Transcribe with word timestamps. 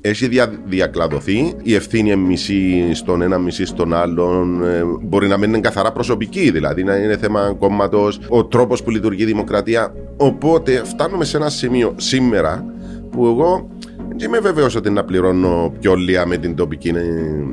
Έχει 0.00 0.28
δια, 0.28 0.52
διακλαδωθεί. 0.64 1.54
Η 1.62 1.74
ευθύνη 1.74 2.10
είναι 2.10 2.20
μισή 2.20 2.94
στον 2.94 3.22
ένα, 3.22 3.38
μισή 3.38 3.66
στον 3.66 3.94
άλλον. 3.94 4.64
Ε, 4.64 4.82
μπορεί 5.02 5.28
να 5.28 5.36
μην 5.36 5.48
είναι 5.48 5.60
καθαρά 5.60 5.92
προσωπική, 5.92 6.50
δηλαδή 6.50 6.84
να 6.84 6.96
είναι 6.96 7.16
θέμα 7.16 7.54
κόμματος, 7.58 8.20
ο 8.28 8.44
τρόπος 8.44 8.82
που 8.82 8.90
λειτουργεί 8.90 9.22
η 9.22 9.26
δημοκρατία. 9.26 9.94
Οπότε 10.16 10.82
φτάνουμε 10.84 11.24
σε 11.24 11.36
ένα 11.36 11.48
σημείο 11.48 11.94
σήμερα 11.96 12.64
που 13.10 13.26
εγώ 13.26 13.68
δεν 14.08 14.28
είμαι 14.28 14.38
βέβαιος 14.38 14.74
ότι 14.74 14.90
να 14.90 15.04
πληρώνω 15.04 15.72
πιο 15.80 15.94
λίγα 15.94 16.26
με 16.26 16.36
την 16.36 16.54
τοπική, 16.54 16.92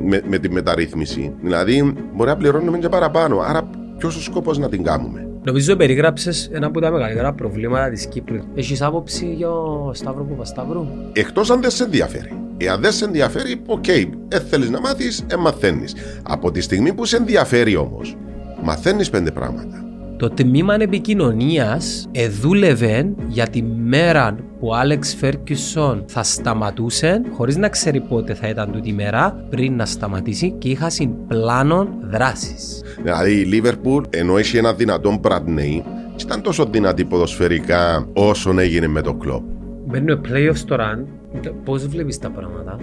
με, 0.04 0.22
με 0.28 0.38
τη 0.38 0.50
μεταρρύθμιση. 0.50 1.32
Δηλαδή, 1.42 1.94
μπορεί 2.14 2.30
να 2.30 2.36
πληρώνουμε 2.36 2.78
και 2.78 2.88
παραπάνω. 2.88 3.38
Άρα, 3.38 3.70
ποιος 3.98 4.16
ο 4.16 4.20
σκοπός 4.20 4.58
να 4.58 4.68
την 4.68 4.82
κάνουμε; 4.82 5.25
Νομίζω 5.46 5.76
περιγράψες 5.76 6.48
ένα 6.52 6.66
από 6.66 6.80
τα 6.80 6.90
μεγαλύτερα 6.90 7.32
προβλήματα 7.32 7.90
της 7.90 8.06
Κύπρου. 8.06 8.36
Έχεις 8.54 8.82
άποψη 8.82 9.34
για 9.34 9.50
ο 9.50 9.94
Σταύρο 9.94 10.24
Παπασταύρου; 10.24 10.86
Εκτός 11.12 11.50
αν 11.50 11.60
δεν 11.60 11.70
σε 11.70 11.84
ενδιαφέρει. 11.84 12.32
Εάν 12.56 12.80
δεν 12.80 12.92
σε 12.92 13.04
ενδιαφέρει, 13.04 13.62
OK, 13.66 13.84
okay, 13.86 14.08
ε, 14.28 14.40
θέλεις 14.40 14.70
να 14.70 14.80
μάθεις, 14.80 15.24
ε, 15.30 15.36
μαθαίνεις. 15.36 15.94
Από 16.22 16.50
τη 16.50 16.60
στιγμή 16.60 16.92
που 16.92 17.04
σε 17.04 17.16
ενδιαφέρει 17.16 17.76
όμως, 17.76 18.16
μαθαίνεις 18.62 19.10
πέντε 19.10 19.30
πράγματα. 19.30 19.85
Το 20.18 20.30
τμήμα 20.30 20.74
επικοινωνίας 20.74 22.08
εδούλευε 22.12 23.14
για 23.28 23.48
τη 23.48 23.62
μέρα 23.62 24.36
που 24.60 24.66
ο 24.66 24.74
Άλεξ 24.74 25.14
Φέργκιουσον 25.14 26.04
θα 26.06 26.22
σταματούσε, 26.22 27.22
χωρίς 27.32 27.56
να 27.56 27.68
ξέρει 27.68 28.00
πότε 28.00 28.34
θα 28.34 28.48
ήταν 28.48 28.72
τούτη 28.72 28.92
μέρα, 28.92 29.46
πριν 29.50 29.76
να 29.76 29.86
σταματήσει 29.86 30.50
και 30.58 30.68
είχα 30.68 30.90
πλάνο 31.28 31.88
δράση. 32.10 32.54
Δηλαδή 33.02 33.32
η 33.40 33.44
Λίβερπουλ, 33.44 34.04
ενώ 34.10 34.36
έχει 34.36 34.56
ένα 34.56 34.72
δυνατόν 34.72 35.20
brand 35.22 35.52
name, 35.52 35.82
ήταν 36.20 36.42
τόσο 36.42 36.64
δυνατή 36.70 37.04
ποδοσφαιρικά 37.04 38.08
όσο 38.12 38.58
έγινε 38.58 38.86
με 38.86 39.00
το 39.00 39.14
κλοπ. 39.14 39.42
Μπαίνει 39.86 40.12
ο 40.12 40.20
playoffs 40.24 40.64
τώρα, 40.66 41.04
Πώς 41.64 41.86
βλέπεις 41.86 42.18
τα 42.18 42.30
πράγματα; 42.30 42.78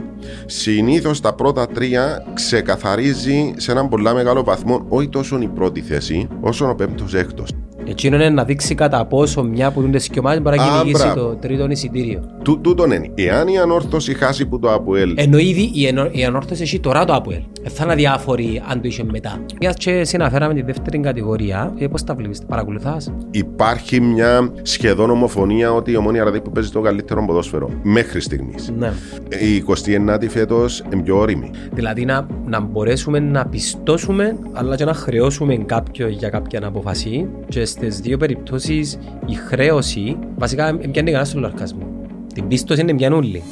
Συνήθως 0.46 1.20
τα 1.22 1.34
πρώτα 1.34 1.68
τρία 1.68 2.26
ξεκαθαρίζει 2.34 3.54
σε 3.58 3.72
έναν 3.72 3.90
πολύ 3.90 4.14
μεγάλο 4.14 4.44
βαθμό 4.44 4.86
όχι 4.90 5.10
τόσο 5.10 5.42
η 5.42 5.48
πρώτη 5.48 5.82
θέση, 5.82 6.28
όσο 6.42 6.70
ο 6.70 6.76
πέμπτος 6.76 7.14
έκτος. 7.14 7.52
Εκείνο 7.86 8.16
είναι 8.16 8.30
να 8.30 8.44
δείξει 8.44 8.76
κατά 8.76 9.06
πόσο 9.06 9.44
μια 9.44 9.72
που 9.72 9.80
δίνονται 9.80 10.00
σκιωμάτια 10.00 10.42
μπορεί 10.42 10.58
να 10.58 10.66
κυνηγήσει 10.66 11.14
το 11.16 11.36
τρίτο 11.36 11.68
εισιτήριο. 11.70 12.22
Του, 12.44 12.60
τούτον 12.62 12.92
είναι. 12.92 13.12
Εάν 13.16 13.48
η 13.48 13.58
ανόρθωση 13.60 14.14
χάσει 14.14 14.46
που 14.46 14.60
το 14.60 14.72
ΑΠΟΕΛ. 14.74 15.14
Ενώ 15.16 15.38
ήδη 15.38 15.72
η, 15.74 15.86
ενο, 15.86 16.08
η 16.12 16.24
ανόρθωση 16.24 16.62
έχει 16.62 16.80
τώρα 16.80 17.06
το 17.06 17.14
ΑΠΟΕΛ. 17.14 17.42
Ε, 17.64 17.70
θα 17.70 17.84
είναι 17.84 17.96
διάφοροι 17.96 18.62
αν 18.68 18.82
το 18.82 18.88
είχε 18.88 19.04
μετά. 19.04 19.40
Μιας 19.60 19.76
και 19.76 20.04
συναφέραμε 20.04 20.54
τη 20.54 20.62
δεύτερη 20.62 21.00
κατηγορία, 21.00 21.74
ε, 21.78 21.88
πώς 21.88 22.04
τα 22.04 22.16
βλέπεις, 22.16 22.42
παρακολουθάς; 22.48 23.12
Υπάρχει 23.32 24.02
μια 24.02 24.52
σχεδόν 24.62 25.10
ομοφωνία 25.10 25.74
ότι 25.74 25.92
η 25.92 25.96
ομόνια 25.96 26.24
ραδί 26.24 26.42
που 26.42 26.52
παίζει 26.52 26.70
το 26.70 26.82
καλύτερο 26.82 27.26
ποδόσφαιρο 27.26 27.70
μέχρι 27.84 28.22
στιγμής. 28.22 28.74
Ναι. 28.78 28.94
Η 29.30 29.64
29η 29.68 30.28
φέτος 30.30 30.84
είναι 30.94 31.04
πιο 31.04 31.18
όρημη. 31.18 31.52
Δηλαδή 31.74 32.06
να, 32.06 32.28
να 32.46 32.60
μπορέσουμε 32.60 33.20
να 33.20 33.46
πιστώσουμε 33.46 34.38
αλλά 34.54 34.76
και 34.76 34.86
να 34.86 34.94
χρεώσουμε 34.94 35.56
κάποιο 35.56 36.08
για 36.08 36.30
κάποια 36.30 36.62
αποφασή 36.64 37.28
και 37.48 37.66
στις 37.74 38.00
δύο 38.00 38.18
περιπτώσεις 38.18 38.98
η 39.26 39.34
χρέωση 39.34 40.18
βασικά 40.38 40.76
πιάνει 40.76 40.92
κανένας 40.92 41.28
στον 41.28 41.42
λαρκασμό. 41.42 41.88
Την 42.34 42.48
πίστοση 42.48 42.82
είναι 42.82 42.94
μια 42.94 43.10
νουλή. 43.10 43.44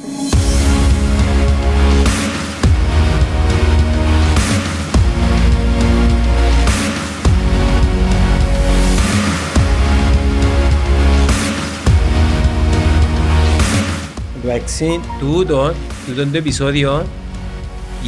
Εντάξει, 14.44 15.00
τούτο, 15.20 15.72
τούτο 16.06 16.26
το 16.26 16.36
επεισόδιο 16.36 17.06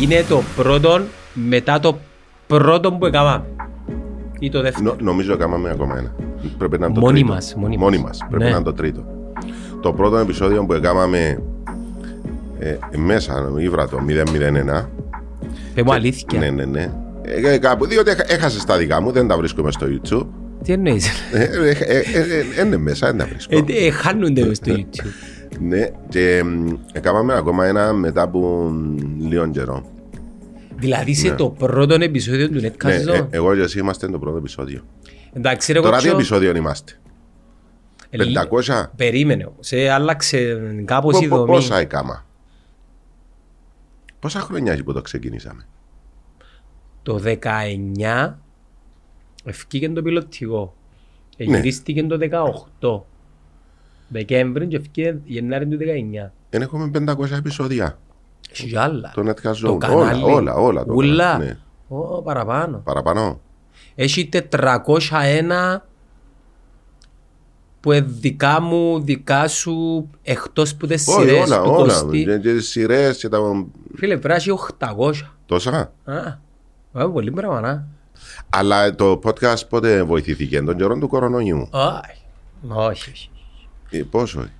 είναι 0.01 0.25
το 0.29 0.43
πρώτο 0.57 1.01
μετά 1.33 1.81
το 1.81 1.99
πρώτο 2.47 2.93
που 2.93 3.07
έκαναμε. 3.07 3.54
Ή 4.39 4.51
το 4.51 4.61
δεύτερο. 4.63 4.85
Νο, 4.85 4.97
νομίζω 5.01 5.33
έκαναμε 5.33 5.71
ακόμα 5.71 5.99
ένα. 5.99 6.15
Πρέπει 6.59 6.79
να 6.79 6.87
είναι 6.87 6.95
το 6.95 7.01
Μόνοι 7.01 7.19
τρίτο. 7.19 7.33
μας, 7.33 7.55
μόνοι 7.59 7.77
Μόνοι 7.77 7.97
μας. 7.99 8.07
μας. 8.07 8.19
Πρέπει 8.29 8.43
Ναι. 8.45 8.51
να 8.51 8.57
είναι 8.57 8.65
το 8.65 8.73
τρίτο. 8.73 9.05
Το 9.83 9.93
πρώτο 9.93 10.17
επεισόδιο 10.17 10.65
που 10.65 10.73
έκαναμε 10.73 11.43
ε, 12.59 12.77
μέσα, 12.97 13.53
ήβρα 13.59 13.89
το 13.89 13.99
001. 14.01 14.89
Πε 15.75 15.83
μου 15.83 15.93
αλήθεια. 15.93 16.39
Ναι, 16.39 16.51
ναι, 16.51 16.65
ναι. 16.65 16.93
Ε, 17.23 17.53
ε, 17.55 17.59
κάπου, 17.59 17.87
διότι 17.87 18.11
έχα- 18.11 18.25
έχασες 18.33 18.65
τα 18.65 18.77
δικά 18.77 19.01
μου, 19.01 19.11
δεν 19.11 19.29
τα 19.29 19.37
βρίσκομαι 19.37 19.71
στο 19.71 19.87
YouTube. 19.91 20.27
Τι 20.65 20.73
εννοείς; 20.73 21.09
Ε, 21.33 21.43
ε, 21.43 21.71
ε, 21.71 21.99
ε, 21.99 22.61
ε, 22.61 22.65
Είναι 22.67 22.77
μέσα, 22.77 23.07
δεν 23.07 23.17
τα 23.19 23.27
βρίσκω. 23.27 23.57
Ε, 23.57 23.87
ε, 23.87 23.91
Χάνονται 23.91 24.45
μες 24.47 24.57
στο 24.57 24.75
YouTube. 24.77 25.07
Ναι, 25.61 25.89
και 26.09 26.43
μ, 26.45 26.69
έκαναμε 26.93 27.35
ακόμα 27.35 27.67
ένα 27.67 27.93
μετά 27.93 28.23
από 28.23 28.39
μ, 28.73 28.97
λίγο 29.29 29.47
καιρό. 29.51 29.83
Δηλαδή 30.77 31.15
σε 31.15 31.29
Ναι. 31.29 31.35
το 31.35 31.51
πρώτο 31.51 31.95
επεισόδιο 31.95 32.49
του 32.51 32.61
Ναι, 32.61 32.69
Netcast 32.71 32.89
ε, 32.89 33.05
Zone. 33.21 33.27
εγώ 33.31 33.55
και 33.55 33.61
εσύ 33.61 33.79
είμαστε 33.79 34.09
το 34.09 34.19
πρώτο 34.19 34.37
επεισόδιο. 34.37 34.83
Εντάξει 35.33 35.73
ρε 35.73 35.81
Τώρα 35.81 35.97
τι 35.97 36.03
κότσο. 36.03 36.17
επεισόδιο 36.17 36.57
είμαστε. 36.57 36.93
ε, 38.11 38.19
500. 38.69 38.91
Περίμενε. 38.97 39.49
Σε 39.61 39.89
άλλαξε 39.89 40.61
κάπως 40.85 41.21
η 41.21 41.29
Πο- 41.29 41.37
πο- 41.37 41.37
δομή. 41.37 41.51
Πόσα 41.53 41.79
έκαμα; 41.79 42.27
Πόσα 44.19 44.41
χρόνια 44.41 44.73
έχει 44.73 44.83
που 44.83 44.93
το 44.93 45.01
ξεκινήσαμε; 45.03 45.67
Το 47.03 47.19
19 47.25 48.35
ευκήκε 49.45 49.89
το 49.91 50.03
πιλωτικό. 50.03 50.75
Ναι. 51.37 51.45
Εγυρίστηκε 51.57 52.03
το 52.03 52.19
18. 52.81 53.05
Δεκέμβρη 54.09 54.67
και 54.67 54.77
ευκήκε 54.77 55.19
Γενάρη 55.25 55.67
του 55.69 55.77
19. 55.81 56.31
Δεν 56.51 56.63
έχουμε 56.63 56.91
500 57.09 57.31
επεισόδια. 57.37 57.99
Έχει 58.61 58.69
κι 58.69 58.77
άλλα. 58.79 59.13
Το 59.15 59.23
Netcast 59.31 59.57
Το 59.57 59.75
Zone. 59.75 59.79
κανάλι. 59.79 60.23
Όλα, 60.25 60.33
όλα, 60.33 60.55
όλα. 60.55 60.85
το 60.85 60.93
Ούλα. 60.95 61.25
κανάλι, 61.25 61.45
ναι. 61.45 61.59
Ω, 61.97 62.23
παραπάνω. 62.23 62.79
Παραπάνω. 62.85 63.41
Έχει 63.95 64.29
401 64.29 65.83
που 67.81 67.93
είναι 67.93 68.07
δικά 68.09 68.61
μου, 68.61 69.01
δικά 69.01 69.49
σου, 69.49 70.09
εκτός 70.23 70.75
που 70.75 70.87
τις 70.87 71.09
Όχι, 71.09 71.21
σειρές 71.21 71.47
όλα, 71.51 71.63
του 71.63 71.71
όλα. 71.71 71.83
Κωστή. 71.83 72.25
Και, 72.25 72.39
και 72.39 72.53
τις 72.53 72.69
σειρές 72.69 73.19
και 73.19 73.29
τα... 73.29 73.39
Φίλε, 73.95 74.17
πρέπει 74.17 74.29
να 74.29 74.35
έχει 74.35 74.51
800. 74.79 75.13
Τόσα. 75.47 75.93
Α, 76.05 76.17
α, 76.93 77.11
πολύ 77.11 77.31
πράγμα, 77.31 77.61
να. 77.61 77.87
Αλλά 78.51 78.95
το 78.95 79.21
podcast 79.25 79.69
πότε 79.69 80.03
βοηθήθηκε, 80.03 80.63
τον 80.63 80.77
καιρό 80.77 80.99
του 80.99 81.09
κορονοϊού; 81.09 81.69
Όχι, 81.71 82.23
όχι, 82.69 83.11
όχι. 83.11 84.51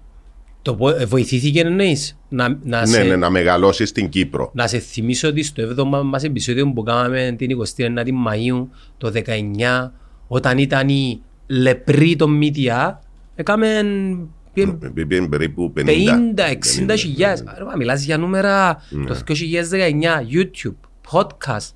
Ε, 0.67 0.71
πόσο. 0.71 0.93
Το 0.93 0.95
πο- 0.97 1.01
ε, 1.03 1.07
βοηθήθηκε 1.07 1.61
εννοείς 1.61 2.19
να, 2.29 2.49
να, 2.49 2.81
Ναι, 2.81 2.87
σε, 2.87 3.03
ναι, 3.03 3.17
να 3.17 3.31
μεγαλώσεις 3.31 3.89
στην 3.89 4.09
Κύπρο. 4.09 4.51
να 4.55 4.67
σε 4.67 4.79
θυμίσω 4.79 5.29
ότι 5.29 5.43
στο 5.43 5.63
7ο 5.63 6.03
μας 6.05 6.25
επεισόδιο 6.25 6.73
που 6.73 6.83
κάναμε 6.83 7.35
την 7.39 7.51
29η 7.51 8.09
Μαΐου 8.09 8.67
το 8.99 9.13
19 9.15 9.93
όταν 10.29 10.59
ήταν 10.59 10.89
η 10.89 11.21
λεπρή 11.47 12.17
των 12.17 12.31
μύτια 12.37 13.03
έκαμε 13.35 13.81
Πήγαινε 14.95 15.29
περίπου 15.29 15.73
50. 15.77 15.85
50-60 15.87 16.95
χιλιάδες. 16.99 17.45
Ρε, 17.59 17.65
μα 17.65 17.77
Μιλάς 17.77 18.03
για 18.05 18.19
νούμερα 18.19 18.83
Ναι. 18.91 19.05
το 19.07 19.15
2019, 19.15 20.23
YouTube, 20.33 20.75
podcast. 21.13 21.71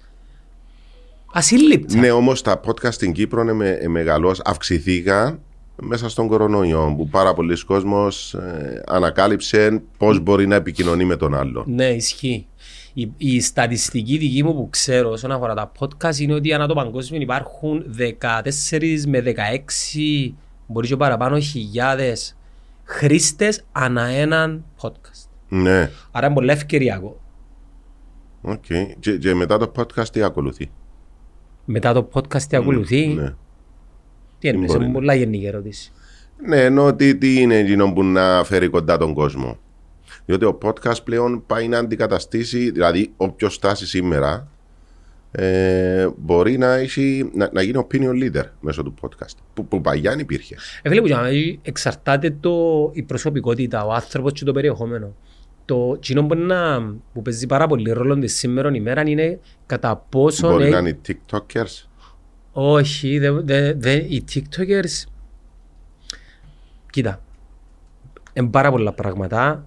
Ασύλληπτα. 1.32 1.98
Ναι, 1.98 2.10
όμως 2.10 2.42
τα 2.42 2.60
podcast 2.66 2.92
στην 2.92 3.12
Κύπρο 3.12 3.40
είναι 3.42 3.52
με, 3.52 3.68
ε, 3.68 3.88
μεγαλώς, 3.88 4.40
αυξηθήκαν 4.44 5.40
μέσα 5.82 6.08
στον 6.08 6.28
κορονοϊό 6.28 6.94
που 6.96 7.08
πάρα 7.08 7.34
πολλοί 7.34 7.64
κόσμος 7.64 8.34
ε, 8.34 8.82
ανακάλυψε 8.86 9.82
πώς 9.98 10.20
μπορεί 10.20 10.46
να 10.46 10.54
επικοινωνεί 10.54 11.04
με 11.04 11.16
τον 11.16 11.34
άλλον. 11.34 11.64
Ναι, 11.66 11.86
ισχύει. 11.86 12.46
Η, 12.94 13.12
η 13.16 13.40
στατιστική 13.40 14.16
δική 14.18 14.42
μου 14.44 14.54
που 14.54 14.68
ξέρω 14.70 15.10
όσον 15.10 15.32
αφορά 15.32 15.54
τα 15.54 15.72
podcast 15.78 16.16
είναι 16.18 16.34
ότι 16.34 16.52
ανά 16.52 16.66
το 16.66 16.74
παγκόσμιο 16.74 17.20
υπάρχουν 17.20 17.84
14 17.98 19.02
με 19.06 19.22
16 19.26 20.32
μπορεί 20.66 20.88
και 20.88 20.96
παραπάνω 20.96 21.38
χιλιάδες 21.38 22.36
χρήστες 22.84 23.64
ανά 23.72 24.04
έναν 24.06 24.64
podcast. 24.80 25.28
Ναι, 25.48 25.90
Άρα 26.10 26.26
είναι 26.26 26.34
πολύ 26.34 26.50
ευκαιριακό. 26.50 27.20
οκ. 28.42 28.64
Και, 29.00 29.16
και 29.18 29.34
μετά 29.34 29.58
το 29.58 29.72
podcast 29.76 30.08
τι 30.08 30.22
ακολουθεί; 30.22 30.70
Μετά 31.64 31.92
το 31.92 32.08
podcast 32.12 32.42
τι 32.42 32.56
ακολουθεί, 32.56 33.06
Ναι. 33.06 33.34
Τι 34.38 34.48
εννοείς, 34.48 34.66
μπορεί 34.66 34.78
είναι 34.78 34.92
να- 34.92 34.98
πολλά 34.98 35.14
γενική 35.14 35.46
ερώτηση. 35.46 35.92
Ναι, 36.46 36.64
ενώ 36.64 36.94
τι, 36.94 37.16
τι 37.16 37.40
είναι 37.40 37.56
εκείνο 37.58 37.92
που 37.92 38.04
να 38.04 38.44
φέρει 38.44 38.68
κοντά 38.68 38.96
τον 38.96 39.14
κόσμο. 39.14 39.58
Διότι 40.26 40.44
ο 40.44 40.58
podcast 40.62 41.04
πλέον 41.04 41.44
πάει 41.46 41.68
να 41.68 41.78
αντικαταστήσει, 41.78 42.70
δηλαδή 42.70 43.12
όποιος 43.16 43.54
φτάσει 43.54 43.86
σήμερα 43.86 44.48
ε, 45.30 46.08
μπορεί 46.16 46.58
να, 46.58 46.74
έχει, 46.74 47.30
να, 47.34 47.50
να 47.52 47.62
γίνει 47.62 47.86
opinion 47.88 48.10
leader 48.22 48.44
μέσω 48.60 48.82
του 48.82 48.94
podcast. 49.00 49.36
Που, 49.54 49.66
που 49.66 49.80
παλιά 49.80 50.10
δεν 50.10 50.18
υπήρχε. 50.18 50.56
Ε, 50.82 50.90
βλέπω, 50.90 51.06
για 51.06 51.20
μένα, 51.20 51.58
εξαρτάται 51.62 52.36
το, 52.40 52.90
η 52.92 53.02
προσωπικότητα, 53.02 53.84
ο 53.84 53.92
άνθρωπος 53.92 54.32
και 54.32 54.44
το 54.44 54.52
περιεχόμενο. 54.52 55.14
Το 55.64 55.96
κοινό 56.00 56.26
που, 56.26 56.34
είναι 56.34 56.44
να, 56.44 56.80
που 57.12 57.22
παίζει 57.22 57.46
πάρα 57.46 57.66
πολύ 57.66 57.90
ρόλο 57.90 58.18
της 58.18 58.36
σήμερα 58.36 58.70
ημέρα 58.74 59.02
είναι 59.06 59.38
κατά 59.66 60.06
πόσο 60.08 60.48
Μπορεί 60.48 60.70
να 60.70 60.78
είναι 60.78 60.88
οι 60.88 60.98
TikTokers. 61.08 61.87
Όχι, 62.60 63.18
δε, 63.18 63.30
δε, 63.30 63.72
δε, 63.74 63.94
οι 63.94 64.24
TikTokers. 64.32 65.08
Κοίτα. 66.90 67.22
Είναι 68.32 68.48
πάρα 68.48 68.70
πολλά 68.70 68.92
πράγματα. 68.92 69.66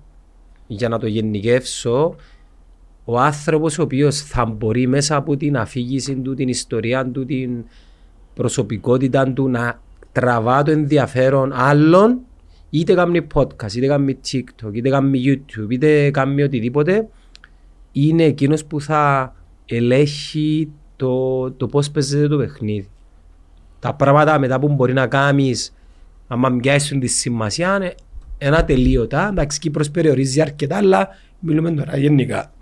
για 0.67 0.89
να 0.89 0.99
το 0.99 1.07
γενικεύσω, 1.07 2.15
ο 3.05 3.19
άνθρωπος 3.19 3.79
ο 3.79 3.81
οποίος 3.81 4.21
θα 4.21 4.45
μπορεί 4.45 4.87
μέσα 4.87 5.15
από 5.15 5.37
την 5.37 5.57
αφήγηση 5.57 6.15
του, 6.15 6.33
την 6.33 6.47
ιστορία 6.47 7.11
του, 7.11 7.25
την 7.25 7.63
προσωπικότητα 8.33 9.33
του 9.33 9.49
να 9.49 9.81
τραβά 10.11 10.63
το 10.63 10.71
ενδιαφέρον 10.71 11.51
άλλων 11.53 12.19
είτε 12.69 12.93
κάνει 12.93 13.27
podcast, 13.33 13.73
είτε 13.73 13.87
κάνει 13.87 14.17
TikTok, 14.31 14.73
είτε 14.73 14.89
κάνει 14.89 15.21
YouTube, 15.25 15.69
είτε 15.69 16.11
κάνει 16.11 16.43
οτιδήποτε 16.43 17.07
είναι 17.91 18.23
εκείνος 18.23 18.65
που 18.65 18.81
θα 18.81 19.35
ελέγχει 19.65 20.71
το, 21.01 21.51
το 21.51 21.67
πώς 21.67 21.91
παίζεται 21.91 22.27
το 22.27 22.37
παιχνίδι. 22.37 22.89
Τα 23.79 23.93
πράγματα 23.93 24.39
μετά 24.39 24.59
που 24.59 24.67
μπορεί 24.67 24.93
να 24.93 25.07
κάνεις 25.07 25.73
άμα 26.27 26.49
μοιάσουν 26.49 26.99
τη 26.99 27.07
σημασία 27.07 27.75
είναι 27.75 27.95
ένα 28.37 28.65
τελείωτα. 28.65 29.27
Εντάξει, 29.27 29.59
Κύπρος 29.59 29.91
περιορίζει 29.91 30.41
αρκετά, 30.41 30.77
αλλά 30.77 31.07
μιλούμε 31.39 31.71
τώρα 31.71 31.97
γενικά. 31.97 32.53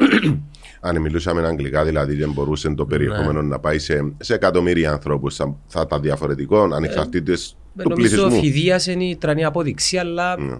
Αν 0.81 1.01
μιλούσαμε 1.01 1.47
αγγλικά, 1.47 1.83
δηλαδή 1.85 2.15
δεν 2.15 2.31
μπορούσε 2.31 2.69
το 2.69 2.85
περιεχόμενο 2.85 3.41
να 3.41 3.59
πάει 3.59 3.79
σε, 3.79 4.13
σε 4.19 4.33
εκατομμύρια 4.33 4.91
ανθρώπους. 4.91 5.35
Θα, 5.35 5.55
θα 5.67 5.81
ήταν 5.85 6.01
διαφορετικό, 6.01 6.69
ανεξαρτήτω 6.73 7.31
Ε, 7.31 7.83
του 7.83 7.89
πληθυσμού. 7.89 8.23
Νομίζω 8.23 8.41
φιδίας 8.41 8.87
είναι 8.87 9.03
η 9.03 9.15
τρανή 9.15 9.45
απόδειξη, 9.45 9.97
αλλά 9.97 10.39
Ναι. 10.39 10.57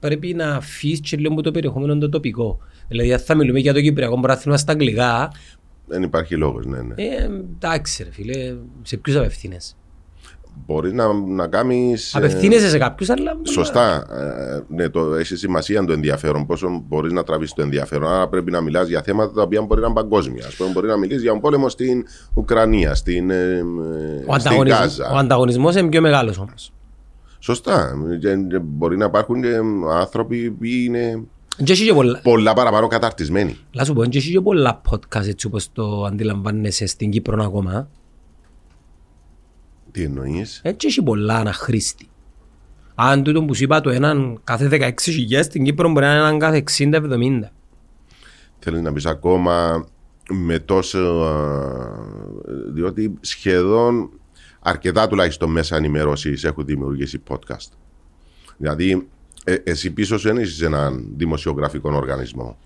πρέπει 0.00 0.34
να 0.34 0.54
αφήσεις 0.54 1.00
και 1.00 1.16
λίγο 1.16 1.40
το 1.40 1.50
περιεχόμενο 1.50 1.98
το 1.98 2.08
τοπικό. 2.08 2.58
Δηλαδή, 2.88 3.12
αν 3.12 3.18
θα 3.18 3.34
μιλούμε 3.34 3.58
για 3.58 3.72
το 3.72 3.80
Κυπριακό 3.80 4.20
Πρωτάθλημα 4.20 4.56
στα 4.56 4.72
αγγλικά, 4.72 5.32
Δεν 5.88 6.02
υπάρχει 6.02 6.36
λόγος, 6.36 6.66
ναι, 6.66 6.80
ναι. 6.82 6.94
ε, 6.96 7.24
εντάξει, 7.56 8.02
ρε 8.02 8.10
φίλε, 8.10 8.56
σε 8.82 8.96
ποιους 8.96 9.16
απευθύνεσαι; 9.16 9.74
Μπορεί 10.66 10.92
να, 10.94 11.12
να 11.12 11.46
κάνεις. 11.46 12.14
Απευθύνεσαι 12.14 12.68
σε 12.68 12.78
κάποιους, 12.78 13.10
αλλά. 13.10 13.36
Σωστά. 13.42 14.06
Ε, 14.12 14.62
ναι, 14.68 14.88
το, 14.88 15.14
έχει 15.14 15.36
σημασία 15.36 15.84
το 15.84 15.92
ενδιαφέρον. 15.92 16.46
Πόσο 16.46 16.84
μπορείς 16.88 17.12
να 17.12 17.24
τραβήσεις 17.24 17.54
το 17.54 17.62
ενδιαφέρον. 17.62 18.08
Άρα 18.08 18.28
πρέπει 18.28 18.50
να 18.50 18.60
μιλάς 18.60 18.88
για 18.88 19.02
θέματα 19.02 19.32
τα 19.32 19.42
οποία 19.42 19.62
μπορεί 19.62 19.80
να 19.80 19.86
είναι 19.86 19.94
παγκόσμια. 19.94 20.46
Α 20.46 20.50
πούμε, 20.56 20.70
μπορεί 20.70 20.86
να 20.86 20.96
μιλήσεις 20.96 21.22
για 21.22 21.30
τον 21.30 21.40
πόλεμο 21.40 21.68
στην 21.68 22.04
Ουκρανία, 22.34 22.94
στην, 22.94 23.30
ε, 23.30 23.34
ε, 23.34 23.62
Ο, 24.26 24.38
στην 24.38 24.48
ανταγωνισμ... 24.48 24.78
Γάζα. 24.78 25.10
ο 25.12 25.16
ανταγωνισμός 25.16 25.76
είναι 25.76 25.88
πιο 25.88 26.00
μεγάλος 26.00 26.38
όμως. 26.38 26.72
Σωστά. 27.38 27.92
Και, 28.20 28.36
και 28.48 28.58
μπορεί 28.58 28.96
να 28.96 29.04
υπάρχουν 29.04 29.42
και 29.42 29.60
άνθρωποι 29.92 30.50
που 30.50 30.64
είναι 30.64 31.00
Και 31.00 31.12
έχει 31.12 31.20
και 31.20 31.37
πολλά. 31.94 32.20
πολλά 32.20 32.52
παραπάνω 32.52 32.86
καταρτισμένοι. 32.86 33.56
Να 33.72 33.84
σου 33.84 33.92
πω, 33.92 34.04
και 34.04 34.18
έχει 34.18 34.32
και 34.32 34.40
πολλά 34.40 34.80
podcast 34.90 35.26
έτσι 35.26 35.46
όπως 35.46 35.72
το 35.72 36.04
αντιλαμβάνεσαι 36.04 36.86
στην 36.86 37.10
Κύπρο 37.10 37.44
ακόμα. 37.44 37.88
Τι 39.90 40.02
εννοείς; 40.02 40.60
Έτσι 40.64 40.86
έχει 40.86 41.02
πολλά 41.02 41.36
αναχρήστη. 41.36 42.08
Αν 42.94 43.22
τούτο 43.22 43.44
που 43.44 43.54
σου 43.54 43.62
είπα 43.62 43.80
το 43.80 43.90
έναν 43.90 44.40
κάθε 44.44 44.68
16 44.70 44.92
χιλιάδες 45.00 45.46
στην 45.46 45.64
Κύπρο 45.64 45.88
μπορεί 45.90 46.06
να 46.06 46.12
είναι 46.12 46.20
έναν 46.20 46.38
κάθε 46.38 46.62
60-70. 46.78 47.50
Θέλεις 48.58 48.80
να 48.80 48.92
πεις 48.92 49.06
ακόμα 49.06 49.86
με 50.30 50.58
τόσο. 50.58 50.98
α, 50.98 51.42
διότι 52.72 53.14
σχεδόν 53.20 54.10
αρκετά 54.60 55.08
τουλάχιστον 55.08 55.50
μέσα 55.50 55.76
ενημέρωση 55.76 56.34
έχουν 56.42 56.64
δημιουργήσει 56.64 57.22
podcast. 57.28 57.72
Δηλαδή, 58.56 59.08
ε, 59.44 59.54
εσύ 59.64 59.90
πίσω 59.92 60.18
σου 60.18 60.28
δεν 60.28 60.36
είσαι 60.36 60.66
έναν 60.66 61.06
δημοσιογραφικό 61.16 61.90
οργανισμό. 61.94 62.56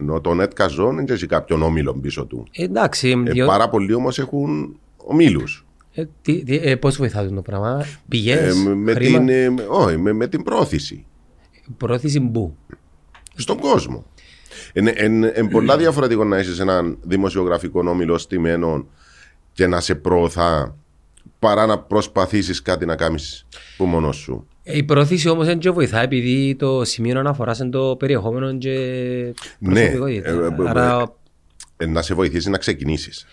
Ενώ 0.00 0.20
το 0.20 0.30
Netcast 0.42 0.94
δεν 0.94 1.04
έχει 1.08 1.26
κάποιον 1.26 1.62
όμιλο 1.62 1.94
πίσω 1.94 2.24
του. 2.24 2.46
Ε, 2.50 2.64
εντάξει, 2.64 3.22
Ε, 3.26 3.30
διό... 3.30 3.46
πάρα 3.46 3.68
πολλοί 3.68 3.92
όμως 3.94 4.18
έχουν 4.18 4.76
ομίλους. 4.96 5.66
ε, 5.94 6.04
τι, 6.22 6.44
τι, 6.44 6.56
ε, 6.56 6.76
πώς 6.76 6.96
βοηθά 6.96 7.28
το 7.28 7.42
πράγμα. 7.42 7.84
Πηγές, 8.08 8.54
με, 8.56 8.92
χρήμα, 8.92 9.18
την, 9.18 9.28
ε, 9.28 9.50
με- 9.50 9.66
όχι, 9.68 9.96
με, 9.96 10.12
με 10.12 10.26
την 10.28 10.42
πρόθεση 10.42 11.04
πρόθεση 11.76 12.20
μπου. 12.20 12.56
στον 13.34 13.58
κόσμο. 13.58 14.04
Είναι 14.72 14.90
εν, 15.34 15.48
πολλά 15.50 15.76
διαφορετικό 15.76 16.24
να 16.24 16.38
είσαι 16.38 16.62
έναν 16.62 16.98
δημοσιογραφικό 17.02 17.88
όμιλο 17.88 18.18
στημένο 18.18 18.86
και 19.52 19.66
να 19.66 19.80
σε 19.80 19.94
προωθά 19.94 20.76
παρά 21.38 21.66
να 21.66 21.78
προσπαθήσεις 21.78 22.62
κάτι 22.62 22.86
να 22.86 22.96
κάνεις 22.96 23.46
που 23.76 23.84
μόνος 23.84 24.16
σου. 24.16 24.46
Ε, 24.62 24.76
Η 24.76 24.82
πρόθεση 24.82 25.28
όμως 25.28 25.46
δεν 25.46 25.58
και 25.58 25.70
βοηθά 25.70 26.00
επειδή 26.00 26.54
το 26.58 26.84
σημείο 26.84 27.18
αναφοράς 27.18 27.58
είναι 27.58 27.70
το 27.70 27.96
περιεχόμενο 27.98 28.58
και 28.58 28.70
Ναι, 29.58 29.72
προσωπικότητας. 29.72 30.32
ε, 30.32 30.62
ε, 30.62 30.68
Άρα 30.68 31.14
Ε, 31.76 31.86
να 31.86 32.02
σε 32.02 32.14
βοηθήσει 32.14 32.50
να 32.50 32.58
ξεκινήσεις. 32.58 33.26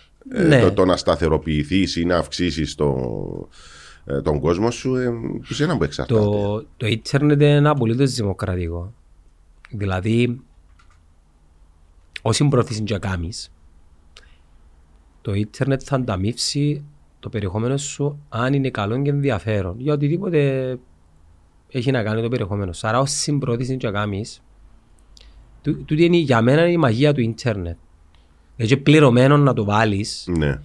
Ναι. 0.48 0.60
το, 0.60 0.72
το 0.72 0.84
να 0.84 0.96
σταθεροποιηθείς 0.96 1.96
ή 1.96 2.04
να 2.04 2.16
αυξήσεις 2.16 2.74
το, 2.74 2.94
ε, 4.04 4.22
τον 4.22 4.40
κόσμο 4.40 4.70
σου, 4.70 4.94
ε, 4.96 5.08
που 5.48 5.54
σε 5.54 5.64
ένα 5.64 5.76
που 5.76 5.84
εξαρτάται. 5.84 6.20
το, 6.20 6.64
το 6.76 6.86
ίντερνετ 6.86 7.40
είναι 7.42 7.68
απολύτως 7.68 8.12
δημοκρατικό. 8.14 8.92
Δηλαδή, 9.70 10.40
όσοι 12.22 12.48
προωθήσει 12.48 12.82
και 12.82 12.98
κάνεις, 12.98 13.52
το 15.22 15.34
ίντερνετ 15.34 15.80
θα 15.84 15.96
ανταμείψει 15.96 16.84
το 17.20 17.28
περιεχόμενο 17.28 17.76
σου 17.76 18.18
αν 18.28 18.52
είναι 18.52 18.70
καλό 18.70 19.02
και 19.02 19.10
ενδιαφέρον 19.10 19.74
για 19.80 19.92
οτιδήποτε 19.92 20.78
έχει 21.68 21.90
να 21.90 22.02
κάνει 22.02 22.22
το 22.22 22.28
περιεχόμενο 22.28 22.72
σου. 22.72 22.88
Άρα 22.88 22.98
όσοι 23.00 23.38
προωθήσει 23.38 23.76
και 23.76 23.90
κάνεις, 23.90 24.42
τού- 25.62 25.84
τούτη 25.84 26.04
είναι 26.04 26.16
για 26.16 26.42
μένα 26.42 26.68
η 26.68 26.76
μαγεία 26.76 27.14
του 27.14 27.20
ίντερνετ. 27.20 27.76
Δηλαδή 28.56 28.76
πληρωμένο 28.76 29.36
να 29.36 29.52
το 29.52 29.64
βάλεις 29.64 30.28
Ναι. 30.36 30.60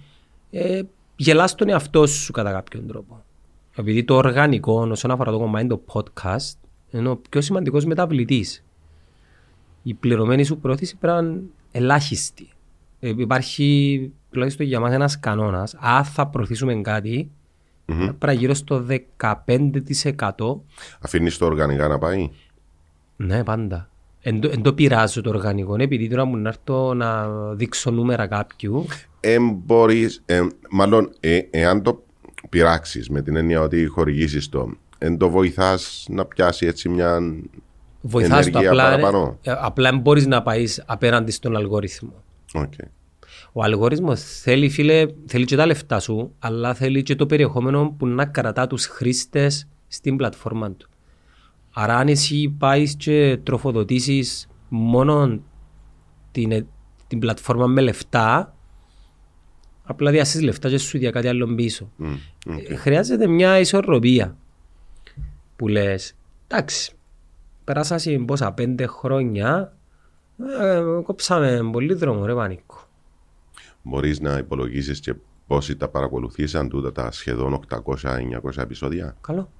ε, 0.50 0.82
γελάς 1.16 1.54
τον 1.54 1.68
εαυτό 1.68 2.06
σου 2.06 2.32
κατά 2.32 2.52
κάποιον 2.52 2.86
τρόπο. 2.86 3.22
Επειδή 3.76 4.04
το 4.04 4.14
οργανικό 4.14 4.86
όσον 4.90 5.10
αφορά 5.10 5.30
το 5.30 5.38
κομμάτι 5.38 5.66
το 5.66 5.80
podcast 5.92 6.56
είναι 6.90 7.08
ο 7.08 7.16
πιο 7.30 7.40
σημαντικός 7.40 7.84
μεταβλητής. 7.84 8.64
Η 9.82 9.94
πληρωμένη 9.94 10.44
σου 10.44 10.58
πρόθεση 10.58 10.96
πρέπει 10.96 11.22
να 11.22 11.28
είναι 11.28 11.40
ελάχιστη. 11.72 12.48
Ε, 13.00 13.08
υπάρχει 13.16 14.12
τουλάχιστον 14.30 14.66
για 14.66 14.80
μας 14.80 14.92
ένας 14.92 15.20
κανόνας. 15.20 15.74
Αν 15.80 16.04
θα 16.04 16.26
προωθήσουμε 16.26 16.74
κάτι, 16.74 17.30
πρέπει 17.84 18.26
να 18.26 18.32
γύρω 18.32 18.54
στο 18.54 18.84
15%. 18.86 20.60
Αφήνεις 21.00 21.38
το 21.38 21.44
οργανικά 21.46 21.88
να 21.88 21.98
πάει; 21.98 22.30
Ναι, 23.16 23.44
πάντα. 23.44 23.88
Εν, 24.20 24.40
το- 24.40 24.48
εν 24.52 24.62
το 24.62 24.72
πειράζω 24.72 25.20
το 25.20 25.28
οργανικό, 25.28 25.74
επειδή 25.78 26.08
τώρα 26.08 26.24
μου 26.24 26.36
να 26.36 26.48
έρθω 26.48 26.94
να 26.94 27.28
δείξω 27.54 27.90
νούμερα 27.90 28.26
κάποιου. 28.26 28.84
Ε, 29.20 29.36
μπορείς, 29.40 30.22
ε, 30.26 30.40
μάλλον, 30.70 31.10
ε, 31.20 31.38
εάν 31.50 31.82
το 31.82 32.02
πειράξεις 32.50 33.08
με 33.10 33.22
την 33.22 33.36
έννοια 33.36 33.60
ότι 33.60 33.86
χορηγήσεις 33.86 34.48
το, 34.48 34.70
εν 34.98 35.16
το 35.18 35.28
βοηθάς 35.30 36.06
να 36.08 36.24
πιάσει 36.24 36.66
έτσι 36.66 36.88
μια. 36.88 37.18
Βοηθάς 38.00 38.50
το 38.50 38.58
Ενέργεια 38.58 38.70
απλά, 38.70 38.82
παραπάνω; 38.84 39.38
ε, 39.42 39.54
απλά 39.58 39.90
δεν 39.90 40.00
μπορείς 40.00 40.26
να 40.26 40.42
πάεις 40.42 40.82
απέναντι 40.86 41.30
στον 41.30 41.56
αλγόριθμο. 41.56 42.12
Οκ. 42.54 42.72
Ο 43.56 43.62
αλγόριθμος 43.62 44.20
θέλει, 44.22 44.68
φίλε, 44.68 45.06
θέλει 45.26 45.44
και 45.44 45.56
τα 45.56 45.66
λεφτά 45.66 46.00
σου, 46.00 46.34
αλλά 46.38 46.74
θέλει 46.74 47.02
και 47.02 47.14
το 47.14 47.26
περιεχόμενο 47.26 47.94
που 47.98 48.06
να 48.06 48.26
κρατά 48.26 48.66
τους 48.66 48.86
χρήστες 48.86 49.68
στην 49.88 50.16
πλατφόρμα 50.16 50.70
του. 50.70 50.88
Άρα 51.72 51.96
αν 51.96 52.08
εσύ 52.08 52.54
πάεις 52.58 52.96
και 52.96 53.38
τροφοδοτήσεις 53.42 54.48
μόνο 54.68 55.40
την, 56.32 56.52
ε, 56.52 56.66
την 57.06 57.18
πλατφόρμα 57.18 57.66
με 57.66 57.80
λεφτά, 57.80 58.54
απλά 59.82 60.10
διας 60.10 60.42
λεφτά 60.42 60.68
και 60.68 60.78
σου 60.78 60.98
δια 60.98 61.10
κάτι 61.10 61.28
άλλο 61.28 61.54
πίσω. 61.54 61.90
Μμ, 61.96 62.14
οκ. 62.46 62.70
Ε, 62.70 62.74
Χρειάζεται 62.74 63.26
μια 63.26 63.58
ισορροπία 63.58 64.36
που 65.56 65.68
λες, 65.68 66.14
εντάξει, 66.46 66.92
επεράσαν 67.64 68.24
πόσα 68.24 68.52
πέντε 68.52 68.86
χρόνια, 68.86 69.76
ε, 70.60 70.82
κόψαμε 71.02 71.68
πολύ 71.72 71.94
δρόμο 71.94 72.24
ρε 72.24 72.34
Πανίκο. 72.34 72.83
Μπορείς 73.86 74.20
να 74.20 74.38
υπολογίσεις 74.38 75.00
και 75.00 75.14
πόσοι 75.46 75.76
τα 75.76 75.88
παρακολουθήσαν 75.88 76.68
τούτα 76.68 76.92
τα 76.92 77.10
σχεδόν 77.10 77.60
800-900 77.68 78.56
επεισόδια; 78.56 79.16
Καλό. 79.20 79.50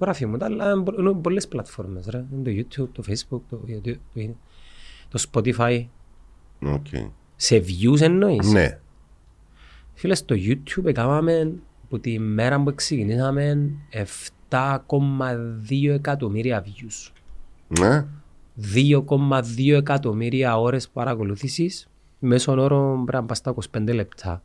Γράφει 0.00 0.26
μου 0.26 0.36
τα, 0.36 0.44
αλλά 0.46 0.70
είναι 0.72 0.82
πο- 0.82 0.94
είναι 0.98 1.12
πολλές 1.12 1.48
πλατφόρμες 1.48 2.06
ρε. 2.06 2.24
Είναι 2.32 2.42
το 2.42 2.50
YouTube, 2.84 2.88
το 2.92 3.02
Facebook, 3.06 3.40
το, 3.50 3.56
το, 3.56 3.98
το, 4.14 4.34
το 5.08 5.24
Spotify. 5.32 5.86
OK. 6.62 6.86
Σε 7.36 7.56
views 7.66 8.00
εννοείς; 8.00 8.52
Ναι. 8.52 8.78
Φίλε, 9.94 10.14
στο 10.14 10.34
YouTube 10.38 10.84
έκαναμε 10.84 11.52
που 11.88 12.00
τη 12.00 12.18
μέρα 12.18 12.62
που 12.62 12.74
ξεκινήσαμε 12.74 13.70
7,2 14.48 15.88
εκατομμύρια 15.88 16.64
views. 16.64 17.12
Ναι. 17.80 18.06
2,2 18.74 19.72
εκατομμύρια 19.76 20.58
ώρες 20.60 20.88
παρακολούθησης. 20.88 21.86
Μέσον 22.24 22.58
όρο 22.58 23.02
πρέπει 23.06 23.22
να 23.22 23.24
πας 23.24 23.38
στα 23.38 23.54
25 23.76 23.94
λεπτά. 23.94 24.42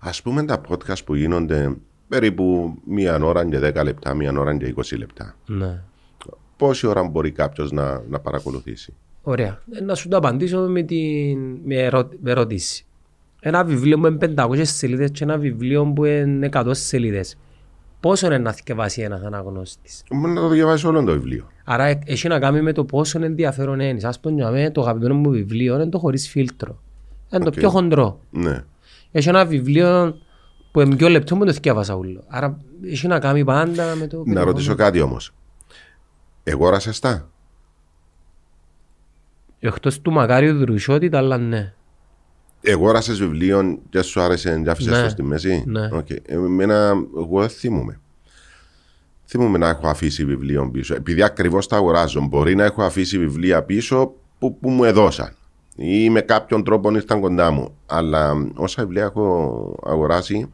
Α 0.00 0.10
πούμε 0.22 0.44
τα 0.44 0.60
podcast 0.68 1.04
που 1.04 1.14
γίνονται 1.14 1.76
περίπου 2.08 2.74
μία 2.84 3.18
ώρα 3.22 3.48
και 3.48 3.58
10 3.58 3.84
λεπτά, 3.84 4.14
μία 4.14 4.32
ώρα 4.38 4.56
και 4.56 4.74
20 4.76 4.98
λεπτά. 4.98 5.34
Ναι. 5.46 5.82
Πόση 6.56 6.86
ώρα 6.86 7.02
μπορεί 7.02 7.30
κάποιος 7.30 7.72
να, 7.72 8.02
να 8.08 8.20
παρακολουθήσει; 8.20 8.94
Ωραία. 9.22 9.62
Ε, 9.72 9.80
Να 9.80 9.94
σου 9.94 10.08
το 10.08 10.16
απαντήσω 10.16 10.58
με, 10.58 10.82
την, 10.82 11.38
με, 11.64 11.74
ερω, 11.74 12.08
με 12.20 12.30
ερώτηση. 12.30 12.84
Ένα 13.40 13.64
βιβλίο 13.64 13.98
που 13.98 14.06
είναι 14.06 14.34
500 14.36 14.60
σελίδες 14.62 15.10
και 15.10 15.24
ένα 15.24 15.38
βιβλίο 15.38 15.92
που 15.92 16.04
είναι 16.04 16.48
100 16.52 16.70
σελίδες. 16.70 17.36
Πόσο 18.00 18.26
είναι 18.26 18.38
να 18.38 18.52
θυκευάσει 18.52 19.02
ένας 19.02 19.22
αναγνώστης. 19.22 20.02
Μπορεί 20.10 20.32
να 20.32 20.40
το 20.40 20.48
διαβάσει 20.48 20.86
όλο 20.86 21.04
το 21.04 21.12
βιβλίο. 21.12 21.46
Άρα 21.64 21.84
ε, 21.84 21.98
έχει 22.04 22.28
να 22.28 22.38
κάνει 22.38 22.62
με 22.62 22.72
το 22.72 22.84
πόσο 22.84 23.24
ενδιαφέρον 23.24 23.80
είναι. 23.80 24.08
Ας 24.08 24.20
πούμε, 24.20 24.34
για 24.34 24.50
μένα 24.50 24.72
το 24.72 24.80
αγαπημένο 24.80 25.14
μου 25.14 25.30
βιβλίο 25.30 25.74
είναι 25.74 25.88
το 25.88 25.98
χωρίς 25.98 26.28
φίλτρο. 26.28 26.80
Είναι 27.32 27.44
το 27.44 27.50
Οκ. 27.50 27.58
πιο 27.58 27.70
χοντρό. 27.70 28.20
Ναι. 28.30 28.64
Έχει 29.10 29.28
ένα 29.28 29.44
βιβλίο 29.44 30.18
που 30.70 30.80
είναι 30.80 30.96
πιο 30.96 31.08
λεπτό 31.08 31.36
που 31.36 31.44
το 31.44 31.52
θκιέβασα 31.52 31.96
όλο. 31.96 32.24
Άρα 32.28 32.58
έχει 32.84 33.06
να 33.06 33.18
κάνει 33.18 33.44
πάντα 33.44 33.94
με 33.94 34.06
το... 34.06 34.22
Να 34.26 34.44
ρωτήσω 34.44 34.74
κάτι 34.74 35.00
όμως. 35.00 35.34
Εγόρασε 36.44 37.00
τα. 37.00 37.28
Εκτός 39.58 40.00
του 40.00 40.12
Μακάριου 40.12 40.58
Δρουσιώτη, 40.58 41.10
αλλά 41.12 41.38
ναι. 41.38 41.72
Εγόρασε 42.60 43.12
βιβλίο 43.12 43.78
και 43.90 44.02
σου 44.02 44.20
άρεσε 44.20 44.60
και 44.64 44.70
άφησε 44.70 44.90
Ναι. 44.90 45.02
το 45.02 45.08
στη 45.08 45.22
μέση; 45.22 45.62
Ναι. 45.66 45.88
Οκ. 45.92 46.06
Εμένα, 46.26 46.94
εγώ 47.16 47.40
δεν 47.40 47.48
θυμούμαι. 47.48 48.00
Θυμούμαι 49.26 49.58
να 49.58 49.68
έχω 49.68 49.88
αφήσει 49.88 50.24
βιβλίο 50.24 50.70
πίσω. 50.70 50.94
Επειδή 50.94 51.22
ακριβώς 51.22 51.66
τα 51.66 51.76
αγοράζω, 51.76 52.20
μπορεί 52.20 52.54
να 52.54 52.64
έχω 52.64 52.82
αφήσει 52.82 53.18
βιβλία 53.18 53.62
πίσω 53.62 54.14
που, 54.38 54.58
που 54.58 54.70
μου 54.70 54.84
έδωσαν. 54.84 55.32
Ή 55.76 56.10
με 56.10 56.20
κάποιον 56.20 56.64
τρόπο 56.64 56.90
ήρθαν 56.94 57.20
κοντά 57.20 57.50
μου. 57.50 57.74
Αλλά 57.86 58.50
όσα 58.54 58.82
βιβλία 58.82 59.04
έχω 59.04 59.74
αγοράσει, 59.86 60.50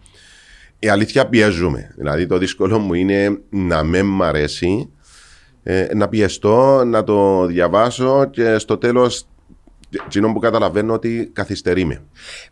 η 0.79 0.89
αλήθεια 0.89 1.27
πιέζουμε. 1.29 1.95
Δηλαδή 1.97 2.27
το 2.27 2.39
δύσκολο 2.39 2.79
μου 2.79 2.95
είναι 2.95 3.39
να 3.51 3.83
με 3.85 4.03
μ' 4.03 4.23
αρέσει, 4.23 4.91
ε, 5.63 5.87
να 5.95 6.09
πιεστώ, 6.09 6.85
να 6.85 7.05
το 7.05 7.47
διαβάσω 7.47 8.25
και 8.31 8.59
στο 8.59 8.79
τέλος 8.79 9.27
εκείνο 10.07 10.33
που 10.33 10.39
καταλαβαίνω 10.39 10.93
ότι 10.93 11.31
καθυστερεί 11.33 11.85
με. 11.85 12.03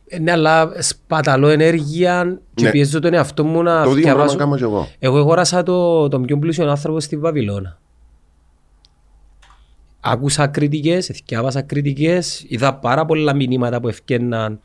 Ε, 0.08 0.18
Ναι, 0.18 0.30
αλλά 0.30 0.72
σπαταλώ 0.78 1.48
ενέργεια 1.48 2.40
και 2.54 2.64
Ναι. 2.64 2.70
πιέζω 2.70 2.98
τον 3.00 3.14
εαυτό 3.14 3.44
μου 3.44 3.62
να 3.62 3.82
Το 3.84 3.90
ίδιο 3.90 4.02
πράγμα 4.02 4.22
θυκευάσω. 4.22 4.36
κάνω 4.36 4.56
και 4.56 4.62
εγώ. 4.64 4.88
Εγώ 4.98 5.18
αγόρασα 5.18 5.62
το, 5.62 6.08
τον 6.08 6.22
πιο 6.22 6.38
πλούσιο 6.38 6.70
άνθρωπο 6.70 7.00
στη 7.00 7.16
Βαβυλώνα. 7.16 7.78
Άκουσα 10.00 10.46
κριτικές, 10.46 11.08
εθιάβασα 11.08 11.62
κριτικές, 11.62 12.44
είδα 12.48 12.74
πάρα 12.74 13.04
πολλά 13.04 13.34
μηνύματα 13.34 13.80
που 13.80 13.88
ευκαιρναν 13.88 14.60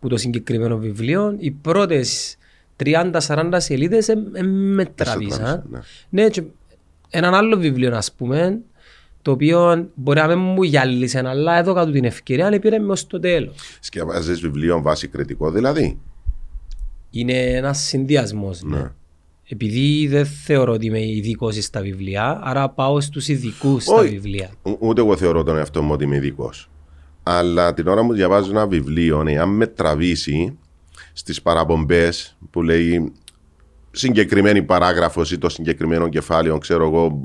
που 0.00 0.08
το 0.08 0.16
συγκεκριμένο 0.16 0.76
βιβλίο. 0.78 1.34
Οι 1.38 1.50
πρώτες 1.50 2.36
30-40 2.84 3.50
σελίδες 3.56 4.08
ε, 4.08 4.12
ε, 4.32 4.42
με 4.42 4.84
τραβήσαν. 4.84 5.38
τράβησαν, 5.42 5.82
Ναι, 6.08 6.28
και 6.28 6.42
έναν 7.10 7.34
άλλο 7.34 7.56
βιβλίο, 7.56 7.96
ας 7.96 8.12
πούμε, 8.12 8.58
το 9.22 9.30
οποίο 9.30 9.88
μπορεί 9.94 10.20
να 10.20 10.26
μην 10.26 10.38
μου 10.38 10.62
γυάλισε, 10.62 11.22
αλλά 11.26 11.58
έδωκα 11.58 11.84
του 11.86 11.92
την 11.92 12.04
ευκαιρία, 12.04 12.46
αλλά 12.46 12.58
πήρε 12.58 12.78
μες 12.78 12.90
ως 12.90 13.06
το 13.06 13.20
τέλος. 13.20 13.54
Σκευάζεις 13.80 14.40
βιβλίο 14.40 14.82
βάση 14.82 15.08
κριτικό 15.08 15.50
δηλαδή; 15.50 15.98
Είναι 17.10 17.32
ένας 17.32 17.78
συνδυασμός. 17.78 18.62
Ναι. 18.62 18.76
Ναι. 18.76 18.90
Επειδή 19.48 20.06
δεν 20.06 20.26
θεωρώ 20.26 20.72
ότι 20.72 20.86
είμαι 20.86 21.06
ειδικό 21.06 21.50
στα 21.50 21.80
βιβλία, 21.80 22.40
άρα 22.42 22.68
πάω 22.68 23.00
στους 23.00 23.28
ειδικούς 23.28 23.82
στα 23.82 23.94
Όχι. 23.94 24.08
βιβλία. 24.08 24.50
Ο- 24.62 24.76
Ούτε 24.78 25.00
εγώ 25.00 25.16
θεωρώ 25.16 25.42
τον 25.42 25.56
εαυτό 25.56 25.82
μου 25.82 25.92
ότι 25.92 26.04
είμαι 26.04 26.16
ειδικός. 26.16 26.70
Αλλά 27.22 27.74
την 27.74 27.86
ώρα 27.88 28.06
που 28.06 28.12
διαβάζω 28.12 28.50
ένα 28.50 28.66
βιβλίο, 28.66 29.24
εάν 29.26 29.48
με 29.48 29.66
τραβήσει 29.66 30.58
στις 31.12 31.42
παραπομπές 31.42 32.36
που 32.50 32.62
λέει 32.62 33.12
συγκεκριμένη 33.90 34.62
παράγραφος 34.62 35.30
ή 35.32 35.38
το 35.38 35.48
συγκεκριμένο 35.48 36.08
κεφάλαιο, 36.08 36.58
ξέρω 36.58 36.86
εγώ, 36.86 37.20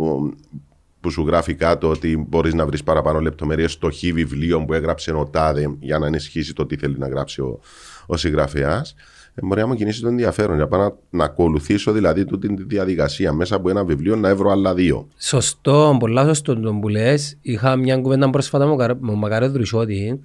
που- 1.01 1.07
που 1.07 1.09
σου 1.13 1.23
γράφει 1.27 1.53
κάτω 1.53 1.89
ότι 1.89 2.25
μπορείς 2.29 2.53
να 2.53 2.65
βρεις 2.65 2.83
παραπάνω 2.83 3.19
λεπτομέρειες 3.19 3.71
στο 3.71 3.89
χ 3.91 3.99
βιβλίο 4.13 4.65
που 4.65 4.73
έγραψε 4.73 5.11
ο 5.11 5.25
Τάδε 5.25 5.75
για 5.79 5.99
να 5.99 6.05
ενισχύσει 6.07 6.53
το 6.53 6.65
τι 6.65 6.75
θέλει 6.75 6.97
να 6.97 7.07
γράψει 7.07 7.41
ο, 7.41 7.59
ο 8.05 8.17
συγγραφέας. 8.17 8.95
Ε, 9.33 9.45
μπορεί 9.45 9.61
να 9.61 9.67
μου 9.67 9.75
κινήσεις 9.75 10.01
το 10.01 10.07
ενδιαφέρον 10.07 10.55
για 10.55 10.67
πάω 10.67 10.79
να, 10.79 10.93
να 11.09 11.23
ακολουθήσω 11.23 11.91
δηλαδή 11.91 12.25
τούτη 12.25 12.53
τη 12.53 12.63
διαδικασία 12.63 13.33
μέσα 13.33 13.55
από 13.55 13.69
ένα 13.69 13.83
βιβλίο 13.83 14.15
να 14.15 14.29
έβρω 14.29 14.51
άλλα 14.51 14.73
δύο. 14.73 15.07
Σωστό, 15.17 15.97
πολλά 15.99 16.25
σωστό 16.25 16.59
το 16.59 16.73
που 16.73 16.87
λες. 16.87 17.37
Είχα 17.41 17.75
μια 17.75 17.97
κουβέντα 17.97 18.29
πρόσφατα 18.29 18.65
με 18.65 18.71
ο 18.71 18.75
Καρ- 18.75 18.99
με 19.01 19.07
τον 19.07 19.17
Μακάριος 19.17 19.51
Δρουσιώτη. 19.51 20.19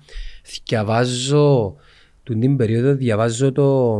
Διαβάζω, 0.68 1.74
του 2.22 2.38
την 2.38 2.56
περίοδο 2.56 2.94
διαβάζω 2.94 3.52
το... 3.52 3.98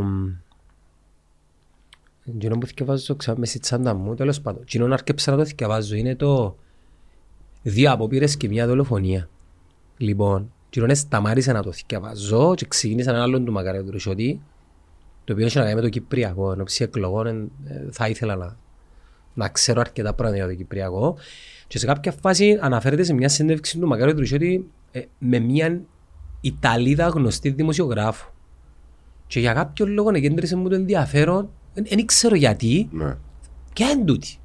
Εκείνο 2.25 2.59
που 2.59 2.67
διαβάζω 2.67 3.17
ξα... 3.17 3.39
μες 3.39 3.49
στη 3.49 3.59
τσάντα 3.59 3.95
μου, 3.95 4.15
τέλος 4.15 4.41
πάντων. 4.41 4.63
Εκείνο 4.63 4.87
να 4.87 4.95
αρκέψα 4.95 5.31
να 5.31 5.37
το 5.37 5.51
διαβάζω 5.57 5.95
είναι 5.95 6.17
το 6.17 6.57
δύο 7.63 7.93
απόπειρες 7.93 8.37
και 8.37 8.49
μια 8.49 8.67
δολοφονία. 8.67 9.29
Λοιπόν, 9.97 10.53
εκείνο 10.69 10.95
σταμάτησα 10.95 11.53
να 11.53 11.63
το 11.63 11.73
διαβάζω 11.87 12.55
και 12.55 12.67
ξεκίνησα 12.67 13.11
έναν 13.11 13.23
άλλον 13.23 13.45
του 13.45 13.53
Μακάριο 13.53 13.85
Δρουσιώτη 13.85 14.41
το 15.25 15.33
οποίο 15.33 15.47
έχει 15.47 15.57
να 15.57 15.63
κάνει 15.63 15.75
με 15.75 15.81
το 15.81 15.89
Κυπριακό. 15.89 16.53
Εν 16.53 16.61
ώψη 16.61 16.83
εκλογών 16.83 17.27
ε, 17.27 17.51
θα 17.91 18.09
ήθελα 18.09 18.37
να, 18.37 18.57
να 19.35 19.49
ξέρω 19.49 19.81
αρκετά 19.81 20.15
πράγματα 20.15 20.37
για 20.37 20.47
το 20.47 20.55
Κυπριακό. 20.55 21.17
Και 21.67 21.79
σε 21.79 21.87
κάποια 21.87 22.13
φάση 22.13 22.59
αναφέρεται 22.61 23.03
σε 23.03 23.13
μια 23.13 23.29
συνέντευξη 23.29 23.79
του 23.79 23.87
Μακάριου 23.87 24.15
Τρουσιώτη 24.15 24.71
ε, 24.93 25.01
με 25.19 25.39
μια 25.39 25.81
Ιταλίδα 26.41 27.07
γνωστή 27.07 27.51
δημοσιογράφο. 27.51 28.33
Και 29.27 29.41
για 29.41 29.53
κάποιο 29.53 29.87
λόγο 29.87 30.11
εγκέντρισε 30.15 30.57
μου 30.57 30.69
το 30.69 30.75
ενδιαφέρον, 30.75 31.51
δεν 31.75 32.07
ξέρω 32.07 32.35
γιατί, 32.35 32.89
Ναι. 32.93 33.17
και 33.73 33.85
εν 33.85 34.05
τούτη. 34.05 34.37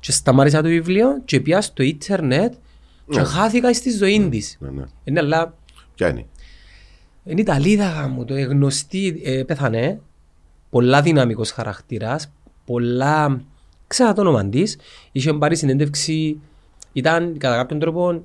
Και 0.00 0.12
σταμάτησα 0.12 0.62
το 0.62 0.68
βιβλίο 0.68 1.22
και 1.24 1.40
πια 1.40 1.60
στο 1.60 1.82
ίντερνετ 1.82 2.52
και 3.10 3.18
Ναι. 3.18 3.24
χάθηκα 3.24 3.74
στη 3.74 3.90
ζωή 3.90 4.28
της. 4.30 4.56
Ναι, 4.60 4.70
ναι. 4.70 4.84
Είναι 5.04 5.20
αλλά 5.20 5.54
Ποια 5.94 6.08
είναι; 6.08 6.26
είναι 7.24 7.40
Ιταλίδα 7.40 8.08
μου, 8.08 8.24
το 8.24 8.34
γνωστή, 8.34 9.20
ε, 9.24 9.42
πέθανε, 9.42 10.00
πολλά 10.70 11.02
δυναμικός 11.02 11.50
χαρακτήρας, 11.50 12.30
πολλά, 12.64 13.40
ξέρω 13.86 14.12
το 14.12 14.20
όνομα 14.20 14.48
της, 14.48 14.76
είχε 15.12 15.32
πάρει 15.32 15.56
συνέντευξη, 15.56 16.40
ήταν 16.92 17.38
κατά 17.38 17.56
κάποιον 17.56 17.78
τρόπο 17.78 18.22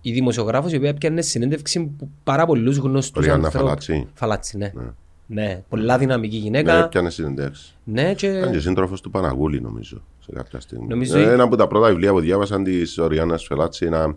η 0.00 0.12
δημοσιογράφος 0.12 0.72
η 0.72 0.76
οποία 0.76 0.88
έπιανε 0.88 1.22
συνέντευξη 1.22 1.80
που 1.98 2.10
πάρα 2.24 2.46
πολλούς 2.46 2.76
γνωστούς 2.76 3.24
Ριάννα 3.24 3.46
ανθρώπους. 3.46 3.68
Φαλάτσι. 3.68 4.08
Φαλάτσι, 4.14 4.56
ναι. 4.56 4.72
Ναι. 4.74 4.90
Ναι, 5.32 5.62
πολλά 5.68 5.98
δυναμική 5.98 6.36
Ναι, 6.36 6.42
γυναίκα. 6.42 6.84
έπιανε 6.84 7.10
συνεντεύξει. 7.10 7.74
Ναι, 7.84 8.14
και... 8.14 8.26
Ήταν 8.26 8.52
και 8.52 8.60
σύντροφος 8.60 9.00
του 9.00 9.10
Παναγούλη, 9.10 9.60
νομίζω, 9.60 10.02
σε 10.20 10.32
κάποια 10.32 10.60
στιγμή. 10.60 10.86
Νομίζω- 10.86 11.18
Ε, 11.18 11.32
Ένα 11.32 11.42
από 11.42 11.56
τα 11.56 11.66
πρώτα 11.66 11.88
βιβλία 11.88 12.12
που 12.12 12.20
διάβασαν 12.20 12.64
της 12.64 12.98
Οριάννα 12.98 13.36
Φελάτση, 13.38 13.86
ένα 13.86 14.16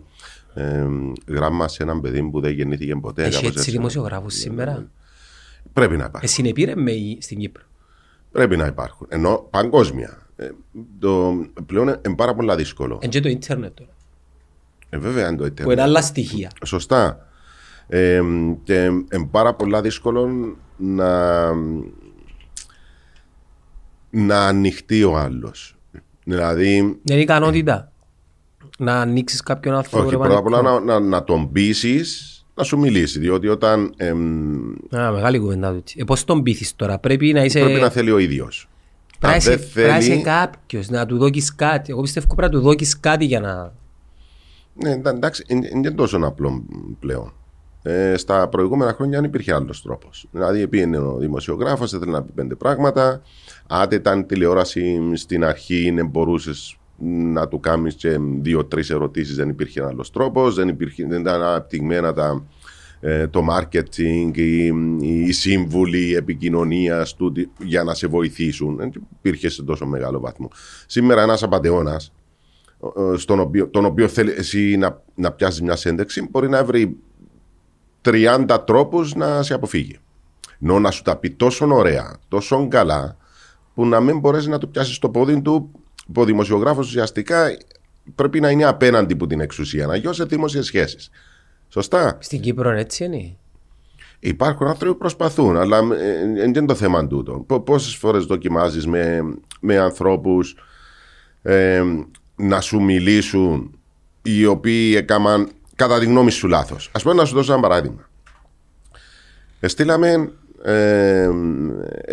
ε, 0.54 0.86
γράμμα 1.28 1.68
σε 1.68 1.82
έναν 1.82 2.00
παιδί 2.00 2.22
που 2.30 2.40
δεν 2.40 2.52
γεννήθηκε 2.52 2.94
ποτέ. 2.96 3.22
Έχει 3.24 3.42
κάπως 3.42 3.56
έτσι 3.56 3.70
δημοσιογράφους 3.70 4.34
σήμερα; 4.34 4.86
Πρέπει 5.72 5.96
να 5.96 6.04
υπάρχουν. 6.04 6.20
Ε, 6.22 6.26
συνεπήρε 6.26 6.76
με 6.76 6.90
η- 6.90 7.18
στην 7.20 7.38
Κύπρο; 7.38 7.62
Πρέπει 8.32 8.56
να 8.56 8.66
υπάρχουν. 8.66 9.06
Ενώ 9.10 9.46
παγκόσμια. 9.50 10.18
Ε, 10.36 10.48
το, 10.98 11.34
πλέον 11.66 11.88
είναι 12.06 12.14
πάρα 12.16 12.34
πολλά 12.34 12.56
δύσκολο. 12.56 12.98
Εν 13.02 13.10
και 13.10 13.20
το 13.20 13.28
ίντερνετ 13.28 13.74
τώρα. 13.74 13.90
Ε, 14.90 14.98
βέβαια 14.98 15.26
είναι 15.28 15.36
το 15.36 15.42
Που 15.42 15.48
ίντερνετ. 15.48 15.72
είναι 15.74 15.82
άλλα 15.82 16.02
στοιχεία. 16.02 16.50
Σωστά. 16.64 17.28
Ε, 17.88 18.20
και 18.62 18.74
είναι 18.84 19.28
πάρα 19.30 19.54
πολλά 19.54 19.80
δύσκολο 19.80 20.28
να, 20.76 21.50
να 24.10 24.46
ανοιχτεί 24.46 25.04
ο 25.04 25.16
άλλος. 25.18 25.76
Δηλαδή, 26.24 26.76
Είναι 26.76 27.20
ικανότητα 27.20 27.92
να 28.78 29.00
ανοίξεις 29.00 29.40
κάποιον 29.42 29.74
άνθρωπο. 29.74 29.98
όχι, 30.04 30.10
ρε, 30.10 30.16
πρώτα 30.16 30.36
απ' 30.38 30.46
όλα 30.46 30.62
πανικό. 30.62 30.84
να, 30.84 31.00
να, 31.00 31.06
να 31.06 31.24
τον 31.24 31.52
πείσεις 31.52 32.28
να 32.54 32.62
σου 32.62 32.78
μιλήσει. 32.78 33.18
Διότι 33.18 33.48
όταν 33.48 33.92
εμ, 33.96 34.52
Α, 34.96 35.10
μεγάλη 35.10 35.38
κουβέντα 35.38 35.72
τούτη. 35.72 35.94
Ε, 35.98 36.04
πώς 36.04 36.24
τον 36.24 36.42
πείθεις 36.42 36.76
τώρα, 36.76 36.98
πρέπει 36.98 37.32
να 37.32 37.44
είσαι... 37.44 37.60
πρέπει 37.60 37.80
να 37.80 37.90
θέλει 37.90 38.10
ο 38.10 38.18
ίδιος. 38.18 38.68
Πρέπει 39.18 39.34
Αν 39.34 39.40
να 39.42 39.44
δεν 39.50 39.58
είσαι- 39.58 39.72
πρέπει 39.74 39.90
να 39.90 39.98
είσαι 39.98 40.08
θέλει. 40.10 40.22
κάποιος, 40.22 40.88
να 40.88 41.06
του 41.06 41.18
δώκεις 41.18 41.54
κάτι. 41.54 41.90
Εγώ 41.92 42.00
πιστεύω 42.02 42.26
πρέπει 42.34 42.52
να 42.54 42.58
του 42.60 42.64
δώκεις 42.64 43.00
κάτι 43.00 43.24
για 43.24 43.40
να... 43.40 43.72
Ναι, 44.74 44.90
εντά- 44.90 45.14
εντάξει, 45.14 45.44
είναι 45.48 45.68
είναι 45.72 45.90
τόσο 45.90 46.18
απλό 46.22 46.64
πλέον. 47.00 47.32
Ε, 47.86 48.16
στα 48.16 48.48
προηγούμενα 48.48 48.92
χρόνια 48.92 49.20
δεν 49.20 49.28
υπήρχε 49.28 49.54
άλλος 49.54 49.82
τρόπος. 49.82 50.26
Δηλαδή, 50.30 50.68
πήγαινε 50.68 50.98
ο 50.98 51.16
δημοσιογράφος, 51.18 51.92
ήθελε 51.92 52.10
να 52.10 52.22
πει 52.22 52.32
πέντε 52.32 52.54
πράγματα. 52.54 53.22
Αν 53.66 53.88
ήταν 53.92 54.26
τηλεόραση 54.26 55.00
στην 55.14 55.44
αρχή, 55.44 55.90
ναι, 55.90 56.02
μπορούσες 56.02 56.78
να 57.32 57.48
του 57.48 57.60
κάνεις 57.60 57.94
και 57.94 58.18
δύο-τρεις 58.40 58.90
ερωτήσεις, 58.90 59.36
δεν 59.36 59.48
υπήρχε 59.48 59.82
άλλος 59.82 60.10
τρόπος. 60.10 60.54
Δεν, 60.54 60.68
υπήρχε, 60.68 61.06
δεν 61.06 61.20
ήταν 61.20 61.42
αναπτυγμένα 61.42 62.12
τα, 62.12 62.44
ε, 63.00 63.26
το 63.26 63.46
marketing, 63.50 64.30
οι, 64.34 64.66
οι 65.00 65.32
σύμβουλοι 65.32 66.14
επικοινωνίας 66.14 67.16
για 67.58 67.84
να 67.84 67.94
σε 67.94 68.06
βοηθήσουν. 68.06 68.76
Δεν 68.76 68.92
υπήρχε 69.18 69.48
σε 69.48 69.62
τόσο 69.62 69.86
μεγάλο 69.86 70.20
βαθμό. 70.20 70.50
Σήμερα 70.86 71.22
ένας 71.22 71.42
απαντεώνας 71.42 72.12
στον 73.16 73.40
οποίο, 73.40 73.68
τον 73.68 73.84
οποίο 73.84 74.08
θέλει 74.08 74.30
εσύ 74.30 74.76
να, 74.76 75.02
να 75.14 75.32
πιάσεις 75.32 75.62
μια 75.62 75.76
σέντεξη 75.76 76.28
μπορεί 76.30 76.48
να 76.48 76.64
βρει 76.64 76.96
30 78.04 78.58
τρόπους 78.66 79.14
να 79.14 79.42
σε 79.42 79.54
αποφύγει. 79.54 79.98
Ενώ 80.62 80.78
να 80.78 80.90
σου 80.90 81.02
τα 81.02 81.16
πει 81.16 81.30
τόσο 81.30 81.66
ωραία, 81.74 82.16
τόσο 82.28 82.68
καλά 82.68 83.16
που 83.74 83.86
να 83.86 84.00
μην 84.00 84.18
μπορέσεις 84.18 84.46
να 84.46 84.58
του 84.58 84.70
πιάσεις 84.70 84.98
το 84.98 85.08
πόδι 85.08 85.42
του 85.42 85.70
που 86.12 86.20
ο 86.20 86.24
δημοσιογράφος 86.24 86.86
ουσιαστικά 86.86 87.56
πρέπει 88.14 88.40
να 88.40 88.50
είναι 88.50 88.64
απέναντι 88.64 89.12
από 89.12 89.26
την 89.26 89.40
εξουσία, 89.40 89.86
να 89.86 89.96
γιώσει 89.96 90.24
δημόσιες 90.24 90.66
σχέσεις. 90.66 91.10
Σωστά; 91.68 92.18
Στην 92.20 92.40
Κύπρο 92.40 92.70
έτσι 92.70 93.04
είναι. 93.04 93.36
Υπάρχουν 94.18 94.66
άνθρωποι 94.66 94.92
που 94.92 94.98
προσπαθούν, 94.98 95.56
αλλά 95.56 95.82
δεν 96.36 96.54
είναι 96.54 96.66
το 96.66 96.74
θέμα 96.74 97.06
τούτο. 97.06 97.46
Πόσες 97.64 97.94
φορές 97.94 98.24
δοκιμάζεις 98.24 98.86
με, 98.86 99.20
με 99.60 99.78
ανθρώπους 99.78 100.56
ε, 101.42 101.82
να 102.36 102.60
σου 102.60 102.80
μιλήσουν 102.80 103.78
οι 104.22 104.46
οποίοι 104.46 104.94
έκαναν 104.96 105.48
κατά 105.76 105.98
τη 105.98 106.06
γνώμη 106.06 106.30
σου 106.30 106.48
λάθος. 106.48 106.90
Α 106.92 106.98
πούμε, 106.98 107.14
να 107.14 107.24
σου 107.24 107.34
δώσω 107.34 107.52
ένα 107.52 107.62
παράδειγμα. 107.62 108.08
Στείλαμε, 109.60 110.32
ε, 110.62 111.30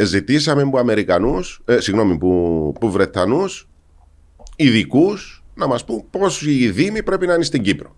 ζητήσαμε 0.04 0.62
από 0.62 0.80
Αμερικανούς, 0.80 1.62
ε, 1.66 1.80
συγγνώμη, 1.80 2.18
που, 2.18 2.74
που 2.80 2.92
Βρετανούς 2.92 3.70
ειδικούς 4.56 5.44
να 5.54 5.68
μας 5.68 5.86
πούν 5.86 6.04
πώς 6.10 6.42
οι 6.42 6.70
Δήμοι 6.72 7.04
πρέπει 7.04 7.28
να 7.28 7.34
είναι 7.34 7.44
στην 7.44 7.62
Κύπρο. 7.62 7.96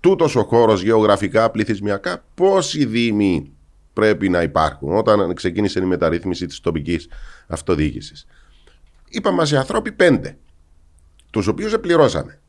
Τούτος 0.00 0.36
ο 0.36 0.44
χώρος 0.44 0.82
γεωγραφικά, 0.82 1.50
πληθυσμιακά, 1.50 2.24
πόσοι 2.34 2.84
Δήμοι 2.84 3.52
πρέπει 3.92 4.28
να 4.28 4.42
υπάρχουν 4.42 4.96
όταν 4.96 5.34
ξεκίνησε 5.34 5.78
η 5.78 5.84
μεταρρύθμιση 5.84 6.46
της 6.46 6.60
τοπικής 6.60 7.08
αυτοδιοίκησης. 7.46 8.26
Είπαμε 9.08 9.36
μα 9.36 9.48
οι 9.52 9.56
άνθρωποι 9.56 9.92
πέντε, 9.92 10.38
τους 11.30 11.46
οποίους 11.46 11.72
επληρώσαμε. 11.72 12.39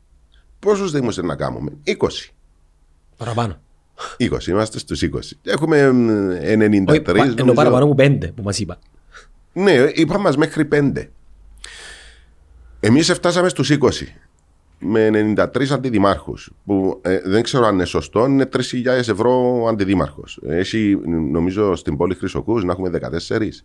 Πόσους 0.62 0.92
Δήμους 0.92 1.16
να 1.16 1.36
κάνουμε, 1.36 1.70
20. 1.84 1.94
Παραπάνω. 3.16 3.60
20, 4.18 4.46
είμαστε 4.46 4.78
στους 4.78 5.02
20. 5.02 5.08
Έχουμε 5.42 5.90
93. 6.42 7.34
Ενώ 7.36 7.52
παραπάνω 7.52 7.84
από 7.84 7.94
5 7.98 8.32
που 8.34 8.42
μας 8.42 8.58
είπα. 8.58 8.78
Ναι, 9.52 9.72
είπαμε 9.72 10.30
μα 10.30 10.36
μέχρι 10.36 10.68
5. 10.72 11.08
Εμείς 12.80 13.12
φτάσαμε 13.12 13.48
στους 13.48 13.70
20 13.70 13.78
με 14.78 15.10
93 15.12 15.70
αντιδημάρχους. 15.70 16.52
Που 16.64 17.00
ε, 17.02 17.20
δεν 17.24 17.42
ξέρω 17.42 17.66
αν 17.66 17.74
είναι 17.74 17.84
σωστό, 17.84 18.26
είναι 18.26 18.48
3.000 18.52 18.86
ευρώ 18.86 19.64
αντιδήμαρχος. 19.68 20.40
Έχει, 20.46 20.98
νομίζω, 21.06 21.76
στην 21.76 21.96
πόλη 21.96 22.14
Χρυσοκούς 22.14 22.64
να 22.64 22.72
έχουμε 22.72 22.90
14. 23.28 23.64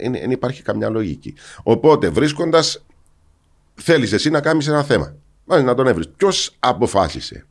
Δεν 0.00 0.30
υπάρχει 0.30 0.62
καμιά 0.62 0.88
λογική. 0.88 1.34
Οπότε, 1.62 2.08
βρίσκοντας, 2.08 2.84
θέλεις 3.74 4.12
εσύ 4.12 4.30
να 4.30 4.40
κάνεις 4.40 4.68
ένα 4.68 4.82
θέμα. 4.82 5.16
Μάλιστα 5.44 5.70
να 5.70 5.76
τον 5.76 5.86
έβρει. 5.86 6.04
Ποιος 6.16 6.56
αποφάσισε; 6.58 7.46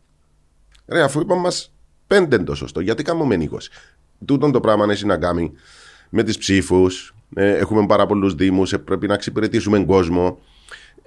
Ρε, 0.87 1.01
αφού 1.01 1.19
είπαμε 1.19 1.41
μας 1.41 1.73
πέντε 2.07 2.35
είναι 2.35 2.45
το 2.45 2.55
σωστό, 2.55 2.79
γιατί 2.79 3.03
κάνουμε 3.03 3.37
20. 3.51 3.57
Τούτον 4.25 4.51
το 4.51 4.59
πράγμα 4.59 4.85
έχει 4.89 5.05
να 5.05 5.17
κάνει 5.17 5.51
με 6.09 6.23
τις 6.23 6.37
ψήφους. 6.37 7.15
Ε, 7.35 7.57
έχουμε 7.57 7.85
πάρα 7.85 8.05
πολλούς 8.05 8.33
Δήμους, 8.35 8.73
ε, 8.73 8.77
πρέπει 8.77 9.07
να 9.07 9.13
εξυπηρετήσουμε 9.13 9.83
κόσμο. 9.85 10.37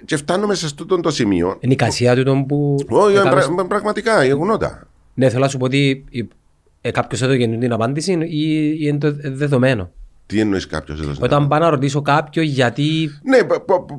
Και 0.05 0.17
φτάνουμε 0.17 0.55
σε 0.55 0.67
αυτό 0.67 1.01
το 1.01 1.11
σημείο. 1.11 1.57
Είναι 1.61 1.73
η 1.73 1.77
κασία 1.77 2.25
του 2.25 2.45
που. 2.49 2.77
Όχι, 2.89 3.21
πρα, 3.21 3.67
πραγματικά, 3.69 4.25
γεγονότα. 4.25 4.89
Ναι, 5.15 5.29
θέλω 5.29 5.43
να 5.43 5.49
σου 5.49 5.59
πω 5.59 5.65
ότι 5.65 6.05
ε, 6.81 6.91
κάποιος 6.91 7.23
έδωσε 7.23 7.47
την 7.47 7.73
απάντηση 7.73 8.13
ή, 8.13 8.69
ή 8.71 8.77
είναι 8.79 8.99
το 8.99 9.15
δεδομένο. 9.19 9.91
Τι 10.27 10.41
εννοείς 10.41 10.67
κάποιος 10.67 11.01
εδώ. 11.01 11.13
Όταν 11.21 11.49
πάω 11.49 11.59
να 11.59 11.71
ρωτήσω 11.71 12.03
κάποιον 12.03 12.45
γιατί. 12.45 13.11
Ναι, 13.23 13.39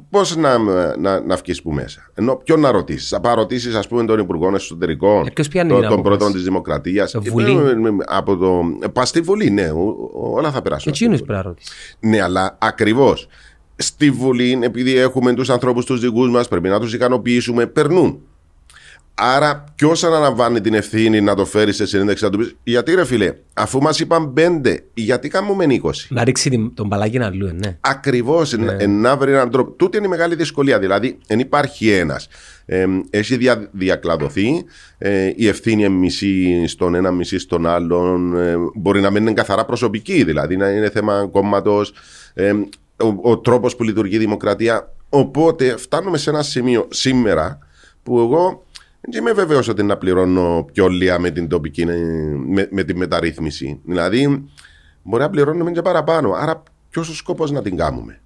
πώς 0.10 0.36
να, 0.36 0.58
να, 0.98 1.20
να 1.20 1.36
βγεις 1.36 1.62
που 1.62 1.72
μέσα. 1.72 2.12
Ενώ 2.14 2.36
ποιον 2.36 2.60
να 2.60 2.72
ρωτήσεις; 2.72 3.10
Θα 3.10 3.20
πάω 3.20 3.36
ρωτήσεις, 3.36 3.76
ας 3.76 3.88
πούμε, 3.88 4.06
τον 4.06 4.20
Υπουργό 4.20 4.56
Εσωτερικών. 4.56 5.28
Ε, 5.54 5.64
το, 5.64 5.82
τον 5.82 6.02
πρώτον 6.02 6.32
της 6.32 6.44
Δημοκρατίας. 6.44 7.16
Βουλή. 7.22 7.52
Ε, 7.52 7.76
από 8.06 8.38
το. 8.38 8.62
Πας 8.94 9.10
στη 9.10 9.22
Βουλή, 9.22 9.50
ναι, 9.50 9.72
όλα 10.14 10.52
θα 10.52 10.62
περάσουν. 10.62 10.92
Εκείνος 10.92 11.22
πρέπει 11.22 11.34
να 11.34 11.42
ρωτήσει. 11.42 11.74
Ναι, 12.00 12.22
αλλά 12.22 12.58
ακριβώς. 12.60 13.28
Στη 13.76 14.12
Βουλή, 14.12 14.60
επειδή 14.62 14.98
έχουμε 14.98 15.34
τους 15.34 15.50
ανθρώπους 15.50 15.86
τους 15.86 16.00
δικούς 16.00 16.30
μας, 16.30 16.48
πρέπει 16.48 16.68
να 16.68 16.80
τους 16.80 16.94
ικανοποιήσουμε, 16.94 17.66
περνούν. 17.66 18.20
Άρα, 19.18 19.64
ποιος 19.76 20.04
αναλαμβάνει 20.04 20.62
την 20.62 20.74
ευθύνη 20.74 21.22
να 21.22 21.36
το 21.36 21.46
φέρει 21.46 21.74
σε 21.74 21.86
συνέντευξη 21.86 22.24
να 22.24 22.30
του 22.30 22.38
πεις; 22.38 22.56
Γιατί 22.64 22.96
ρε 22.96 23.06
φίλε, 23.06 23.34
αφού 23.54 23.82
μας 23.82 24.00
είπαν 24.00 24.34
πέντε, 24.34 24.84
γιατί 24.94 25.28
κάνουμε 25.28 25.66
20. 25.84 25.92
Να 26.10 26.24
ρίξει 26.24 26.72
τον 26.74 26.90
παλάκι 26.90 27.18
να 27.18 27.30
λούει, 27.30 27.52
ναι. 27.54 27.78
Ακριβώς, 27.82 28.58
ναι. 28.58 28.86
να 28.86 29.18
βρει 29.18 29.32
έναν 29.32 29.50
τρόπο. 29.50 29.72
Τούτη 29.72 29.98
είναι 29.98 30.06
η 30.06 30.10
μεγάλη 30.10 30.36
δυσκολία. 30.36 30.80
Δηλαδή, 30.80 31.18
δεν 31.28 31.40
υπάρχει 31.40 31.92
ένας. 31.92 32.28
Ε, 32.66 32.86
έχει 33.10 33.38
δια, 33.38 33.70
διακλαδωθεί. 33.72 34.66
Ε, 34.98 35.32
η 35.36 35.48
ευθύνη 35.48 35.84
είναι 35.84 35.96
μισή 35.96 36.68
στον 36.68 36.96
ένα, 36.96 37.12
μισή 37.12 37.40
στον 37.40 37.66
άλλον. 37.66 38.38
Ε, 38.38 38.56
μπορεί 38.76 39.02
να 39.02 39.10
μην 39.10 39.22
είναι 39.22 39.34
καθαρά 39.34 39.66
προσωπική, 39.66 40.24
δηλαδή 40.24 40.58
να 40.58 40.70
είναι 40.70 40.90
θέμα 40.90 41.28
κόμματος. 41.32 41.94
Ε, 42.34 42.52
ο, 43.04 43.30
ο 43.32 43.38
τρόπος 43.40 43.76
που 43.76 43.84
λειτουργεί 43.84 44.16
η 44.16 44.20
δημοκρατία. 44.20 44.94
Οπότε 45.10 45.78
φτάνουμε 45.78 46.18
σε 46.18 46.30
ένα 46.30 46.42
σημείο 46.42 46.88
σήμερα 46.90 47.60
που 48.04 48.20
εγώ 48.20 48.66
δεν 49.12 49.22
είμαι 49.22 49.32
βέβαιος 49.32 49.68
ότι 49.68 49.84
να 49.84 49.98
πληρώνω 49.98 50.68
πιο 50.74 50.88
λίγα 50.88 51.20
με 51.20 51.30
την 51.30 51.48
τοπική, 51.48 51.86
με, 51.86 52.68
με 52.72 52.84
τη 52.84 52.96
μεταρρύθμιση. 52.96 53.80
Δηλαδή, 53.84 54.50
μπορεί 55.04 55.24
να 55.24 55.30
πληρώνουμε 55.30 55.72
και 55.72 55.82
παραπάνω. 55.82 56.32
Άρα, 56.32 56.64
ποιος 56.90 57.10
ο 57.10 57.14
σκόπο 57.14 57.46
να 57.46 57.62
την 57.62 57.78
κάνουμε; 57.78 58.20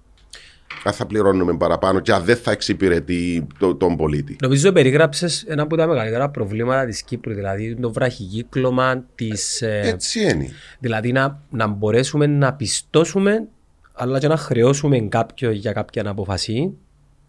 Αν 0.84 0.92
θα 0.92 1.06
πληρώνουμε 1.06 1.56
παραπάνω 1.56 2.00
και 2.00 2.12
αν 2.12 2.24
δεν 2.24 2.36
θα 2.36 2.50
εξυπηρετεί 2.50 3.46
το, 3.58 3.74
τον 3.74 3.96
πολίτη. 3.96 4.36
Νομίζω 4.42 4.72
περιγράψες 4.72 5.44
ένα 5.48 5.62
από 5.62 5.76
τα 5.76 5.86
μεγαλύτερα 5.86 6.28
προβλήματα 6.30 6.86
της 6.86 7.02
Κύπρου, 7.02 7.34
δηλαδή 7.34 7.74
το 7.74 7.92
βραχικύκλωμα 7.92 9.04
της. 9.14 9.62
Ε, 9.62 9.80
Έτσι 9.84 10.20
είναι. 10.20 10.48
Δηλαδή 10.78 11.12
να, 11.12 11.42
να 11.50 11.66
μπορέσουμε 11.66 12.26
να 12.26 12.54
πιστώσουμε, 12.54 13.48
αλλά 13.92 14.18
και 14.18 14.28
να 14.28 14.36
χρεώσουμε 14.36 14.98
κάποιον 15.00 15.52
για 15.52 15.72
κάποια 15.72 16.08
αποφασή. 16.08 16.72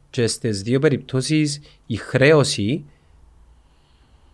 Και 0.10 0.28
στις 0.28 0.62
δύο 0.62 0.80
περιπτώσεις 0.80 1.62
η 1.86 1.96
χρέωση 1.96 2.86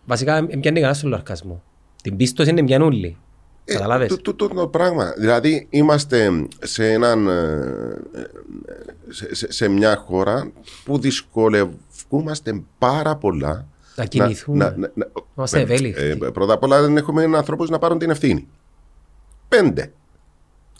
Βασικά 0.08 0.36
εμπιάνει 0.36 0.60
κανένα 0.60 0.94
στον 0.94 1.10
λαρκασμό. 1.10 1.62
Την 2.02 2.16
πίστοση 2.16 2.50
είναι 2.50 2.62
μια 2.62 2.78
νουλή. 2.78 3.16
Ε, 3.64 3.72
Καταλάβες; 3.72 4.16
Τούτο 4.16 4.48
το 4.48 4.66
πράγμα. 4.66 5.12
Δηλαδή 5.16 5.66
είμαστε 5.70 6.46
σε, 6.62 6.92
έναν, 6.92 7.28
ε, 7.28 8.26
σε, 9.08 9.34
σε, 9.34 9.52
σε 9.52 9.68
μια 9.68 9.96
χώρα 9.96 10.50
που 10.84 10.98
δυσκολευόμαστε 10.98 12.62
πάρα 12.78 13.16
πολλά 13.16 13.66
να 13.94 14.04
κινηθούμε. 14.04 14.64
Να, 14.64 14.70
να, 14.76 14.90
να, 14.94 15.06
Είμαστε 15.36 15.60
ευέλικτοι. 15.60 16.02
Ε, 16.02 16.14
πρώτα 16.14 16.52
απ' 16.52 16.62
όλα 16.62 16.80
δεν 16.82 16.96
έχουμε 16.96 17.24
ανθρώπους 17.24 17.68
να 17.68 17.78
πάρουν 17.78 17.98
την 17.98 18.10
ευθύνη. 18.10 18.48
Πέντε. 19.48 19.92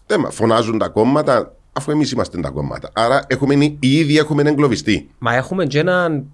Θέμα. 0.06 0.30
Φωνάζουν 0.30 0.78
τα 0.78 0.88
κόμματα 0.88 1.56
αφού 1.72 1.90
εμείς 1.90 2.10
είμαστε 2.10 2.40
τα 2.40 2.50
κόμματα. 2.50 2.90
Άρα 2.92 3.24
έχουμε, 3.26 3.76
ήδη 3.80 4.18
έχουμε 4.18 4.42
εγκλωβιστεί. 4.42 5.10
Μα 5.18 5.34
έχουμε 5.34 5.66
και 5.66 5.78
έναν 5.78 6.26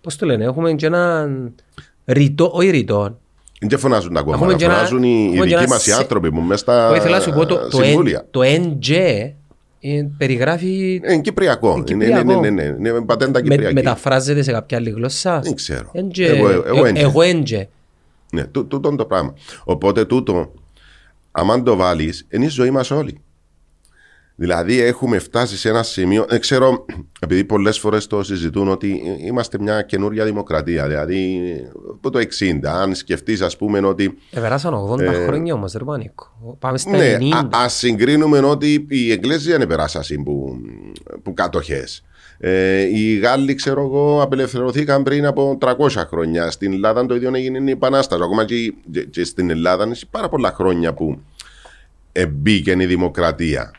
Πώς 0.00 0.16
το 0.16 0.26
λένε, 0.26 0.44
έχουμε 0.44 0.72
και 0.72 0.86
έναν 0.86 1.54
ρητό, 2.04 2.50
όχι 2.54 2.70
ρητό. 2.70 3.18
Δεν 3.60 3.78
φωνάζουν 3.78 4.14
τα 4.14 4.22
κόμματα, 4.22 4.58
φωνάζουν 4.58 5.02
οι 5.02 5.38
δικοί 5.42 5.68
μας 5.68 5.86
οι 5.86 5.92
άνθρωποι 5.92 6.32
μου 6.32 6.40
μέσα 6.40 6.60
στα 6.60 6.88
συμβούλια. 6.88 7.02
Θέλω 7.02 7.14
να 7.14 7.20
σου 7.20 7.30
πω, 7.30 8.30
το 8.30 8.40
NG 8.44 8.96
περιγράφει... 10.18 10.94
Είναι 10.94 11.20
κυπριακό. 11.20 11.84
Είναι, 11.90 12.06
ναι, 12.06 12.22
ναι, 12.22 12.50
ναι, 12.50 12.62
είναι 12.62 13.00
πατέντα 13.00 13.42
κυπριακή. 13.42 13.74
Μεταφράζεται 13.74 14.42
σε 14.42 14.52
κάποια 14.52 14.78
άλλη 14.78 14.90
γλώσσα. 14.90 15.40
Δεν 15.92 16.10
ξέρω. 16.10 16.64
Εγώ 16.94 17.20
NG. 17.20 17.62
Ναι, 18.32 18.44
τούτο 18.44 18.80
το 18.80 19.04
πράγμα. 19.04 19.34
Οπότε 19.64 20.04
τούτο, 20.04 20.52
αν 21.30 21.64
το 21.64 21.76
βάλεις, 21.76 22.26
είναι 22.30 22.44
η 22.44 22.48
ζωή 22.48 22.70
μας 22.70 22.90
όλοι. 22.90 23.20
Δηλαδή 24.40 24.80
έχουμε 24.80 25.18
φτάσει 25.18 25.56
σε 25.56 25.68
ένα 25.68 25.82
σημείο, 25.82 26.26
δεν 26.28 26.40
ξέρω, 26.40 26.84
επειδή 27.20 27.44
πολλές 27.44 27.78
φορές 27.78 28.06
το 28.06 28.22
συζητούν 28.22 28.68
ότι 28.68 29.02
είμαστε 29.26 29.58
μια 29.60 29.82
καινούρια 29.82 30.24
δημοκρατία. 30.24 30.86
Δηλαδή 30.86 31.40
από 31.94 32.10
το 32.10 32.18
60, 32.18 32.58
αν 32.64 32.94
σκεφτείς, 32.94 33.40
ας 33.40 33.56
πούμε, 33.56 33.78
ότι. 33.78 34.18
Επεράσαν 34.30 34.74
80 34.74 35.00
ε, 35.00 35.24
χρόνια 35.26 35.54
όμως, 35.54 35.72
δεν 35.72 35.82
Πάμε 36.58 36.78
στα 36.78 36.90
ναι, 36.96 37.16
90. 37.20 37.48
Α 37.56 37.68
συγκρίνουμε 37.68 38.38
ότι 38.38 38.86
η 38.88 39.12
Εκκλησία 39.12 39.58
δεν 39.58 39.66
περάσαν 39.66 40.22
που, 40.24 40.56
που 41.22 41.34
κατοχές. 41.34 42.04
Ε, 42.38 42.80
οι 42.80 43.18
Γάλλοι, 43.18 43.54
ξέρω 43.54 43.82
εγώ, 43.82 44.22
απελευθερωθήκαν 44.22 45.02
πριν 45.02 45.26
από 45.26 45.58
300 45.60 45.74
χρόνια. 46.08 46.50
Στην 46.50 46.72
Ελλάδα 46.72 47.06
το 47.06 47.14
ίδιο 47.14 47.30
έγινε 47.34 47.70
η 47.70 47.70
Επανάσταση. 47.70 48.22
Ακόμα 48.22 48.44
και, 48.44 48.74
και, 48.90 49.04
και 49.04 49.24
στην 49.24 49.50
Ελλάδα 49.50 49.84
είναι 49.84 49.96
πάρα 50.10 50.28
πολλά 50.28 50.52
χρόνια 50.52 50.94
που 50.94 51.20
μπήκε 52.28 52.76
η 52.78 52.86
δημοκρατία. 52.86 53.72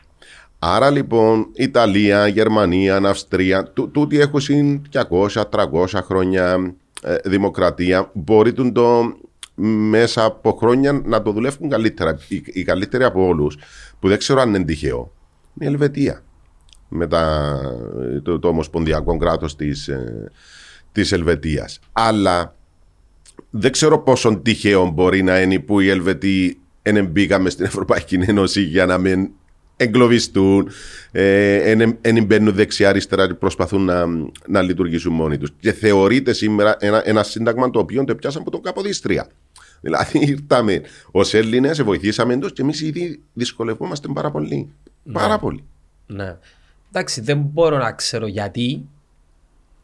Άρα 0.62 0.90
λοιπόν 0.90 1.46
Ιταλία, 1.54 2.26
Γερμανία, 2.26 2.96
Αυστρία, 2.96 3.72
τούτοι 3.72 4.20
έχουν 4.20 4.82
200-300 4.92 5.86
χρόνια 6.04 6.74
ε, 7.02 7.16
δημοκρατία. 7.24 8.10
Μπορεί 8.12 8.52
το 8.52 9.14
μέσα 9.62 10.24
από 10.24 10.52
χρόνια 10.52 10.92
να 10.92 11.22
το 11.22 11.32
δουλεύουν 11.32 11.68
καλύτερα. 11.68 12.18
Οι, 12.28 12.42
οι 12.46 12.62
καλύτεροι 12.62 13.04
από 13.04 13.26
όλους, 13.26 13.56
που 13.98 14.08
δεν 14.08 14.18
ξέρω 14.18 14.40
αν 14.40 14.54
είναι 14.54 14.64
τυχαίο, 14.64 15.12
είναι 15.54 15.70
η 15.70 15.72
Ελβετία. 15.72 16.22
Με 16.88 17.06
τα, 17.06 17.56
το, 18.22 18.38
το 18.38 18.48
ομοσπονδιακό 18.48 19.16
κράτος 19.16 19.56
της 19.56 19.88
ε, 19.88 20.30
της 20.92 21.12
Ελβετίας. 21.12 21.78
Αλλά 21.92 22.54
δεν 23.50 23.72
ξέρω 23.72 23.98
πόσο 23.98 24.36
τυχαίο 24.36 24.90
μπορεί 24.90 25.22
να 25.22 25.40
είναι 25.40 25.58
που 25.58 25.80
οι 25.80 25.88
Ελβετοί 25.88 26.60
δεν 26.82 27.06
μπήκαμε 27.06 27.50
στην 27.50 27.64
Ευρωπαϊκή 27.64 28.14
Ένωση 28.14 28.62
για 28.62 28.86
να 28.86 28.98
μην 28.98 29.30
εγκλωβιστούν, 29.80 30.68
δεν 31.10 31.98
ε, 32.00 32.20
μπαίνουν 32.20 32.54
δεξιά-αριστερά 32.54 33.26
και 33.26 33.34
προσπαθούν 33.34 33.84
να, 33.84 34.06
να 34.46 34.62
λειτουργήσουν 34.62 35.12
μόνοι 35.12 35.38
τους. 35.38 35.50
Και 35.60 35.72
θεωρείται 35.72 36.32
σήμερα 36.32 36.76
ένα, 36.78 37.02
ένα 37.08 37.22
σύνταγμα 37.22 37.70
το 37.70 37.78
οποίο 37.78 38.04
το 38.04 38.14
πιάσαν 38.14 38.40
από 38.40 38.50
τον 38.50 38.62
Καποδίστρια. 38.62 39.26
Δηλαδή 39.80 40.18
ήρθαμε 40.32 40.82
ως 41.10 41.34
Έλληνες, 41.34 41.82
βοηθήσαμε 41.82 42.36
τους 42.36 42.52
και 42.52 42.62
εμείς 42.62 42.80
ήδη 42.80 43.20
δυσκολευόμαστε 43.32 44.08
πάρα 44.14 44.30
πολύ. 44.30 44.68
Πάρα 45.12 45.38
πολύ. 45.38 45.64
Ναι. 46.06 46.36
Εντάξει, 46.88 47.20
δεν 47.20 47.38
μπορώ 47.38 47.78
να 47.78 47.92
ξέρω 47.92 48.26
γιατί. 48.26 48.88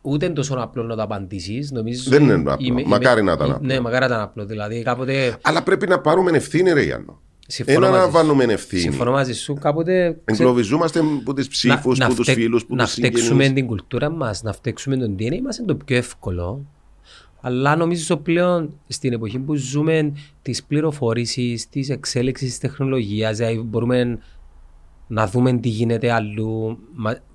Ούτε 0.01 0.27
είναι 0.27 0.35
τόσο 0.35 0.55
απλό 0.55 0.83
να 0.83 0.97
το 0.97 1.03
απαντήσεις. 1.03 1.73
Δεν 2.09 2.23
είναι 2.23 2.51
απλό. 2.51 2.83
μακάρι 2.87 3.23
να 3.23 3.33
ήταν 3.33 3.51
απλό. 3.51 3.67
Ναι, 3.67 3.81
μακάρι 3.81 4.01
να 4.01 4.07
ήταν 4.07 4.21
απλό. 4.21 4.45
Δηλαδή, 4.45 4.83
κάποτε... 4.83 5.37
Αλλά 5.43 5.63
πρέπει 5.63 5.89
να 5.89 6.01
πάρουμε 6.01 6.31
ευθύνη, 6.31 6.73
Ρε 6.73 6.83
Γιάννο. 6.83 7.21
Ένα 7.65 7.91
να 7.91 8.09
βάλουμε 8.09 8.45
ευθύνη. 8.45 8.81
Συμφωνώ 8.81 9.11
μαζί 9.11 9.33
σου. 9.33 9.55
Κάποτε. 9.55 10.21
Εγκλωβιζόμαστε 10.25 10.99
από 10.99 11.33
τις 11.35 11.49
ψήφους, 11.49 12.01
από 12.01 12.15
τους 12.15 12.33
φίλους, 12.33 12.63
από 12.63 12.75
Να 12.75 12.87
φταίξουμε 12.87 13.49
την 13.49 13.67
κουλτούρα 13.67 14.11
μας, 14.11 14.43
να 14.43 14.53
φταίξουμε 14.53 14.97
τον 14.97 15.17
DNA 15.19 15.41
μας 15.43 15.59
είναι 15.59 15.67
το 15.67 15.75
πιο 15.75 15.97
εύκολο. 15.97 16.67
Αλλά 17.41 17.77
νομίζω 17.77 18.17
πλέον 18.17 18.81
στην 18.89 19.13
εποχή 19.13 19.39
που 19.39 19.55
ζούμε 19.55 20.13
της 20.43 20.65
πληροφόρησης, 20.65 21.69
της 21.69 21.91
εξέλιξης 21.91 22.49
της 22.49 22.59
τεχνολογίας, 22.59 23.37
δηλαδή 23.37 23.59
μπορούμε 23.59 24.19
να 25.07 25.27
δούμε 25.27 25.53
τι 25.53 25.69
γίνεται 25.69 26.13
αλλού, 26.13 26.79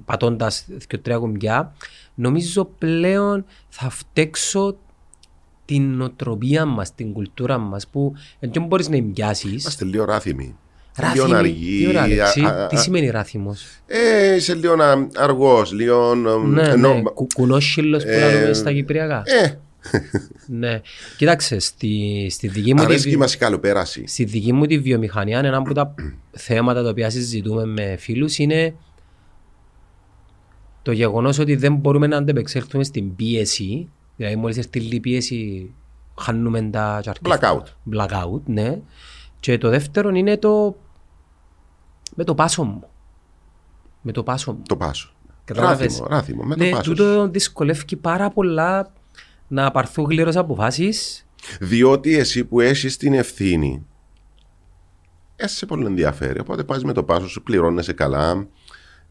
πατώντας 0.05 0.65
δύο-τρία 0.67 1.17
κουμπιά. 1.17 1.75
Νομίζω 2.15 2.65
πλέον 2.65 3.45
θα 3.69 3.89
φταίξω 3.89 4.77
την 5.71 5.95
νοοτροπία 5.95 6.65
μας, 6.65 6.95
την 6.95 7.13
κουλτούρα 7.13 7.57
μας 7.57 7.87
που 7.87 8.13
δεν 8.39 8.65
μπορείς 8.65 8.89
να 8.89 8.95
εμπιάσεις. 8.95 9.61
Είμαστε 9.61 9.85
λίγο 9.85 10.05
ράθιμοι. 10.05 10.55
Ράθιμοι, 10.95 11.25
λίγο 11.25 11.99
αργοί. 11.99 12.19
Τι 12.69 12.77
σημαίνει 12.77 13.09
ράθιμο. 13.09 13.55
Ε, 13.87 14.35
είσαι 14.35 14.53
λίγο 14.53 14.75
αργός, 15.15 15.71
λίγο. 15.71 16.15
Ναι, 16.15 16.75
ναι, 16.75 17.01
κουκουνόσχυλο 17.01 17.97
που 17.97 18.05
λέμε 18.05 18.53
στα 18.53 18.73
Κυπριακά. 18.73 19.23
Ε, 19.25 19.59
ναι. 20.45 20.81
Κοίταξε, 21.17 21.59
στη, 21.59 22.27
στη 22.29 22.47
δική 22.47 22.73
μου. 22.73 22.81
Αρέσκει 22.81 23.17
μας 23.17 23.33
η 23.33 23.37
καλοπέραση. 23.37 24.03
Στη 24.07 24.23
δική 24.23 24.53
μου 24.53 24.65
τη 24.65 24.79
βιομηχανία, 24.79 25.39
ένα 25.39 25.57
από 25.57 25.73
τα 25.73 25.95
θέματα 26.31 26.83
τα 26.83 26.89
οποία 26.89 27.09
συζητούμε 27.09 27.65
με 27.65 27.95
φίλους 27.99 28.37
είναι 28.37 28.75
το 30.81 30.91
γεγονός 30.91 31.39
ότι 31.39 31.55
δεν 31.55 31.75
μπορούμε 31.75 32.07
να 32.07 32.17
αντεπεξέλθουμε 32.17 32.83
στην 32.83 33.15
πίεση. 33.15 33.89
Δηλαδή, 34.21 34.39
μόλις 34.39 34.57
έρθει 34.57 34.95
η 34.95 34.99
πίεση, 34.99 35.73
χάνουμε 36.19 36.61
τα 36.61 37.01
Blackout. 37.23 37.63
Blackout, 37.93 38.41
ναι. 38.45 38.79
Και 39.39 39.57
το 39.57 39.69
δεύτερο 39.69 40.09
είναι 40.09 40.37
το. 40.37 40.75
με 42.15 42.23
το 42.23 42.35
πάσο 42.35 42.63
μου. 42.63 42.83
Με 44.01 44.11
το 44.11 44.23
πάσο 44.23 44.53
μου. 44.53 44.61
Το 44.67 44.77
πάσο. 44.77 45.13
Ράθιμο, 45.45 46.05
ράθιμο, 46.07 46.43
με 46.43 46.55
το 46.55 46.63
ναι, 46.63 46.69
πάσος. 46.69 46.85
τούτο 46.85 47.27
δυσκολεύει 47.27 47.95
πάρα 47.95 48.29
πολλά 48.29 48.93
να 49.47 49.71
πάρθουν 49.71 50.05
γλύρω 50.05 50.31
αποφάσεις. 50.35 51.27
Διότι 51.59 52.15
εσύ 52.15 52.45
που 52.45 52.59
έχεις 52.59 52.97
την 52.97 53.13
ευθύνη, 53.13 53.85
σε 55.35 55.65
πολύ 55.65 55.85
ενδιαφέρει. 55.85 56.39
Οπότε 56.39 56.63
πας 56.63 56.83
με 56.83 56.93
το 56.93 57.03
πάσο 57.03 57.27
σου, 57.27 57.43
πληρώνεσαι 57.43 57.93
καλά. 57.93 58.47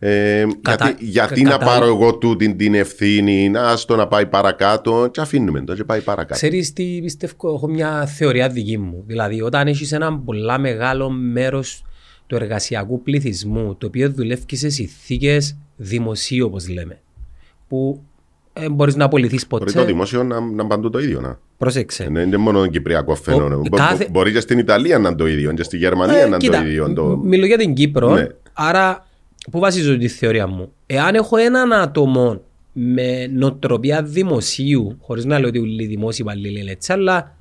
Ε, 0.03 0.47
Κατα... 0.63 0.85
Γιατί, 0.87 1.05
γιατί 1.05 1.43
Κατα... 1.43 1.59
να 1.59 1.65
πάρω 1.65 1.87
εγώ 1.87 2.15
τούτη 2.15 2.55
την 2.55 2.75
ευθύνη, 2.75 3.49
να 3.49 3.77
στο 3.77 3.97
να 3.97 4.07
πάει 4.07 4.27
παρακάτω, 4.27 5.09
και 5.11 5.21
αφήνουμε 5.21 5.61
το 5.61 5.75
και 5.75 5.85
πάει 5.85 6.01
παρακάτω. 6.01 6.35
Ξέρεις 6.35 6.73
τι 6.73 7.01
πιστεύω, 7.03 7.55
έχω 7.55 7.69
μια 7.69 8.07
θεωρία 8.07 8.49
δική 8.49 8.79
μου. 8.79 9.05
Δηλαδή, 9.07 9.43
όταν 9.43 9.67
έχεις 9.67 9.93
ένα 9.93 10.19
πολύ 10.19 10.59
μεγάλο 10.59 11.11
μέρος 11.11 11.85
του 12.27 12.35
εργασιακού 12.35 13.03
πληθυσμού, 13.03 13.75
το 13.79 13.87
οποίο 13.87 14.11
δουλεύει 14.11 14.57
σε 14.57 14.69
συνθήκες 14.69 15.57
δημοσίου, 15.77 16.47
όπως 16.47 16.69
λέμε, 16.69 16.99
που 17.69 18.03
δεν 18.53 18.73
μπορείς 18.73 18.97
να 18.97 19.05
απολυθείς 19.05 19.47
ποτέ. 19.47 19.65
Μπορεί 19.65 19.77
το 19.77 19.85
δημόσιο 19.85 20.23
να, 20.23 20.41
να 20.41 20.67
παντού 20.67 20.91
το 20.91 20.99
ίδιο. 20.99 21.21
Να. 21.21 21.39
Πρόσεξε. 21.59 22.09
Δεν 22.13 22.27
είναι 22.27 22.37
μόνο 22.37 22.67
κυπριακό 22.67 23.15
φαινόμενο. 23.15 23.63
Κάθε... 23.77 24.09
Μπορεί 24.11 24.33
και 24.33 24.41
στην 24.41 24.59
Ιταλία 24.59 24.99
να 24.99 25.09
είναι 25.09 25.17
το 25.17 25.27
ίδιο, 25.27 25.53
και 25.53 25.63
στη 25.63 25.77
Γερμανία 25.77 26.19
ε, 26.19 26.29
να 26.29 26.37
είναι 26.43 26.57
το 26.57 26.67
ίδιο. 26.67 26.93
Το... 26.93 27.21
Μιλώ 27.23 27.47
για 27.47 27.59
την 27.59 27.75
Κύπρο. 27.75 28.15
Ναι. 28.15 28.27
Άρα, 28.53 29.07
πού 29.51 29.59
βασίζω 29.59 29.99
τη 29.99 30.09
θεωρία 30.09 30.47
μου; 30.47 30.73
Εάν 30.87 31.15
έχω 31.15 31.37
έναν 31.37 31.73
άτομο 31.73 32.41
με 32.73 33.27
νοοτροπία 33.27 34.03
δημοσίου, 34.03 34.97
χωρίς 35.01 35.25
να 35.25 35.39
λέω 35.39 35.49
ότι 35.49 35.59
όλοι 35.59 35.83
οι 35.83 35.87
δημόσιοι 35.87 36.25
υπαλλήλοι 36.29 36.61
είναι 36.61 36.71
έτσι, 36.71 36.93
αλλά 36.93 37.35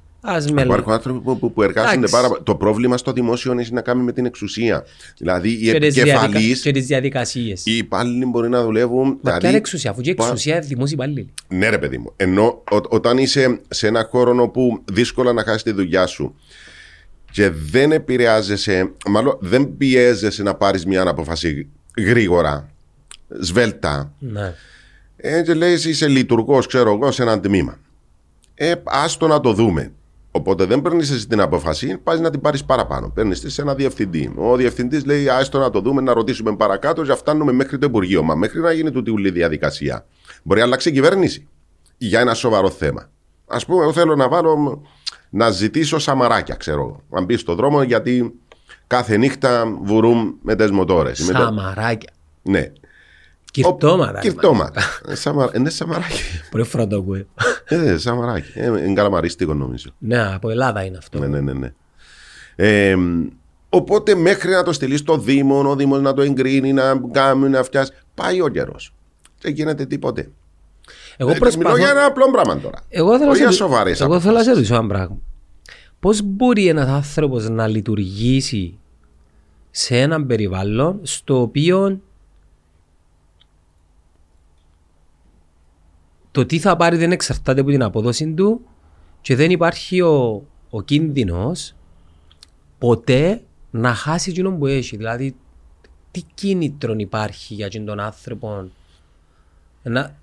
Υπάρχουν 0.58 0.92
άνθρωποι 0.92 1.20
που, 1.20 1.40
που, 1.40 1.54
που 1.54 1.64
εργάζονται 1.64 2.08
πάρα 2.08 2.28
πολύ. 2.28 2.42
Το 2.44 2.56
πρόβλημα 2.56 2.98
στο 2.98 3.12
δημόσιο 3.12 3.56
έχει 3.60 3.74
να 3.74 3.82
κάνει 3.82 4.04
με 4.04 4.12
την 4.12 4.26
εξουσία. 4.26 4.86
Δηλαδή 5.18 5.50
οι 5.50 5.70
επικεφαλεί. 5.70 6.60
Και 6.60 6.72
τις 6.72 6.86
διαδικασίες. 6.86 7.66
Οι 7.66 7.78
υπάλληλοι 7.78 8.26
μπορεί 8.26 8.50
να 8.50 8.64
δουλεύουν. 8.64 9.08
Μα 9.08 9.18
δηλαδή, 9.22 9.40
ποια 9.40 9.50
είναι 9.50 9.58
εξουσία, 9.58 9.92
αφού 9.92 10.02
και 10.02 10.10
η 10.10 10.16
εξουσία 10.20 10.56
είναι 10.56 10.66
δημόσιοι 10.66 10.94
υπάλληλοι. 10.98 11.30
Ναι, 11.48 11.70
ρε 11.70 11.78
παιδί 11.78 11.98
μου. 11.98 12.14
Ενώ 12.16 12.64
ό, 12.72 12.78
όταν 12.90 13.18
είσαι 13.18 13.60
σε 13.68 13.88
ένα 13.88 14.08
χώρο 14.10 14.44
όπου 14.44 14.84
δύσκολα 14.92 15.34
να 15.34 15.44
χάσεις 15.44 15.64
τη 15.64 15.72
δουλειά 15.72 16.06
σου 16.06 16.36
και 17.32 17.50
δεν 17.50 17.92
επηρεάζεσαι, 17.92 18.92
μάλλον 19.08 19.38
δεν 19.40 19.78
πιέζεσαι 19.78 20.44
να 20.44 20.56
πάρεις 20.56 20.86
μια 20.86 21.08
απόφαση 21.08 21.68
γρήγορα, 22.04 22.70
σβέλτα. 23.40 24.14
Ναι. 24.20 24.54
Ε, 25.18 25.42
και 25.42 25.54
λέει 25.54 25.74
είσαι 25.74 26.08
λειτουργός, 26.08 26.68
ξέρω 26.68 26.94
εγώ, 26.94 27.12
σε 27.12 27.22
ένα 27.22 27.40
τμήμα. 27.40 27.78
Ε, 28.56 28.74
άστο 28.84 29.28
να 29.28 29.40
το 29.40 29.54
δούμε. 29.54 29.92
Οπότε 30.32 30.66
δεν 30.66 30.82
παίρνεις 30.82 31.12
εσύ 31.12 31.28
την 31.28 31.42
απόφαση, 31.42 31.98
πας 31.98 32.20
να 32.20 32.30
την 32.30 32.42
πάρεις 32.42 32.66
παραπάνω. 32.66 33.10
Παίρνεις 33.10 33.40
τη 33.40 33.50
σε 33.50 33.62
ένα 33.62 33.76
διευθυντή. 33.76 34.34
Ο 34.36 34.56
διευθυντής 34.56 35.06
λέει: 35.06 35.30
Άστο 35.30 35.60
να 35.60 35.70
το 35.70 35.82
δούμε, 35.82 36.02
να 36.02 36.14
ρωτήσουμε 36.14 36.56
παρακάτω, 36.56 37.04
για 37.04 37.16
φτάνουμε 37.16 37.52
μέχρι 37.52 37.78
το 37.78 37.86
Υπουργείο. 37.86 38.24
Μα 38.24 38.36
μέχρι 38.36 38.60
να 38.60 38.72
γίνει 38.72 38.92
τούτη 38.92 39.12
ουλή 39.12 39.32
διαδικασία. 39.32 40.06
Μπορεί 40.44 40.60
να 40.60 40.66
αλλάξει 40.66 40.90
η 40.90 40.92
κυβέρνηση 40.92 41.48
για 41.98 42.20
ένα 42.20 42.34
σοβαρό 42.34 42.70
θέμα. 42.70 43.10
Α 43.48 43.58
πούμε, 43.58 43.82
εγώ 43.82 43.94
θέλω 43.94 44.16
να 44.16 44.28
βάλω 44.28 44.82
να 45.30 45.50
ζητήσω 45.50 46.00
σαμαράκια, 46.00 46.56
ξέρω. 46.56 47.04
Αν 47.12 47.26
μπεις 47.26 47.40
στον 47.40 47.56
δρόμο, 47.56 47.84
γιατί 47.84 48.34
κάθε 48.90 49.18
νύχτα 49.18 49.78
βουρούν 49.82 50.36
με 50.42 50.56
τι 50.56 50.72
μοτόρες. 50.72 51.24
Σαμαράκια. 51.24 52.10
Ναι. 52.42 52.72
Κυρτώματα. 53.52 54.20
Κυρτώματα. 54.20 54.82
Είναι 55.56 55.70
σαμαράκι. 55.70 56.22
Πολύ 56.52 56.64
φορά 56.64 56.88
το 56.88 56.96
ακούω. 56.96 57.26
Ε, 57.66 57.98
σαμαράκι. 57.98 58.60
Είναι 58.60 58.94
καλαμαρίστικο 58.94 59.54
νομίζω. 59.54 59.90
Ναι, 59.98 60.34
από 60.34 60.50
Ελλάδα 60.50 60.84
είναι 60.84 60.98
αυτό. 60.98 61.20
Ναι, 61.20 61.28
ναι, 61.28 61.40
ναι. 61.40 61.54
ναι. 61.54 61.74
Ε, 62.56 62.96
οπότε 63.70 64.16
μέχρι 64.16 64.52
να 64.52 64.64
το 64.64 64.74
στείλεις 64.74 65.00
στο 65.00 65.18
Δήμο, 65.18 65.70
ο 65.70 65.76
Δήμος 65.76 66.02
να 66.02 66.14
το 66.14 66.22
εγκρίνει, 66.22 66.74
να 66.74 67.02
κάνει, 67.12 67.50
να 67.50 67.64
φτιάσει. 67.64 67.92
Πάει 68.16 68.42
ο 68.42 68.48
καιρός. 68.48 68.94
Δεν 69.42 69.54
γίνεται 69.54 69.86
τίποτε. 69.86 70.30
Εγώ 71.18 71.34
προσπαθώ... 71.34 71.58
Μιλώ 71.58 71.78
για 71.78 71.90
ένα 71.90 72.06
απλό 72.06 72.32
πράγμα 72.32 72.60
τώρα. 72.60 72.80
Εγώ 72.90 73.18
θέλω, 73.18 73.36
για 73.36 73.52
σοβαρές 73.52 74.02
Εγώ 74.02 74.20
θέλω 74.20 74.38
να 74.38 74.44
σε 74.44 74.52
ρωτήσω 74.52 74.76
ένα 74.76 74.88
πράγμα. 74.88 75.18
Πώς 76.00 76.22
μπορεί 76.24 76.68
ένας 76.68 76.88
άνθρωπος 76.88 77.50
να 77.50 77.68
λειτουργήσει 77.68 78.79
σε 79.72 80.00
έναν 80.00 80.28
περιβάλλον 80.28 81.00
στο 81.04 81.42
οποίο 81.42 82.00
το 86.32 86.46
τι 86.46 86.60
θα 86.60 86.76
πάρει 86.76 86.98
δεν 86.98 87.12
εξαρτάται 87.12 87.62
από 87.62 87.70
την 87.70 87.84
απόδοση 87.84 88.34
του 88.34 88.62
και 89.22 89.36
δεν 89.36 89.52
υπάρχει 89.52 90.02
ο, 90.02 90.44
ο 90.70 90.82
κίνδυνος 90.82 91.76
ποτέ 92.78 93.42
να 93.72 93.94
χάσει 93.94 94.30
εκείνο 94.30 94.52
που 94.52 94.66
έχει. 94.66 94.98
Δηλαδή, 94.98 95.36
τι 96.12 96.22
κίνητρο 96.34 96.94
υπάρχει 96.98 97.54
για 97.54 97.70
τον 97.70 98.00
άνθρωπο 98.00 98.70
να, 99.84 100.16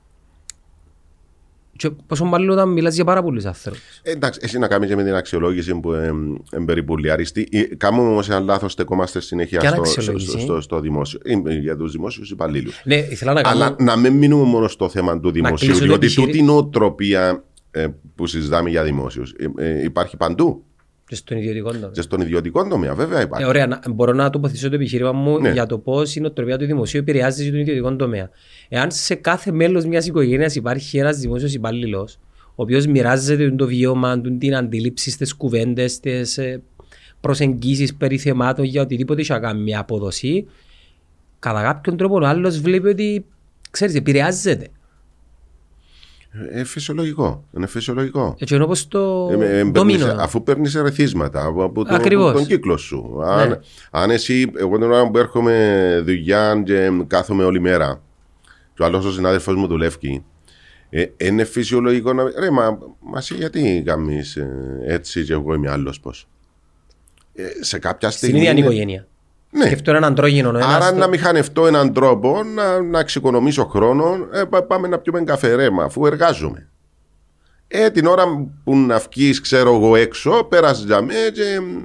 και 1.76 1.90
πόσο 2.06 2.24
μάλλον 2.24 2.50
όταν 2.50 2.68
μιλάς 2.68 2.94
για 2.94 3.04
πάρα 3.04 3.22
πολλούς 3.22 3.44
άνθρωπους. 3.44 4.00
Ε, 4.02 4.10
εντάξει, 4.10 4.40
εσύ 4.42 4.58
να 4.58 4.68
κάνεις 4.68 4.88
και 4.88 4.96
με 4.96 5.04
την 5.04 5.14
αξιολόγηση 5.14 5.74
που 5.74 5.92
είναι 5.92 6.64
περίπου 6.64 6.98
λιάριστη. 6.98 7.48
Κάνουμε 7.76 8.08
όμως 8.08 8.28
ένα 8.28 8.40
λάθος, 8.40 8.72
στεκόμαστε 8.72 9.20
συνέχεια 9.20 9.60
στο, 9.60 9.84
στο, 9.84 10.18
στο, 10.18 10.38
στο, 10.38 10.60
στο, 10.60 10.80
δημόσιο, 10.80 11.20
ε, 11.24 11.52
για 11.52 11.76
τους 11.76 11.92
δημόσιους 11.92 12.30
υπαλλήλους. 12.30 12.82
Ναι, 12.84 12.96
ήθελα 12.96 13.32
να 13.32 13.42
κάνω... 13.42 13.64
Αλλά 13.64 13.76
να 13.78 13.96
μην 13.96 14.12
μείνουμε 14.12 14.44
μόνο 14.44 14.68
στο 14.68 14.88
θέμα 14.88 15.20
του 15.20 15.30
δημοσίου, 15.30 15.74
διότι 15.74 16.14
τούτη 16.14 16.42
νοοτροπία 16.42 17.44
ε, 17.70 17.86
που 18.14 18.26
συζητάμε 18.26 18.70
για 18.70 18.82
δημόσιους 18.82 19.34
ε, 19.38 19.64
ε, 19.64 19.84
υπάρχει 19.84 20.16
παντού. 20.16 20.64
Και 21.08 21.14
στον 21.14 21.36
ιδιωτικό 21.36 21.70
τομέα. 21.72 21.90
Και 21.92 22.00
στον 22.00 22.20
ιδιωτικό 22.20 22.68
τομέα, 22.68 22.94
βέβαια 22.94 23.20
υπάρχει. 23.20 23.44
Ε, 23.44 23.48
ωραία, 23.48 23.80
μπορώ 23.90 24.12
να 24.12 24.30
τοποθετήσω 24.30 24.68
το 24.68 24.74
επιχείρημα 24.74 25.12
μου 25.12 25.38
ναι. 25.38 25.50
για 25.50 25.66
το 25.66 25.78
πώς 25.78 26.16
η 26.16 26.20
νοοτροπία 26.20 26.58
του 26.58 26.66
δημοσίου 26.66 27.00
επηρεάζει 27.00 27.50
τον 27.50 27.60
ιδιωτικό 27.60 27.96
τομέα. 27.96 28.30
Εάν 28.68 28.90
σε 28.90 29.14
κάθε 29.14 29.52
μέλος 29.52 29.84
μιας 29.84 30.06
οικογένειας 30.06 30.54
υπάρχει 30.54 30.98
ένας 30.98 31.18
δημόσιος 31.18 31.54
υπάλληλος, 31.54 32.18
ο 32.48 32.62
οποίος 32.62 32.86
μοιράζεται 32.86 33.50
το 33.50 33.66
βιώμα, 33.66 34.20
την 34.20 34.56
αντίληψη 34.56 35.10
στις 35.10 35.34
κουβέντες, 35.34 35.92
στις 35.92 36.38
ε, 36.38 36.62
προσεγγίσεις 37.20 37.94
περί 37.94 38.18
θεμάτων 38.18 38.64
για 38.64 38.82
οτιδήποτε 38.82 39.20
έχει 39.20 39.40
κάνει 39.40 39.60
μια 39.62 39.80
απόδοση, 39.80 40.46
κατά 41.38 41.62
κάποιον 41.62 41.96
τρόπο 41.96 42.14
ο 42.14 42.26
άλλος 42.26 42.60
βλέπει 42.60 42.88
ότι 42.88 43.24
ξέρεις, 43.70 43.94
επηρεάζεται. 43.94 44.68
Ε, 46.50 46.64
φυσιολογικό. 46.64 47.44
Είναι 47.56 47.66
φυσιολογικό. 47.66 48.36
Έτσι 48.38 48.54
είναι 48.54 48.64
όπως 48.64 48.88
το 48.88 49.28
ε, 49.40 49.58
ε, 49.58 49.70
Αφού 50.18 50.42
παίρνεις 50.42 50.74
ερεθίσματα 50.74 51.44
από, 51.44 51.84
το, 51.84 51.94
από 51.94 52.32
τον 52.32 52.46
κύκλο 52.46 52.76
σου. 52.76 53.20
Αν, 53.24 53.48
ναι. 53.48 53.58
αν 53.90 54.10
εσύ, 54.10 54.50
εγώ 54.56 54.78
την 54.78 54.82
ώρα 54.90 55.10
που 55.10 55.18
έρχομαι 55.18 56.02
δουλειά 56.04 56.62
και 56.64 56.90
κάθομαι 57.06 57.44
όλη 57.44 57.60
μέρα 57.60 58.02
και 58.74 58.82
ο 58.82 58.84
άλλος 58.84 59.04
ο 59.04 59.12
συνάδελφος 59.12 59.54
μου 59.54 59.66
δουλεύει 59.66 60.24
Ε, 60.90 61.04
είναι 61.16 61.44
φυσιολογικό 61.44 62.12
να. 62.12 62.22
Ρε, 62.38 62.50
μα, 62.50 62.78
μα 63.00 63.18
εσύ 63.18 63.34
γιατί 63.34 63.82
κάνεις 63.86 64.38
έτσι 64.86 65.24
και 65.24 65.32
εγώ 65.32 65.54
είμαι 65.54 65.70
άλλος 65.70 66.00
πώς; 66.00 66.28
Ε, 67.34 67.42
σε 67.60 67.78
κάποια 67.78 68.10
Στην 68.10 68.22
στιγμή. 68.22 68.38
ίδια 68.38 68.50
είναι- 68.50 68.60
οικογένεια. 68.60 69.06
Ναι. 69.56 69.64
Σκεφτώ 69.64 69.90
έναν 69.90 70.04
αντρόγινο. 70.04 70.48
ο 70.50 70.56
ένας 70.56 70.74
Άρα 70.74 70.90
το- 70.92 70.98
να 70.98 71.06
μηχανευτώ 71.08 71.66
έναν 71.66 71.92
τρόπο 71.92 72.42
να, 72.42 72.82
να 72.82 72.98
εξοικονομήσω 72.98 73.64
χρόνο. 73.64 74.16
Ε, 74.32 74.44
πά- 74.44 74.66
πάμε 74.66 74.88
να 74.88 74.98
πιούμε 74.98 75.20
καφέ 75.22 75.54
ρέμα, 75.54 75.84
αφού 75.84 76.06
εργάζομαι. 76.06 76.68
Ε, 77.68 77.90
την 77.90 78.06
ώρα 78.06 78.24
που 78.64 78.76
να 78.76 78.98
βγεις, 78.98 79.40
ξέρω 79.40 79.74
εγώ 79.74 79.96
έξω, 79.96 80.44
πέρασε 80.44 80.84
για 80.86 81.02
μέ 81.02 81.14
και 81.34 81.60
μ, 81.60 81.82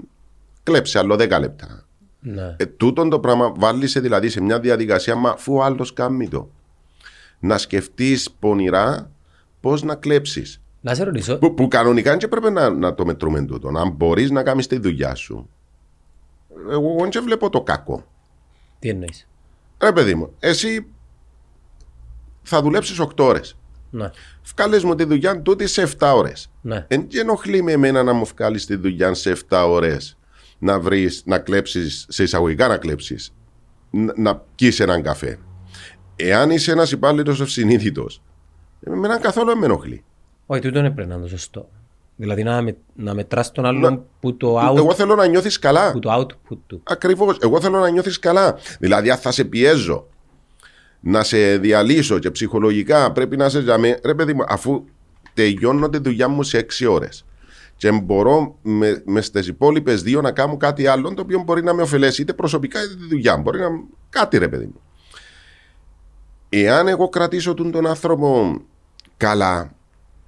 κλέψε 0.63 0.99
άλλο 0.99 1.15
10 1.15 1.39
λεπτά. 1.39 1.86
Ναι. 2.19 2.55
Ε, 2.57 2.65
τούτον 2.65 3.10
το 3.10 3.19
πράγμα 3.19 3.51
βάλεις 3.57 3.91
σε, 3.91 3.99
δηλαδή 3.99 4.29
σε 4.29 4.41
μια 4.41 4.60
διαδικασία, 4.60 5.15
μα 5.15 5.29
αφού 5.29 5.55
ο 5.55 5.63
άλλος 5.63 5.93
κάνει 5.93 6.27
το. 6.27 6.49
Να 7.39 7.57
σκεφτείς 7.57 8.31
πονηρά 8.39 9.12
πώς 9.60 9.84
να 9.84 9.95
κλέψεις. 9.95 10.62
Να 10.81 10.93
σε 10.95 11.03
ρωτήσω, 11.03 11.38
Που, 11.38 11.53
που 11.53 11.67
κανονικά 11.67 12.17
και 12.17 12.27
πρέπει 12.27 12.51
να, 12.51 12.69
να 12.69 12.93
το 12.95 13.05
μετρούμε 13.05 13.41
τούτο. 13.41 13.67
Αν 13.77 13.91
μπορείς 13.91 14.31
να 14.31 14.43
κάνεις 14.43 14.67
τη 14.67 14.79
δουλειά 14.79 15.15
σου. 15.15 15.49
Εγώ 16.69 17.08
δεν 17.12 17.24
βλέπω 17.24 17.50
το 17.50 17.62
κακό. 17.62 18.06
τι 18.80 18.89
εννοείς; 18.89 19.28
Ρε 19.82 19.91
παιδί 19.91 20.15
μου, 20.15 20.34
εσύ 20.39 20.86
θα 22.43 22.62
δουλέψεις 22.62 23.00
8 23.00 23.24
ώρες. 23.26 23.56
Ναι, 23.89 24.10
Βγάλες 24.56 24.84
μου 24.84 24.95
τη 24.95 25.04
δουλειά 25.04 25.41
τούτη 25.41 25.67
σε 25.67 25.82
7 25.82 26.13
ώρες. 26.15 26.52
ναι. 26.62 26.86
Εν 26.88 27.08
και 27.08 27.19
ενοχλεί 27.19 27.62
με 27.62 27.71
εμένα 27.71 28.04
να 28.04 28.13
μου 28.13 28.26
βγάλεις 28.26 28.65
τη 28.65 28.76
δουλειά 28.76 29.13
σε 29.13 29.32
7 29.50 29.65
ώρες. 29.67 30.17
Να 30.60 30.80
βρεις, 30.80 31.21
να 31.26 31.39
κλέψεις, 31.39 32.06
σε 32.10 32.24
εισαγωγικά 32.24 32.67
να 32.67 32.78
κλέψεις, 32.78 33.34
να, 33.91 34.13
να 34.17 34.36
πιεις 34.56 34.80
έναν 34.80 35.02
καφέ. 35.04 35.39
Εάν 36.15 36.50
είσαι 36.50 36.71
ένας 36.71 36.91
υπάλληλος 36.91 37.41
ευσυνείδητος, 37.41 38.21
εμένα 38.84 39.19
καθόλου 39.19 39.47
δεν 39.47 39.58
με 39.58 39.65
ενοχλεί. 39.65 40.04
Όχι, 40.45 40.62
τούτο 40.62 40.82
δεν 40.82 40.93
πρέπει 40.93 41.10
να 41.10 41.15
είναι 41.15 41.24
το 41.24 41.30
σωστό. 41.30 41.69
Δηλαδή 42.21 42.43
να, 42.43 42.62
με, 42.62 42.77
να 42.95 43.13
μετράς 43.13 43.51
τον 43.51 43.65
άλλον 43.65 44.03
που 44.19 44.38
το, 44.38 44.69
out, 44.69 44.77
Εγώ 44.77 44.93
θέλω 44.93 45.15
να 45.15 45.25
νιώθεις 45.25 45.60
καλά. 45.60 45.91
που 45.91 45.99
το 45.99 46.13
output 46.19 46.57
του. 46.67 46.81
Ακριβώς. 46.84 47.38
Εγώ 47.41 47.62
θέλω 47.62 47.79
να 47.79 47.89
νιώθεις 47.89 48.19
καλά. 48.19 48.57
Δηλαδή, 48.79 49.10
αν 49.10 49.17
θα 49.17 49.31
σε 49.31 49.43
πιέζω 49.43 50.07
να 50.99 51.23
σε 51.23 51.57
διαλύσω 51.57 52.19
και 52.19 52.31
ψυχολογικά 52.31 53.12
πρέπει 53.12 53.38
να 53.38 53.49
σε 53.49 53.62
ζαμέ. 53.62 53.99
Ρε 54.03 54.13
παιδί 54.15 54.34
μου, 54.34 54.43
αφού 54.47 54.84
τελειώνω 55.34 55.89
τη 55.89 55.97
δουλειά 55.97 56.27
μου 56.27 56.43
σε 56.43 56.65
6 56.79 56.88
ώρες 56.89 57.25
και 57.75 57.91
μπορώ 57.91 58.55
με, 58.62 59.01
μες 59.05 59.25
στις 59.25 59.47
υπόλοιπες 59.47 60.01
δύο 60.01 60.21
να 60.21 60.31
κάνω 60.31 60.57
κάτι 60.57 60.88
άλλο 60.88 61.13
το 61.13 61.21
οποίο 61.21 61.41
μπορεί 61.45 61.63
να 61.63 61.73
με 61.73 61.81
ωφελέσει 61.81 62.21
είτε 62.21 62.34
προσωπικά 62.34 62.84
είτε 62.84 62.95
τη 62.95 63.07
δουλειά 63.07 63.36
μου. 63.36 63.41
Μπορεί 63.41 63.60
να. 63.60 63.67
Κάτι 64.10 64.38
ρε 64.38 64.47
παιδί 64.47 64.65
μου. 64.65 64.81
Εάν 66.49 66.88
εγώ 66.88 67.10
κρατήσω 67.10 67.53
τον, 67.53 67.71
τον 67.71 67.88
άνθρωπο 67.88 68.62
καλά 69.17 69.75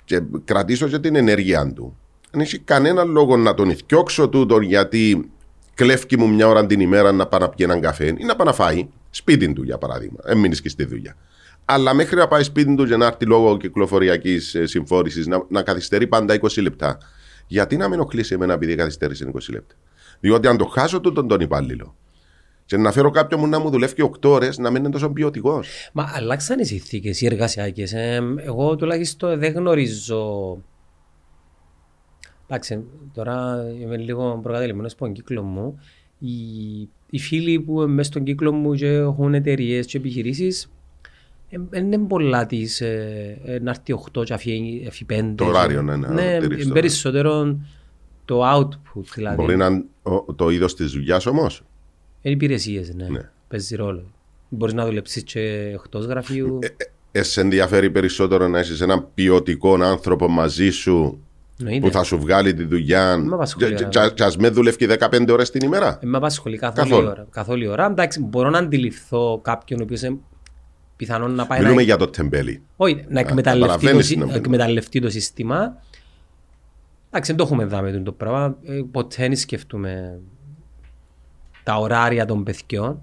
και 0.06 0.22
κρατήσω 0.46 0.88
και 0.88 1.00
την 1.00 1.16
ενέργεια 1.16 1.74
του, 1.74 1.98
δεν 2.32 2.42
έχει 2.42 2.60
κανένα 2.60 3.04
λόγο 3.04 3.38
να 3.38 3.54
τον 3.54 3.70
ηθιώξω 3.70 4.30
τούτον 4.30 4.62
γιατί 4.62 5.32
κλέφκει 5.74 6.18
μου 6.18 6.30
μια 6.30 6.48
ώρα 6.48 6.66
την 6.66 6.80
ημέρα 6.80 7.12
να 7.12 7.28
πάει 7.28 7.40
να 7.40 7.50
πιει 7.50 7.66
έναν 7.70 7.82
καφέ 7.82 8.06
ή 8.06 8.24
να 8.24 8.36
πάει 8.36 8.48
να 8.48 8.54
φάει 8.54 8.88
σπίτι 9.10 9.54
του 9.54 9.64
για 9.64 9.78
παράδειγμα. 9.78 10.18
Δεν 10.24 10.38
μείνεις 10.38 10.62
και 10.62 10.70
στη 10.70 10.86
δουλειά. 10.86 11.16
Αλλά 11.66 11.94
μέχρι 11.94 12.16
να 12.16 12.28
πάει 12.28 12.44
σπίτι 12.44 12.76
του 12.76 12.84
για 12.84 12.98
να 12.98 13.06
έρθει 13.06 13.26
λόγω 13.26 13.58
κυκλοφοριακής 13.58 14.56
συμφόρησης 14.64 15.28
να, 15.28 15.46
να 15.50 15.62
καθυστερεί 15.62 16.08
πάντα 16.08 16.40
20 16.40 16.62
λεπτά. 16.62 16.98
Γιατί 17.48 17.78
να 17.78 17.90
με 17.90 17.96
ενοχλήσει 17.96 18.34
εμένα 18.34 18.54
επειδή 18.54 18.76
καθυστέρησε 18.76 19.32
20 19.34 19.40
λεπτά; 19.50 19.76
Διότι 20.20 20.48
αν 20.48 20.58
το 20.58 20.66
χάσω 20.66 21.00
τούτον 21.00 21.28
τον 21.28 21.40
υπάλληλο 21.40 21.96
και 22.66 22.78
να 22.78 22.92
φέρω 22.92 23.10
κάποιον 23.10 23.40
μου 23.40 23.48
να 23.48 23.60
μου 23.60 23.70
δουλεύει 23.70 24.12
8 24.22 24.30
ώρες 24.30 24.58
να 24.58 24.70
μην 24.70 24.84
είναι 24.84 24.92
τόσο 24.92 25.10
ποιοτικός. 25.10 25.90
Μα 25.94 26.12
αλλάξαν 26.14 26.60
οι 26.60 26.66
συνθήκες, 26.66 27.22
οι 27.22 27.26
εργασιακές. 27.26 27.94
Ε, 27.94 28.22
εγώ 28.38 28.76
τουλάχιστον 28.76 29.40
δεν 29.40 29.54
γνωρίζω... 29.54 30.58
Εντάξει, 32.48 32.84
τώρα 33.14 33.66
είμαι 33.82 33.98
λίγο 33.98 34.40
προκατελημένος 34.44 34.94
από 34.94 35.04
τον 35.06 35.14
κύκλο 35.14 35.42
μου. 35.44 35.80
Οι, 36.20 36.32
οι 37.10 37.20
φίλοι 37.20 37.60
που 37.60 37.82
είναι 37.82 37.92
μέσα 37.92 38.10
στον 38.10 38.24
κύκλο 38.24 38.52
μου 38.52 38.74
και 38.74 38.88
έχουν 38.88 39.34
εταιρείες 39.34 39.86
και 39.86 39.98
επιχειρήσεις 39.98 40.72
δεν 41.70 41.86
είναι 41.86 41.98
πολλά 42.08 42.46
της 42.46 42.82
ε, 42.82 43.40
ε, 43.46 43.60
να 43.60 43.70
έρθει 43.70 43.96
8 44.18 44.24
και 44.26 44.34
αφή, 44.34 44.86
αφή 44.88 45.06
5. 45.10 45.34
Το 45.36 45.46
ωράριο, 45.46 45.82
ναι, 45.82 45.96
ναι, 45.96 46.08
Ναι, 46.08 46.38
τηρείς 46.40 46.58
το 46.58 46.64
είναι 46.64 46.74
περισσότερο 46.74 47.58
το 48.26 48.42
output, 48.56 49.04
δηλαδή. 49.16 49.36
Μπορεί 49.36 49.58
να 49.58 49.66
είναι 49.66 49.84
ο- 50.04 50.34
το 50.34 50.50
είδος 50.50 50.76
της 50.76 50.92
δουλειάς 50.92 51.26
όμως. 51.26 51.62
Είναι 52.26 52.36
υπηρεσίες, 52.36 52.94
ναι. 52.96 53.08
Ναι. 53.08 53.30
Παίζει 53.48 53.76
ρόλο. 53.76 54.12
Μπορείς 54.50 54.74
να 54.74 54.86
δουλέψεις 54.86 55.24
και 55.24 55.40
εκτός 55.74 56.06
γραφείου. 56.06 56.60
Ε, 57.12 57.24
σε 57.24 57.42
ενδιαφέρει 57.42 57.90
περισσότερο 57.90 58.48
να 58.48 58.60
είσαι 58.60 58.84
έναν 58.84 59.08
ποιοτικό 59.14 59.74
άνθρωπο 59.84 60.28
μαζί 60.28 60.70
σου 60.70 61.24
Εννοείται. 61.60 61.88
που 61.88 61.94
θα 61.94 62.04
σου 62.04 62.20
βγάλει 62.20 62.54
τη 62.54 62.64
δουλειά. 62.64 63.18
με 63.18 63.34
απασχολεί, 63.36 63.66
Και- 63.74 63.84
και- 63.86 64.00
αλλά. 64.00 64.08
και- 64.08 64.14
Και 64.14 64.24
ας 64.24 64.38
με 64.38 64.50
δουλεύει 64.50 64.86
15 64.86 65.30
ώρες 65.32 65.50
την 65.50 65.62
ημέρα; 65.66 66.00
Ε, 66.02 66.06
με 66.06 66.18
απασχολεί 66.18 66.58
καθόλου, 66.58 66.90
Καθόλου. 66.90 67.08
ώρα. 67.08 67.28
Καθόλου 67.32 67.70
ώρα. 67.72 67.86
Εντάξει, 67.86 68.20
μπορώ 68.22 68.50
να 68.50 68.58
αντιληφθώ 68.58 69.40
κάποιον 69.44 69.80
ο 69.80 69.84
οποίος 69.84 70.02
είναι 70.02 70.18
πιθανόν 70.96 71.36
να 71.36 71.46
πάει 71.48 71.60
Μιλούμε 71.60 71.76
να... 71.76 71.82
για 71.82 71.98
το 71.98 72.08
τεμπέλι. 72.08 72.62
Όχι, 72.76 73.06
να 73.10 73.20
εκμεταλλευτεί, 73.20 73.44
το, 73.44 73.60
καταλαβαίνεις 73.60 74.06
συ- 74.06 74.14
τι 74.14 74.20
να 74.20 74.26
πούμε. 74.26 74.38
εκμεταλλευτεί 74.38 75.00
το 75.00 75.10
σύστημα. 75.10 75.82
Εντάξει, 77.10 77.32
δεν 77.32 77.36
το 77.36 77.44
έχουμε 77.44 77.66
δάμε 77.66 77.92
το 77.92 78.12
πράγμα. 78.12 78.58
Ε, 78.66 78.82
ποτέ 78.92 79.16
δεν 79.28 79.36
σκεφτούμε 79.36 80.20
τα 81.64 81.76
ωράρια 81.76 82.26
των 82.26 82.44
παιδιών. 82.44 83.02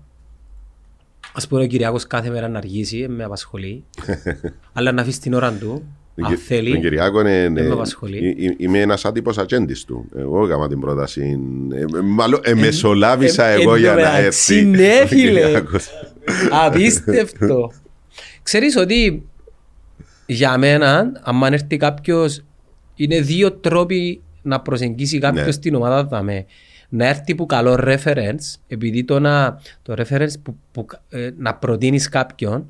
Ας 1.34 1.48
πούμε 1.48 1.62
ο 1.62 1.66
Κυριάκος 1.66 2.06
κάθε 2.06 2.30
μέρα 2.30 2.48
να 2.48 2.58
αργήσει, 2.58 2.98
ε, 2.98 3.08
με 3.08 3.24
απασχολεί. 3.24 3.84
Αλλά 4.72 4.92
να 4.92 5.02
αφήσει 5.02 5.20
την 5.20 5.34
ώρα 5.34 5.52
του, 5.52 5.82
Τον 6.16 6.24
αν 6.24 6.30
Κυ- 6.34 6.44
θέλει. 6.46 6.70
Τον 6.72 6.80
Κυριάκο 6.80 7.20
είναι, 7.20 7.48
με 7.48 7.60
είναι- 7.60 7.72
απασχολεί. 7.72 8.18
ε- 8.38 8.44
ε- 8.46 8.54
είμαι 8.58 8.80
ένας 8.80 9.04
άτυπος 9.04 9.38
ατζέντης 9.38 9.84
του. 9.84 10.08
Εγώ 10.16 10.44
έκανα 10.46 10.68
την 10.68 10.80
πρόταση. 10.80 11.38
ε, 11.72 11.80
ε, 11.80 11.84
Μάλλον 12.02 12.40
ε, 12.44 12.54
μεσολάβησα 12.54 13.44
ε, 13.46 13.60
εγώ 13.60 13.74
εν 13.74 13.80
για 13.80 13.94
τω 13.94 14.00
να 14.00 14.06
μεταξύ, 14.12 14.54
έρθει. 14.54 14.64
ναι, 14.64 15.00
ο 15.02 15.06
φίλε. 15.06 15.40
Κυριάκος. 15.40 15.88
Απίστευτο. 16.50 17.70
Ξέρεις 18.42 18.76
ότι 18.76 19.26
για 20.26 20.58
μένα, 20.58 21.12
αν 21.22 21.42
έρθει 21.52 21.76
κάποιος, 21.76 22.44
είναι 22.94 23.20
δύο 23.20 23.52
τρόποι 23.52 24.20
να 24.42 24.60
προσεγγίσει 24.60 25.18
κάποιος 25.18 25.46
Ναι. 25.56 25.60
την 25.62 25.74
ομάδα 25.74 26.04
δαμέ. 26.04 26.46
Να 26.92 27.06
έρθει 27.08 27.34
που 27.34 27.46
καλό 27.46 27.78
reference, 27.80 28.58
επειδή 28.68 29.04
το, 29.04 29.20
να, 29.20 29.60
το 29.82 29.94
reference 29.96 30.32
που, 30.42 30.56
που, 30.72 30.86
ε, 31.08 31.30
να 31.36 31.54
προτείνεις 31.54 32.08
κάποιον 32.08 32.66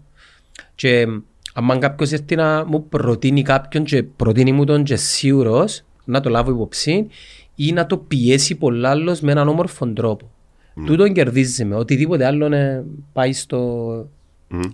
και 0.75 1.07
αν 1.55 1.79
κάποιος 1.79 2.13
έρθει 2.13 2.35
να 2.37 2.65
μου 2.65 2.89
προτείνει 2.89 3.43
κάποιον 3.43 3.85
και 3.85 4.03
προτείνει 4.03 4.53
μου 4.53 4.65
τον 4.65 4.85
και 4.85 4.97
σίγουρος 4.97 5.85
να 6.05 6.21
το 6.21 6.31
λάβω 6.31 6.51
υπόψη 6.51 7.07
ή 7.55 7.73
να 7.73 7.87
το 7.87 7.97
πιέσει 7.97 8.55
πολλά 8.55 8.91
άλλος 8.91 9.21
με 9.21 9.31
έναν 9.31 9.49
όμορφο 9.49 9.93
τρόπο. 9.93 10.31
Ναι. 10.75 10.87
Τούτον 10.87 11.13
κερδίζεις 11.13 11.65
με. 11.65 11.75
Οτιδήποτε 11.75 12.27
άλλο 12.27 12.47
ε, 12.47 12.85
πάει 13.13 13.33
στο. 13.33 13.89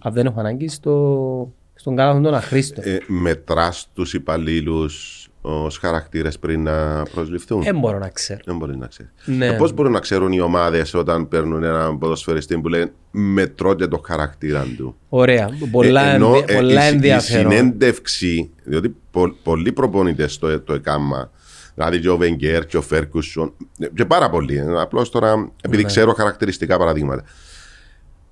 Αν 0.03 0.13
δεν 0.13 0.27
έχω 0.27 0.41
ανάγκη, 0.41 0.69
στο, 0.69 1.53
στον 1.75 1.97
κάλαθο 1.97 2.21
των 2.21 2.35
αχρήστων. 2.35 2.85
Ε, 2.87 2.99
μετράς 3.07 3.89
τους 3.95 4.15
υπαλλήλους 4.15 5.26
ως 5.49 5.79
χαρακτήρες 5.79 6.39
πριν 6.39 6.63
να 6.63 7.03
προσληφθούν. 7.03 7.63
Δεν 7.63 7.79
μπορώ 7.79 7.99
να 7.99 8.09
ξέρω. 8.09 8.41
Δεν 8.45 8.57
μπορεί 8.57 8.77
να 8.77 8.87
ξέρεις. 8.87 9.13
Ναι. 9.25 9.53
Πώς 9.57 9.73
μπορούν 9.73 9.93
να 9.93 10.01
ξέρουν 10.01 10.33
οι 10.33 10.41
ομάδες 10.41 10.95
όταν 10.95 11.29
παίρνουν 11.29 11.63
έναν 11.63 11.99
ποδοσφαιριστή 11.99 12.59
που 12.59 12.69
λένε 12.69 12.93
μετρώτε 13.11 13.87
το 13.89 14.01
χαρακτήρα 14.07 14.67
του. 14.77 14.97
Ωραία. 15.09 15.49
Πολλά, 15.71 16.05
Ε, 16.11 16.15
ενώ, 16.15 16.35
ενδια- 16.35 16.55
ε, 16.55 16.55
πολλά 16.59 16.85
η, 16.85 16.91
η 16.91 16.95
ενδιαφέρον. 16.95 17.53
συνέντευξη, 17.53 18.51
διότι 18.65 18.97
πο, 19.11 19.29
πολλοί 19.43 19.73
προπονητές 19.73 20.39
το, 20.39 20.61
το 20.61 20.73
έκαμα, 20.75 21.31
δηλαδή 21.75 22.01
και 22.01 22.09
ο 22.09 22.17
Βενγκέρ 22.17 22.67
και 22.67 22.77
ο 22.77 22.83
Φέρκουσον, 22.83 23.53
και 23.95 24.05
πάρα 24.05 24.31
πολλοί. 24.31 24.61
Απλώς 24.81 25.11
τώρα, 25.11 25.51
επειδή 25.63 25.83
Ναι. 25.83 25.89
ξέρω 25.89 26.13
χαρακτηριστικά 26.13 26.79
παραδείγματα, 26.79 27.23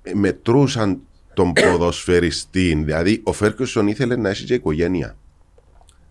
ε, 0.03 0.11
μετρούσαν 0.13 0.99
τον 1.33 1.53
ποδοσφαιριστή. 1.71 2.81
Δηλαδή, 2.85 3.21
ο 3.23 3.31
Φέρκουσον 3.33 3.87
ήθελε 3.87 4.15
να 4.15 4.29
έχει 4.29 4.45
και 4.45 4.53
οικογένεια. 4.53 5.15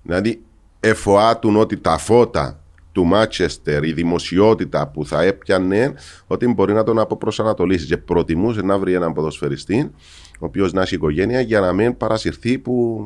Δηλαδή, 0.02 0.42
εφοάτουν 0.88 1.56
ότι 1.56 1.76
τα 1.76 1.98
φώτα 1.98 2.58
του 2.92 3.04
Μάτσεστερ, 3.04 3.84
η 3.84 3.92
δημοσιότητα 3.92 4.88
που 4.88 5.06
θα 5.06 5.22
έπιανε, 5.22 5.94
ότι 6.26 6.48
μπορεί 6.48 6.72
να 6.72 6.82
τον 6.82 6.98
αποπροσανατολίσει 6.98 7.86
και 7.86 7.96
προτιμούσε 7.96 8.62
να 8.62 8.78
βρει 8.78 8.92
έναν 8.92 9.12
ποδοσφαιριστή, 9.12 9.90
ο 10.38 10.46
οποίος 10.46 10.72
να 10.72 10.82
έχει 10.82 10.94
οικογένεια, 10.94 11.40
για 11.40 11.60
να 11.60 11.72
μην 11.72 11.96
παρασυρθεί 11.96 12.58
που, 12.58 13.04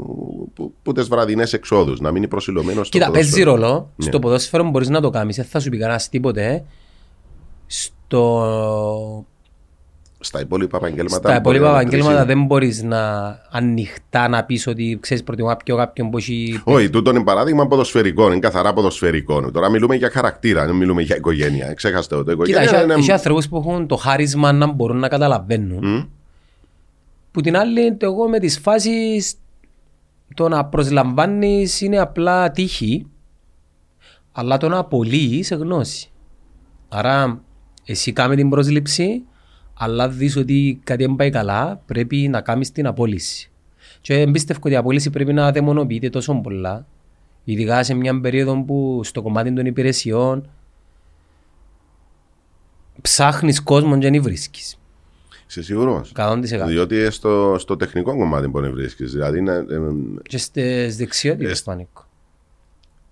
που, 0.55 0.75
που 0.83 0.93
τις 0.93 1.09
βραδινές 1.09 1.53
εξόδους, 1.53 2.01
να 2.01 2.11
μείνει 2.11 2.29
προσιλωμένος 2.29 2.87
στο 2.87 2.99
Κοίτα, 2.99 3.11
παίζει 3.11 3.31
ποδόσφαιρο. 3.31 3.67
ρόλο. 3.67 3.93
Ναι. 3.97 4.07
Στο 4.07 4.19
ποδόσφαιρο 4.19 4.71
μπορείς 4.71 4.89
να 4.89 5.01
το 5.01 5.11
κάνεις. 5.11 5.37
Δεν 5.37 5.45
θα 5.45 5.61
σου 5.61 5.71
πει 5.71 5.79
κανένας 5.79 6.09
τίποτε. 6.09 6.65
Στο... 7.67 9.27
Στα 10.21 10.41
υπόλοιπα 10.41 10.77
επαγγέλματα. 10.77 11.29
Στα 11.29 11.41
μπορεί 11.41 11.57
υπόλοιπα 11.57 11.65
να 11.65 11.81
επαγγέλματα 11.81 12.19
μετρήσει. 12.19 12.35
δεν 12.39 12.47
μπορείς 12.47 12.83
να 12.83 13.01
ανοιχτά 13.51 14.29
να 14.29 14.45
πεις 14.45 14.67
ότι 14.67 14.99
ξέρεις 15.01 15.23
προτιμώ 15.23 15.49
να 15.49 15.57
πιω 15.57 15.77
κάποιον 15.77 16.11
που 16.11 16.17
έχει. 16.17 16.61
Όχι, 16.65 16.91
τούτο 16.91 17.11
είναι 17.11 17.25
παράδειγμα 17.25 17.67
ποδοσφαιρικό, 17.67 18.27
είναι 18.27 18.39
καθαρά 18.39 18.73
ποδοσφαιρικό. 18.73 19.51
Τώρα 19.51 19.71
μιλούμε 19.71 19.95
για 19.95 20.11
χαρακτήρα, 20.11 20.67
δεν 20.67 20.75
μιλούμε 20.75 21.03
για 21.03 21.17
οικογένεια. 21.17 21.75
Ξέχαστε 21.75 22.15
το. 22.17 22.25
Το 22.25 22.31
Κοίτα, 22.31 22.63
οικογένεια 22.63 22.79
έχει, 22.79 22.85
είναι. 22.85 22.95
έχει 22.95 23.13
ανθρώπους 23.13 23.49
που 23.49 23.57
έχουν 23.57 23.87
το 23.87 23.97
χάρισμα 23.97 24.53
να 24.53 24.67
μπορούν 24.67 24.99
να 24.99 25.09
καταλαβαίνουν. 25.09 25.87
Μμ. 25.87 26.03
Που 27.31 27.41
την 27.41 27.57
άλλη, 27.57 27.97
εγώ 28.01 28.29
με 28.29 28.39
τις 28.39 28.59
φάσεις 28.59 29.35
το 30.35 30.49
να 30.49 30.65
προσλαμβάνεις 30.65 31.81
είναι 31.81 31.99
απλά 31.99 32.51
τύχη, 32.51 33.07
αλλά 34.33 34.57
το 34.57 34.69
να 34.69 34.79
απολύεις 34.79 35.47
σε 35.47 35.55
γνώση. 35.55 36.11
Άρα, 36.89 37.41
εσύ 37.85 38.13
κάμε 38.13 38.37
την 38.37 38.49
πρόσληψη, 38.49 39.23
αλλά 39.79 40.09
δεις 40.09 40.37
ότι 40.37 40.81
κάτι 40.85 41.05
δεν 41.05 41.17
πάει 41.17 41.31
καλά, 41.31 41.83
πρέπει 41.87 42.29
να 42.29 42.41
κάνεις 42.41 42.73
την 42.73 42.87
απόλυση. 42.87 43.51
Και 44.01 44.21
εμπίστευω 44.21 44.61
ότι 44.63 44.73
η 44.73 44.77
απόλυση 44.77 45.11
πρέπει 45.11 45.33
να 45.33 45.53
δαιμονοποιείται 45.53 46.11
τόσο 46.11 46.35
πολλά, 46.35 46.87
ειδικά 47.45 47.83
σε 47.83 47.95
μια 47.95 48.21
περίοδο 48.21 48.65
που 48.65 49.01
στο 49.05 49.23
κομμάτι 49.23 49.53
των 49.53 49.67
υπηρεσιών 49.67 50.51
ψάχνεις 53.01 53.63
κόσμο 53.63 53.99
και 53.99 54.11
δεν 54.11 54.23
βρίσκεις. 54.23 54.79
Είσαι 55.49 55.63
σίγουρος; 55.63 56.13
100%. 56.17 56.67
Διότι 56.67 57.11
στο, 57.11 57.57
στο 57.59 57.77
τεχνικό 57.77 58.17
κομμάτι 58.17 58.47
μπορεί 58.47 58.67
να 58.67 58.73
βρίσκεις. 58.73 59.13
Δηλαδή 59.13 59.39
είναι, 59.39 59.53
ε, 59.53 59.79
Και 60.23 60.39
στις 60.39 60.97
δεξιότητες 60.97 61.61
Ε, 61.61 61.63
πανίκο. 61.65 62.08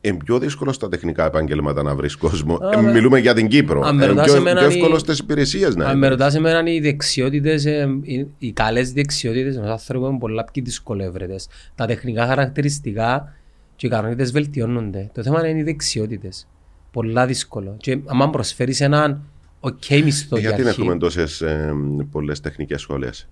Είναι 0.09 0.17
πιο 0.25 0.39
δύσκολο 0.39 0.73
στα 0.73 0.89
τεχνικά 0.89 1.25
επαγγέλματα 1.27 1.83
να 1.83 1.95
βρεις 1.95 2.17
κόσμο. 2.17 2.55
Α, 2.55 2.79
Ε, 2.79 2.83
με- 2.83 2.93
μιλούμε 2.93 3.19
για 3.19 3.35
την 3.35 3.49
Κύπρο. 3.49 3.81
Αν 3.81 3.95
με 3.97 4.03
Είναι 4.05 4.13
ρωτάς 4.13 4.27
πιο, 4.27 4.37
εμένα 4.37 4.61
πιο 4.61 4.71
η- 4.71 4.73
εύκολο 4.75 4.99
στις 4.99 5.19
υπηρεσίες 5.19 5.75
να 5.77 5.85
Αν 5.85 5.91
είναι. 5.91 5.99
με 5.99 6.09
ρωτάς 6.09 6.35
εμένα 6.35 6.71
οι 6.73 6.81
δεξιότητες, 6.81 7.65
ε, 7.67 7.89
οι, 8.03 8.27
οι 8.39 8.53
καλές 8.53 8.93
δεξιότητες 8.93 9.57
ενός 9.57 9.71
άνθρωπου 9.71 10.07
είναι 10.07 10.19
πολλά 10.19 10.45
πιο 10.53 10.63
δυσκολεύρετες. 10.65 11.49
Τα 11.75 11.87
τεχνικά 11.87 12.27
χαρακτηριστικά 12.27 13.33
και 13.77 13.87
οι 13.87 13.89
ικανότητες 13.93 14.33
βελτιώνονται. 14.33 15.11
Το 15.15 15.23
θέμα 15.23 15.49
είναι 15.49 15.59
οι 15.59 15.63
δεξιότητες. 15.63 16.47
Πολλά 16.91 17.27
δύσκολο. 17.27 17.75
Και 17.79 17.99
αν 18.07 18.31
προσφέρεις 18.31 18.81
έναν 18.81 19.23
ok 19.61 20.03
μισθό 20.05 20.37
για 20.39 20.49
Ε, 20.49 20.53
Γιατί 20.53 20.69
αρχή, 20.69 20.81
έχουμε 20.81 20.99
τόσες 20.99 21.41
ε, 21.41 21.73
πολλές 22.11 22.41
τεχνικές 22.41 22.81
σχολές; 22.81 23.29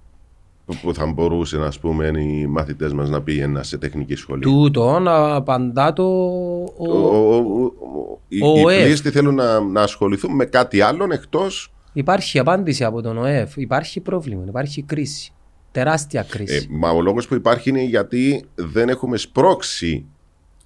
Που, 0.66 0.76
που 0.82 0.94
θα 0.94 1.06
μπορούσαν 1.06 1.62
ας 1.62 1.78
πούμε, 1.78 2.06
οι 2.06 2.46
μαθητές 2.46 2.92
μας 2.92 3.10
να 3.10 3.22
πήγαιναν 3.22 3.64
σε 3.64 3.78
τεχνική 3.78 4.14
σχολή. 4.14 4.42
τούτο 4.42 4.98
να 4.98 5.34
απαντά 5.34 5.92
το... 5.92 6.02
Ο, 6.02 6.88
ο- 6.88 7.16
ο, 7.16 7.36
ο, 7.36 7.64
ο, 7.64 8.20
οι, 8.28 8.40
ο 8.42 8.54
οι 8.56 8.64
ΟΕΦ. 8.64 8.84
πλήστοι 8.84 9.10
θέλουν 9.10 9.34
να, 9.34 9.60
να 9.60 9.82
ασχοληθούν 9.82 10.34
με 10.34 10.44
κάτι 10.44 10.80
άλλο 10.80 11.06
εκτό. 11.10 11.46
Υπάρχει 11.92 12.38
απάντηση 12.38 12.84
από 12.84 13.02
τον 13.02 13.18
ΟΕΦ. 13.18 13.56
Υπάρχει 13.56 14.00
πρόβλημα, 14.00 14.44
υπάρχει 14.48 14.82
κρίση. 14.82 15.32
Τεράστια 15.72 16.22
κρίση. 16.28 16.54
Ε, 16.54 16.66
μα 16.70 16.90
ο 16.90 17.00
λόγος 17.00 17.28
που 17.28 17.34
υπάρχει 17.34 17.68
είναι 17.68 17.82
γιατί 17.82 18.44
δεν 18.54 18.88
έχουμε 18.88 19.16
σπρώξει 19.16 20.04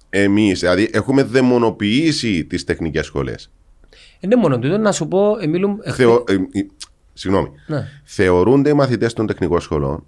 εμείς, 0.09 0.59
δηλαδή 0.59 0.89
έχουμε 0.93 1.23
δαιμονοποιήσει 1.23 2.45
τις 2.45 2.63
τεχνικές 2.63 3.05
σχολές. 3.05 3.51
Είναι 4.19 4.35
μόνο 4.35 4.59
τούτο 4.59 4.77
να 4.77 4.91
σου 4.91 5.07
πω, 5.07 5.37
ε, 5.39 5.47
μιλούμε... 5.47 5.77
ε, 5.81 5.91
Θεω... 5.91 6.23
ε, 7.19 7.27
ε, 7.27 7.31
συγγνώμη. 7.31 7.51
Ναι. 7.67 7.87
Θεωρούνται 8.03 8.69
οι 8.69 8.73
μαθητές 8.73 9.13
των 9.13 9.27
τεχνικών 9.27 9.61
σχολών 9.61 10.05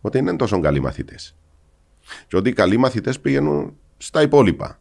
ότι 0.00 0.18
δεν 0.18 0.26
είναι 0.26 0.36
τόσο 0.36 0.60
καλοί 0.60 0.80
μαθητές. 0.80 1.34
Και 2.28 2.36
ότι 2.36 2.48
οι 2.48 2.52
καλοί 2.52 2.76
μαθητές 2.76 3.20
πηγαίνουν 3.20 3.76
στα 3.96 4.22
υπόλοιπα. 4.22 4.78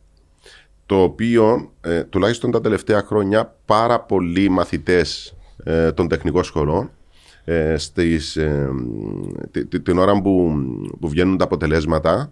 Το 0.85 1.01
οποίο, 1.01 1.71
ε, 1.81 2.03
τουλάχιστον 2.03 2.51
τα 2.51 2.61
τελευταία 2.61 3.01
χρόνια, 3.01 3.55
πάρα 3.65 3.99
πολλοί 3.99 4.49
μαθητές 4.49 5.35
ε, 5.63 5.91
των 5.91 6.07
τεχνικών 6.07 6.43
σχολών 6.43 6.91
ε, 7.43 7.77
στις, 7.77 8.35
ε, 8.35 8.69
τη- 9.51 9.65
τη- 9.65 9.79
την 9.81 9.97
ώρα 9.97 10.21
που, 10.21 10.53
που 10.99 11.09
βγαίνουν 11.09 11.37
τα 11.37 11.43
αποτελέσματα 11.43 12.31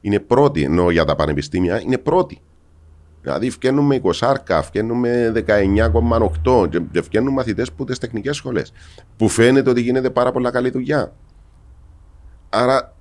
είναι 0.00 0.20
πρώτοι, 0.20 0.62
ενώ 0.62 0.90
για 0.90 1.04
τα 1.04 1.14
πανεπιστήμια 1.16 1.80
είναι 1.80 1.98
πρώτοι. 1.98 2.40
Δηλαδή 3.28 3.50
βγαίνουμε 3.50 4.00
20, 4.20 4.34
βγαίνουμε 4.70 5.32
19,8 5.46 6.70
και, 6.70 6.80
και 6.92 7.00
βγαίνουν 7.00 7.32
μαθητές 7.32 7.72
που 7.72 7.84
τις 7.84 7.98
τεχνικές 7.98 8.36
σχολές. 8.36 8.72
Που 9.16 9.28
φαίνεται 9.28 9.70
ότι 9.70 9.80
γίνεται 9.80 10.10
πάρα 10.10 10.32
πολλά 10.32 10.50
καλή 10.50 10.70
δουλειά. 10.70 11.12
Άρα 12.48 12.94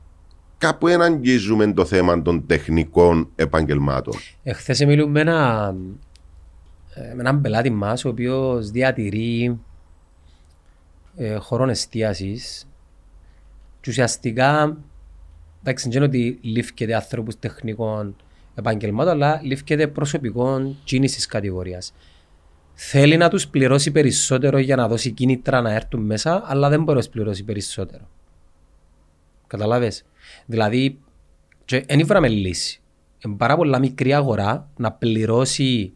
κάπου 0.58 0.88
δεν 0.88 1.02
αγγίζουμε 1.02 1.74
το 1.74 1.86
θέμα 1.86 2.22
των 2.22 2.46
τεχνικών 2.46 3.30
επαγγελμάτων. 3.36 4.14
Εχθές 4.44 4.86
μιλούμε 4.86 5.12
με, 5.12 5.20
ένα, 5.20 5.76
ε, 6.94 7.14
με 7.14 7.20
έναν 7.20 7.42
πελάτη 7.42 7.70
μας 7.70 8.06
ο 8.06 8.10
οποίος 8.10 8.72
διατηρεί 8.72 9.60
ε, 11.16 11.36
χωρών 11.36 11.70
εστίασης 11.70 12.68
και 13.82 13.90
ουσιαστικά 13.90 14.78
εντάξει 15.62 15.90
δεν 15.90 15.98
είναι 15.98 16.06
ότι 16.06 16.40
λήφκεται 16.42 16.96
άνθρωπους 16.96 17.40
τεχνικών 17.40 18.16
επαγγελμάτων 18.58 19.14
αλλά 19.14 19.42
λήφκεται 19.44 19.88
προσωπικών 19.88 20.78
κίνησης 20.84 21.26
κατηγορίας. 21.26 21.94
Θέλει 22.74 23.18
να 23.18 23.30
τους 23.30 23.48
πληρώσει 23.48 23.92
περισσότερο 23.92 24.58
για 24.58 24.76
να 24.76 24.88
δώσει 24.88 25.12
κίνητρα 25.12 25.62
να 25.62 25.74
έρθουν 25.74 26.02
μέσα 26.02 26.44
αλλά 26.46 26.70
δεν 26.70 26.80
μπορεί 26.80 26.98
να 26.98 27.04
τους 27.04 27.12
πληρώσει 27.12 27.44
περισσότερο. 27.44 28.10
Καταλάβες; 29.48 30.06
Δηλαδή 30.46 31.00
δεν 31.66 32.00
ήβραμε 32.00 32.28
λύση. 32.28 32.82
Είναι 33.26 33.36
πάρα 33.36 33.56
πολλά 33.56 33.80
μικρή 33.80 34.14
αγορά 34.14 34.70
να 34.78 34.92
πληρώσει 34.92 35.94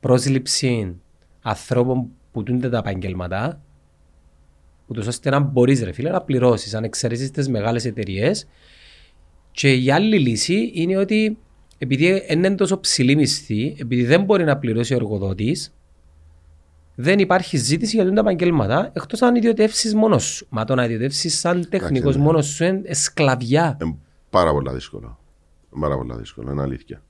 πρόσληψη 0.00 0.96
ανθρώπων 1.42 2.08
που 2.32 2.42
τούνται 2.42 2.68
τα 2.68 2.78
επαγγελματά 2.78 3.60
ούτως 4.86 5.06
ώστε 5.06 5.30
να 5.30 5.38
μπορείς 5.38 5.82
ρε 5.82 5.92
φίλε 5.92 6.10
να 6.10 6.20
πληρώσεις 6.20 6.74
αν 6.74 6.84
εξαιρέσεις 6.84 7.30
τις 7.30 7.48
μεγάλες 7.48 7.84
εταιρείες 7.84 8.46
και 9.50 9.72
η 9.72 9.90
άλλη 9.90 10.18
λύση 10.18 10.70
είναι 10.74 10.96
ότι 10.96 11.38
επειδή 11.78 12.24
δεν 12.28 12.38
είναι 12.38 12.54
τόσο 12.54 12.80
ψηλή 12.80 13.16
μισθή, 13.16 13.76
επειδή 13.80 14.04
δεν 14.04 14.22
μπορεί 14.24 14.44
να 14.44 14.58
πληρώσει 14.58 14.92
ο 14.92 14.96
εργοδότης, 14.96 15.74
δεν 16.94 17.18
υπάρχει 17.18 17.56
ζήτηση 17.56 17.96
για 17.96 18.12
τα 18.12 18.20
επαγγέλματα 18.20 18.90
εκτός 18.94 19.22
αν 19.22 19.34
ιδιωτεύσεις 19.34 19.94
μόνος 19.94 20.24
σου. 20.24 20.46
Μα 20.50 20.64
το 20.64 20.74
να 20.74 20.84
ιδιωτεύσεις 20.84 21.38
σαν 21.38 21.66
τεχνικός 21.68 22.16
ναι. 22.16 22.22
μόνος 22.22 22.46
σου 22.46 22.64
είναι 22.64 22.94
σκλαβιά. 22.94 23.78
Είναι 23.82 23.96
πάρα 24.30 24.52
πολλά 24.52 24.72
δύσκολο. 24.72 25.18
Πάρα 25.80 25.96
πολλά 25.96 26.16
δύσκολο, 26.16 26.50
είναι 26.52 26.62
αλήθεια. 26.62 27.02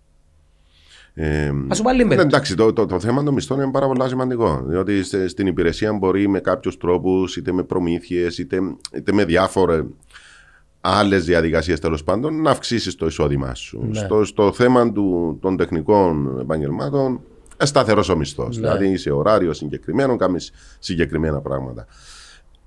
Ε, 1.15 1.53
Ας 1.69 1.77
σου 1.77 1.83
πάλι 1.83 2.05
ναι, 2.05 2.15
με 2.15 2.23
εντάξει, 2.23 2.55
το, 2.55 2.73
το, 2.73 2.87
το 2.87 3.01
θέμα 3.01 3.23
των 3.23 3.35
μισθών 3.35 3.61
είναι 3.61 3.71
πάρα 3.71 3.87
πολύ 3.87 4.09
σημαντικό. 4.09 4.63
Διότι 4.67 5.05
σε- 5.05 5.29
στην 5.29 5.47
υπηρεσία 5.47 5.93
μπορεί 5.93 6.29
με 6.29 6.41
κάποιους 6.41 6.77
τρόπους, 6.77 7.37
είτε 7.37 7.53
με 7.53 7.63
προμήθειες, 7.63 8.39
είτε, 8.39 8.59
είτε 8.97 9.13
με 9.13 9.25
διάφορε 9.25 9.83
άλλες 10.89 11.25
διαδικασίες 11.25 11.81
τέλος 11.81 12.05
πάντων, 12.05 12.41
να 12.43 12.51
αυξήσεις 12.51 12.95
το 12.95 13.07
εισόδημά 13.07 13.55
σου. 13.55 13.87
Ναι. 13.91 13.99
Στο, 13.99 14.25
στο 14.25 14.53
θέμα 14.53 14.93
του, 14.93 15.39
των 15.41 15.57
τεχνικών 15.57 16.39
επαγγελμάτων, 16.41 17.21
σταθερός 17.59 18.09
ο 18.09 18.17
μισθός. 18.17 18.57
Δηλαδή 18.57 18.89
είσαι 18.89 19.11
ωράριο 19.11 19.53
συγκεκριμένο, 19.53 20.17
κάνεις 20.17 20.53
συγκεκριμένα 20.79 21.41
πράγματα. 21.41 21.87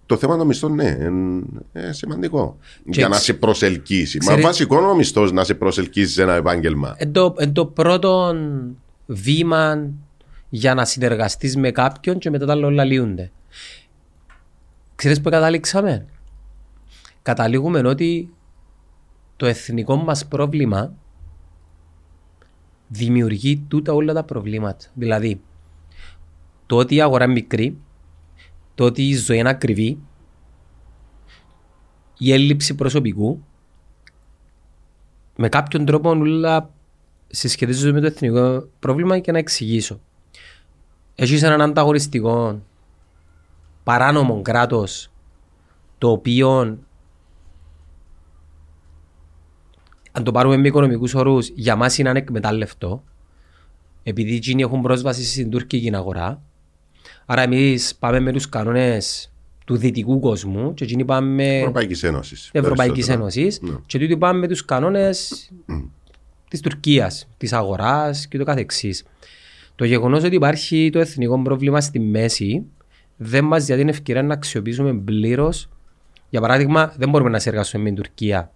Το 0.05 0.17
θέμα 0.17 0.37
των 0.37 0.47
μισθών, 0.47 0.75
ναι, 0.75 0.97
είναι 1.01 1.41
ε, 1.71 1.91
σημαντικό. 1.91 2.57
για 2.85 3.07
να 3.07 3.15
εξ- 3.15 3.25
σε 3.25 3.33
προσελκύσει. 3.33 4.17
Μα 4.17 4.25
Ξέρει- 4.25 4.41
βασικό 4.45 4.77
είναι 4.77 4.87
ο 4.87 4.95
μισθός 4.95 5.31
να 5.31 5.43
σε 5.43 5.53
προσελκύσει 5.53 6.13
σε 6.13 6.21
ένα 6.21 6.33
επάγγελμα. 6.33 6.95
Εν 6.97 7.11
το, 7.11 7.35
εν 7.37 7.53
το 7.53 7.65
πρώτο 7.65 8.35
βήμα 9.05 9.87
για 10.49 10.73
να 10.73 10.85
συνεργαστείς 10.85 11.55
με 11.57 11.71
κάποιον 11.71 12.17
και 12.17 12.29
μετά 12.29 12.45
τα 12.45 12.51
άλλα 12.51 12.67
όλα 12.67 12.83
λύονται. 12.83 13.31
Ξέρεις 14.95 15.21
που 15.21 15.29
καταλήξαμε. 15.29 16.05
Καταλήγουμε 17.21 17.79
ότι 17.79 18.33
το 19.35 19.45
εθνικό 19.45 19.95
μας 19.95 20.27
πρόβλημα 20.27 20.93
δημιουργεί 22.87 23.57
τούτα 23.67 23.93
όλα 23.93 24.13
τα 24.13 24.23
προβλήματα. 24.23 24.85
Δηλαδή, 24.93 25.41
το 26.65 26.77
ότι 26.77 26.95
η 26.95 27.01
αγορά 27.01 27.23
είναι 27.23 27.33
μικρή, 27.33 27.77
το 28.75 28.85
ότι 28.85 29.07
η 29.07 29.15
ζωή 29.15 29.37
είναι 29.37 29.49
ακριβή, 29.49 29.99
η 32.17 32.33
έλλειψη 32.33 32.75
προσωπικού, 32.75 33.43
με 35.35 35.49
κάποιον 35.49 35.85
τρόπο 35.85 36.09
όλα 36.09 36.69
συσχετίζονται 37.27 37.91
με 37.91 37.99
το 37.99 38.05
εθνικό 38.05 38.67
πρόβλημα 38.79 39.19
και 39.19 39.31
να 39.31 39.37
εξηγήσω. 39.37 39.99
Έχεις 41.15 41.43
έναν 41.43 41.61
ανταγωνιστικό 41.61 42.61
παράνομο 43.83 44.41
κράτος 44.41 45.11
το 45.97 46.11
οποίο 46.11 46.79
αν 50.11 50.23
το 50.23 50.31
πάρουμε 50.31 50.57
με 50.57 50.67
οικονομικούς 50.67 51.13
όρους 51.13 51.49
για 51.55 51.75
μας 51.75 51.97
είναι 51.97 52.09
ανεκμετάλλευτο 52.09 53.03
επειδή 54.03 54.35
εκείνοι 54.35 54.61
έχουν 54.61 54.81
πρόσβαση 54.81 55.25
στην 55.25 55.49
τουρκική 55.49 55.95
αγορά 55.95 56.41
άρα 57.25 57.41
εμείς 57.41 57.95
πάμε 57.95 58.19
με 58.19 58.31
τους 58.31 58.49
κανόνες 58.49 59.31
του 59.65 59.77
δυτικού 59.77 60.19
κόσμου 60.19 60.73
και 60.73 60.83
εκείνοι 60.83 61.05
πάμε 61.05 61.57
Ευρωπαϊκής 61.59 62.03
Ένωσης. 62.03 62.49
Ευρωπαϊκής 62.53 63.09
Ένωσης 63.09 63.61
Ναι. 63.61 63.75
και 63.85 63.99
τούτοι 63.99 64.17
πάμε 64.17 64.39
με 64.39 64.47
τους 64.47 64.65
κανόνες 64.65 65.49
της 66.49 66.59
Τουρκίας, 66.61 67.27
της 67.37 67.53
αγοράς 67.53 68.27
και 68.27 68.37
το 68.37 68.43
καθεξής. 68.43 69.03
Το 69.75 69.85
γεγονός 69.85 70.23
ότι 70.23 70.35
υπάρχει 70.35 70.89
το 70.91 70.99
εθνικό 70.99 71.41
πρόβλημα 71.41 71.81
στη 71.81 71.99
μέση 71.99 72.65
δεν 73.17 73.45
μας 73.45 73.65
δίνει 73.65 73.77
την 73.79 73.89
ευκαιρία 73.89 74.23
να 74.23 74.33
αξιοποιήσουμε 74.33 74.93
πλήρως. 74.93 75.69
Για 76.29 76.41
παράδειγμα, 76.41 76.93
δεν 76.97 77.09
μπορούμε 77.09 77.29
να 77.29 77.39
συνεργαστούμε 77.39 77.83
με 77.83 77.89
την 77.89 78.03
Τουρκία 78.03 78.51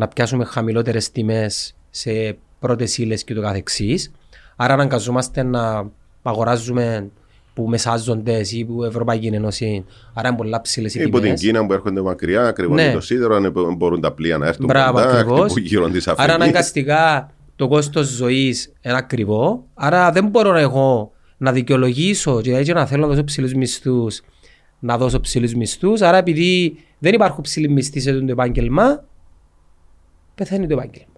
να 0.00 0.08
πιάσουμε 0.08 0.44
χαμηλότερες 0.44 1.10
τιμές 1.10 1.74
σε 1.90 2.36
πρώτες 2.60 2.98
ύλες 2.98 3.24
και 3.24 3.34
το 3.34 3.40
καθεξής. 3.40 4.10
Άρα 4.56 4.74
αναγκαζόμαστε 4.74 5.42
να 5.42 5.90
αγοράζουμε 6.22 7.10
που 7.54 7.66
μεσάζονται 7.68 8.40
ή 8.50 8.64
που 8.64 8.84
Ευρωπαϊκή 8.84 9.26
Ένωση. 9.26 9.84
Άρα 10.14 10.28
είναι 10.28 10.36
πολλά 10.36 10.60
ψηλές 10.60 10.94
οι 10.94 11.00
Υπό 11.00 11.10
την 11.16 11.22
τιμές. 11.22 11.40
Κίνα 11.40 11.66
που 11.66 11.72
έρχονται 11.72 12.00
μακριά, 12.02 12.46
ακριβώς 12.46 12.76
Ναι. 12.76 12.92
το 12.92 13.00
σίδερο, 13.00 13.34
αν 13.36 13.52
μπορούν 13.76 14.00
τα 14.00 14.12
πλοία 14.12 14.38
να 14.38 14.46
έρθουν 14.46 14.66
Μπράβο, 14.66 14.92
κοντά, 14.98 15.10
ακριβώς. 15.10 15.50
χτυπούν 15.50 15.62
γύρω 15.66 15.88
της 15.88 16.08
Άρα 16.08 16.22
Αφρικής. 16.22 16.34
αναγκαστικά 16.42 17.30
το 17.56 17.68
κόστος 17.68 18.06
ζωής 18.06 18.72
είναι 18.82 18.96
ακριβό. 18.96 19.64
Άρα 19.74 20.12
δεν 20.12 20.26
μπορώ 20.26 20.54
εγώ 20.56 21.12
να 21.36 21.52
δικαιολογήσω 21.52 22.40
και 22.40 22.56
έτσι 22.56 22.72
να 22.72 22.86
θέλω 22.86 23.02
να 23.02 23.08
δώσω 23.08 23.24
ψηλούς 23.24 23.54
μισθούς 23.54 24.20
να 24.82 24.98
δώσω 24.98 25.20
ψηλούς 25.20 25.54
μισθούς. 25.54 26.00
Άρα 26.00 26.16
επειδή 26.16 26.76
δεν 26.98 27.14
υπάρχουν 27.14 27.42
ψηλοί 27.42 27.68
μισθοί 27.68 28.00
σε 28.00 28.10
αυτό 28.10 28.24
το 28.24 28.32
επάγγελμα 28.32 29.04
πεθαίνει 30.44 30.66
το 30.66 30.72
επάγγελμα. 30.74 31.12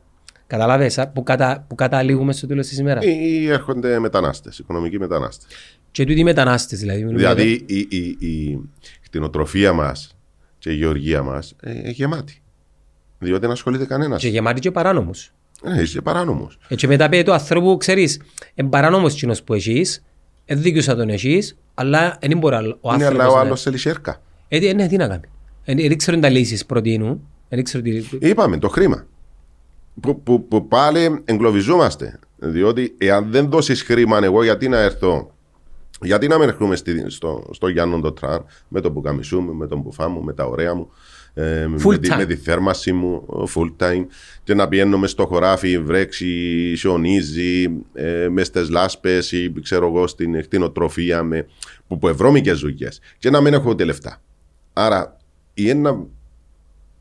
Καταλάβες 0.47 0.99
α, 0.99 1.09
που, 1.09 1.23
κατα, 1.23 1.65
που 1.69 1.75
καταλήγουμε 1.75 2.33
στο 2.33 2.47
τέλος 2.47 2.67
της 2.67 2.79
ημέρας; 2.79 3.05
Ή 3.05 3.49
έρχονται 3.49 3.99
μετανάστες, 3.99 4.59
οικονομικοί 4.59 4.99
μετανάστες. 4.99 5.47
Και 5.91 6.05
τούτοι 6.05 6.21
οι 6.21 6.25
μετανάστες 6.25 6.79
δηλαδή. 6.79 7.05
μιλούμε 7.05 7.23
εδώ. 7.25 7.35
Δηλαδή 7.35 7.65
η, 7.67 7.87
η, 7.91 8.17
η 8.27 8.61
κτηνοτροφία 9.03 9.73
μας 9.73 10.17
και 10.59 10.71
η 10.71 10.75
γεωργία 10.75 11.23
μας 11.23 11.55
ε, 11.61 11.79
είναι 11.79 11.91
γεμάτη. 11.91 12.43
Διότι 13.19 13.41
δεν 13.41 13.51
ασχολείται 13.51 13.85
κανένας. 13.87 14.21
Και 14.21 14.29
γεμάτοι 14.29 14.61
και 14.61 14.71
παράνομους. 14.71 15.33
Ε, 15.65 15.83
είσαι 15.83 16.01
παράνομος. 16.01 16.59
Ε, 16.69 16.75
Και 16.75 16.87
μετά 16.87 17.09
πει 17.09 17.23
του 17.23 17.33
ανθρώπου, 17.33 17.77
ξέρεις, 17.77 18.21
είναι 18.55 18.69
παράνομος 18.69 19.15
κοινός 19.15 19.43
που 19.43 19.55
έχεις, 19.55 20.05
δεν 20.47 20.63
δίκαιωσα 20.63 20.97
τον 20.97 21.09
έχεις, 21.09 21.57
αλλά 21.75 22.19
δεν 22.21 22.39
μπορεί 22.39 22.55
άλλο- 22.55 22.79
ο 22.81 22.95
Είναι 22.95 23.05
άνθρωπος 23.05 23.25
αλλά 23.25 23.33
ο 23.33 23.37
να- 23.37 23.41
άλλος 23.47 23.63
θέλει 23.63 23.79
σέρκα. 23.79 24.23
Ε, 24.49 24.59
τι- 24.59 24.75
ναι, 24.75 24.87
τι 24.89 24.97
να 24.97 25.09
κάνει. 25.09 25.25
Ε, 25.65 25.75
Δεν 25.75 25.97
ξέρω 25.99 26.19
τα 26.19 26.29
λύσεις 26.29 26.67
προτείνουν. 26.67 27.21
Δεν 27.49 27.65
ξέρω 27.65 27.83
τι... 27.83 28.03
Είπαμε 28.21 28.59
το 28.59 28.69
χρήμα. 28.69 29.07
Που, 30.01 30.23
που, 30.23 30.49
που 30.49 30.69
πάλι 30.69 31.23
εγκλωβιζόμαστε. 31.25 32.19
Διότι 32.37 32.95
εάν 32.99 33.31
δεν 33.31 33.51
δώσεις 33.51 33.83
χρήμα, 33.83 34.19
εγώ 34.23 34.43
γιατί 34.43 34.69
να 34.69 34.79
έρθω, 34.79 35.35
γιατί 36.01 36.27
να 36.27 36.39
μην 36.39 36.49
έρχομαι 36.49 36.77
στη, 36.77 37.11
στο, 37.11 37.49
στο 37.51 37.69
Γιάννον 37.69 38.01
το 38.01 38.13
Τραν 38.13 38.45
με 38.69 38.81
τον 38.81 38.93
πουκαμισού 38.93 39.41
μου, 39.41 39.55
με 39.55 39.67
τον 39.67 39.81
μπουφά 39.81 40.09
μου, 40.09 40.23
με 40.23 40.33
τα 40.33 40.45
ωραία 40.45 40.75
μου, 40.75 40.91
ε, 41.35 41.65
Full 41.65 41.87
με, 41.87 41.99
τη, 41.99 42.09
time. 42.13 42.17
με 42.17 42.25
τη 42.25 42.37
θέρμαση 42.37 42.93
μου, 42.93 43.27
full 43.55 43.85
time, 43.85 44.07
και 44.45 44.55
να 44.55 44.69
πηγαίνουμε 44.69 45.07
στο 45.07 45.27
χωράφι, 45.27 45.79
βρέξει, 45.79 46.77
σιωνίζει, 46.77 47.69
ε, 47.93 48.29
μες 48.29 48.47
στι 48.47 48.71
λάσπες 48.71 49.33
ή 49.33 49.53
ξέρω 49.63 49.87
εγώ 49.87 50.07
στην 50.07 50.43
κτηνοτροφία, 50.43 51.23
με, 51.23 51.47
που, 51.87 51.99
που 51.99 52.09
ευρώμικες 52.09 52.61
δουλειέ, 52.61 52.89
και 53.19 53.31
να 53.31 53.41
μην 53.41 53.53
έχω 53.55 53.71
ούτε 53.71 53.85
λεφτά. 53.85 54.23
Άρα, 54.73 55.17
ή 55.55 55.69
ένα 55.69 56.07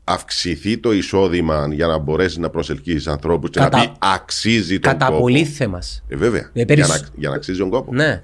αυξηθεί 0.04 0.78
το 0.78 0.92
εισόδημα 0.92 1.68
για 1.72 1.86
να 1.86 1.98
μπορέσεις 1.98 2.38
να 2.38 2.50
προσελκύσεις 2.50 3.06
ανθρώπους 3.06 3.50
και 3.50 3.58
Κατά- 3.60 3.78
να 3.78 3.84
πει 3.84 3.92
αξίζει 3.98 4.78
τον 4.78 4.92
Κατά 4.92 5.06
κόπο. 5.06 5.18
πολύ 5.20 5.44
θέμας. 5.44 6.04
Ε, 6.08 6.16
βέβαια. 6.16 6.40
Ε, 6.40 6.50
για, 6.52 6.64
περισ- 6.66 6.88
να, 6.88 7.08
για 7.14 7.28
να 7.28 7.34
αξίζει 7.34 7.58
τον 7.58 7.70
κόπο. 7.70 7.94
Ναι. 7.94 8.22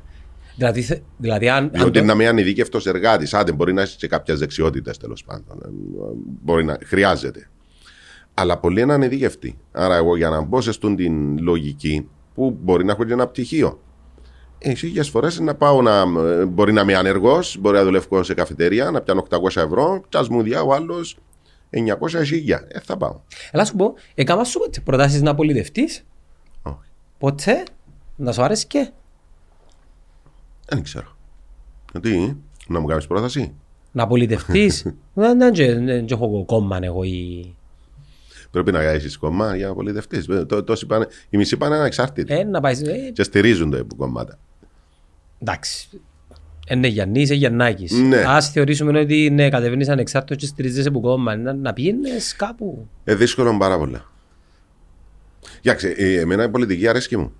Δηλαδή, 0.56 0.82
θε- 0.82 1.02
δηλαδή 1.16 1.48
αν, 1.48 1.64
αν 1.64 1.70
Διότι 1.74 1.98
το- 1.98 2.04
να 2.04 2.12
είμαι 2.12 2.26
ανειδίκευτο 2.26 2.78
εργάτης, 2.84 3.34
άντε 3.34 3.52
μπορεί 3.52 3.72
να 3.72 3.82
έχει 3.82 3.96
και 3.96 4.08
κάποιες 4.08 4.38
δεξιότητες 4.38 4.96
τέλος 4.98 5.24
πάντων. 5.24 5.58
Ε, 5.64 5.68
Μπορεί 6.42 6.64
να 6.64 6.78
χρειάζεται. 6.84 7.48
Αλλά 8.34 8.58
πολλοί 8.58 8.80
είναι 8.80 8.92
ανειδίκευτοι. 8.92 9.58
Άρα, 9.72 9.96
εγώ 9.96 10.16
για 10.16 10.28
να 10.28 10.40
μπω 10.40 10.60
σε 10.60 10.70
αυτήν 10.70 10.96
την 10.96 11.38
λογική, 11.42 12.08
που 12.34 12.58
μπορεί 12.62 12.84
να 12.84 12.92
έχω 12.92 13.04
και 13.04 13.12
ένα 13.12 13.26
πτυχίο. 13.26 13.80
Εσύ 14.58 14.86
χίλιε 14.86 15.02
φορές 15.02 15.38
να 15.40 15.54
πάω 15.54 15.82
να. 15.82 16.00
ε, 16.00 16.44
Μπορεί 16.44 16.72
να 16.72 16.80
είμαι 16.80 16.94
ανεργός, 16.94 17.56
μπορεί 17.60 17.76
να 17.76 17.84
δουλεύω 17.84 18.22
σε 18.22 18.34
καφετέρια, 18.34 18.90
να 18.90 19.00
πιάνω 19.00 19.20
800 19.20 19.60
ευρώ, 19.60 20.02
και 20.08 20.18
α 20.18 20.24
μου 20.30 20.42
διά 20.42 20.62
ο 20.62 20.72
άλλος 20.74 21.16
900 21.70 22.24
χίλια. 22.24 22.64
Ε, 22.68 22.80
θα 22.80 22.96
πάω. 22.96 23.20
Έλα 23.50 23.64
σου 23.64 23.76
πω, 23.76 23.94
έκανα 24.14 24.44
σου 24.44 24.58
ποτέ 24.58 24.80
προτάσεις 24.80 25.22
να 25.22 25.34
πολιτευτείς. 25.34 26.04
Όχι. 26.62 26.76
Ποτέ. 27.18 27.62
Να 28.16 28.32
σου 28.32 28.42
άρεσε 28.42 28.66
και; 28.66 28.90
Δεν 30.68 30.82
ξέρω. 30.82 31.16
Τι, 32.00 32.34
να 32.68 32.80
μου 32.80 32.86
κάνεις 32.86 33.06
πρόταση; 33.06 33.54
Να 33.92 34.06
πολιτευτείς. 34.06 34.82
Δεν 35.14 35.38
δεν- 35.38 35.54
δεν- 35.54 35.84
δεν 35.86 36.06
έχω 36.10 36.44
κόμμα 36.44 36.78
εγώ 36.82 37.02
ή... 37.04 37.52
Πρέπει 38.50 38.72
να 38.72 38.82
γράψει 38.82 39.18
κομμά 39.18 39.56
για 39.56 39.66
να 39.68 39.74
πολιτευτεί. 39.74 40.18
Οι 41.30 41.36
μισοί 41.36 41.56
πάνε 41.56 41.76
ανεξάρτητοι. 41.76 42.34
Ε, 42.34 42.44
να 42.44 42.60
πάεις... 42.60 42.82
ε, 42.82 43.10
Και 43.12 43.22
στηρίζουν 43.22 43.70
τα 43.70 43.84
κομμάτα. 43.96 44.38
εντάξει. 45.38 46.00
Είναι 46.70 46.86
Γιαννής, 46.86 47.28
είναι 47.28 47.38
Γιαννάκης. 47.38 47.92
Ναι. 47.92 48.24
Ας 48.26 48.50
θεωρήσουμε 48.50 48.98
ότι 49.00 49.30
ναι, 49.30 49.48
κατεβαίνεις 49.48 49.88
ανεξάρτητος 49.88 50.36
και 50.36 50.46
στηρίζεσαι 50.46 50.88
από 50.88 51.00
κόμμα. 51.00 51.36
Να, 51.36 51.52
να 51.52 51.72
πήγαινες 51.72 52.36
κάπου. 52.36 52.88
Ε, 53.04 53.14
δύσκολο 53.14 53.56
πάρα 53.58 53.78
πολλά. 53.78 54.10
Κοιτάξτε, 55.60 55.88
ε, 55.88 56.20
εμένα 56.20 56.44
η 56.44 56.48
πολιτική 56.48 56.88
αρέσκει 56.88 57.16
μου. 57.16 57.32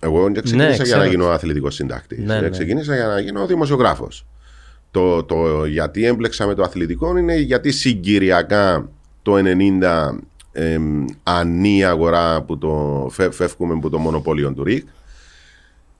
Εγώ 0.00 0.22
δεν 0.22 0.32
ξεκίνησα 0.42 0.72
για 0.74 0.82
ξέρω. 0.84 1.00
να 1.00 1.06
γίνω 1.06 1.26
αθλητικός 1.28 1.74
συντάκτης. 1.74 2.18
Ναι, 2.24 2.40
ναι. 2.40 2.48
Ξεκίνησα 2.48 2.94
για 2.94 3.06
να 3.06 3.20
γίνω 3.20 3.46
δημοσιογράφος. 3.46 4.26
Το, 4.90 5.24
το 5.24 5.64
γιατί 5.64 6.04
έμπλεξα 6.04 6.46
με 6.46 6.54
το 6.54 6.62
αθλητικό 6.62 7.16
είναι 7.16 7.36
γιατί 7.36 7.70
συγκυριακά 7.72 8.88
το 9.22 9.34
90 9.36 10.18
εμ, 10.52 11.04
ανή 11.22 11.84
αγορά 11.84 12.42
που 12.42 12.58
το 12.58 13.06
φε- 13.10 13.32
φεύγουμε 13.32 13.74
από 13.74 13.90
το 13.90 13.98
μονοπόλιο 13.98 14.52
του 14.52 14.64
ΡΙΚ 14.64 14.86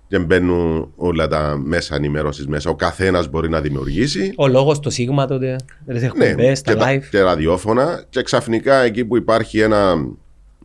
και 0.09 0.19
μπαίνουν 0.19 0.93
όλα 0.97 1.29
τα 1.29 1.57
μέσα 1.65 1.95
ενημέρωσης 1.95 2.47
μέσα. 2.47 2.71
Ο 2.71 2.75
καθένας 2.75 3.29
μπορεί 3.29 3.49
να 3.49 3.61
δημιουργήσει. 3.61 4.33
Ο 4.37 4.49
λόγος, 4.49 4.81
το 4.81 4.91
σίγμα 4.91 5.27
τότε, 5.27 5.57
τις 5.87 6.01
Ναι, 6.01 6.07
εκπομπές, 6.07 6.61
και, 6.61 6.75
τα 6.75 6.77
τα, 6.79 6.95
live. 6.95 7.03
και 7.11 7.21
ραδιόφωνα 7.21 8.05
και 8.09 8.23
ξαφνικά 8.23 8.77
εκεί 8.83 9.05
που 9.05 9.17
υπάρχει 9.17 9.61
ένα 9.61 9.95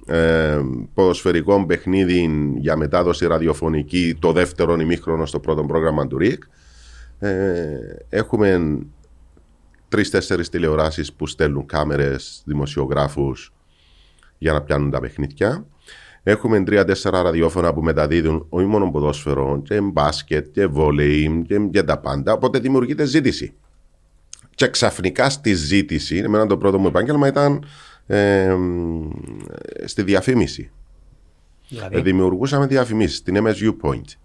ε, 0.08 0.60
ποδοσφαιρικό 0.94 1.66
παιχνίδι 1.66 2.30
για 2.58 2.76
μετάδοση 2.76 3.28
ραδιοφωνική 3.28 4.16
το 4.20 4.32
δεύτερο 4.32 4.76
ημίχρονο 4.80 5.26
στο 5.26 5.40
πρώτο 5.40 5.64
πρόγραμμα 5.64 6.08
του 6.08 6.18
ΡΙΚ 6.18 6.44
ε, 7.20 7.30
έχουμε 8.10 8.78
τρεις-τέσσερις 9.90 10.50
τηλεοράσεις 10.50 11.14
που 11.14 11.28
στέλνουν 11.28 11.66
κάμερες, 11.66 12.42
δημοσιογράφους 12.46 13.54
για 14.38 14.54
να 14.54 14.62
πιάνουν 14.62 14.92
τα 14.92 15.00
παιχνίδια. 15.00 15.66
Έχουμε 16.24 16.64
τρία-τέσσερα 16.64 17.22
ραδιόφωνα 17.22 17.74
που 17.74 17.82
μεταδίδουν 17.82 18.46
όχι 18.50 18.66
μόνο 18.66 18.92
ποδόσφαιρο, 18.92 19.62
και 19.64 19.82
μπάσκετ, 19.82 20.52
και 20.52 20.66
βόλεϊ, 20.66 21.44
και, 21.48 21.60
και 21.72 21.84
τα 21.84 22.00
πάντα. 22.00 22.34
Οπότε 22.34 22.60
δημιουργείται 22.60 23.06
ζήτηση. 23.06 23.54
Και 24.56 24.68
ξαφνικά 24.68 25.30
στη 25.30 25.54
ζήτηση, 25.54 26.18
εμένα 26.18 26.48
το 26.48 26.58
πρώτο 26.58 26.80
μου 26.80 26.88
επάγγελμα 26.88 27.28
ήταν 27.28 27.66
ε, 28.08 28.56
στη 29.86 30.04
διαφήμιση. 30.04 30.72
Δηλαδή, 31.70 31.98
Ε, 31.98 32.02
δημιουργούσαμε 32.02 32.66
διαφημίσεις 32.66 33.18
στην 33.18 33.38
MSU 33.46 33.76
Point. 33.82 34.16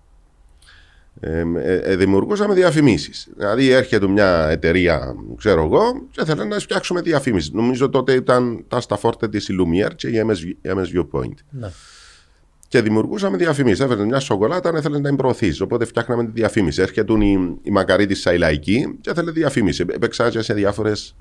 Ε, 1.21 1.43
ε, 1.57 1.77
ε, 1.77 1.97
δημιουργούσαμε 1.97 2.55
διαφημίσεις. 2.55 3.29
Δηλαδή 3.37 3.71
έρχεται 3.71 4.09
μια 4.09 4.49
εταιρεία, 4.49 5.14
ξέρω 5.37 5.62
εγώ, 5.62 6.07
και 6.11 6.25
θέλει 6.25 6.47
να 6.47 6.59
φτιάξουμε 6.59 7.01
διαφήμιση. 7.01 7.51
Νομίζω 7.53 7.89
τότε 7.89 8.12
ήταν 8.12 8.64
τα 8.69 8.81
στα 8.81 8.97
φόρτε 8.97 9.29
της 9.29 9.49
Lumière 9.51 9.95
και 9.97 10.09
η 10.09 10.25
MSU, 10.27 10.47
η 10.47 10.71
MSU 10.77 11.19
Point. 11.19 11.35
ναι. 11.51 11.71
Και 12.69 12.83
δημιουργούσαμε 12.83 13.37
διαφημίσεις. 13.37 13.81
Έφερε 13.81 14.05
μια 14.05 14.21
σοκολάτα, 14.21 14.69
αν 14.69 14.77
ήθελες 14.77 15.01
να 15.01 15.09
την 15.09 15.17
προωθήσει. 15.17 15.62
Οπότε 15.62 15.85
φτιάχναμε 15.85 16.25
τη 16.25 16.31
διαφήμιση. 16.31 16.83
Έρχεται 16.83 17.12
η, 17.12 17.59
η 17.62 17.71
Μακαρίτη 17.71 18.14
Σαϊλαϊκή 18.14 18.99
και 19.01 19.11
ήθελε 19.11 19.31
διαφήμιση. 19.31 19.85
Έπαιξα 19.89 20.31
και 20.31 20.43
σε 20.43 20.55
διάφορες 20.55 21.17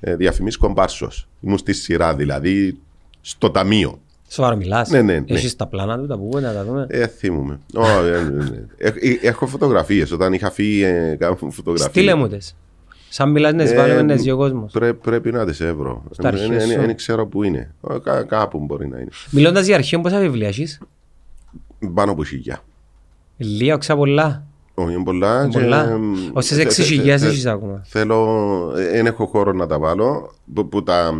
ε, 0.00 0.16
διαφημίσεις 0.16 0.58
κομπάρσος. 0.58 1.28
Ήμουν 1.40 1.58
στη 1.58 1.72
σειρά 1.72 2.14
δηλαδή, 2.14 2.78
στο 3.20 3.50
ταμείο. 3.50 4.02
Σοβαρά 4.34 4.56
μιλάς. 4.56 4.88
Ναι, 4.90 5.02
ναι, 5.02 5.18
ναι. 5.18 5.24
Έχεις 5.26 5.56
τα 5.56 5.66
πλάνα 5.66 5.98
του, 5.98 6.06
τα 6.06 6.18
πούμε, 6.18 6.40
να 6.40 6.52
τα 6.52 6.64
δούμε. 6.64 6.86
Ε, 6.88 7.06
θυμούμαι. 7.06 7.58
Ω, 7.74 7.86
ε, 7.86 8.08
ε, 8.10 8.14
ε. 8.16 8.88
Έχ- 8.88 9.04
ε, 9.22 9.28
Έχω 9.28 9.46
φωτογραφίες. 9.46 10.10
Όταν 10.12 10.32
είχα 10.32 10.50
φύγει, 10.50 10.82
ε, 10.82 11.16
κάνω 11.18 11.36
φωτογραφίες. 11.36 11.88
Στείλε 11.90 12.14
μου 12.14 12.28
τες. 12.28 12.56
Σαν 13.08 13.30
μιλάς 13.30 13.52
να 13.52 13.62
τις 13.62 13.72
Ε, 13.72 13.76
βάλουμε 13.76 14.02
να 14.02 14.14
τις 14.14 14.22
δει 14.22 14.30
ο 14.30 14.36
κόσμος. 14.36 14.72
πρέπει 15.00 15.32
να 15.32 15.46
τις 15.46 15.60
εύρω. 15.60 16.02
Στα 16.10 16.28
αρχεία 16.28 16.48
Δεν 16.48 16.60
σου. 16.68 16.80
δεν 16.80 16.96
ξέρω 16.96 17.26
που 17.26 17.42
είναι. 17.42 17.74
Ε, 17.90 17.96
κά- 18.02 18.26
κάπου 18.26 18.58
μπορεί 18.58 18.88
να 18.88 18.98
είναι. 18.98 19.08
Μιλώντας 19.30 19.66
για 19.66 19.74
αρχείο, 19.74 20.00
πόσα 20.00 20.18
βιβλία 20.18 20.48
έχεις; 20.48 20.80
Πάνω 21.94 22.12
από 22.12 22.24
χιλιά. 22.24 22.58
Λίγα, 23.36 23.74
οξά 23.74 23.96
πολλά. 23.96 24.44
Όχι, 24.74 24.94
είναι 24.94 25.04
πολλά. 25.04 25.48
και, 25.48 25.58
Πολλά. 25.58 25.90
εμ, 25.90 26.12
Όσες 26.32 26.56
θε- 26.56 26.66
έξι 26.66 26.82
θε- 26.82 26.90
χιλιάδες 26.90 27.20
θε- 27.20 27.30
έχεις 27.30 27.46
ακόμα. 27.46 27.82
Θέλω, 27.86 28.70
δεν 28.74 29.06
έχω 29.06 29.26
χώρο 29.26 29.52
να 29.52 29.66
τα 29.66 29.78
βάλω. 29.78 30.34
Που, 30.54 30.68
που 30.68 30.82
τα, 30.82 31.10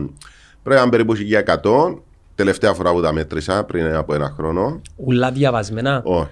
πρέπει 0.63 0.77
να 0.77 0.81
είναι 0.81 0.91
περίπου 0.91 1.15
1100. 1.15 2.03
Τελευταία 2.35 2.75
φορά 2.75 2.93
που 2.93 3.01
τα 3.03 3.13
μέτρησα 3.13 3.65
πριν 3.65 3.95
από 3.95 4.15
ένα 4.15 4.33
χρόνο. 4.37 4.81
Ουλά 4.97 5.31
διαβασμένα. 5.33 6.03
Όχι. 6.05 6.29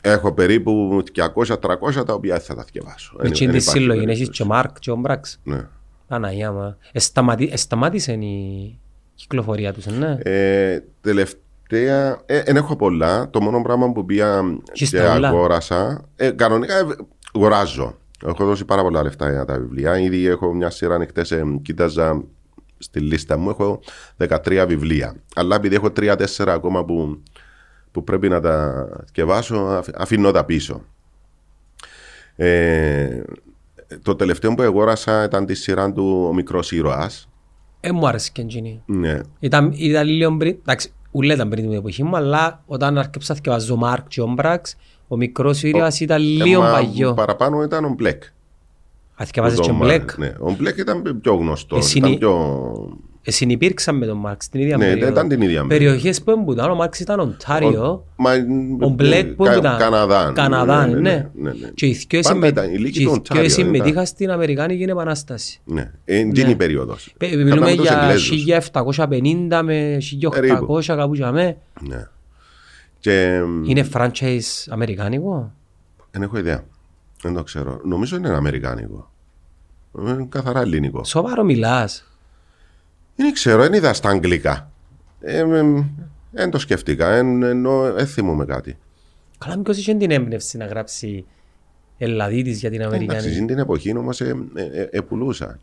Έχω 0.00 0.32
περίπου 0.32 1.02
200-300 1.12 2.04
τα 2.06 2.14
οποία 2.14 2.38
θα 2.40 2.54
τα 2.54 2.64
διαβάσω. 2.72 3.12
Με 3.16 3.22
Δεν- 3.22 3.32
τσιν 3.32 3.46
δεν 3.46 3.56
της 3.56 3.64
υπάρχει 3.66 3.80
σύλλογη, 3.82 4.00
έχεις 4.04 4.12
περίπτωση. 4.18 4.42
και 4.42 4.48
Μάρκ 4.48 4.78
και 4.78 4.90
ο 4.90 4.96
Μπραξ. 4.96 5.40
Ναι. 5.44 5.60
Παναγιά 6.08 6.52
μα. 6.52 6.76
Εσταματή- 6.92 7.52
Εσταμάτησε 7.52 8.12
η 8.12 8.78
κυκλοφορία 9.14 9.72
τους, 9.72 9.86
ναι. 9.86 10.18
Ε, 10.22 10.80
τελευταία, 11.00 12.18
ε, 12.26 12.42
δεν 12.42 12.56
έχω 12.56 12.76
πολλά. 12.76 13.30
Το 13.30 13.40
μόνο 13.40 13.62
πράγμα 13.62 13.92
που 13.92 14.04
πήγα 14.04 14.40
Έχεις 14.72 14.90
και 14.90 14.98
τα 14.98 15.14
όλα. 15.14 15.28
αγόρασα. 15.28 16.04
Ε, 16.16 16.30
κανονικά 16.30 16.78
ε, 16.78 16.84
αγοράζω. 17.34 17.96
Έχω 18.26 18.44
δώσει 18.44 18.64
πάρα 18.64 18.82
πολλά 18.82 19.02
λεφτά 19.02 19.30
για 19.30 19.44
τα 19.44 19.58
βιβλία. 19.58 19.98
Ήδη 19.98 20.26
έχω 20.26 20.54
μια 20.54 20.70
σειρά 20.70 20.94
ανοιχτές. 20.94 21.30
Ε, 21.30 21.42
κοίταζα 21.62 22.24
στη 22.78 23.00
λίστα 23.00 23.36
μου. 23.36 23.50
Έχω 23.50 23.80
13 24.18 24.64
βιβλία. 24.68 25.14
Αλλά 25.34 25.56
επειδή 25.56 25.74
έχω 25.74 25.86
3-4 25.96 26.24
ακόμα 26.46 26.84
που, 26.84 27.22
που 27.92 28.04
πρέπει 28.04 28.28
να 28.28 28.40
τα 28.40 28.86
διαβάσω, 29.12 29.56
αφ- 29.56 30.00
αφήνω 30.00 30.30
τα 30.30 30.44
πίσω. 30.44 30.82
Ε, 32.36 33.22
το 34.02 34.16
τελευταίο 34.16 34.54
που 34.54 34.62
αγόρασα 34.62 35.24
ήταν 35.24 35.46
τη 35.46 35.54
σειρά 35.54 35.92
του 35.92 36.26
Ο 36.30 36.34
Μικρός 36.34 36.72
Ήρωας. 36.72 37.28
Ε, 37.80 37.92
μου 37.92 38.06
άρεσε 38.08 38.30
και 38.32 38.40
εκείνη. 38.40 38.82
Ναι. 38.86 39.20
Ήταν, 39.38 39.72
ήταν 39.76 40.06
λίγο 40.06 40.36
πριν, 40.36 40.56
εντάξει, 40.60 40.92
ούλα 41.10 41.34
ήταν 41.34 41.48
πριν 41.48 41.62
την 41.68 41.72
εποχή 41.78 42.02
μου, 42.04 42.16
αλλά 42.16 42.62
όταν 42.66 42.98
άρκεψα 42.98 43.34
και 43.40 43.50
βάζω 43.50 43.76
Μάρκ 43.76 44.08
και 44.08 44.20
Όμπραξ, 44.20 44.76
ο 45.08 45.16
μικρός 45.16 45.62
ήρωας 45.62 46.00
ήταν 46.00 46.22
λίγο 46.22 46.62
Ε, 46.62 46.66
μα 46.66 46.72
παγιό. 46.72 47.14
Παραπάνω 47.14 47.62
ήταν 47.62 47.84
ο 47.84 47.88
Μπλεκ. 47.88 48.22
Αν 49.18 49.26
και 49.30 49.40
βάζεις 49.40 49.58
Ο 49.58 49.62
και 49.62 49.70
Tom 49.72 49.76
Μπλεκ, 49.80 50.10
Mark, 50.10 50.18
Ναι. 50.18 50.32
Ο 50.38 50.54
Μπλεκ 50.58 50.76
ήταν 50.78 51.18
πιο 51.22 51.34
γνωστός. 51.34 51.78
Εσύ 51.78 51.98
Ήταν 51.98 52.10
είναι- 52.10 52.18
πιο... 52.18 52.34
ε, 53.22 53.30
συνυπήρξαν 53.30 53.96
με 53.96 54.06
τον 54.06 54.16
Μάρκ 54.18 54.42
στην 54.42 54.60
ίδια 54.60 54.76
Ναι, 54.76 54.84
περίοδο. 54.86 55.10
ήταν 55.12 55.28
την 55.28 55.40
ίδια 55.42 55.66
Περιοχές 55.66 56.22
που 56.22 56.30
έμπουταν, 56.30 56.70
ο 56.70 56.74
Μάρκ 56.74 56.98
ήταν 56.98 57.20
Οντάριο, 57.20 58.04
Μα, 58.16 58.30
ο 58.80 58.88
Μπλεκ 58.88 59.26
που 59.34 59.44
Κα- 59.44 59.52
έμπουταν 59.52 59.78
Καναδά. 59.78 60.32
Καναδά, 60.34 60.86
ναι. 60.86 61.00
ναι, 61.00 61.28
ναι. 61.34 61.52
Και 61.74 61.86
οι 61.86 61.92
δυο 61.92 62.20
Πάντα 62.20 62.34
συμμε- 62.34 62.50
ήταν 62.50 62.70
η 62.74 62.76
λίγη 62.78 62.90
και 62.92 63.00
οι 63.00 63.04
του 63.04 63.10
δυο 63.10 63.22
Οντάριο, 63.30 63.48
συμμετείχαν 63.50 63.88
ήταν. 63.88 64.06
στην 64.06 64.30
Αμερικάνικη 64.30 64.82
Επανάσταση. 64.82 65.60
Ναι, 65.64 65.90
εκείνη 66.04 66.50
η 66.50 66.56
περίοδος. 66.56 67.14
Ε, 67.18 67.26
Κατά 67.26 67.36
Μιλούμε 67.42 67.60
με 67.70 67.74
τους 67.76 67.84
για 67.86 67.98
Εγγλέζους. 68.00 68.30
1750 68.30 69.62
με 69.62 69.96
1800 70.00 70.96
κάπου 70.96 71.14
για 71.14 71.32
με. 71.32 71.56
Ναι. 71.88 72.06
Και 72.98 73.40
Είναι 73.64 73.86
franchise 73.92 74.64
αμερικάνικο; 74.68 75.52
δεν 76.10 76.22
έχω 76.22 76.38
ιδέα. 76.38 76.64
Δεν 77.26 77.34
το 77.34 77.42
ξέρω. 77.42 77.80
Νομίζω 77.84 78.16
είναι 78.16 78.28
αμερικάνικο. 78.28 79.10
Είναι 79.98 80.26
καθαρά 80.28 80.60
ελληνικό. 80.60 81.04
Σοβαρό 81.04 81.44
μιλάς. 81.44 82.10
Δεν 83.16 83.32
ξέρω, 83.32 83.62
δεν 83.62 83.72
είδα 83.72 83.92
στα 83.92 84.08
αγγλικά. 84.08 84.70
Ε, 85.20 85.38
ε, 85.38 85.62
Δεν 86.30 86.50
το 86.50 86.58
σκεφτήκα, 86.58 87.08
εν- 87.08 87.42
ενώ 87.42 87.92
δεν 87.92 88.06
θυμούμαι 88.06 88.44
κάτι. 88.44 88.78
Καλά 89.38 89.56
μήπως 89.56 89.78
είχε 89.78 89.94
την 89.94 90.10
έμπνευση 90.10 90.56
να 90.56 90.66
γράψει 90.66 91.24
Ελλαδίτης 91.98 92.58
για 92.60 92.70
την 92.70 92.80
Εντάξει, 92.80 92.96
Αμερικάνικη. 92.96 93.34
στην 93.34 93.46
την 93.46 93.58
εποχή 93.58 93.96
όμως 93.96 94.20
επουλούσαν. 94.90 95.60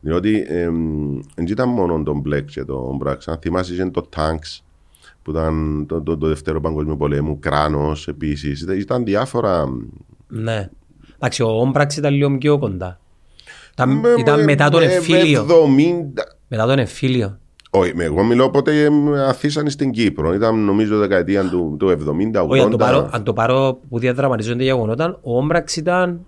Διότι 0.00 0.42
δεν 1.34 1.46
ήταν 1.46 1.68
μόνο 1.68 2.02
τον 2.02 2.20
Μπλεκ 2.20 2.48
και 2.48 2.64
τον 2.64 2.96
Μπράξ. 2.96 3.28
Αν 3.28 3.38
θυμάσαι, 3.38 3.72
είχε 3.72 3.90
το 3.90 4.08
Tanks 4.16 4.60
που 5.22 5.30
ήταν 5.30 5.84
το, 5.88 6.02
το, 6.02 6.18
το 6.18 6.26
δεύτερο 6.28 6.60
παγκόσμιο 6.60 6.96
πολέμου, 6.96 7.38
Κράνος 7.38 8.08
επίσης. 8.08 8.60
Ήταν 8.60 9.04
διάφορα. 9.04 9.64
Ναι. 10.28 10.68
Εντάξει, 11.22 11.42
ο 11.42 11.48
Όμπραξ 11.48 11.96
ήταν 11.96 12.14
λίγο 12.14 12.38
πιο 12.38 12.58
κοντά. 12.58 13.00
Ήταν, 13.72 13.88
Με- 13.90 14.08
ήταν 14.18 14.38
με- 14.38 14.44
μετά 14.44 14.68
τον 14.70 14.80
με 14.84 14.92
εμφύλιο. 14.92 15.42
70. 15.42 16.22
Μετά 16.48 16.66
τον 16.66 16.78
εμφύλιο. 16.78 17.38
Όχι, 17.70 17.94
με- 17.94 18.04
εγώ 18.04 18.22
μιλώ 18.22 18.50
πότε 18.50 18.82
ε, 18.84 18.88
αθήσαν 19.28 19.70
στην 19.70 19.90
Κύπρο. 19.90 20.34
Ήταν 20.34 20.58
νομίζω 20.64 20.98
δεκαετία 20.98 21.48
του, 21.48 21.76
του 21.78 21.88
70-80. 21.88 22.46
Όχι, 22.48 22.62
αν 22.62 22.70
το 22.70 22.76
πάρω, 22.76 23.08
αν 23.12 23.22
το 23.24 23.32
πάρω 23.32 23.78
που 23.88 23.98
διαδραματίζονται 23.98 24.62
γεγονότα, 24.62 25.18
ο 25.22 25.36
Όμπραξ 25.38 25.76
ήταν 25.76 26.20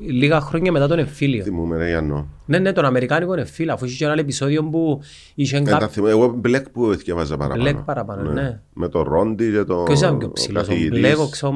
λίγα 0.00 0.40
χρόνια 0.40 0.72
μετά 0.72 0.88
τον 0.88 0.98
εμφύλιο. 0.98 1.42
Θυμούμαι, 1.42 1.76
ρε 1.76 1.88
Γιάννο. 1.88 2.26
Ναι, 2.46 2.58
ναι, 2.58 2.72
τον 2.72 2.84
Αμερικάνικο 2.84 3.34
εμφύλιο. 3.34 3.72
Αφού 3.72 3.84
είχε 3.84 3.96
και 3.96 4.04
ένα 4.04 4.12
άλλο 4.12 4.22
επεισόδιο 4.22 4.64
που 4.64 5.00
είχε 5.34 5.56
Ε, 5.56 5.60
τα 5.62 5.70
κάποιο. 5.70 5.88
θυμούμαι. 5.88 6.10
Εγώ 6.12 6.28
Μπλεκ 6.36 6.68
που 6.70 6.94
διαβάζα 6.94 7.36
παραπάνω. 7.36 7.62
Μπλεκ 7.62 7.76
παραπάνω, 7.76 8.30
ναι. 8.32 8.60
Με 8.72 8.88
το 8.88 9.02
Ρόντι 9.02 9.50
και 9.52 9.64
το. 9.64 9.82
Ποιος 9.82 9.98
ήταν 9.98 10.18
πιο 10.18 10.28
ο 10.28 10.32
ψηλός, 10.32 10.62
ο 10.62 10.66
καθηγητής. 10.66 10.98
Μπλεκ, 11.00 11.18
ο 11.18 11.28
Ξό 11.28 11.52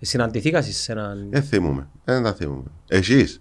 Μάρκ. 0.00 0.06
Συναντηθήκας 0.06 0.66
σε 0.66 0.92
έναν... 0.92 1.26
Δεν 1.30 1.42
θυμούμαι. 1.42 1.88
Δεν 2.04 2.22
τα 2.22 2.32
θυμούμαι. 2.34 2.70
Εσείς. 2.88 3.40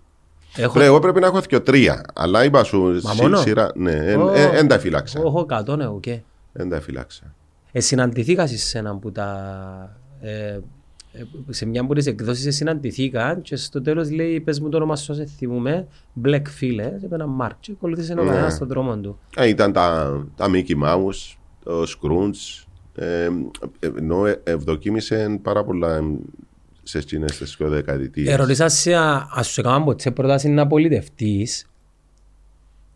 Έχω 0.55 0.79
Ρε, 0.79 0.85
εγώ 0.85 0.99
πρέπει 0.99 1.19
να 1.19 1.27
έχω 1.27 1.41
και 1.41 1.59
τρία. 1.59 2.05
Αλλά 2.13 2.43
είπα 2.43 2.63
σου 2.63 2.99
Μα 3.03 3.11
σι- 3.11 3.21
μόνο; 3.21 3.37
σειρά. 3.37 3.71
Ναι, 3.75 4.15
Ω. 4.15 4.25
δεν 4.31 4.67
τα 4.67 4.79
φυλάξα. 4.79 5.19
έχω 5.19 5.39
εκατό, 5.39 5.75
ναι, 5.75 5.87
οκ. 5.87 6.03
Δεν 6.51 6.69
τα 6.69 6.81
φυλάξα. 6.81 7.33
Ε, 7.71 7.79
συναντηθήκας 7.79 8.51
σε 8.51 8.77
έναν 8.77 8.99
που 8.99 9.11
τα... 9.11 9.97
Ε, 10.21 10.59
ε, 11.11 11.23
σε 11.49 11.65
μια 11.65 11.81
από 11.81 11.93
τις 11.93 12.05
εκδόσεις 12.05 12.55
συναντηθήκα 12.55 13.39
και 13.41 13.55
στο 13.55 13.81
τέλος 13.81 14.11
λέει 14.11 14.39
πες 14.39 14.59
μου 14.59 14.69
το 14.69 14.77
όνομα 14.77 14.95
σου, 14.95 15.13
σε 15.13 15.25
θυμούμε, 15.25 15.87
Black 16.25 16.41
φίλε, 16.47 16.83
και 16.99 17.05
είπε 17.05 17.15
ένα 17.15 17.27
Μάρκ 17.27 17.55
και 17.59 17.71
ακολούθησε 17.75 18.11
ο 18.13 18.15
Ναι. 18.15 18.29
καθένας 18.29 18.53
στον 18.53 18.67
δρόμο 18.67 18.97
του. 18.97 19.19
Ε, 19.35 19.47
ήταν 19.47 19.71
τα, 19.73 20.11
τα 20.35 20.45
Mickey 20.53 20.83
Mouse, 20.83 21.35
το 21.63 21.81
Scrooge. 21.81 22.63
Ε, 22.95 23.23
ε, 23.79 23.87
ενώ 23.97 24.25
ε, 24.25 24.41
ευδοκίμησε 24.43 25.39
πάρα 25.41 25.63
πολλά 25.63 25.95
ε, 25.95 26.01
σε 26.89 26.97
εκείνες 26.97 27.37
τις 27.37 27.55
δύο 27.59 27.69
δεκαετίες. 27.69 28.27
Ερωτήσα 28.33 28.67
σε 28.69 28.95
αν 28.95 29.43
σου 29.43 29.59
έκαναν 29.59 29.83
ποτέ 29.83 30.11
πρόταση 30.11 30.49
να 30.49 30.67
πολιτευτείς, 30.67 31.65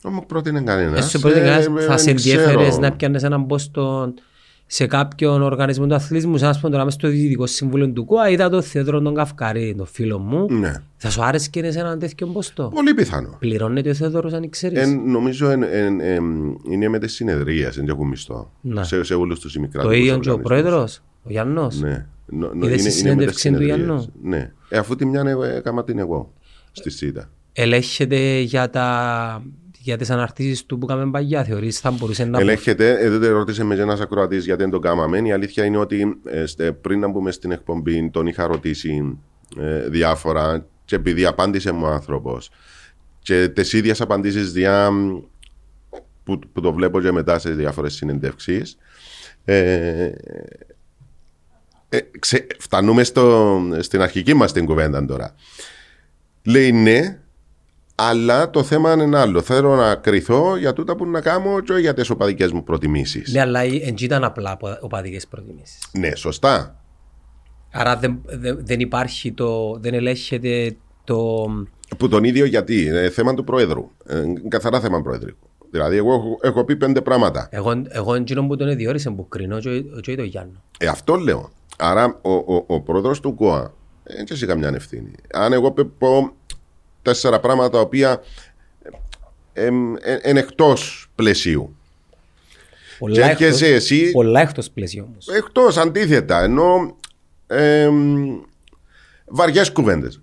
Δεν 0.01 0.11
μου 0.15 0.25
πρότεινε 0.25 0.61
κανένας. 0.61 1.05
ε, 1.05 1.09
σου 1.09 1.19
πρότεινε 1.19 1.45
κανένας, 1.45 1.85
θα 1.85 1.97
σε 1.97 2.09
ενδιαφέρες 2.09 2.45
ενδιαφέρεις 2.51 2.77
να 2.77 2.91
πιάνεις 2.91 3.23
έναν 3.23 3.45
πόστο 3.45 4.13
σε 4.65 4.85
κάποιον 4.87 5.41
οργανισμό 5.41 5.87
του 5.87 5.93
αθλητισμού, 5.95 6.37
σαν 6.37 6.47
να 6.47 6.53
σου 6.53 6.61
πω 6.61 6.69
τώρα 6.69 6.83
μες 6.85 6.93
στο 6.93 7.07
Διοικητικό 7.07 7.45
Συμβούλιο 7.45 7.89
του 7.89 8.05
ΚΟΑ, 8.05 8.29
είδα 8.29 8.49
το 8.49 8.61
θέατρο 8.61 9.01
των 9.01 9.15
Καυκαρή, 9.15 9.75
τον 9.77 9.85
φίλο 9.85 10.19
μου, 10.19 10.47
Ναι. 10.49 10.73
θα 10.97 11.09
σου 11.09 11.23
άρεσε 11.23 11.49
και 11.49 11.71
σε 11.71 11.79
έναν 11.79 11.99
τέτοιο 11.99 12.27
πόστο; 12.27 12.71
Πολύ 12.73 12.93
πιθανό. 12.93 13.35
Πληρώνεται 13.39 13.89
ο 13.89 13.93
Θεόδωρος 13.93 14.33
αν 14.33 14.49
ξέρεις. 14.49 14.79
Ε, 14.81 14.85
νομίζω 14.85 15.49
εν, 15.49 15.63
εν, 15.63 15.99
εν, 15.99 16.23
είναι 16.69 16.87
με 16.89 16.99
τις 16.99 17.13
συνεδρίες, 17.13 17.75
δεν 17.75 17.87
έχουν 17.87 18.07
μισθό. 18.07 18.51
Ναι. 18.61 18.83
Σε, 18.83 19.03
σε 19.03 19.13
όλους 19.13 19.39
τους 19.39 19.53
Το 19.53 19.59
ημικράτικους 19.59 19.97
ίδιο 19.97 20.05
και 20.19 20.29
ο 20.29 20.33
οργανισμούς. 20.33 20.43
πρόεδρος, 20.63 21.01
ο 21.23 21.29
Γιάννος. 21.29 21.79
Ναι. 21.79 22.05
Νο, 22.25 22.53
νο, 22.53 22.65
Είδες 22.65 22.83
τη 22.83 22.91
συνέντευξη 22.91 23.51
του 23.51 23.63
Γιάννου; 23.63 24.13
Ναι. 24.23 24.51
Ε, 24.69 24.77
αφού 24.77 24.95
τη 24.95 25.05
μια 25.05 25.21
ε, 25.43 25.55
έκανα 25.55 25.83
την 25.83 25.99
εγώ 25.99 26.33
στη 26.71 26.89
ΣΥΤΑ. 26.89 27.29
Ελέγχεται 27.53 28.39
για, 28.39 28.69
τα, 28.69 29.43
για 29.79 29.97
τις 29.97 30.09
αναρτήσεις 30.09 30.65
του 30.65 30.77
που 30.77 30.85
κάνουμε 30.85 31.11
παγιά; 31.11 31.43
Θεωρείς 31.43 31.79
θα 31.79 31.91
μπορούσε 31.91 32.25
να... 32.25 32.39
Ελέγχεται, 32.39 32.97
ε, 32.99 33.09
δεν 33.09 33.31
ρώτησε 33.31 33.63
με 33.63 33.75
ένας 33.75 33.99
ακροατής 33.99 34.45
γιατί 34.45 34.61
δεν 34.61 34.71
το 34.71 34.79
κάναμε. 34.79 35.17
Η 35.17 35.31
αλήθεια 35.31 35.65
είναι 35.65 35.77
ότι 35.77 36.19
ε, 36.25 36.45
στε- 36.45 36.71
πριν 36.71 36.99
να 36.99 37.07
μπούμε 37.07 37.31
στην 37.31 37.51
εκπομπή, 37.51 38.09
τον 38.09 38.27
είχα 38.27 38.47
ρωτήσει 38.47 39.17
ε, 39.59 39.89
διάφορα 39.89 40.65
και 40.85 40.95
επειδή 40.95 41.25
απάντησε 41.25 41.71
μου 41.71 41.85
ο 41.85 41.87
άνθρωπος 41.87 42.49
και 43.19 43.47
τις 43.47 43.73
ίδιες 43.73 44.01
απαντήσεις 44.01 44.51
διά 44.51 44.89
που, 46.23 46.39
που 46.53 46.61
το 46.61 46.73
βλέπω 46.73 47.01
και 47.01 47.11
μετά 47.11 47.39
σε 47.39 47.49
διάφορες 47.49 47.93
συνεντεύξεις. 47.93 48.77
Ε, 49.45 50.11
ε, 51.93 51.99
ξε- 52.19 52.55
φτανούμε 52.59 53.03
στο, 53.03 53.59
στην 53.79 54.01
αρχική 54.01 54.33
μας 54.33 54.51
την 54.51 54.65
κουβέντα 54.65 55.05
τώρα. 55.05 55.35
Λέει 56.43 56.71
ναι, 56.71 57.19
αλλά 57.95 58.49
το 58.49 58.63
θέμα 58.63 58.93
είναι 58.93 59.03
ένα 59.03 59.21
άλλο. 59.21 59.41
Θέλω 59.41 59.75
να 59.75 59.95
κρυθώ 59.95 60.57
για 60.57 60.73
τούτα 60.73 60.95
που 60.95 61.05
να 61.05 61.21
κάνω 61.21 61.59
και 61.59 61.73
για 61.73 61.93
τις 61.93 62.09
οπαδικές 62.09 62.51
μου 62.51 62.63
προτιμήσεις. 62.63 63.33
Ναι, 63.33 63.39
αλλά 63.39 63.59
δεν 63.59 63.95
ήταν 63.99 64.23
απλά 64.23 64.57
οπαδικές 64.81 65.27
προτιμήσεις. 65.27 65.79
Ναι, 65.91 66.15
σωστά. 66.15 66.79
Άρα 67.71 67.97
δεν, 67.97 68.21
δεν, 68.25 68.57
δεν 68.61 68.79
υπάρχει 68.79 69.31
το... 69.31 69.77
δεν 69.79 69.93
ελέγχεται 69.93 70.75
το... 71.03 71.45
Που 71.97 72.07
τον 72.07 72.23
ίδιο 72.23 72.45
γιατί. 72.45 72.81
Είναι 72.81 73.09
θέμα 73.09 73.33
του 73.33 73.43
Προέδρου. 73.43 73.91
Ε, 74.05 74.23
καθαρά 74.47 74.79
θέμα 74.79 75.01
Προεδρικού. 75.01 75.47
Δηλαδή, 75.71 75.97
εγώ 75.97 76.13
έχω, 76.13 76.39
έχω 76.41 76.63
πει 76.63 76.75
πέντε 76.75 77.01
πράγματα. 77.01 77.47
Εγώ, 77.51 77.83
εγώ 77.89 78.13
εκείνο 78.15 78.47
που 78.47 78.55
τον 78.55 78.75
διόρισε 78.75 79.09
που 79.09 79.27
κρίνω 79.27 79.59
και, 79.59 79.83
και 80.01 80.15
το 80.15 80.23
Γιάννο. 80.23 80.63
Ε, 80.77 80.87
αυτό 80.87 81.15
λέω. 81.15 81.51
Άρα, 81.77 82.19
ο, 82.21 82.31
ο, 82.31 82.63
ο 82.67 82.81
πρόεδρος 82.81 83.19
του 83.19 83.35
ΚΟΑ 83.35 83.73
δεν 84.03 84.25
έχει 84.29 84.45
καμιά 84.45 84.67
ευθύνη. 84.69 85.11
Αν 85.33 85.53
εγώ 85.53 85.71
πει- 85.71 85.85
πω 85.85 86.33
τέσσερα 87.01 87.39
πράγματα 87.39 87.69
τα 87.69 87.79
οποία 87.79 88.21
είναι 90.25 90.39
εκτός 90.39 91.09
πλαισίου. 91.15 91.75
Πολλά 92.99 93.13
Και 93.15 93.21
έρχεσαι 93.21 93.65
εκτός- 93.65 93.83
εσύ 93.83 94.11
Πολλά 94.11 94.41
εκτός 94.41 94.69
πλαισίου 94.69 95.05
όμως. 95.09 95.27
εκτός 95.27 95.77
αντίθετα. 95.77 96.41
Ενώ 96.43 96.97
ε, 97.47 97.89
βαριές 99.25 99.71
κουβέντες. 99.71 100.21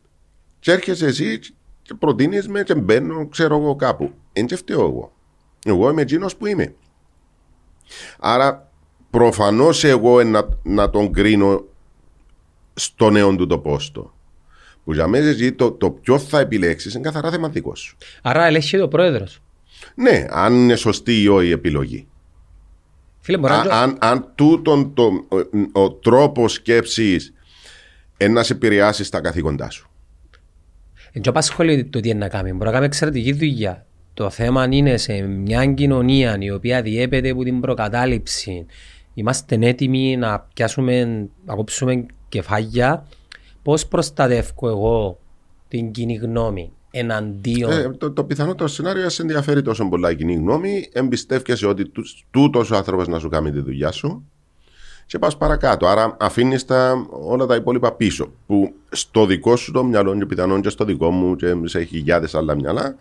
Και 0.61 0.73
έρχεσαι 0.73 1.07
εσύ 1.07 1.39
και 1.83 1.95
προτείνεις 1.99 2.49
με 2.49 2.63
και 2.63 2.75
μπαίνω, 2.75 3.29
ξέρω 3.29 3.57
εγώ 3.57 3.77
κάπου. 3.77 4.11
Δεν 4.33 4.47
και 4.47 4.57
φταίω 4.57 4.81
εγώ. 4.81 5.13
Εγώ 5.65 5.91
είμαι 5.91 6.03
εκείνος 6.03 6.37
που 6.37 6.47
είμαι. 6.47 6.75
Άρα 8.19 8.70
προφανώς 9.11 9.85
εγώ 9.85 10.23
να, 10.23 10.49
να 10.63 10.91
τον 10.91 11.13
κρίνω 11.13 11.65
στο 12.75 13.11
νέο 13.11 13.37
του 13.37 13.47
το 13.47 13.59
πόστο. 13.59 14.15
Που 14.85 14.93
για 14.93 15.07
μένα 15.07 15.29
εσύ 15.29 15.53
το, 15.53 15.73
το 15.73 15.91
ποιο 15.91 16.19
θα 16.19 16.41
επιλέξεις 16.41 16.95
είναι 16.95 17.03
καθαρά 17.03 17.31
θεματικός 17.31 17.81
σου. 17.81 17.97
Άρα 18.23 18.45
ελέγχεται 18.45 18.83
ο 18.83 18.89
πρόεδρος. 18.89 19.43
Ναι, 19.95 20.27
αν 20.31 20.55
είναι 20.55 20.77
σωστή 20.77 21.23
ή 21.23 21.29
όχι 21.29 21.47
η 21.47 21.51
επιλογή. 21.51 22.07
Φίλε, 23.21 23.39
μπορεί 23.39 23.53
να... 23.53 23.59
Α, 23.59 23.83
αν, 23.83 23.97
αν 24.01 24.33
τούτον 24.35 24.95
το, 24.95 25.27
ο, 25.29 25.81
ο 25.81 25.93
τρόπος 25.93 26.53
σκέψης 26.53 27.33
να 28.31 28.43
σε 28.43 28.53
επηρεάσεις 28.53 29.07
στα 29.07 29.21
καθήκοντά 29.21 29.71
σου. 29.71 29.91
Δεν 31.13 31.23
απασχολεί 31.27 31.85
το 31.85 32.01
τι 32.01 32.09
είναι 32.09 32.19
να 32.19 32.29
κάνει. 32.29 32.53
Μπορεί 32.53 32.65
να 32.65 32.73
κάνει 32.73 32.85
εξαιρετική 32.85 33.33
δουλειά. 33.33 33.87
Το 34.15 34.31
θέμα 34.31 34.67
είναι 34.71 34.97
σε 34.97 35.21
μια 35.23 35.67
κοινωνία 35.67 36.37
η 36.41 36.51
οποία 36.51 36.83
διέπεται 36.83 37.31
από 37.31 37.45
την 37.45 37.61
προκατάληψη. 37.61 38.67
Είμαστε 39.15 39.59
έτοιμοι 39.61 40.17
να 40.17 40.41
πιάσουμε, 40.55 41.05
να 41.45 41.55
κόψουμε 41.55 42.07
κεφάλια. 42.29 43.07
Πώς 43.63 43.87
προστατεύω 43.87 44.69
εγώ 44.69 45.19
την 45.69 45.91
κοινή 45.91 46.15
γνώμη 46.15 46.73
εναντίον. 46.91 47.71
Ε, 47.71 47.91
το, 47.91 48.13
το 48.13 48.25
πιθανότερο 48.25 48.69
σενάριο 48.69 49.09
σε 49.09 49.23
ενδιαφέρει 49.23 49.63
τόσο 49.63 49.89
πολλά 49.89 50.11
η 50.11 50.17
κοινή 50.17 50.35
γνώμη. 50.35 50.89
Εμπιστεύεσαι 50.93 51.67
ότι 51.67 51.93
τούτος 52.31 52.71
ο 52.71 52.77
άνθρωπος 52.77 53.09
να 53.09 53.19
σου 53.19 53.29
κάνει 53.29 53.51
τη 53.51 53.61
δουλειά 53.61 53.91
σου 53.91 54.25
και 55.07 55.19
πας 55.19 55.37
παρακάτω. 55.37 55.87
Άρα 55.87 56.17
αφήνεις 56.21 56.65
όλα 57.11 57.47
τα 57.47 57.55
υπόλοιπα 57.55 57.93
πίσω. 57.93 58.33
Που 58.47 58.73
στο 58.89 59.27
δικό 59.27 59.57
σου 59.57 59.73
το 59.73 59.85
μυαλό, 59.85 60.19
και 60.19 60.27
πιθανόν 60.27 60.61
και 60.61 60.69
στο 60.69 60.85
δικό 60.85 61.11
μου, 61.11 61.37
και 61.37 61.55
σε 61.65 61.83
χιλιάδες 61.83 62.35
άλλα 62.35 62.55
μυαλά, 62.55 62.97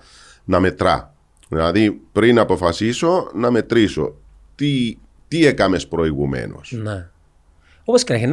να 0.46 0.60
μετρά. 0.60 1.14
Δηλαδή 1.50 2.02
πριν 2.12 2.40
αποφασίσω 2.40 3.32
να 3.34 3.52
μετρήσω 3.52 4.16
τι, 4.56 4.98
τι 5.30 5.46
έκαμες 5.46 5.88
προηγουμένως; 5.88 6.72
Ναι. 6.84 7.08
Όπως 7.84 8.04
και 8.04 8.14
να 8.14 8.20
έχει 8.20 8.28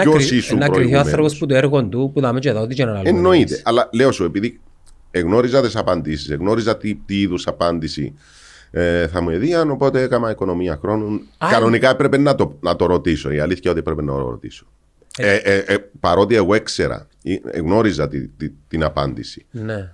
να 0.54 0.68
κρυθεί 0.68 0.94
ο 0.94 0.98
άνθρωπος 0.98 1.38
που 1.38 1.46
το 1.46 1.54
έργο 1.54 1.84
του, 1.84 2.10
που 2.14 2.20
δάμε 2.20 2.40
και 2.40 2.48
εδώ, 2.48 2.66
τι 2.66 2.74
και 2.74 2.84
να 2.84 3.00
Εννοείται. 3.04 3.60
Αλλά 3.64 3.88
λέω 3.92 4.12
σου, 4.12 4.24
επειδή 4.24 4.60
εγνώριζα 5.10 5.62
τις 5.62 5.76
απαντήσεις, 5.76 6.30
εγνώριζα 6.30 6.76
τι, 6.76 6.94
τι 6.94 7.20
είδους 7.20 7.46
απάντηση 7.46 8.14
ε, 8.70 9.08
θα 9.08 9.20
μου 9.20 9.30
έδιαν, 9.30 9.70
οπότε 9.70 10.02
έκανα 10.02 10.30
οικονομία 10.30 10.76
χρόνου. 10.76 11.20
Α, 11.38 11.48
Κανονικά 11.50 11.90
έπρεπε 11.90 12.16
να 12.16 12.34
το, 12.34 12.58
να 12.60 12.76
το 12.76 12.86
ρωτήσω. 12.86 13.30
Η 13.30 13.38
αλήθεια 13.38 13.70
είναι 13.70 13.80
ότι 13.80 13.90
έπρεπε 13.90 14.02
να 14.02 14.18
το 14.18 14.28
ρωτήσω. 14.30 14.66
Ε, 15.18 15.34
ε, 15.34 15.56
ε, 15.56 15.76
παρότι 16.00 16.34
εγώ 16.34 16.54
έξερα, 16.54 17.06
γνώριζα 17.54 18.08
τη, 18.08 18.28
τη, 18.28 18.50
την 18.68 18.84
απάντηση. 18.84 19.46
Ναι. 19.50 19.92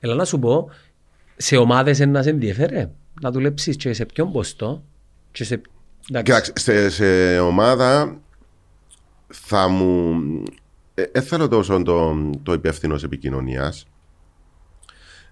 Έλα 0.00 0.14
να 0.14 0.24
σου 0.24 0.38
πω, 0.38 0.70
σε 1.36 1.56
ομάδες 1.56 1.98
να 1.98 2.22
σε 2.22 2.30
ενδιαφέρε 2.30 2.90
να 3.20 3.30
δουλέψεις 3.30 3.76
και 3.76 3.92
σε 3.92 4.04
ποιον 4.04 4.32
ποστό. 4.32 4.84
Και 5.32 5.44
σε... 5.44 5.60
Κοιτάξτε, 6.12 6.60
σε, 6.60 6.90
σε 6.90 7.38
ομάδα 7.38 8.20
θα 9.28 9.68
μου. 9.68 10.16
Ε, 10.94 11.02
ε 11.12 11.20
θέλω 11.20 11.48
τόσο 11.48 11.82
το, 11.82 12.30
το 12.42 12.52
υπεύθυνος 12.52 13.04
επικοινωνίας. 13.04 13.86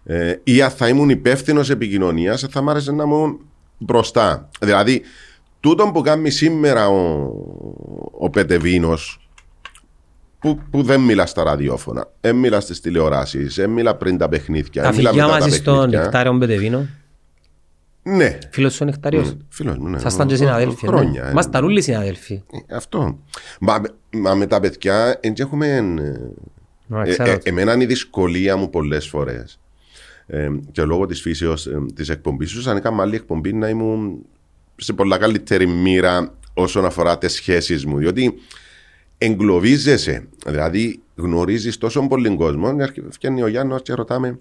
Ε, 0.05 0.35
ή 0.45 0.63
αν 0.63 0.71
θα 0.71 0.89
ήμουν 0.89 1.09
υπεύθυνος 1.09 1.71
επικοινωνίας, 1.71 2.47
θα 2.51 2.63
μ' 2.63 2.69
άρεσε 2.69 2.93
να 2.93 3.03
ήμουν 3.03 3.41
μπροστά. 3.79 4.49
Δηλαδή, 4.61 5.03
τούτο 5.61 5.91
που 5.95 6.01
κάνει 6.01 6.31
σήμερα 6.31 6.89
ο, 6.89 7.31
ο 8.19 8.31
Πετεβίνος, 8.31 9.29
που, 10.39 10.61
που 10.71 10.83
δεν 10.83 11.01
μιλά 11.01 11.27
στα 11.27 11.43
ραδιόφωνα, 11.43 12.09
δεν 12.21 12.37
μιλά 12.37 12.61
στις 12.61 12.81
τηλεοράσεις, 12.81 13.55
δεν 13.55 13.71
μιλά 13.71 13.95
πριν 13.95 14.19
τα 14.19 14.29
παιχνίδια. 14.29 14.83
Τα 14.83 14.93
φιλιά 14.93 15.29
μαζί 15.29 15.51
στον 15.51 15.91
Νεκτάριο 15.91 16.39
Πετεβίνο. 16.39 16.87
Ναι. 18.17 18.39
Φίλος 18.51 18.75
σου 18.75 18.85
Νεκτάριος; 18.85 19.33
Mm, 19.33 19.37
Φίλος 19.49 19.77
μου, 19.77 19.89
ναι. 19.89 19.99
Σας 19.99 20.17
και 20.27 20.37
συναδέλφοι. 20.37 20.87
Ναι. 20.87 20.91
Χρόνια. 20.97 21.25
Ναι. 21.25 21.33
Μας 21.33 21.49
όλοι 21.63 21.83
συναδέλφοι. 21.83 22.43
Ε, 22.69 22.75
αυτό. 22.75 23.19
Μα, 23.61 23.81
μα 24.11 24.35
με 24.35 24.47
τα 24.47 24.61
παιδιά, 24.61 25.19
έτσι 25.21 25.43
έχουμε. 25.43 25.67
Ε, 27.05 27.15
ε, 27.17 27.39
εμένα 27.43 27.75
είναι 27.75 27.83
η 27.83 27.87
δυσκολία 27.87 28.57
μου 28.57 28.71
πολλές 28.71 29.09
φορές 29.09 29.61
ε, 30.27 30.49
και 30.73 30.83
λόγω 30.85 31.07
της 31.07 31.21
φύσεως 31.21 31.67
ε, 31.67 31.87
της 31.95 32.09
εκπομπής, 32.09 32.53
ίσω 32.53 32.71
αν 32.71 32.77
έκανα 32.77 33.03
άλλη 33.03 33.15
εκπομπή 33.15 33.53
να 33.53 33.69
ήμουν 33.69 34.25
σε 34.77 34.93
πολλά 34.93 35.19
καλύτερη 35.19 35.67
μοίρα 35.67 36.35
όσον 36.55 36.85
αφορά 36.85 37.19
τις 37.19 37.33
σχέσεις 37.33 37.85
μου. 37.85 37.99
Διότι 37.99 38.35
εγκλωβίζεσαι, 39.19 40.29
δηλαδή 40.47 41.01
γνωρίζεις 41.15 41.79
τόσο 41.79 42.07
πολύ 42.07 42.37
κόσμο. 42.37 42.77
Φτιάχνει 43.11 43.43
ο 43.43 43.47
Γιάννη 43.47 43.75
και 43.83 43.93
ρωτάμε, 43.93 44.39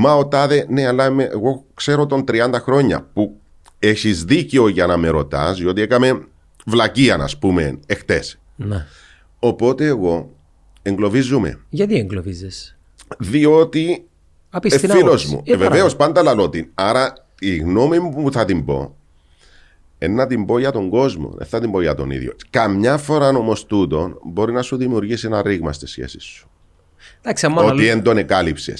Μα 0.00 0.14
ο 0.14 0.26
τάδε, 0.26 0.66
ναι, 0.68 0.86
αλλά 0.86 1.04
εγώ 1.18 1.64
ξέρω 1.74 2.06
τον 2.06 2.24
30 2.28 2.52
χρόνια 2.52 3.08
που 3.12 3.40
έχεις 3.78 4.24
δίκιο 4.24 4.68
για 4.68 4.86
να 4.86 4.96
με 4.96 5.08
ρωτάς, 5.08 5.58
διότι 5.58 5.80
έκαμε 5.80 6.26
βλακία, 6.66 7.14
ας 7.14 7.38
πούμε, 7.38 7.78
εχθές. 7.86 8.38
Ναι. 8.56 8.86
Οπότε 9.38 9.86
εγώ 9.86 10.30
εγκλωβίζομαι. 10.82 11.60
Γιατί 11.68 11.98
εγκλωβίζεσαι, 11.98 12.78
Διότι 13.18 14.06
ε, 14.62 14.78
φίλος 14.78 15.26
μου. 15.26 15.42
Ε, 15.44 15.56
Βεβαίως 15.56 15.96
πάντα 15.96 16.22
λαλώ 16.22 16.48
την. 16.48 16.70
Άρα 16.74 17.12
η 17.38 17.56
γνώμη 17.56 17.98
μου 17.98 18.22
που 18.22 18.32
θα 18.32 18.44
την 18.44 18.64
πω 18.64 18.96
είναι 19.98 20.14
να 20.14 20.26
την 20.26 20.46
πω 20.46 20.58
για 20.58 20.70
τον 20.70 20.88
κόσμο, 20.88 21.34
δεν 21.36 21.46
θα 21.46 21.60
την 21.60 21.70
πω 21.70 21.80
για 21.80 21.94
τον 21.94 22.10
ίδιο. 22.10 22.34
Καμιά 22.50 22.96
φορά 22.96 23.28
όμως 23.28 23.66
τούτο 23.66 24.18
μπορεί 24.24 24.52
να 24.52 24.62
σου 24.62 24.76
δημιουργήσει 24.76 25.26
ένα 25.26 25.42
ρήγμα 25.42 25.72
στη 25.72 25.86
σχέση 25.86 26.20
σου. 26.20 26.48
Εντάξει, 27.22 27.46
ότι 27.56 27.84
δεν 27.84 28.02
τον 28.02 28.18
εκάλυψε. 28.18 28.74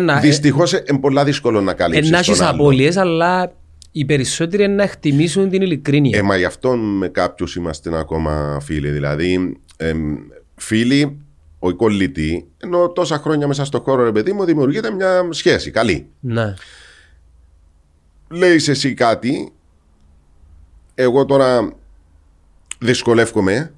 Να... 0.00 0.18
Δυστυχώς 0.18 0.72
είναι 0.72 0.98
πολλά 1.00 1.24
δύσκολο 1.24 1.60
να 1.60 1.74
καλύψει. 1.74 2.10
Να 2.10 2.18
έχεις 2.18 2.40
απώλειες, 2.40 2.96
αλλά 2.96 3.52
οι 3.92 4.04
περισσότεροι 4.04 4.68
να 4.68 4.82
εκτιμήσουν 4.82 5.48
την 5.48 5.62
ειλικρίνεια. 5.62 6.18
Ε, 6.18 6.22
μα 6.22 6.36
γι' 6.36 6.44
αυτό 6.44 6.76
με 6.76 7.08
κάποιους 7.08 7.56
είμαστε 7.56 7.98
ακόμα 7.98 8.58
φίλοι. 8.62 8.90
Δηλαδή, 8.90 9.58
ε, 9.76 9.92
φίλοι 10.56 11.18
ο 11.58 11.74
κολλητή, 11.74 12.46
ενώ 12.58 12.88
τόσα 12.88 13.18
χρόνια 13.18 13.46
μέσα 13.46 13.64
στο 13.64 13.80
χώρο, 13.80 14.04
ρε 14.04 14.12
παιδί 14.12 14.32
μου, 14.32 14.44
δημιουργείται 14.44 14.90
μια 14.90 15.28
σχέση 15.30 15.70
καλή. 15.70 16.06
Ναι. 16.20 16.54
Λέει 18.28 18.54
εσύ 18.54 18.94
κάτι, 18.94 19.52
εγώ 20.94 21.24
τώρα 21.24 21.72
δυσκολεύομαι 22.78 23.74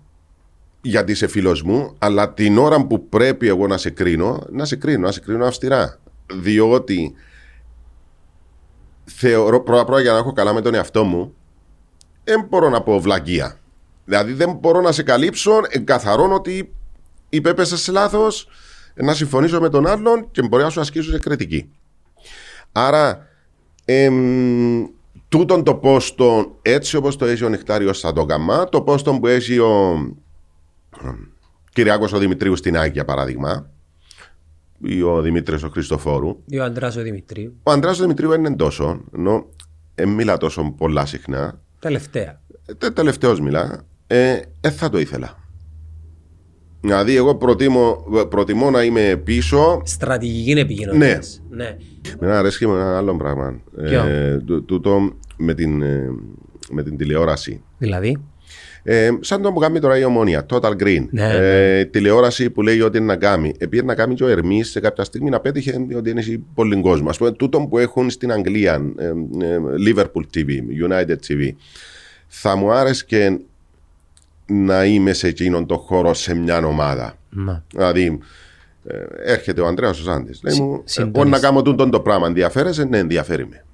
γιατί 0.88 1.12
είσαι 1.12 1.26
φίλος 1.26 1.62
μου, 1.62 1.94
αλλά 1.98 2.32
την 2.32 2.58
ώρα 2.58 2.86
που 2.86 3.08
πρέπει 3.08 3.48
εγώ 3.48 3.66
να 3.66 3.76
σε 3.76 3.90
κρίνω, 3.90 4.46
να 4.50 4.64
σε 4.64 4.76
κρίνω, 4.76 5.06
να 5.06 5.12
σε 5.12 5.20
κρίνω 5.20 5.46
αυστηρά. 5.46 5.98
Διότι 6.32 7.14
θεωρώ 9.04 9.60
πρώτα 9.60 9.84
πρώτα 9.84 10.00
για 10.00 10.12
να 10.12 10.18
έχω 10.18 10.32
καλά 10.32 10.52
με 10.52 10.60
τον 10.60 10.74
εαυτό 10.74 11.04
μου, 11.04 11.34
δεν 12.24 12.46
μπορώ 12.48 12.68
να 12.68 12.82
πω 12.82 13.00
βλαγία. 13.00 13.60
Δηλαδή 14.04 14.32
δεν 14.32 14.52
μπορώ 14.52 14.80
να 14.80 14.92
σε 14.92 15.02
καλύψω, 15.02 15.60
εγκαθαρώνω 15.68 16.34
ότι 16.34 16.74
υπέπεσες 17.28 17.80
σε 17.80 17.92
λάθος, 17.92 18.48
να 18.94 19.14
συμφωνήσω 19.14 19.60
με 19.60 19.68
τον 19.68 19.86
άλλον 19.86 20.30
και 20.30 20.42
μπορεί 20.42 20.62
να 20.62 20.70
σου 20.70 20.80
ασκήσω 20.80 21.10
σε 21.10 21.18
κριτική. 21.18 21.70
Άρα, 22.72 23.28
εμ, 23.84 24.84
τούτον 25.28 25.64
το 25.64 25.74
πόστο, 25.74 26.58
έτσι 26.62 26.96
όπως 26.96 27.16
το 27.16 27.24
έχει 27.24 27.44
ο 27.44 27.48
Νεκτάριος 27.48 27.98
Σαντόγκαμα, 27.98 28.68
το 28.68 28.82
πόστο 28.82 29.18
που 29.18 29.26
έχει 29.26 29.58
ο 29.58 29.98
Κυριάκος 31.72 32.12
ο 32.12 32.18
Δημητρίου 32.18 32.56
στην 32.56 32.76
Άγια 32.76 33.04
παράδειγμα, 33.04 33.70
ή 34.82 35.02
ο 35.02 35.20
Δημήτρης 35.20 35.62
ο 35.62 35.68
Χριστοφόρου. 35.68 36.42
Ή 36.46 36.58
ο 36.58 36.64
Αντράς 36.64 36.96
ο 36.96 37.02
Δημητρίου. 37.02 37.56
Ο 37.62 37.70
Αντράς 37.70 37.98
ο 37.98 38.02
Δημητρίου 38.02 38.32
είναι 38.32 38.56
τόσο, 38.56 39.00
ενώ 39.16 39.46
ε, 39.94 40.06
μιλά 40.06 40.36
τόσο 40.36 40.74
πολλά 40.76 41.06
συχνά. 41.06 41.60
Τελευταία. 41.78 42.40
Ε, 42.78 42.90
Τελευταίος 42.90 43.40
μιλά. 43.40 43.86
Ε, 44.06 44.40
ε, 44.60 44.70
θα 44.70 44.88
το 44.88 44.98
ήθελα. 44.98 45.44
Δηλαδή, 46.80 47.16
εγώ 47.16 47.34
προτιμώ, 47.34 48.04
προτιμώ 48.28 48.70
να 48.70 48.82
είμαι 48.82 49.16
πίσω. 49.24 49.80
Στρατηγική 49.84 50.50
επικοινωνίας. 50.50 51.42
Ναι. 51.48 51.64
ναι. 51.64 51.76
Με 52.20 52.26
ένα 52.26 52.38
αρέσει 52.38 52.66
με 52.66 52.72
ένα 52.72 52.96
άλλο 52.96 53.16
πράγμα. 53.16 53.60
Ε, 53.76 54.38
τούτο 54.66 55.12
με 55.36 55.54
την, 55.54 55.82
ε, 55.82 56.08
με 56.70 56.82
την 56.82 56.96
τηλεόραση. 56.96 57.62
Δηλαδή; 57.78 58.18
Ε, 58.88 59.10
σαν 59.20 59.42
το 59.42 59.52
που 59.52 59.60
κάνει 59.60 59.80
τώρα 59.80 59.98
η 59.98 60.04
ομόνια, 60.04 60.46
Total 60.48 60.72
Green. 60.82 61.06
Ναι, 61.10 61.32
ε, 61.32 61.76
ναι. 61.76 61.84
Τηλεόραση 61.84 62.50
που 62.50 62.62
λέει 62.62 62.80
ότι 62.80 62.96
είναι 62.96 63.06
να 63.06 63.16
κάνει. 63.16 63.54
Επειδή 63.58 63.84
να 63.84 63.94
κάνει 63.94 64.14
και 64.14 64.24
ο 64.24 64.28
Ερμής 64.28 64.70
σε 64.70 64.80
κάποια 64.80 65.04
στιγμή 65.04 65.30
να 65.30 65.40
πέτυχε 65.40 65.86
ότι 65.96 66.10
είναι 66.10 66.22
πολύ 66.54 66.80
κόσμο. 66.80 67.08
Α 67.08 67.12
πούμε, 67.18 67.32
τούτο 67.32 67.60
που 67.60 67.78
έχουν 67.78 68.10
στην 68.10 68.32
Αγγλία, 68.32 68.92
ε, 68.98 69.06
ε, 69.06 69.58
Liverpool 69.86 70.22
TV, 70.34 70.48
United 70.88 71.16
TV. 71.28 71.50
Θα 72.26 72.56
μου 72.56 72.72
άρεσε 72.72 73.04
και 73.04 73.38
να 74.46 74.84
είμαι 74.84 75.12
σε 75.12 75.28
εκείνον 75.28 75.66
τον 75.66 75.78
χώρο 75.78 76.14
σε 76.14 76.34
μια 76.34 76.66
ομάδα. 76.66 77.18
Να. 77.30 77.64
Δηλαδή, 77.74 78.18
ε, 78.84 79.32
έρχεται 79.32 79.60
ο 79.60 79.66
Ανδρέας 79.66 80.00
ο 80.00 80.02
Σάντης. 80.02 80.40
Λέει 80.42 80.60
μου, 80.60 80.84
μπορεί 81.08 81.28
να 81.28 81.38
κάνω 81.38 81.62
τούτο 81.62 81.88
το 81.88 82.00
πράγμα. 82.00 82.26
Ενδιαφέρεσαι, 82.26 82.84
ναι, 82.84 82.98
ενδιαφέρει 82.98 83.46
με. 83.46 83.64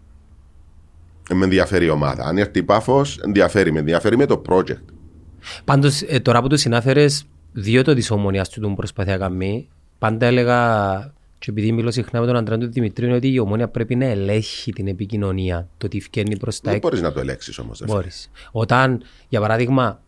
Ε, 1.31 1.35
με 1.35 1.45
ενδιαφέρει 1.45 1.85
η 1.85 1.91
ομάδα. 1.91 2.25
Αν 2.25 2.39
έρθει 2.39 2.59
η 2.59 2.63
πάφος, 2.63 3.19
ενδιαφέρει 3.19 3.73
με. 3.73 3.79
Ενδιαφέρει 3.79 4.17
με 4.17 4.27
το 4.27 4.43
project. 4.49 4.85
Πάντως, 5.65 6.03
ε, 6.03 6.21
τώρα 6.21 6.43
που 6.43 6.49
το 6.49 6.57
συνάφερες, 6.57 7.25
δύο 7.53 7.83
το 7.83 7.95
της 7.95 8.11
ομονίας 8.11 8.49
του 8.49 8.61
που 8.61 8.75
προσπαθεί 8.75 9.11
να 9.11 9.17
κάνει, 9.17 9.69
πάντα 9.99 10.27
έλεγα, 10.27 11.01
και 11.39 11.51
επειδή 11.51 11.73
μιλώ 11.73 11.91
συχνά 11.91 12.21
με 12.21 12.27
τον 12.27 12.37
Αντρέα 12.37 12.59
του 12.59 12.73
Δημητρίου, 12.73 13.07
είναι 13.07 13.17
ότι 13.17 13.33
η 13.33 13.39
ομόνια 13.39 13.69
πρέπει 13.69 13.95
να 13.95 14.05
ελέγχει 14.05 14.73
την 14.73 14.87
επικοινωνία. 14.89 15.69
Το 15.79 15.89
τι 15.89 15.99
βγαίνει 15.99 16.37
προς 16.37 16.61
τα 16.61 16.71
έξω. 16.71 16.81
Δεν 16.81 16.91
μπορείς 16.91 17.01
να 17.01 17.13
το 17.13 17.21
ελέγξεις 17.21 17.59
όμως. 17.59 17.83
Μπορείς. 17.87 18.31
Όταν, 18.53 19.03
για 19.29 19.41
παράδειγμα, 19.41 20.02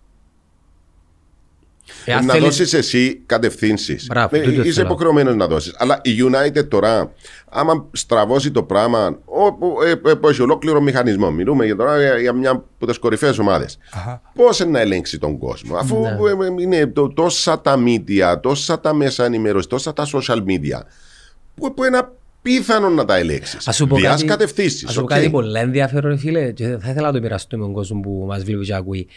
ε, 2.05 2.14
να 2.14 2.20
θέλεις... 2.20 2.43
δώσεις 2.43 2.72
εσύ 2.72 3.22
κατευθύνσεις. 3.26 4.11
Ε, 4.30 4.62
είσαι 4.64 4.80
υποχρεωμένος 4.80 5.35
να 5.35 5.47
δώσεις. 5.47 5.74
Αλλά 5.78 6.01
η 6.03 6.11
United 6.18 6.68
τώρα, 6.68 7.12
άμα 7.51 7.89
στραβώσει 7.93 8.51
το 8.51 8.62
πράγμα, 8.62 9.18
όπω 9.24 10.28
έχει 10.28 10.43
ολόκληρο 10.43 10.80
μηχανισμό, 10.80 11.30
μιλούμε 11.30 11.64
για, 11.64 11.76
τώρα 11.76 12.18
για 12.20 12.32
μια 12.32 12.51
από 12.51 12.87
τις 12.87 12.99
κορυφαίες 12.99 13.39
ομάδες. 13.39 13.78
Πώς 14.35 14.66
να 14.66 14.80
ελέγξει 14.80 15.18
τον 15.18 15.39
κόσμο, 15.39 15.76
αφού 15.76 16.01
ναι. 16.01 16.62
είναι 16.62 16.93
τόσα 17.14 17.61
τα 17.61 17.78
media, 17.87 18.41
τόσα 18.41 18.80
τα 18.80 18.95
μέσα 18.95 19.24
ενημέρωσης, 19.24 19.66
τόσα 19.66 19.93
τα 19.93 20.07
social 20.12 20.39
media, 20.39 20.80
που, 21.55 21.74
που 21.74 21.85
είναι 21.85 21.99
απίθανο 21.99 22.89
να 22.89 23.05
τα 23.05 23.16
ελέγξεις. 23.16 23.68
Διά 23.95 24.18
κατευθύνσεις. 24.26 24.89
Α 24.89 24.93
σου 24.93 25.01
πω 25.01 25.07
κάτι 25.07 25.30
πολύ 25.30 25.59
ενδιαφέρον, 25.59 26.18
φίλε, 26.18 26.53
και 26.53 26.64
θα 26.66 26.91
ήθελα 26.91 27.07
να 27.07 27.12
το 27.12 27.20
μοιραστώ 27.20 27.57
με 27.57 27.64
τον 27.64 27.72
κόσμο 27.72 28.01
που 28.01 28.24
μας 28.28 28.45
βλέπει 28.45 28.64
και 28.64 28.74
ακούει. 28.74 29.09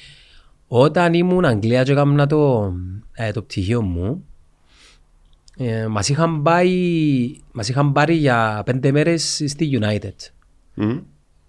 Όταν 0.67 1.13
ήμουν 1.13 1.45
Αγγλία 1.45 1.83
και 1.83 1.91
έκανα 1.91 2.27
το, 2.27 2.73
ε, 3.13 3.31
το 3.31 3.41
πτυχίο 3.41 3.81
μου, 3.81 4.25
ε, 5.57 5.87
μας, 5.87 6.09
είχαν 6.09 6.41
πάει, 6.41 7.41
μας 7.51 7.69
είχαν 7.69 7.91
πάρει 7.91 8.15
για 8.15 8.61
πέντε 8.65 8.91
μέρες 8.91 9.43
στη 9.47 9.79
United. 9.81 10.31
Mm. 10.77 11.01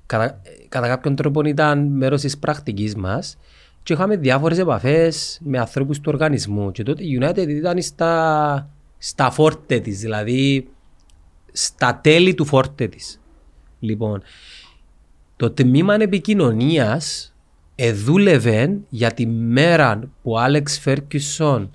Κατά, 0.07 0.41
κατά 0.69 0.89
κάποιον 0.89 1.15
τρόπο 1.15 1.41
ήταν 1.41 1.87
μέρος 1.87 2.21
της 2.21 2.39
πρακτικής 2.39 2.95
μας 2.95 3.39
και 3.83 3.93
είχαμε 3.93 4.17
διάφορες 4.17 4.59
επαφές 4.59 5.41
με 5.43 5.59
ανθρώπους 5.59 6.01
του 6.01 6.11
οργανισμού 6.13 6.71
και 6.73 6.83
τότε 6.83 7.05
η 7.05 7.19
United 7.23 7.49
ήταν 7.49 7.83
στα, 7.83 8.71
στα 8.99 9.31
φόρτε 9.31 9.81
της, 9.81 10.01
δηλαδή 10.01 10.69
στα 11.53 12.01
τέλη 12.03 12.35
του 12.35 12.45
φόρτε 12.45 12.89
της. 12.89 13.21
Λοιπόν, 13.79 14.23
το 15.37 15.51
τμήμα 15.51 15.95
επικοινωνίας 15.95 17.35
εδούλευε 17.81 18.79
για 18.89 19.13
τη 19.13 19.27
μέρα 19.27 19.99
που 20.23 20.31
ο 20.31 20.39
Άλεξ 20.39 20.79
Φέρκισον 20.79 21.71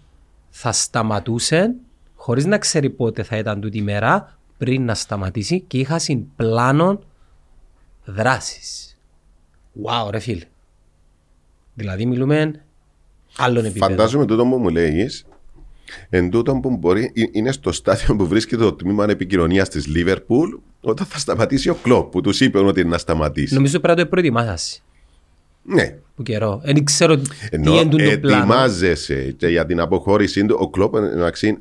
θα 0.50 0.72
σταματούσε 0.72 1.76
χωρίς 2.16 2.46
να 2.46 2.58
ξέρει 2.58 2.90
πότε 2.90 3.24
θα 3.24 3.38
ήταν 3.38 3.62
τούτη 3.62 3.78
η 3.78 3.82
μέρα 3.82 4.38
πριν 4.58 4.86
να 4.86 4.94
σταματήσει 4.94 5.60
και 5.60 5.78
είχα 5.78 6.00
πλάνο 6.36 7.00
δράσης. 8.06 8.98
Wow 9.84 10.10
ρε 10.12 10.20
φίλε. 10.20 10.46
Δηλαδή 11.74 12.06
μιλούμε 12.06 12.62
άλλον 13.38 13.66
επίπεδο. 13.66 13.92
Φαντάζομαι 13.92 14.26
τούτο 14.26 14.44
που 14.44 14.58
μου 14.58 14.70
λέει 14.70 15.10
εν 16.10 16.30
τούτο 16.30 16.60
που 16.62 16.78
μπορεί, 16.78 17.12
είναι 17.32 17.52
στο 17.52 17.72
στάδιο 17.72 18.16
που 18.16 18.28
βρίσκεται 18.28 18.64
το 18.64 18.74
τμήμα 18.74 19.06
επικοινωνίας 19.10 19.70
της 19.70 19.88
Λίβερπουλ 19.88 20.50
όταν 20.82 21.06
θα 21.06 21.20
σταματήσει 21.20 21.70
ο 21.70 21.76
κλοπ 21.76 22.12
που 22.12 22.22
τους 22.22 22.40
είπε 22.40 22.60
ότι 22.60 22.80
είναι 22.80 22.90
να 22.90 22.98
σταματήσει. 22.98 23.54
Νομίζω 23.54 23.80
πρέπει 23.80 23.98
να 23.98 24.04
το 24.04 24.10
προετοιμάσεις. 24.10 24.83
Ναι. 25.64 25.96
Που 26.16 26.24
καιρό. 26.24 26.62
Δεν 26.64 26.84
ξέρω 26.84 27.18
τι 27.18 27.30
Ενώ 27.50 27.74
είναι 27.74 27.84
το 27.90 27.98
πλάνο. 27.98 28.38
ετοιμάζεσαι 28.38 29.34
και 29.38 29.48
για 29.48 29.66
την 29.66 29.80
αποχώρησή 29.80 30.46
του, 30.46 30.58
ο 30.60 30.70
κλοπ 30.70 30.96
εντάξει, 30.96 31.58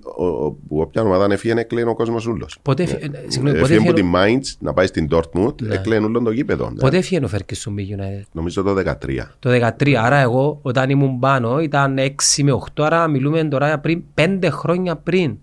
που 0.68 0.80
όποια 0.80 1.02
ομάδα 1.02 1.32
έφυγε, 1.32 1.54
έκλαινε 1.56 1.90
ο 1.90 1.94
κόσμος 1.94 2.26
ούλος. 2.26 2.58
Πότε 2.62 2.82
έφυγε- 2.82 3.04
ε, 3.14 3.20
συγγνώμη, 3.28 3.58
πότε 3.58 3.74
Έφυγε 3.74 3.88
από 3.90 3.98
έφυγε- 3.98 4.36
τη 4.36 4.50
Mainz 4.54 4.56
να 4.58 4.72
πάει 4.72 4.86
στην 4.86 5.08
Dortmund, 5.10 5.62
Ναι. 5.62 5.74
έκλαινε 5.74 6.04
όλο 6.06 6.22
το 6.22 6.30
γήπεδο. 6.30 6.72
Πότε 6.80 6.96
έφυγε 6.96 7.24
ο 7.24 7.28
Φέρκισον 7.28 7.72
με 7.72 7.82
United. 7.96 8.26
Νομίζω 8.32 8.62
το 8.62 8.74
13. 8.74 9.34
Το 9.38 9.50
13. 9.50 9.94
Άρα 9.96 10.16
εγώ 10.18 10.58
όταν 10.62 10.90
ήμουν 10.90 11.18
πάνω 11.18 11.60
ήταν 11.60 11.98
6 11.98 12.42
με 12.42 12.52
8. 12.52 12.82
Άρα 12.84 13.08
μιλούμε 13.08 13.44
τώρα 13.44 13.78
πριν 13.78 14.02
5 14.14 14.48
χρόνια 14.50 14.96
πριν. 14.96 15.36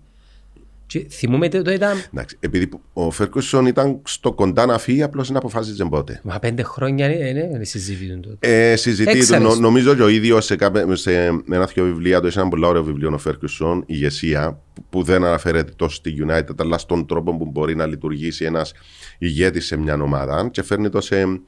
Και 0.90 1.06
θυμούμαι 1.10 1.48
τότε 1.48 1.72
ήταν. 1.74 1.96
Εντάξει, 2.12 2.36
επειδή 2.40 2.66
που- 2.66 2.80
ο 2.92 3.10
Φέρκουσον 3.10 3.66
ήταν 3.66 4.00
στο 4.04 4.32
κοντά 4.32 4.66
να 4.66 4.78
φύγει, 4.78 5.02
απλώς 5.02 5.26
δεν 5.28 5.36
αποφάσιζε 5.36 5.84
πότε. 5.84 6.20
Μα 6.24 6.38
5 6.42 6.62
χρόνια 6.62 7.12
είναι, 7.14 7.28
είναι, 7.28 7.50
είναι 7.54 7.64
συζήτητο 7.64 8.20
τότε. 8.28 8.70
Ε, 8.70 8.76
συζητεί, 8.76 9.10
Έξερες. 9.10 9.42
νο, 9.42 9.54
νομίζω 9.54 9.94
και 9.94 10.02
ο 10.02 10.08
ίδιος 10.08 10.44
σε, 10.44 10.56
κάποιο- 10.56 10.96
σε 10.96 11.24
ένα 11.50 11.64
δύο 11.74 11.84
βιβλία 11.84 12.20
του, 12.20 12.26
έχει 12.26 12.38
ένα 12.38 12.48
πολύ 12.48 12.64
ωραίο 12.64 12.84
βιβλίο 12.84 13.10
ο 13.14 13.18
Φέρκουσον, 13.18 13.82
ηγεσία, 13.86 14.60
που, 14.74 14.84
που 14.90 15.02
δεν 15.02 15.24
αναφέρεται 15.24 15.72
τόσο 15.76 15.96
στη 15.96 16.14
United, 16.28 16.54
αλλά 16.58 16.78
στον 16.78 17.06
τρόπο 17.06 17.36
που 17.36 17.46
μπορεί 17.46 17.76
να 17.76 17.86
λειτουργήσει 17.86 18.44
ένας 18.44 18.72
ηγέτης 19.18 19.66
σε 19.66 19.76
μια 19.76 19.94
ομάδα 20.02 20.48
και 20.50 20.62
φέρνει 20.62 20.88
το 20.88 21.00
σε, 21.00 21.40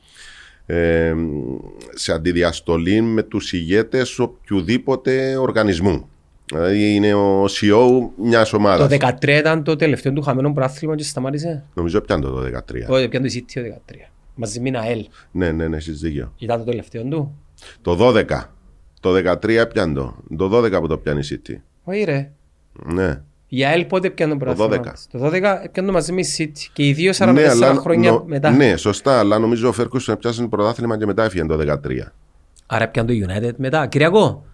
ε, 0.66 1.14
σε 1.94 2.12
αντιδιαστολή 2.12 3.00
με 3.00 3.22
τους 3.22 3.52
ηγέτες 3.52 4.18
οποιοδήποτε 4.18 5.36
οργανισμού. 5.36 6.08
Δηλαδή 6.52 6.94
είναι 6.94 7.14
ο 7.14 7.44
CEO 7.44 8.08
μιας 8.22 8.50
Το 8.50 8.56
ομάδα. 8.56 8.88
13 9.20 9.28
ήταν 9.28 9.62
το 9.64 9.76
τελευταίο 9.76 10.12
του 10.12 10.22
χαμένο 10.22 10.52
πράθλημα 10.52 10.96
και 10.96 11.02
σταμάτησε. 11.04 11.64
Νομίζω 11.74 12.00
πιάνει 12.00 12.22
το 12.22 12.40
13. 12.40 12.88
Όχι, 12.88 13.08
πιάνε 13.08 13.28
το 13.28 13.34
City 13.36 13.52
το 13.54 13.60
13. 13.60 13.94
Μαζί 14.34 14.60
με 14.60 14.68
ένα 14.68 14.82
L. 14.84 15.00
Ναι, 15.30 15.50
ναι, 15.52 15.68
ναι, 15.68 15.76
έχεις 15.76 16.00
δίκιο. 16.00 16.32
Ήταν 16.38 16.58
το 16.58 16.64
τελευταίο 16.64 17.02
του. 17.02 17.38
Το 17.82 17.96
12. 18.00 18.24
Το 19.00 19.14
13 19.42 19.64
πιάνει 19.72 19.94
το. 19.94 20.16
Το 20.36 20.56
12 20.64 20.80
που 20.80 20.86
το 20.86 20.98
πιάνει 20.98 21.20
η 21.20 21.40
City. 21.48 21.54
Όχι 21.84 22.04
ρε. 22.04 22.30
Ναι. 22.84 23.20
Η 23.48 23.64
ΑΕΛ 23.64 23.84
πότε 23.84 24.10
πιάνε 24.10 24.32
το 24.32 24.38
πράθλημα. 24.38 24.76
12. 24.76 24.82
Το 25.10 25.26
12 25.26 25.30
πιάνε 25.72 25.88
το 25.88 25.92
μαζί 25.92 26.12
με 26.12 26.20
η 26.20 26.26
City. 26.38 26.66
Και 26.72 26.86
οι 26.86 26.92
δύο 26.92 27.12
44 27.14 27.32
ναι, 27.32 27.48
αλλά 27.48 27.74
χρόνια 27.74 28.10
νο- 28.10 28.24
μετά. 28.26 28.50
Ναι, 28.50 28.76
σωστά, 28.76 29.18
αλλά 29.18 29.38
νομίζω 29.38 29.68
ο 29.68 29.72
Φέρκουσον 29.72 30.18
πιάσανε 30.18 30.48
πρωτάθλημα 30.48 30.98
και 30.98 31.06
μετά 31.06 31.24
έφυγε 31.24 31.44
το 31.44 31.56
13. 31.58 32.12
Άρα 32.66 32.88
πιάνε 32.88 33.12
το 33.12 33.26
United 33.26 33.52
μετά. 33.56 33.86
Κυριακό. 33.86 34.44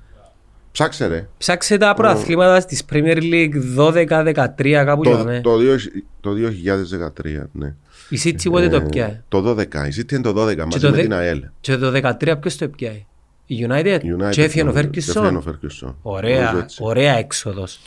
Ψάξε 0.79 1.07
ρε. 1.07 1.29
Ψάξε 1.39 1.77
τα 1.77 1.95
προαθλήματα 1.95 2.65
της 2.65 2.83
Premier 2.93 3.17
League 3.23 3.53
12-13 3.79 4.83
κάπου 4.85 5.03
Το, 5.03 5.11
γιαμε. 5.11 5.41
το, 5.41 5.57
δύο- 5.57 5.77
το 6.21 6.31
2013, 6.35 7.43
ναι. 7.53 7.75
Η 8.09 8.19
City 8.25 8.51
πότε 8.51 8.69
το 8.69 8.77
Ε, 8.77 8.81
πιάει. 8.81 9.21
Το 9.29 9.39
12. 9.51 9.63
Η 9.65 9.93
City 9.99 10.13
είναι 10.13 10.21
το 10.23 10.31
12 10.31 10.57
μαζί 10.57 10.79
το 10.81 10.91
με 10.91 10.97
δε- 10.97 11.03
την 11.03 11.13
ΑΕΛ. 11.15 11.45
Και 11.61 11.77
το 11.77 11.91
13 11.91 12.37
ποιος 12.41 12.57
το 12.57 12.69
πιάει. 12.69 13.05
Η 13.47 13.67
United. 13.69 13.99
United, 14.01 14.31
Και 14.31 14.43
έφυγε 14.43 14.63
ο 14.63 14.65
νομίζω. 14.65 14.89
Έφυγε 14.89 15.11
ο 15.11 15.15
Ferguson; 15.15 15.49
Ferguson. 15.51 15.81
Νομίζω 15.81 15.97
Ωραία, 16.03 16.59
έτσι. 16.63 16.79
ωραία 16.83 17.13
έξοδος. 17.17 17.81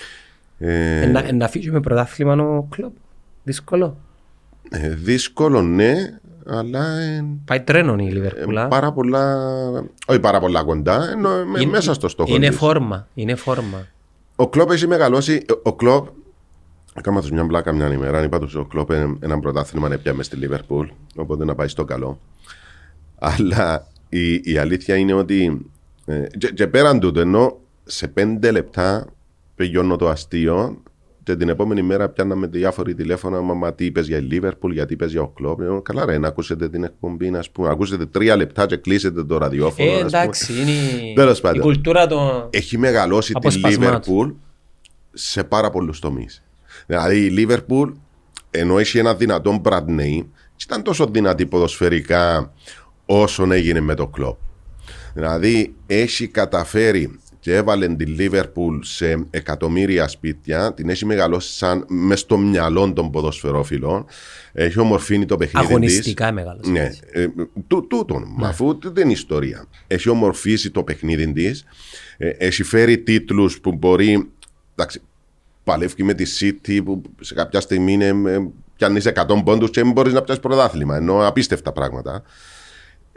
Ε, 0.59 1.01
Ε, 1.01 1.05
να- 1.05 1.31
Να 1.33 1.47
φύγει 1.47 1.71
με 1.71 1.79
πρωτάθλημα 1.79 2.33
ο 2.33 2.67
κλόπ. 2.69 2.93
Δύσκολο. 3.43 3.97
ε, 4.69 4.89
δύσκολο, 4.89 5.61
ναι, 5.61 6.19
αλλά 6.45 6.99
ε, 6.99 7.25
Πάει 7.45 7.61
τρένον 7.61 7.99
η 7.99 8.07
ε, 8.07 8.11
Λιβερπούλα. 8.11 8.67
πάρα 8.67 8.91
πολλά. 8.91 9.37
Όχι 10.07 10.19
πάρα 10.19 10.39
πολλά 10.39 10.63
κοντά, 10.63 11.09
ενώ 11.11 11.29
με- 11.45 11.59
Είναι- 11.61 11.71
μέσα 11.71 11.93
στο 11.93 12.07
στόχο. 12.07 12.35
Είναι 12.35 12.47
της. 12.47 12.57
φόρμα. 12.57 13.07
Είναι 13.13 13.35
φόρμα. 13.35 13.87
Ο 14.35 14.49
Κλόπ 14.49 14.71
έχει 14.71 14.87
μεγαλώσει. 14.87 15.45
Ο 15.63 15.73
Κλόπ. 15.75 16.07
Έκανα 16.93 17.21
τους 17.21 17.31
μια 17.31 17.43
μπλάκα 17.43 17.71
μια 17.73 17.93
ημέρα. 17.93 18.23
Είπα 18.23 18.39
τους 18.39 18.55
ο 18.55 18.65
Κλόπ 18.65 18.91
ε, 18.91 19.15
ένα 19.19 19.39
πρωτάθλημα 19.39 19.87
να 19.89 19.97
πιάμε 19.97 20.23
στη 20.23 20.35
Λίβερπουλ. 20.35 20.87
Οπότε 21.15 21.45
να 21.45 21.55
πάει 21.55 21.67
στο 21.67 21.85
καλό. 21.85 22.19
Αλλά 23.19 23.87
η, 24.09 24.33
η 24.33 24.57
αλήθεια 24.57 24.95
είναι 24.95 25.13
ότι. 25.13 25.65
Ε, 26.05 26.27
και, 26.37 26.47
και 26.47 26.67
πέραν 26.67 26.99
τούτο, 26.99 27.19
ενώ 27.19 27.57
σε 27.83 28.07
πέντε 28.07 28.51
λεπτά 28.51 29.05
πηγαίνω 29.55 29.95
το 29.95 30.09
αστείο 30.09 30.81
και 31.23 31.35
την 31.35 31.49
επόμενη 31.49 31.81
μέρα 31.81 32.09
πιάναμε 32.09 32.47
διάφοροι 32.47 32.95
τηλέφωνα. 32.95 33.41
Μα, 33.41 33.53
μα 33.53 33.73
τι 33.73 33.85
είπες 33.85 34.07
για 34.07 34.17
η 34.17 34.21
Λίβερπουλ, 34.21 34.73
γιατί 34.73 34.93
είπες 34.93 35.11
για 35.11 35.21
ο 35.21 35.27
Κλόπ. 35.27 35.59
Λέω, 35.59 35.81
Καλά, 35.81 36.05
ρε, 36.05 36.17
να 36.17 36.27
ακούσετε 36.27 36.69
την 36.69 36.83
εκπομπή, 36.83 37.29
να 37.29 37.43
πούμε. 37.51 37.69
Ακούσετε 37.69 38.05
τρία 38.05 38.35
λεπτά 38.35 38.65
και 38.65 38.75
κλείσετε 38.77 39.23
το 39.23 39.37
ραδιόφωνο. 39.37 39.89
Ε, 39.91 39.93
ας 39.93 39.97
πούμε. 39.97 40.07
εντάξει, 40.21 40.53
είναι 40.61 40.71
η- 40.71 41.13
Τέλος 41.13 41.37
η 41.37 41.41
πάντων. 41.41 41.61
κουλτούρα 41.61 42.07
των... 42.07 42.47
έχει 42.49 42.77
μεγαλώσει 42.77 43.27
τη 43.33 43.37
Αποσπασμάτων. 43.37 43.81
Λίβερπουλ 43.85 44.29
σε 45.13 45.43
πάρα 45.43 45.69
πολλούς 45.69 45.99
τομείς. 45.99 46.43
Δηλαδή 46.87 47.25
η 47.25 47.29
Λίβερπουλ, 47.29 47.89
ενώ 48.51 48.77
έχει 48.79 48.97
ένα 48.97 49.15
δυνατό 49.15 49.61
brand 49.63 49.85
name, 49.99 50.25
ήταν 50.63 50.83
τόσο 50.83 51.05
δυνατή 51.05 51.45
ποδοσφαιρικά 51.45 52.53
όσον 53.05 53.51
έγινε 53.51 53.79
με 53.79 53.95
το 53.95 54.07
κλοπ. 54.07 54.37
Δηλαδή 55.13 55.73
έχει 55.87 56.27
καταφέρει 56.27 57.19
και 57.41 57.55
έβαλε 57.55 57.87
τη 57.95 58.05
Λίβερπουλ 58.05 58.77
σε 58.81 59.25
εκατομμύρια 59.29 60.07
σπίτια, 60.07 60.73
την 60.73 60.89
έχει 60.89 61.05
μεγαλώσει 61.05 61.53
σαν 61.57 61.85
μες 61.89 62.19
στο 62.19 62.37
μυαλό 62.37 62.93
των 62.93 63.11
ποδοσφαιρόφιλων, 63.11 64.05
έχει 64.53 64.79
ομορφύνει 64.79 65.25
το 65.25 65.37
παιχνίδι 65.37 65.65
της. 65.65 65.75
Αγωνιστικά 65.75 66.31
μεγάλο. 66.31 66.59
Ναι, 66.65 66.89
ε, 67.11 67.27
τού- 67.67 67.87
τούτον, 67.89 68.25
μα 68.37 68.47
αφού 68.47 68.77
δεν 68.81 69.03
είναι 69.03 69.11
ιστορία. 69.11 69.65
Έχει 69.87 70.09
ομορφήσει 70.09 70.71
το 70.71 70.83
παιχνίδι 70.83 71.33
της, 71.33 71.63
έχει 72.17 72.63
φέρει 72.63 72.97
τίτλους 72.97 73.59
που 73.59 73.71
μπορεί. 73.73 74.29
Εντάξει, 74.75 75.01
παλεύει 75.63 76.03
με 76.03 76.13
τη 76.13 76.25
City 76.39 76.81
που 76.85 77.01
σε 77.19 77.33
κάποια 77.33 77.59
στιγμή 77.59 77.93
είναι, 77.93 78.05
ε, 78.31 78.37
πιάνεις 78.75 79.05
100 79.05 79.43
πόντους 79.43 79.69
και 79.69 79.81
δεν 79.81 79.91
μπορείς 79.91 80.13
να 80.13 80.21
πιάσεις 80.21 80.41
πρωτάθλημα. 80.43 80.95
Ενώ 80.95 81.27
απίστευτα 81.27 81.71
πράγματα. 81.71 82.23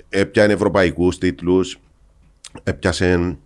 Έπιανε 0.08 0.52
ευρωπαϊκούς 0.52 1.18
τίτλους, 1.18 1.78
έπιασε 2.62 3.36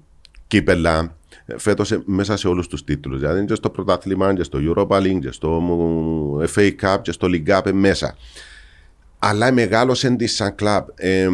κύπελα. 0.49 1.17
Φέτος 1.57 1.99
μέσα 2.05 2.37
σε 2.37 2.49
όλους 2.49 2.67
τους 2.67 2.85
τίτλους. 2.85 3.21
Δηλαδή 3.21 3.45
και 3.45 3.55
στο 3.55 3.71
πρωτάθλημα, 3.71 4.35
και 4.35 4.43
στο 4.43 4.59
Europa 4.63 4.97
League, 5.01 5.19
και 5.21 5.31
στο 5.31 5.63
FA 6.55 6.71
Cup, 6.83 6.99
και 7.03 7.13
στο 7.13 7.29
League 7.31 7.59
Cup 7.59 7.73
μέσα 7.73 8.17
αλλά 9.21 9.53
μεγάλωσε 9.53 10.11
της 10.11 10.35
σαν 10.35 10.55
κλαμπ. 10.55 10.87
Ε, 10.95 11.29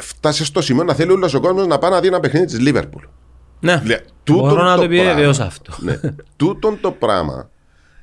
φτάσε 0.00 0.44
στο 0.44 0.60
σημείο 0.60 0.84
να 0.84 0.94
θέλει 0.94 1.10
όλος 1.12 1.34
ο 1.34 1.40
κόσμος 1.40 1.66
να 1.66 1.78
πάει 1.78 1.90
να 1.90 2.00
δει 2.00 2.06
ένα 2.06 2.20
παιχνίδι 2.20 2.46
της 2.46 2.60
Λίβερπουλ. 2.60 3.04
Ναι, 3.60 3.82
Λε- 3.84 4.00
τούτον 4.24 4.48
μπορώ 4.48 4.62
να 4.62 4.76
το 4.76 4.86
πράγμα. 4.86 4.94
επιβεβαιώσω 4.94 5.42
αυτό. 5.42 5.72
Ναι. 5.78 6.00
Τούτον 6.36 6.80
το 6.80 6.92
πράγμα 6.92 7.50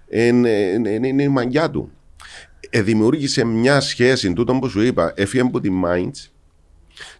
είναι, 0.10 0.49
είναι, 0.49 0.89
είναι, 0.89 1.08
είναι 1.08 1.24
η 1.24 1.28
μαγιά 1.28 1.70
του. 1.70 1.91
Ε, 2.70 2.82
δημιούργησε 2.82 3.43
μια 3.45 3.80
σχέση, 3.82 4.34
τούτον 4.34 4.60
που 4.60 4.70
σου 4.70 4.82
είπα, 4.82 5.14
έφυγε 5.16 5.41
από 5.43 5.60
τη 5.60 5.70
Mainz 5.86 6.30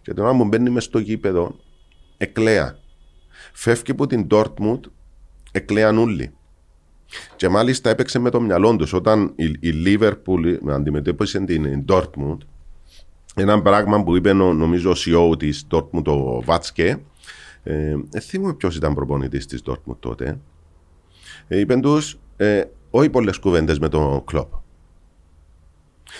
και 0.02 0.14
τώρα 0.14 0.32
μου 0.32 0.44
μπαίνει 0.44 0.70
μες 0.70 0.84
στο 0.84 0.98
γήπεδο, 0.98 1.56
εκλαία. 2.24 2.78
Φεύγει 3.52 3.90
από 3.90 4.06
την 4.06 4.26
Dortmund, 4.30 4.80
εκλαίαν 5.52 5.98
όλοι. 5.98 6.32
Και 7.36 7.48
μάλιστα 7.48 7.90
έπαιξε 7.90 8.18
με 8.18 8.30
το 8.30 8.40
μυαλό 8.40 8.76
τους 8.76 8.92
όταν 8.92 9.32
η, 9.36 9.44
η 9.44 9.72
Liverpool 9.86 10.56
αντιμετώπισε 10.70 11.40
την 11.40 11.84
Dortmund. 11.88 12.38
Ένα 13.34 13.62
πράγμα 13.62 14.02
που 14.02 14.16
είπε 14.16 14.32
νο- 14.32 14.52
νομίζω 14.52 14.90
ο 14.90 14.94
CEO 14.96 15.38
της 15.38 15.66
Dortmund, 15.70 16.04
ο 16.04 16.42
Βάτσκε. 16.42 16.98
Ε, 17.62 17.96
δεν 18.10 18.20
θυμούμαι 18.20 18.54
ποιος 18.54 18.76
ήταν 18.76 18.94
προπονητής 18.94 19.46
της 19.46 19.62
Dortmund 19.66 19.96
τότε. 20.00 20.38
Ε, 21.48 21.58
είπε 21.58 21.76
τους, 21.76 22.18
ε, 22.36 22.62
όχι 22.90 23.10
πολλές 23.10 23.38
κουβέντες 23.38 23.78
με 23.78 23.88
τον 23.88 24.24
κλοπ. 24.24 24.52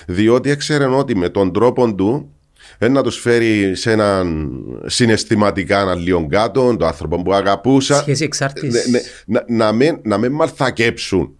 Διότι 0.06 0.50
έξερε 0.50 0.84
ότι 0.84 1.16
με 1.16 1.28
τον 1.28 1.52
τρόπο 1.52 1.94
του 1.94 2.30
ε, 2.78 2.88
να 2.88 3.02
τους 3.02 3.18
φέρει 3.18 3.76
σε 3.76 3.90
έναν 3.90 4.54
συναισθηματικά 4.86 5.80
έναν 5.80 5.98
λίγο 5.98 6.26
κάτω, 6.26 6.76
τον 6.76 6.86
άνθρωπο 6.86 7.22
που 7.22 7.34
αγαπούσα. 7.34 7.94
Σχέση 7.94 8.24
εξάρτησης. 8.24 8.86
Ναι, 8.86 8.98
ναι, 8.98 9.40
να, 9.48 9.66
να, 9.66 9.72
μην, 9.72 10.00
να 10.02 10.18
μην 10.18 10.32
μαλθακέψουν 10.32 11.36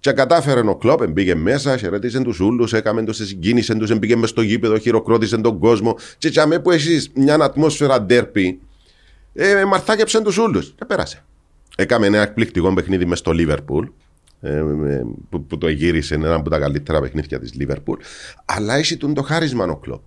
Και 0.00 0.12
κατάφερε 0.12 0.60
ο 0.60 0.76
Κλόπ, 0.76 1.08
μπήκε 1.08 1.34
μέσα, 1.34 1.76
χαιρετήσε 1.76 2.20
τους 2.20 2.40
ούλους, 2.40 2.72
έκαμε 2.72 3.04
το 3.04 3.12
σε 3.12 3.26
συγκίνησε 3.26 3.74
τους, 3.74 3.98
μπήκε 3.98 4.16
μες 4.16 4.30
στο 4.30 4.42
γήπεδο, 4.42 4.78
χειροκρότησε 4.78 5.36
τον 5.36 5.58
κόσμο. 5.58 5.96
Και 6.18 6.30
τσαμέ 6.30 6.58
που 6.58 6.70
έχει 6.70 7.10
μια 7.14 7.34
ατμόσφαιρα 7.34 8.02
ντέρπι, 8.02 8.60
ε, 9.34 9.64
μαρθάκεψε 9.64 10.20
τους 10.20 10.38
ούλους. 10.38 10.74
Και 10.78 10.84
πέρασε. 10.84 11.24
Έκαμε 11.76 12.06
ένα 12.06 12.22
εκπληκτικό 12.22 12.74
παιχνίδι 12.74 13.04
μες 13.04 13.18
στο 13.18 13.32
Λίβερπουλ. 13.32 13.86
Ε, 14.40 14.62
που, 15.30 15.44
που, 15.44 15.58
το 15.58 15.68
γύρισε 15.68 16.14
ένα 16.14 16.34
από 16.34 16.50
τα 16.50 16.58
καλύτερα 16.58 17.00
παιχνίδια 17.00 17.40
της 17.40 17.54
Λίβερπουλ. 17.54 18.00
Αλλά 18.44 18.74
έχει 18.74 18.96
τον 18.96 19.14
το 19.14 19.22
χάρισμα 19.22 19.64
ο 19.64 19.76
Κλόπ. 19.76 20.02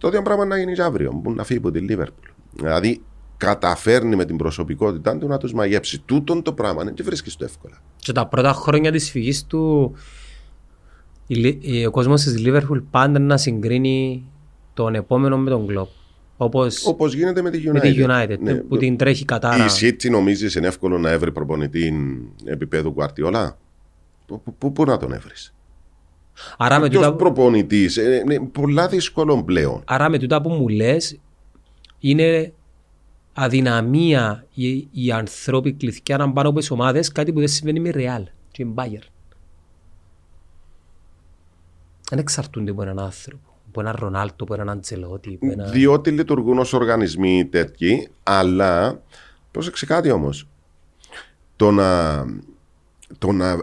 Το 0.00 0.08
ίδιο 0.08 0.22
πράγμα 0.22 0.44
να 0.44 0.58
γίνει 0.58 0.80
αύριο, 0.80 1.20
που 1.22 1.32
να 1.32 1.44
φύγει 1.44 1.58
από 1.58 1.70
τη 1.70 1.78
Λίβερπουλ. 1.78 2.28
Δηλαδή 2.52 3.02
καταφέρνει 3.36 4.16
με 4.16 4.24
την 4.24 4.36
προσωπικότητά 4.36 5.18
του 5.18 5.26
να 5.26 5.38
τους 5.38 5.52
μαγέψει. 5.52 5.98
Τούτον 6.00 6.42
το 6.42 6.52
πράγμα 6.52 6.84
δεν 6.84 6.94
βρίσκεις 7.02 7.36
το 7.36 7.44
εύκολα. 7.44 7.82
Και 7.96 8.12
τα 8.12 8.26
πρώτα 8.26 8.52
χρόνια 8.52 8.92
της 8.92 9.10
φυγής 9.10 9.46
του, 9.46 9.92
ο 11.86 11.90
κόσμος 11.90 12.22
της 12.22 12.38
Λίβερπουλ 12.38 12.78
πάντα 12.90 13.18
να 13.18 13.36
συγκρίνει 13.36 14.24
τον 14.74 14.94
επόμενο 14.94 15.38
με 15.38 15.50
τον 15.50 15.66
Κλοπ. 15.66 15.88
Όπως, 16.36 16.86
Όπως 16.86 17.14
γίνεται 17.14 17.42
με 17.42 17.50
τη 17.50 17.62
United. 17.66 17.72
Με 17.72 17.80
τη 17.80 17.94
United 17.98 18.38
ναι. 18.40 18.54
που 18.54 18.76
την 18.76 18.96
τρέχει 18.96 19.24
κατάρα. 19.24 19.64
Η 19.64 19.68
City 19.80 20.10
νομίζεις 20.10 20.54
είναι 20.54 20.66
εύκολο 20.66 20.98
να 20.98 21.10
έβρει 21.10 21.32
προπονητή 21.32 21.94
επίπεδου 22.44 22.92
Κουαρτιόλα. 22.92 23.58
Πού 24.58 24.84
να 24.86 24.96
τον 24.96 25.12
έβρεις; 25.12 25.54
Άρα 26.58 26.78
με 26.78 26.88
τούτα... 26.88 27.14
προπονητής, 27.14 27.96
είναι 27.96 28.34
ε, 28.34 28.38
πολλά 28.52 28.88
δύσκολο 28.88 29.44
πλέον. 29.44 29.82
Άρα 29.84 30.08
με 30.08 30.18
τούτα 30.18 30.40
που 30.40 30.48
μου 30.48 30.68
λες, 30.68 31.18
είναι 31.98 32.52
αδυναμία 33.32 34.46
οι, 34.54 34.88
οι 34.92 35.12
ανθρώποι 35.12 35.72
κληθιά 35.72 36.16
να 36.16 36.32
πάνε 36.32 36.48
από 36.48 36.60
ομάδες 36.70 37.12
κάτι 37.12 37.32
που 37.32 37.38
δεν 37.38 37.48
συμβαίνει 37.48 37.80
με 37.80 37.90
Real 37.94 38.22
και 38.50 38.64
με 38.64 38.72
Bayern. 38.76 39.06
Δεν 42.10 42.18
εξαρτούνται 42.18 42.70
από 42.70 42.82
έναν 42.82 42.98
άνθρωπο, 42.98 43.56
από 43.68 43.80
έναν 43.80 43.94
Ρονάλτο, 43.98 44.44
από 44.44 44.54
έναν 44.54 44.70
Αντζελότη. 44.70 45.38
Ένα... 45.42 45.64
Διότι 45.64 46.10
λειτουργούν 46.10 46.58
ως 46.58 46.72
οργανισμοί 46.72 47.44
τέτοιοι, 47.44 48.08
αλλά 48.22 49.02
πρόσεξε 49.50 49.86
κάτι 49.86 50.10
όμως. 50.10 50.48
Το 51.56 51.70
να, 51.70 52.24
το 53.18 53.32
να 53.32 53.62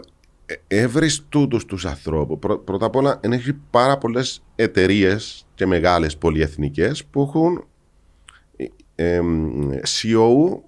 έβρεις 0.66 1.24
τούτους 1.28 1.64
τους 1.64 1.86
ανθρώπους, 1.86 2.38
πρώτα 2.64 2.86
απ' 2.86 2.96
όλα 2.96 3.20
έχει 3.20 3.52
πάρα 3.70 3.98
πολλές 3.98 4.42
εταιρείες 4.54 5.46
και 5.54 5.66
μεγάλες 5.66 6.16
πολυεθνικές 6.16 7.04
που 7.04 7.22
έχουν 7.22 7.64
ε, 8.94 9.20
CEO 9.84 10.60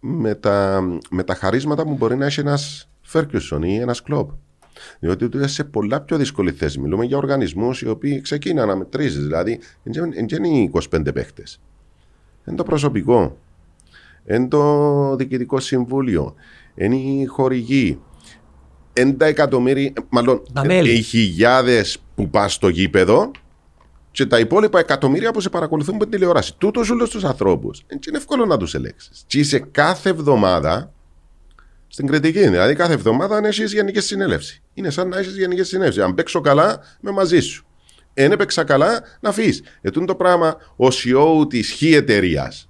με 0.00 0.34
τα, 0.34 0.84
με 1.10 1.22
τα 1.22 1.34
χαρίσματα 1.34 1.82
που 1.84 1.94
μπορεί 1.94 2.16
να 2.16 2.26
έχει 2.26 2.40
ένας 2.40 2.88
Φέρκιουσον 3.02 3.62
ή 3.62 3.76
ένας 3.76 4.02
Κλοπ. 4.02 4.30
Διότι 4.98 5.28
του 5.28 5.48
σε 5.48 5.64
πολλά 5.64 6.00
πιο 6.00 6.16
δύσκολη 6.16 6.52
θέση. 6.52 6.80
Μιλούμε 6.80 7.04
για 7.04 7.16
οργανισμούς 7.16 7.82
οι 7.82 7.88
οποίοι 7.88 8.20
ξεκίναν 8.20 8.68
να 8.68 8.76
μετρήσεις. 8.76 9.22
Δηλαδή, 9.22 9.60
δεν 9.82 10.44
είναι 10.44 10.70
25 10.72 11.14
παίχτες. 11.14 11.60
Είναι 12.46 12.56
το 12.56 12.62
προσωπικό. 12.62 13.36
Είναι 14.28 14.48
το 14.48 15.16
διοικητικό 15.16 15.60
συμβούλιο. 15.60 16.34
Είναι 16.74 16.96
οι 16.96 17.24
χορηγοί. 17.24 18.00
Είναι 19.00 19.12
τα 19.12 19.26
εκατομμύρια, 19.26 19.92
μάλλον 20.08 20.42
οι 20.82 21.02
χιλιάδες 21.02 21.98
που 22.14 22.30
πας 22.30 22.52
στο 22.52 22.68
γήπεδο 22.68 23.30
και 24.10 24.26
τα 24.26 24.38
υπόλοιπα 24.38 24.78
εκατομμύρια 24.78 25.30
που 25.30 25.40
σε 25.40 25.48
παρακολουθούν 25.48 25.94
από 25.94 26.02
την 26.02 26.12
τηλεόραση. 26.12 26.54
Τούτος 26.58 26.90
όλου 26.90 27.08
τους 27.08 27.24
ανθρώπους. 27.24 27.84
Είναι 28.08 28.16
εύκολο 28.16 28.44
να 28.44 28.56
τους 28.56 28.74
ελέγξεις. 28.74 29.24
Και 29.26 29.38
είσαι 29.38 29.58
κάθε 29.58 30.08
εβδομάδα 30.08 30.92
στην 31.86 32.06
κριτική. 32.06 32.48
Δηλαδή 32.48 32.74
κάθε 32.74 32.92
εβδομάδα 32.92 33.36
αν 33.36 33.44
έχεις 33.44 33.72
γενική 33.72 34.00
συνέλευση. 34.00 34.62
Είναι 34.74 34.90
σαν 34.90 35.08
να 35.08 35.18
έχεις 35.18 35.36
γενική 35.36 35.62
συνέλευση. 35.62 36.00
Αν 36.00 36.14
παίξω 36.14 36.40
καλά, 36.40 36.80
με 37.00 37.10
μαζί 37.10 37.40
σου. 37.40 37.66
Εν 38.14 38.32
έπαιξα 38.32 38.64
καλά, 38.64 39.02
να 39.20 39.32
φύγεις. 39.32 39.62
Ετούν 39.80 40.06
το 40.06 40.14
πράγμα 40.14 40.56
ο 40.76 40.86
CEO 40.86 41.48
της 41.48 41.70
χι 41.70 41.94
εταιρείας, 41.94 42.68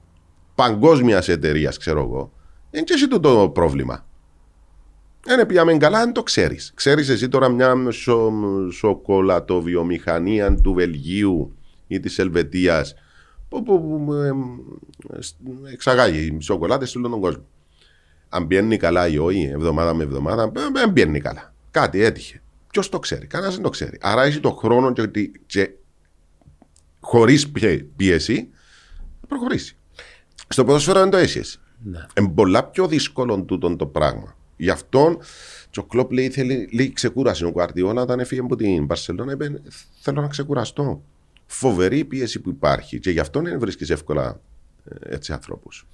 παγκόσμιας 0.54 1.28
εταιρείας, 1.28 1.78
ξέρω 1.78 2.00
εγώ, 2.00 2.32
δεν 2.70 2.84
έχει 2.88 3.08
το 3.08 3.50
πρόβλημα. 3.54 4.05
Δεν 5.26 5.46
πήγαμε 5.46 5.76
καλά 5.76 5.98
αν 5.98 6.12
το 6.12 6.22
ξέρεις. 6.22 6.72
Ξέρεις 6.74 7.08
εσύ 7.08 7.28
τώρα 7.28 7.48
μια 7.48 7.90
σο, 7.90 8.32
σοκολατοβιομηχανία 8.72 10.54
του 10.54 10.72
Βελγίου 10.72 11.56
ή 11.86 12.00
της 12.00 12.18
Ελβετίας 12.18 12.94
που, 13.48 13.62
που 13.62 14.12
ε, 14.12 14.30
εξαγάγει 15.72 16.36
σοκολάτες 16.40 16.90
σε 16.90 16.98
όλο 16.98 17.08
τον 17.08 17.20
κόσμο. 17.20 17.44
Αν 18.28 18.46
πιένει 18.46 18.76
καλά 18.76 19.08
ή 19.08 19.18
όχι, 19.18 19.42
εβδομάδα 19.42 19.94
με 19.94 20.02
εβδομάδα, 20.02 20.52
δεν 20.72 20.92
πιένει 20.92 21.20
καλά. 21.20 21.54
Κάτι 21.70 22.02
έτυχε. 22.02 22.42
Ποιος 22.70 22.88
το 22.88 22.98
ξέρει, 22.98 23.26
κανένας 23.26 23.54
δεν 23.54 23.62
το 23.62 23.70
ξέρει. 23.70 23.98
Άρα 24.00 24.22
έχει 24.22 24.40
το 24.40 24.50
χρόνο 24.50 24.92
και, 24.92 25.30
και 25.46 25.70
χωρίς 27.00 27.50
πίεση 27.96 28.48
να 29.20 29.28
προχωρήσει. 29.28 29.76
Στο 30.48 30.64
ποδοσφαίρο 30.64 31.00
δεν 31.00 31.10
το 31.10 31.16
έχει. 31.16 31.40
Ναι. 31.82 32.06
Είναι 32.18 32.28
πολλά 32.28 32.64
πιο 32.64 32.86
δύσκολο 32.86 33.42
τούτο 33.42 33.76
το 33.76 33.86
πράγμα. 33.86 34.36
Γι' 34.56 34.70
αυτό 34.70 35.18
και 35.70 35.78
ο 35.78 35.82
Κλόπ 35.82 36.12
λέει 36.12 36.30
θέλει 36.30 36.68
λέει, 36.72 36.92
ξεκούραση. 36.92 37.44
Ο 37.44 37.52
Κουαρτιόλα 37.52 38.02
όταν 38.02 38.20
έφυγε 38.20 38.40
από 38.40 38.56
την 38.56 38.86
Παρσελόνα 38.86 39.32
είπε 39.32 39.60
θέλω 40.00 40.20
να 40.20 40.28
ξεκουραστώ. 40.28 41.02
Φοβερή 41.46 42.04
πίεση 42.04 42.40
που 42.40 42.48
υπάρχει 42.48 43.00
και 43.00 43.10
γι' 43.10 43.20
αυτό 43.20 43.40
δεν 43.40 43.58
βρίσκεις 43.58 43.90
εύκολα 43.90 44.40
ε, 44.84 45.14
έτσι 45.14 45.32
ανθρώπους. 45.32 45.86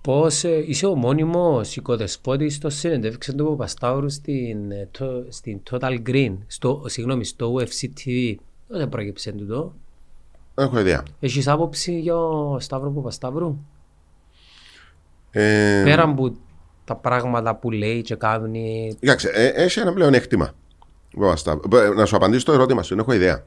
Πώς 0.00 0.44
ε, 0.44 0.64
είσαι 0.66 0.86
ο 0.86 0.94
μόνιμος 0.94 1.76
οικοδεσπότης 1.76 2.54
στο 2.54 2.70
συνέντευξη 2.70 3.34
του 3.34 3.44
Παπαστάουρου 3.44 4.10
στην, 4.10 4.70
ε, 4.70 4.88
το, 4.90 5.26
στην 5.28 5.60
Total 5.70 5.98
Green, 6.06 6.36
στο, 6.46 6.82
συγγνώμη, 6.86 7.24
στο 7.24 7.54
UFC 7.54 7.86
TV. 8.04 8.34
Δεν 8.66 8.88
πρόκειψε 8.88 9.32
τούτο. 9.32 9.74
Έχω 10.54 10.78
ιδέα. 10.78 11.02
Έχεις 11.20 11.48
άποψη 11.48 12.00
για 12.00 12.16
ο 12.16 12.60
Σταύρο 12.60 12.90
Παπασταύρου; 12.90 13.58
Ε... 15.30 15.82
Πέρα 15.84 16.02
από 16.02 16.36
τα 16.84 16.96
πράγματα 16.96 17.56
που 17.56 17.70
λέει 17.70 18.02
και 18.02 18.14
κάνει. 18.14 18.96
Κοιτάξτε, 19.00 19.28
ε, 19.28 19.46
έχει 19.46 19.80
ένα 19.80 19.92
πλέον 19.92 20.14
έκτημα. 20.14 20.52
Να 21.96 22.04
σου 22.04 22.16
απαντήσω 22.16 22.44
το 22.44 22.52
ερώτημα 22.52 22.82
σου, 22.82 22.88
δεν 22.88 22.98
έχω 22.98 23.12
ιδέα. 23.12 23.44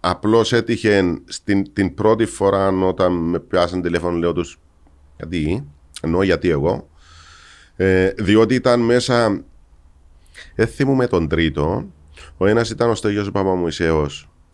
Απλώς 0.00 0.52
έτυχε 0.52 1.20
στην, 1.24 1.72
την 1.72 1.94
πρώτη 1.94 2.26
φορά 2.26 2.68
όταν 2.68 3.12
με 3.12 3.38
πιάσαν 3.38 3.82
τηλέφωνο, 3.82 4.16
λέω 4.16 4.32
τους 4.32 4.58
γιατί, 5.16 5.66
εννοώ 6.02 6.22
γιατί 6.22 6.48
εγώ. 6.48 6.88
Ε, 7.76 8.10
διότι 8.16 8.54
ήταν 8.54 8.80
μέσα. 8.80 9.42
Δεν 10.54 10.88
με 10.88 11.06
τον 11.06 11.28
τρίτο. 11.28 11.86
Ο 12.36 12.46
ένας 12.46 12.70
ήταν 12.70 12.90
ο 12.90 12.94
Στέλιος 12.94 13.30
Παπαμωυσέως, 13.30 14.06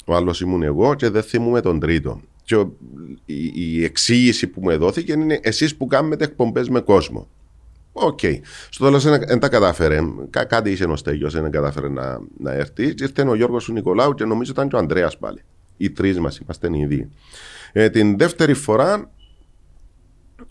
ο 0.05 0.15
άλλος 0.15 0.41
ήμουν 0.41 0.63
εγώ 0.63 0.95
και 0.95 1.09
δεν 1.09 1.23
θυμούμαι 1.23 1.61
τον 1.61 1.81
τρίτο. 1.81 2.21
Και 2.45 2.57
η, 3.25 3.53
η 3.55 3.85
εξήγηση 3.85 4.47
που 4.47 4.61
μου 4.63 4.79
δόθηκε 4.79 5.13
είναι 5.13 5.41
εσείς 5.43 5.77
που 5.77 5.87
κάνετε 5.87 6.25
εκπομπές 6.25 6.69
με 6.69 6.81
κόσμο. 6.81 7.29
OK. 7.97 8.19
Okay. 8.23 8.39
Στο 8.71 8.85
τέλος 8.85 9.05
δεν 9.05 9.39
τα 9.39 9.49
κατάφερε. 9.49 9.99
Κά, 10.31 10.45
κάτι 10.45 10.71
είχε 10.71 10.85
ο 10.85 10.97
Στέλιος, 10.97 11.33
δεν 11.33 11.51
κατάφερε 11.51 11.89
να, 11.89 12.21
να 12.39 12.53
έρθει. 12.53 12.95
Και 12.95 13.05
ήρθε 13.05 13.23
ο 13.29 13.35
Γιώργος 13.35 13.65
του 13.65 13.73
Νικολάου 13.73 14.15
και 14.15 14.25
νομίζω 14.25 14.51
ήταν 14.53 14.69
και 14.69 14.77
ο 14.77 14.79
Ανδρέας 14.79 15.19
πάλι. 15.19 15.43
Οι 15.77 15.91
τρεις 15.91 16.19
μας 16.19 16.39
είμαστε 16.39 16.69
ήδη. 16.79 17.11
Ε, 17.73 17.91
την 17.91 18.19
δεύτερη 18.19 18.55
φορά 18.55 19.11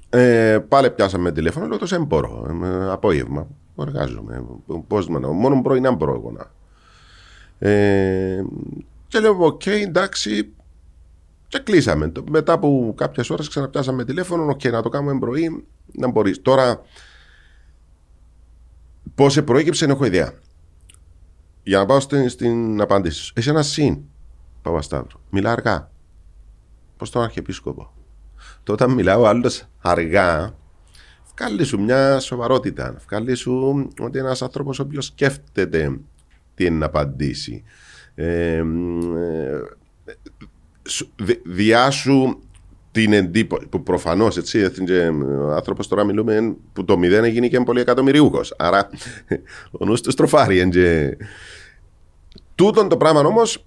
ε, 0.09 0.57
πάλι 0.67 0.89
πιάσαμε 0.89 1.31
τηλέφωνο. 1.31 1.67
Λέω 1.67 1.77
το 1.77 1.85
δεν 1.85 2.03
μπορώ. 2.03 2.59
Ε, 2.63 2.91
απόγευμα. 2.91 3.47
Εργάζομαι. 3.79 4.45
Πώ 4.87 4.99
να 4.99 5.27
Μόνο 5.27 5.61
πρωί 5.61 5.79
να 5.79 5.91
μπορώ 5.91 6.13
εγώ 6.13 6.31
να. 6.31 6.51
Ε, 7.69 8.43
και 9.07 9.19
λέω, 9.19 9.37
OK, 9.39 9.61
okay, 9.65 9.81
εντάξει. 9.85 10.53
Και 11.47 11.59
κλείσαμε. 11.59 12.11
Μετά 12.29 12.53
από 12.53 12.93
κάποιες 12.97 13.29
ώρες 13.29 13.47
ξαναπιάσαμε 13.47 14.05
τηλέφωνο. 14.05 14.43
OK, 14.43 14.59
okay, 14.59 14.71
να 14.71 14.81
το 14.81 14.89
κάνουμε 14.89 15.19
πρωί. 15.19 15.65
Να 15.91 16.11
μπορείς. 16.11 16.41
Τώρα 16.41 16.81
Πώς 19.15 19.43
προέκυψε, 19.43 19.85
δεν 19.85 19.95
έχω 19.95 20.05
ιδέα. 20.05 20.33
Για 21.63 21.77
να 21.77 21.85
πάω 21.85 21.99
στην, 21.99 22.29
στην 22.29 22.81
απάντηση 22.81 23.31
Έχει 23.35 23.49
ένα 23.49 23.61
συν, 23.61 23.97
Παπασταύρο. 24.61 25.21
Μιλά 25.29 25.51
αργά. 25.51 25.91
Πώς 26.97 27.09
τον 27.09 27.23
Αρχιεπίσκοπο. 27.23 27.93
Τότε 28.63 28.83
όταν 28.83 28.95
μιλάω 28.95 29.25
άλλος 29.25 29.67
αργά, 29.81 30.55
βγάλει 31.35 31.63
σου 31.63 31.79
μια 31.79 32.19
σοβαρότητα. 32.19 32.95
Βγάλει 33.07 33.35
σου 33.35 33.87
ότι 33.99 34.19
ένας 34.19 34.41
άνθρωπος 34.41 34.79
ο 34.79 34.83
οποίος 34.83 35.05
σκέφτεται 35.05 35.99
τι 36.55 36.65
είναι 36.65 36.77
να 36.77 36.85
απαντήσει. 36.85 37.63
Ε, 38.15 38.55
ε, 38.55 38.63
διάσου 41.45 42.39
την 42.93 43.13
εντύπωση 43.13 43.67
που 43.67 43.83
προφανώς 43.83 44.37
έτσι 44.37 44.63
ο 44.63 45.51
άνθρωπος 45.51 45.87
τώρα 45.87 46.03
μιλούμε 46.03 46.55
που 46.73 46.85
το 46.85 46.97
μηδέν 46.97 47.23
έγινε 47.23 47.47
και 47.47 47.59
πολύ 47.59 47.79
εκατομμυριούχος. 47.79 48.53
Άρα 48.57 48.89
ο 49.79 49.85
νους 49.85 50.01
του 50.01 50.11
στροφάρει. 50.11 50.69
Και... 50.69 51.17
Τούτον 52.55 52.89
το 52.89 52.97
πράγμα 52.97 53.19
όμως 53.19 53.65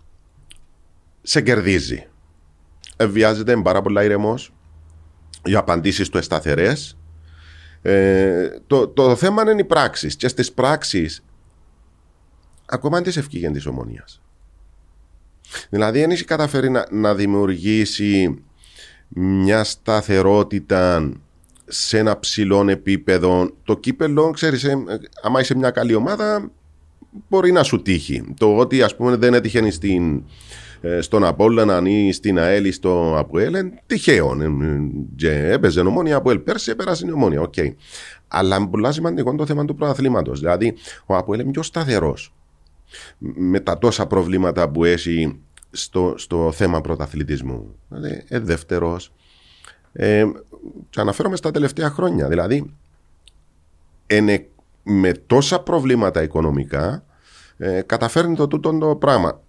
σε 1.22 1.40
κερδίζει. 1.40 2.06
Βιάζεται 3.00 3.56
πάρα 3.56 3.82
πολλά 3.82 4.04
ηρεμός. 4.04 4.52
Οι 5.44 5.54
απαντήσεις 5.54 6.08
του 6.08 6.18
εσταθερές. 6.18 6.98
Ε, 7.82 8.48
το, 8.66 8.88
το 8.88 9.16
θέμα 9.16 9.42
είναι 9.42 9.60
οι 9.60 9.64
πράξεις. 9.64 10.16
Και 10.16 10.28
στις 10.28 10.52
πράξεις 10.52 11.24
ακόμα 12.66 13.02
τη 13.02 13.18
ευκήγεν 13.18 13.52
της 13.52 13.66
ομονίας. 13.66 14.20
Δηλαδή, 15.70 16.00
δεν 16.00 16.10
έχει 16.10 16.24
καταφέρει 16.24 16.70
να, 16.70 16.86
να 16.90 17.14
δημιουργήσει 17.14 18.42
μια 19.08 19.64
σταθερότητα 19.64 21.12
σε 21.66 21.98
ένα 21.98 22.18
ψηλό 22.18 22.68
επίπεδο. 22.68 23.50
Το 23.64 23.76
κύπελο, 23.76 24.30
ξέρεις, 24.30 24.64
ε, 24.64 24.76
άμα 25.22 25.40
είσαι 25.40 25.56
μια 25.56 25.70
καλή 25.70 25.94
ομάδα, 25.94 26.50
μπορεί 27.28 27.52
να 27.52 27.62
σου 27.62 27.82
τύχει. 27.82 28.34
Το 28.38 28.56
ότι 28.56 28.82
ας 28.82 28.96
πούμε 28.96 29.16
δεν 29.16 29.34
έτυχε 29.34 29.70
στην, 29.70 30.22
ε, 30.80 31.00
στον 31.00 31.24
Απόλλωνα 31.24 31.82
ή 31.84 32.12
στην 32.12 32.38
ΑΕΛ 32.38 32.64
ή 32.64 32.72
στο 32.72 33.14
Αποέλ, 33.18 33.54
τυχαίο. 33.86 34.36
Ε, 34.42 34.48
και 35.16 35.30
έπαιζε 35.30 35.80
ομόνια 35.80 36.16
από 36.16 36.38
πέρσι, 36.38 36.70
έπερασε 36.70 37.06
η 37.06 37.12
ομόνια. 37.12 37.50
Okay. 37.50 37.74
Αλλά 38.28 38.68
πολύ 38.68 38.92
σημαντικό 38.92 39.34
το 39.34 39.46
θέμα 39.46 39.64
του 39.64 39.74
πρωταθλήματο. 39.74 40.32
Δηλαδή, 40.32 40.74
ο 41.06 41.16
Αποέλ 41.16 41.40
είναι 41.40 41.50
πιο 41.50 41.62
σταθερός 41.62 42.34
με 43.18 43.60
τα 43.60 43.78
τόσα 43.78 44.06
προβλήματα 44.06 44.68
που 44.68 44.84
έχει 44.84 45.40
στο, 45.70 46.14
στο 46.16 46.52
θέμα 46.52 46.80
πρωταθλητισμού. 46.80 47.74
Δηλαδή, 47.88 48.24
ε, 48.28 48.38
δεύτερος. 48.38 49.12
Ε, 49.92 50.24
και 50.90 51.00
αναφέρομαι 51.00 51.36
στα 51.36 51.50
τελευταία 51.50 51.90
χρόνια. 51.90 52.28
Δηλαδή, 52.28 52.74
είναι 54.06 54.48
με 54.82 55.12
τόσα 55.12 55.60
προβλήματα 55.60 56.22
οικονομικά 56.22 57.04
ε, 57.56 57.82
καταφέρνει 57.82 58.36
το 58.36 58.46
τούτο 58.46 58.78
το 58.78 58.96
πράγμα. 58.96 59.40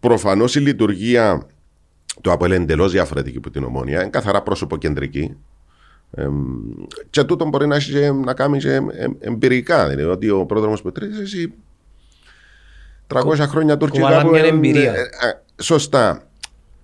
Προφανώς 0.00 0.54
η 0.54 0.60
λειτουργία 0.60 1.46
του 2.20 2.32
Αποέλ 2.32 2.52
είναι 2.52 2.62
εντελώς 2.62 2.92
διαφορετική 2.92 3.36
από 3.36 3.50
την 3.50 3.64
ομόνια. 3.64 4.00
Είναι 4.00 4.10
καθαρά 4.10 4.42
πρόσωπο 4.42 4.76
κεντρική. 4.76 5.36
Ε, 6.10 6.28
και 7.10 7.24
τούτο 7.24 7.48
μπορεί 7.48 7.66
να, 7.66 7.76
έχει, 7.76 8.12
να 8.12 8.34
κάνεις 8.34 8.64
και 8.64 8.80
εμπειρικά. 9.18 9.88
Δηλαδή 9.88 10.10
ότι 10.10 10.30
ο 10.30 10.46
πρόδρομος 10.46 10.82
Πετρίδη 10.82 11.20
έχει 11.20 11.52
300 13.14 13.36
χρόνια 13.38 13.76
τουρκικά. 13.76 14.22
Που, 14.22 14.34
εμπειρία. 14.34 14.92
Ε, 14.94 15.00
ε, 15.00 15.62
σωστά. 15.62 16.22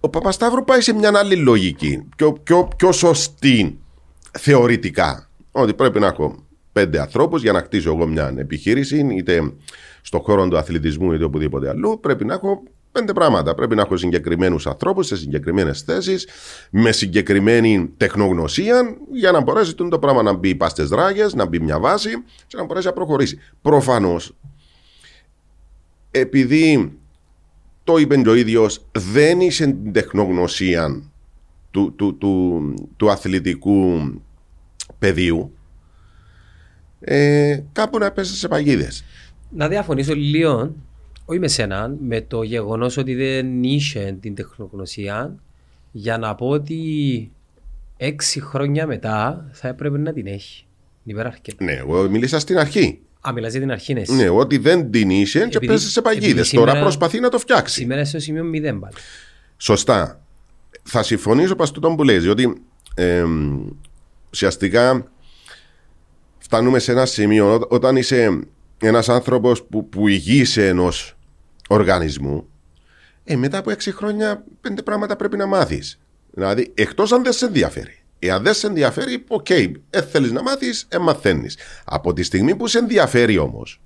Ο 0.01 0.09
Παπασταύρου 0.09 0.65
πάει 0.65 0.81
σε 0.81 0.95
μια 0.95 1.13
άλλη 1.15 1.37
λογική. 1.37 2.09
Πιο, 2.17 2.33
πιο, 2.33 2.69
πιο 2.77 2.93
σωστή 2.93 3.79
θεωρητικά. 4.39 5.29
Ότι 5.51 5.75
πρέπει 5.75 6.01
να 6.01 6.07
έχω 6.07 6.45
πέντε 6.73 7.01
ανθρώπους 7.01 7.43
για 7.43 7.53
να 7.53 7.61
χτίσω 7.61 7.91
εγώ 7.91 8.07
μια 8.07 8.35
επιχείρηση, 8.37 9.07
είτε 9.17 9.53
στον 10.03 10.21
χώρο 10.21 10.49
του 10.49 10.59
αθλητισμού 10.59 11.13
είτε 11.13 11.25
οπουδήποτε 11.25 11.69
αλλού. 11.69 12.01
Πρέπει 12.01 12.25
να 12.25 12.35
έχω 12.35 12.63
πέντε 12.93 13.13
πράγματα. 13.13 13.55
Πρέπει 13.55 13.75
να 13.75 13.83
έχω 13.83 13.97
συγκεκριμένους 13.97 14.67
ανθρώπους 14.67 15.07
σε 15.07 15.17
συγκεκριμένες 15.17 15.81
θέσεις, 15.81 16.29
με 16.71 16.93
συγκεκριμένη 16.93 17.93
τεχνογνωσία, 17.97 18.97
για 19.13 19.31
να 19.31 19.41
μπορέσει 19.41 19.75
το 19.75 19.99
πράγμα 19.99 20.23
να 20.23 20.33
μπει 20.33 20.55
πάστε 20.55 20.87
ράγες, 20.91 21.35
να 21.35 21.47
μπει 21.47 21.61
μια 21.61 21.81
βάση 21.81 22.11
και 22.47 22.57
να 22.57 22.65
μπορέσει 22.65 22.87
να 22.87 22.93
προχωρήσει. 22.93 23.39
Προφανώς, 23.63 24.35
επειδή 26.15 26.93
το 27.85 27.97
είπε 27.97 28.17
και 28.17 28.29
ο 28.29 28.35
ίδιος, 28.35 28.87
δεν 28.93 29.41
είσαι 29.41 29.65
την 29.65 29.93
τεχνογνωσία 29.93 31.03
του, 31.71 31.95
του, 31.97 32.17
του, 32.19 32.75
του 32.97 33.11
αθλητικού 33.11 34.01
πεδίου, 34.99 35.53
ε, 37.01 37.61
κάπου 37.73 37.99
να 37.99 38.13
πέσει 38.13 38.35
σε 38.35 38.49
παγίδες. 38.49 39.05
Να 39.51 39.69
διαφωνήσω 39.69 40.15
λίγο, 40.15 40.75
όχι 41.25 41.39
με 41.39 41.49
σένα, 41.49 41.95
με 42.01 42.21
το 42.21 42.43
γεγονός 42.43 42.97
ότι 42.97 43.15
δεν 43.15 43.63
είσαι 43.63 44.17
την 44.21 44.35
τεχνογνωσία 44.35 45.35
για 45.93 46.19
να 46.19 46.35
πω 46.35 46.49
ότι 46.49 47.31
έξι 47.97 48.41
χρόνια 48.41 48.87
μετά 48.87 49.49
θα 49.53 49.69
έπρεπε 49.69 49.99
να 49.99 50.13
την 50.13 50.27
έχει. 50.27 50.67
Ναι, 51.59 51.73
εγώ 51.73 52.11
μίλησα 52.11 52.39
στην 52.39 52.59
αρχή. 52.59 53.01
Α, 53.29 53.33
μιλάς 53.33 53.51
για 53.51 53.61
την 53.61 53.71
αρχή, 53.71 53.95
ναι. 53.95 54.03
Ναι, 54.09 54.29
ότι 54.29 54.59
δεν 54.59 54.91
την 54.91 55.11
είσαι 55.11 55.47
και 55.49 55.59
πέσει 55.59 55.91
σε 55.91 56.03
παγίδες. 56.03 56.51
Τώρα 56.51 56.81
προσπαθεί 56.81 57.21
να 57.21 57.29
το 57.29 57.39
φτιάξει. 57.39 57.75
Σήμερα 57.75 58.05
στο 58.05 58.19
σημείο 58.19 58.45
μηδέν 58.45 58.79
πάλι. 58.81 58.95
Σωστά. 59.57 60.25
Θα 60.83 61.03
συμφωνήσω 61.03 61.57
πα 61.57 61.67
τούτο 61.71 61.95
που 61.95 62.03
λέει, 62.03 62.29
ότι 62.29 62.63
ε, 62.95 63.25
ουσιαστικά 64.33 65.13
φτάνουμε 66.39 66.79
σε 66.79 66.93
ένα 66.93 67.07
σημείο 67.07 67.67
όταν 67.69 67.97
είσαι 67.97 68.41
ένας 68.79 69.09
άνθρωπος 69.09 69.65
που, 69.65 69.89
που 69.89 70.09
ηγείσαι 70.09 70.69
ενός 70.69 71.17
οργανισμού, 71.69 72.49
ε, 73.25 73.37
μετά 73.37 73.59
από 73.59 73.71
έξι 73.71 73.93
χρόνια 73.93 74.45
πέντε 74.61 74.83
πράγματα 74.83 75.17
πρέπει 75.17 75.37
να 75.37 75.47
μάθεις. 75.47 75.99
Δηλαδή, 76.31 76.73
εκτός 76.75 77.13
αν 77.13 77.23
δεν 77.23 77.33
σε 77.33 77.45
ενδιαφέρει. 77.47 78.04
Εάν 78.27 78.43
δεν 78.43 78.55
σε 78.55 78.67
ενδιαφέρει, 78.67 79.25
OK, 79.29 79.47
okay, 79.49 79.73
ε, 79.91 80.03
θέλει 80.03 80.33
να 80.33 80.43
μάθεις, 80.43 80.87
ε, 80.89 80.99
μαθαίνεις. 80.99 81.59
Από 81.85 82.13
τη 82.13 82.23
στιγμή 82.23 82.57
που 82.57 82.67
σε 82.67 82.79
ενδιαφέρει 82.79 83.39
όμως, 83.39 83.81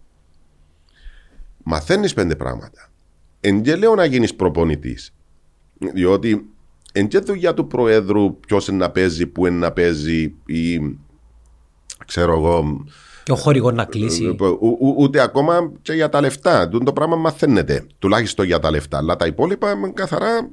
μαθαίνεις 1.62 2.14
πέντε 2.14 2.36
πράγματα. 2.36 2.90
Εν 3.40 3.62
και 3.62 3.76
λέω 3.76 3.94
να 3.94 4.04
γίνεις 4.04 4.34
προπονητής. 4.34 5.14
Διότι 5.94 6.46
εν 6.92 7.08
και 7.08 7.18
δουλειά 7.18 7.54
του 7.54 7.66
Προέδρου 7.66 8.40
ποιος 8.40 8.68
είναι 8.68 8.76
να 8.76 8.90
παίζει, 8.90 9.26
πού 9.26 9.46
είναι 9.46 9.56
να 9.56 9.72
παίζει 9.72 10.34
ή 10.46 10.96
ξέρω 12.06 12.32
εγώ. 12.32 12.84
Και 13.24 13.32
ο 13.32 13.36
χορηγός 13.36 13.72
να 13.72 13.84
κλείσει. 13.84 14.24
Ε, 14.24 14.46
ούτε 14.96 15.20
ακόμα 15.20 15.72
και 15.82 15.92
για 15.92 16.08
τα 16.08 16.20
λεφτά. 16.20 16.68
Το 16.68 16.92
πράγμα 16.92 17.16
μαθαίνεται. 17.16 17.86
Τουλάχιστον 17.98 18.46
για 18.46 18.58
τα 18.58 18.70
λεφτά. 18.70 18.98
Αλλά 18.98 19.16
τα 19.16 19.26
υπόλοιπα 19.26 19.70
είναι 19.70 19.90
καθαρά 19.94 20.50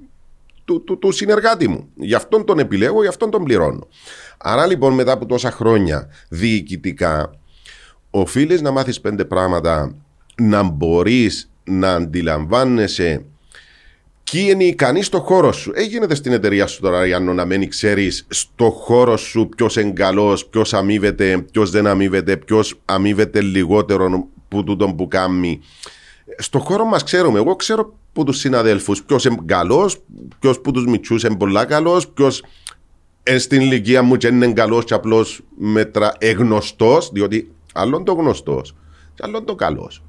του, 0.65 0.83
του, 0.83 0.97
του 0.97 1.11
συνεργάτη 1.11 1.67
μου. 1.67 1.89
Γι' 1.95 2.13
αυτόν 2.13 2.45
τον 2.45 2.59
επιλέγω, 2.59 3.01
γι' 3.01 3.07
αυτόν 3.07 3.31
τον 3.31 3.43
πληρώνω. 3.43 3.87
Άρα 4.37 4.65
λοιπόν 4.65 4.93
μετά 4.93 5.11
από 5.11 5.25
τόσα 5.25 5.51
χρόνια 5.51 6.09
διοικητικά, 6.29 7.39
οφείλεις 8.09 8.61
να 8.61 8.71
μάθεις 8.71 9.01
πέντε 9.01 9.25
πράγματα, 9.25 9.95
να 10.35 10.63
μπορείς 10.63 11.51
να 11.63 11.93
αντιλαμβάνεσαι 11.93 13.25
Ποιοι 14.31 14.47
είναι 14.49 14.63
ικανοί 14.63 15.03
στο 15.03 15.19
χώρο 15.19 15.51
σου. 15.51 15.71
Έγινε 15.75 16.15
στην 16.15 16.31
εταιρεία 16.31 16.67
σου 16.67 16.81
τώρα, 16.81 17.05
Γιάννο, 17.05 17.33
να 17.33 17.45
μην 17.45 17.69
ξέρεις 17.69 18.25
στο 18.29 18.69
χώρο 18.69 19.17
σου 19.17 19.49
ποιος 19.57 19.75
είναι 19.75 19.91
καλός, 19.91 20.45
ποιος 20.45 20.73
αμείβεται, 20.73 21.45
ποιος 21.51 21.69
δεν 21.69 21.87
αμείβεται, 21.87 22.37
ποιος 22.37 22.79
αμείβεται 22.85 23.41
λιγότερο 23.41 24.27
που 24.47 24.63
τούτον 24.63 24.95
που 24.95 25.07
κάνει. 25.07 25.61
Στο 26.37 26.59
χώρο 26.59 26.85
μας 26.85 27.03
ξέρουμε. 27.03 27.39
Εγώ 27.39 27.55
ξέρω 27.55 27.93
που 28.13 28.23
τους 28.23 28.37
συναδέλφους 28.37 29.03
ποιος 29.03 29.25
είναι 29.25 29.37
καλός, 29.45 29.97
ποιος 30.39 30.59
που 30.59 30.71
τους 30.71 30.85
μυτσού 30.85 31.15
είναι 31.15 31.37
πολύ 31.37 31.65
καλός, 31.65 32.07
ποιος 32.07 32.43
στην 33.37 33.61
ηλικία 33.61 34.01
μου 34.03 34.15
και 34.17 34.27
είναι 34.27 34.53
καλός 34.53 34.83
και 34.83 34.93
απλώ 34.93 35.25
μέτρα 35.57 36.13
εγνωστό, 36.17 36.97
διότι 37.11 37.51
άλλον 37.73 38.03
το 38.03 38.13
γνωστός, 38.13 38.75
και 39.13 39.21
άλλον 39.25 39.45
το 39.45 39.55
καλός 39.55 40.01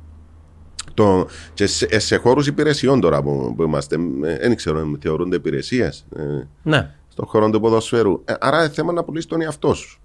το, 0.96 1.26
και 1.54 1.66
σε, 1.66 1.98
σε 1.98 2.16
χώρους 2.16 2.46
υπηρεσιών 2.46 3.00
τώρα 3.00 3.22
που, 3.22 3.54
που 3.56 3.62
είμαστε, 3.62 3.96
ε, 4.24 4.38
δεν 4.38 4.56
ξέρω, 4.56 4.96
θεωρούνται 5.00 5.36
υπηρεσίες. 5.36 6.06
Ε, 6.16 6.22
ναι. 6.62 6.90
Στον 7.08 7.26
χώρο 7.26 7.50
του 7.50 7.60
ποδοσφαίρου. 7.60 8.22
Ε, 8.24 8.34
άρα 8.40 8.58
είναι 8.58 8.68
θέμα 8.68 8.92
να 8.92 9.04
πουλήσει 9.04 9.28
τον 9.28 9.40
εαυτό 9.40 9.74
σου. 9.74 10.00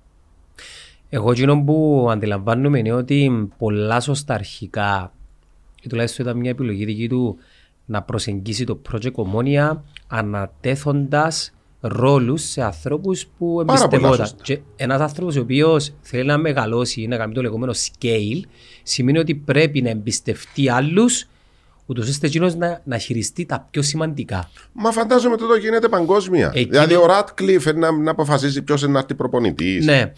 Εγώ 1.09 1.31
εκείνο 1.31 1.63
που 1.63 2.07
αντιλαμβάνομαι 2.11 2.79
είναι 2.79 2.91
ότι 2.91 3.49
πολλά 3.57 3.99
σωστά 3.99 4.33
αρχικά, 4.33 5.13
ή 5.81 5.87
τουλάχιστον 5.87 6.25
ήταν 6.25 6.37
μια 6.37 6.49
επιλογή 6.49 6.85
δική 6.85 7.09
του 7.09 7.37
να 7.85 8.01
προσεγγίσει 8.01 8.63
το 8.63 8.81
project 8.91 9.13
Ομόνια 9.13 9.83
ανατέθοντας 10.07 11.53
ρόλους 11.79 12.43
σε 12.43 12.63
ανθρώπους 12.63 13.27
που 13.37 13.61
εμπιστευόταν. 13.61 14.27
Ένας 14.75 15.01
άνθρωπος 15.01 15.35
ο 15.35 15.41
οποίος 15.41 15.93
θέλει 16.01 16.23
να 16.23 16.37
μεγαλώσει 16.37 17.01
ή 17.01 17.07
να 17.07 17.17
κάνει 17.17 17.33
το 17.33 17.41
λεγόμενο 17.41 17.71
scale, 17.71 18.41
σημαίνει 18.83 19.17
ότι 19.17 19.35
πρέπει 19.35 19.81
να 19.81 19.89
εμπιστευτεί 19.89 20.69
άλλους, 20.69 21.27
ούτως 21.85 22.09
ώστε 22.09 22.27
εκείνος 22.27 22.55
να, 22.55 22.81
να 22.83 22.97
χειριστεί 22.97 23.45
τα 23.45 23.67
πιο 23.71 23.81
σημαντικά. 23.81 24.49
Μα 24.73 24.91
φαντάζομαι 24.91 25.33
ότι 25.33 25.43
εδώ 25.43 25.57
γίνεται 25.57 25.89
παγκόσμια. 25.89 26.51
Εκείνο... 26.53 26.69
Δηλαδή 26.69 26.95
ο 26.95 27.05
Ρατκλиф 27.05 27.73
να, 27.73 27.91
να 27.91 28.11
αποφασίζει 28.11 28.61
ποιος 28.61 28.81
είναι 28.81 28.91
να 28.91 28.99
έρθει 28.99 29.15
προπονητής. 29.15 29.85
Ναι. 29.85 30.13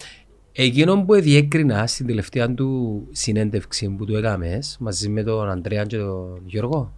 Εκείνο 0.56 1.04
που 1.06 1.14
διέκρινα 1.14 1.88
στην 1.88 2.06
τελευταία 2.06 2.54
του 2.54 3.08
συνέντευξη 3.12 3.89
που 3.89 4.06
του 4.06 4.16
έκαμες 4.16 4.78
μαζί 4.80 5.10
με 5.10 5.24
τον 5.24 5.49
Αντρέα 5.49 5.84
και 5.84 5.97
τον 5.97 6.41
Γιώργο. 6.45 6.93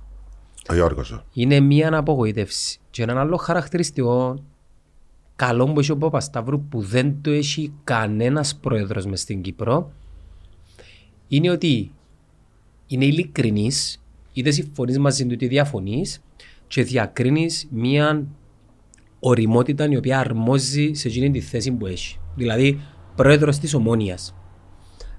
Ο 0.70 0.74
Γιώργος. 0.74 1.24
Είναι 1.34 1.60
μία 1.60 1.98
απογοήτευση. 1.98 2.80
Και 2.90 3.04
ένα 3.04 3.20
άλλο 3.20 3.38
χαρακτηριστικό 3.38 4.44
καλό 5.36 5.66
που 5.66 5.80
έχει 5.80 5.92
ο 5.92 5.98
Παπασταύρου 5.98 6.62
που 6.62 6.82
δεν 6.82 7.22
το 7.22 7.32
έχει 7.32 7.74
κανένας 7.84 8.56
πρόεδρος 8.56 9.06
μες 9.06 9.20
στην 9.20 9.42
Κύπρο 9.42 9.92
είναι 11.28 11.50
ότι 11.50 11.92
είναι 12.88 13.06
ειλικρινής, 13.06 14.02
είτε 14.34 14.52
συμφωνεί 14.52 14.98
μαζί 14.98 15.26
του 15.26 15.34
είτε 15.34 15.48
διαφωνείς 15.48 16.22
και 16.68 16.84
διακρίνεις 16.84 17.68
μια 17.72 18.28
οριμότητα 19.20 19.90
η 19.90 19.98
οποία 19.98 20.20
αρμόζει 20.20 20.94
σε 20.94 21.08
εκείνη 21.08 21.32
τη 21.32 21.40
θέση 21.40 21.72
που 21.72 21.86
έχει. 21.86 22.20
Δηλαδή, 22.36 22.80
πρόεδρος 23.16 23.58
της 23.60 23.74
ομόνοια. 23.74 24.18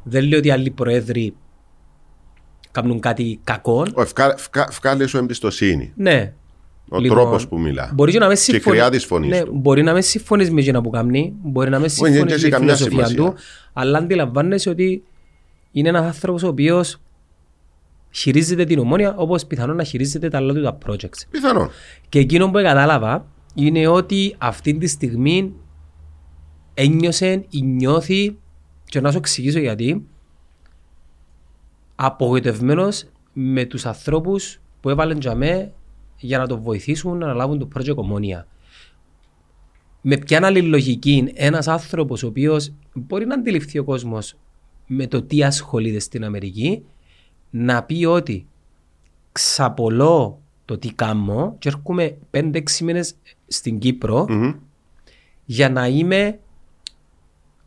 Δεν 0.02 0.24
λέω 0.24 0.38
ότι 0.38 0.50
άλλοι 0.50 0.70
πρόεδροι 0.70 1.34
κάνουν 2.70 3.00
κάτι 3.00 3.40
κακό. 3.44 3.86
Ευκάλε 4.68 5.06
σου 5.06 5.16
εμπιστοσύνη. 5.16 5.92
Ναι, 5.96 6.32
ο 6.88 6.98
λοιπόν, 6.98 7.18
τρόπος 7.18 7.48
που 7.48 7.60
μιλά. 7.60 7.90
Μπορεί 7.94 8.18
να 8.18 8.28
με 8.28 8.34
συμφωνεί. 8.34 9.28
Ναι, 9.28 9.42
μπορεί 9.52 9.82
να 9.82 9.92
με 9.92 10.00
συμφωνείς 10.00 10.50
με 10.50 10.60
εκείνα 10.60 10.80
που 10.80 10.90
κάνει, 10.90 11.32
μπορεί 11.42 11.70
να 11.70 11.78
με 11.78 11.88
συμφωνείς 11.88 12.20
με 12.20 12.48
τη 12.48 12.50
φιλοσοφία 12.50 13.06
του, 13.06 13.34
αλλά 13.72 13.98
αντιλαμβάνεσαι 13.98 14.70
ότι 14.70 15.02
είναι 15.72 15.88
ένας 15.88 16.04
άνθρωπος 16.06 16.42
ο 16.42 16.48
οποίος 16.48 17.00
χειρίζεται 18.10 18.64
την 18.64 18.78
ομόνια 18.78 19.14
όπως 19.16 19.46
πιθανόν 19.46 19.76
να 19.76 19.82
χειρίζεται 19.82 20.28
τα 20.28 20.38
άλλα 20.38 20.52
του 20.52 20.62
τα 20.62 20.78
projects. 20.86 21.26
Πιθανόν. 21.30 21.70
Και 22.08 22.18
εκείνο 22.18 22.46
που 22.46 22.52
κατάλαβα 22.52 23.26
είναι 23.54 23.86
ότι 23.86 24.34
αυτή 24.38 24.74
τη 24.74 24.86
στιγμή 24.86 25.52
ένιωσε 26.76 27.44
ή 27.50 27.62
νιώθει, 27.62 28.36
και 28.84 29.00
να 29.00 29.10
σου 29.10 29.18
εξηγήσω 29.18 29.58
γιατί, 29.58 30.06
απογοητευμένος 31.94 33.04
με 33.32 33.64
τους 33.64 33.86
ανθρώπους 33.86 34.60
που 34.80 34.88
έβαλαν 34.90 35.18
για 35.18 35.34
μέ 35.34 35.72
για 36.16 36.38
να 36.38 36.46
το 36.46 36.60
βοηθήσουν 36.60 37.18
να 37.18 37.24
αναλάβουν 37.24 37.58
το 37.58 37.68
project 37.74 37.94
ομόνια. 37.94 38.46
Με 40.00 40.16
ποια 40.16 40.46
άλλη 40.46 40.62
λογική 40.62 41.32
ένας 41.34 41.68
άνθρωπος 41.68 42.22
ο 42.22 42.26
οποίος 42.26 42.72
μπορεί 42.92 43.26
να 43.26 43.34
αντιληφθεί 43.34 43.78
ο 43.78 43.84
κόσμος 43.84 44.34
με 44.86 45.06
το 45.06 45.22
τι 45.22 45.42
ασχολείται 45.42 45.98
στην 45.98 46.24
Αμερική 46.24 46.82
να 47.50 47.82
πει 47.82 48.04
ότι 48.04 48.46
ξαπολώ 49.32 50.40
το 50.64 50.78
τι 50.78 50.92
κάνω 50.92 51.56
και 51.58 51.68
έρχομαι 51.68 52.16
5-6 52.30 52.60
μήνες 52.82 53.14
στην 53.46 53.78
κυπρο 53.78 54.26
Μμμ. 54.28 54.52
για 55.44 55.70
να 55.70 55.86
είμαι 55.86 56.38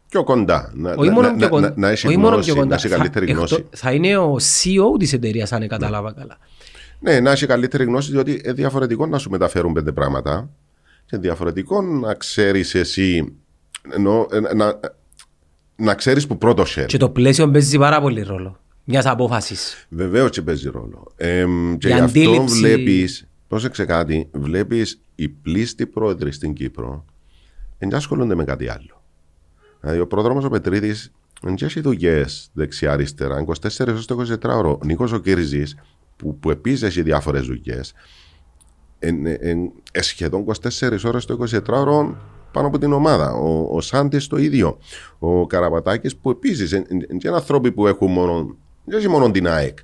Πιο 0.10 0.24
κοντά. 0.24 0.72
Να, 0.76 0.91
όχι 0.93 1.07
να, 1.07 1.14
μόνο 1.14 1.28
να, 1.28 1.34
πιο 1.36 1.43
να, 1.45 1.49
κοντά, 1.51 1.74
να, 1.78 1.89
έχει 1.89 2.07
όχι 2.07 2.18
μόνο 2.18 2.30
γνώση, 2.34 2.51
πιο 2.51 2.55
κοντά. 2.62 2.68
να 2.70 2.76
έχει 2.76 2.88
καλύτερη 2.88 3.26
θα, 3.26 3.32
γνώση. 3.34 3.55
εκτό- 3.55 3.78
θα 3.78 3.91
είναι 3.91 4.18
ο 4.18 4.36
CEO 4.36 4.99
της 4.99 5.14
εταιρείας 5.14 5.51
αν 5.51 5.68
κατάλαβα 5.68 6.12
καλά. 6.14 6.38
Ναι, 6.99 7.20
να 7.20 7.32
έχει 7.32 7.45
καλύτερη 7.45 7.84
γνώση, 7.84 8.12
διότι 8.12 8.41
είναι 8.43 8.53
διαφορετικό 8.53 9.05
να 9.05 9.18
σου 9.18 9.30
μεταφέρουν 9.30 9.74
πέντε 9.74 9.91
πράγματα 9.91 10.49
και 11.05 11.18
διαφορετικό 11.18 11.82
να 11.82 12.14
ξέρεις 12.14 12.76
εσύ. 12.76 13.34
Ενώ, 13.93 14.28
ε, 14.32 14.53
να, 14.55 14.80
να 15.76 15.93
ξέρεις 15.95 16.28
που 16.28 16.38
πρώτο 16.38 16.66
χέρι. 16.66 16.86
Και 16.88 16.97
το 16.97 17.10
πλαίσιο 17.10 17.49
παίζει 17.51 17.78
πάρα 17.78 18.01
πολύ 18.01 18.22
ρόλο. 18.22 18.60
Μιας 18.84 19.05
απόφασης. 19.05 19.86
Βεβαίως 19.89 20.30
και 20.30 20.41
παίζει 20.41 20.70
ρόλο. 20.70 21.12
Ε, 21.16 21.45
και 21.78 21.88
Η 21.88 21.91
γι' 21.91 21.99
αυτό 21.99 22.20
αντίληψη- 22.20 22.57
βλέπει. 22.60 23.10
Πρόσεξε 23.47 23.86
κάτι, 23.86 24.28
βλέπεις 24.32 25.01
οι 25.16 25.30
πλήστοι 25.30 25.86
πρόεδροι 25.88 26.32
στην 26.32 26.53
Κύπρο 26.53 27.05
δεν 27.80 27.93
ασχολούνται 27.95 28.36
με 28.36 28.43
κάτι 28.43 28.70
άλλο. 28.70 28.98
Δηλαδή, 29.82 29.99
ο 29.99 30.07
πρόδρομος 30.07 30.45
ο 30.45 30.49
Πετρίδης 30.49 31.11
δεν 31.41 31.55
έχει 31.61 31.80
δουλειές 31.80 32.49
δεξιά-αριστερά, 32.53 33.45
24 33.45 33.88
έω 33.88 33.97
24 33.97 34.57
ώρο. 34.57 34.71
Ο 34.71 34.86
Νίκος 34.86 35.11
ο 35.11 35.19
Κύρζη, 35.19 35.63
που, 36.15 36.39
που 36.39 36.49
επίσης 36.49 36.82
έχει 36.82 37.01
διάφορες 37.01 37.45
δουλειές, 37.45 37.93
σχεδόν 39.93 40.45
24 40.80 41.03
ώρες 41.05 41.25
το 41.25 41.45
24 41.51 41.67
ώρο 41.67 42.17
πάνω 42.51 42.67
από 42.67 42.77
την 42.77 42.93
ομάδα. 42.93 43.34
Ο, 43.34 43.75
ο 43.75 43.82
Σάντι 43.82 44.17
το 44.17 44.38
ίδιο. 44.38 44.77
Ο 45.19 45.47
Καραπατάκης 45.47 46.15
που 46.15 46.30
επίσης 46.30 46.71
είναι 46.71 47.36
άνθρωποι 47.36 47.71
που 47.71 47.88
έχουν 47.88 48.11
μόνο, 48.11 48.55
δεν 48.86 48.97
έχει 48.97 49.07
μόνο 49.07 49.32
την 49.32 49.47
ΑΕΚ. 49.47 49.77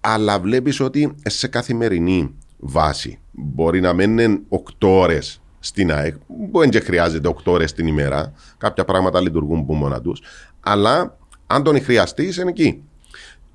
Αλλά 0.00 0.40
βλέπεις 0.40 0.80
ότι 0.80 1.14
σε 1.22 1.48
καθημερινή 1.48 2.34
βάση 2.58 3.18
μπορεί 3.30 3.80
να 3.80 3.92
μένουν 3.92 4.44
8 4.48 4.60
ώρες 4.80 5.40
στην 5.58 5.92
ΑΕΚ. 5.92 6.14
Μπορεί 6.26 6.68
και 6.68 6.80
χρειάζεται 6.80 7.28
8 7.28 7.52
ώρες 7.52 7.72
την 7.72 7.86
ημέρα. 7.86 8.32
Κάποια 8.58 8.84
πράγματα 8.84 9.20
λειτουργούν 9.20 9.66
που 9.66 9.74
μόνα 9.74 10.00
τους. 10.00 10.22
Αλλά 10.60 11.16
αν 11.46 11.62
τον 11.62 11.82
χρειαστείς, 11.82 12.36
είναι 12.36 12.50
εκεί. 12.50 12.82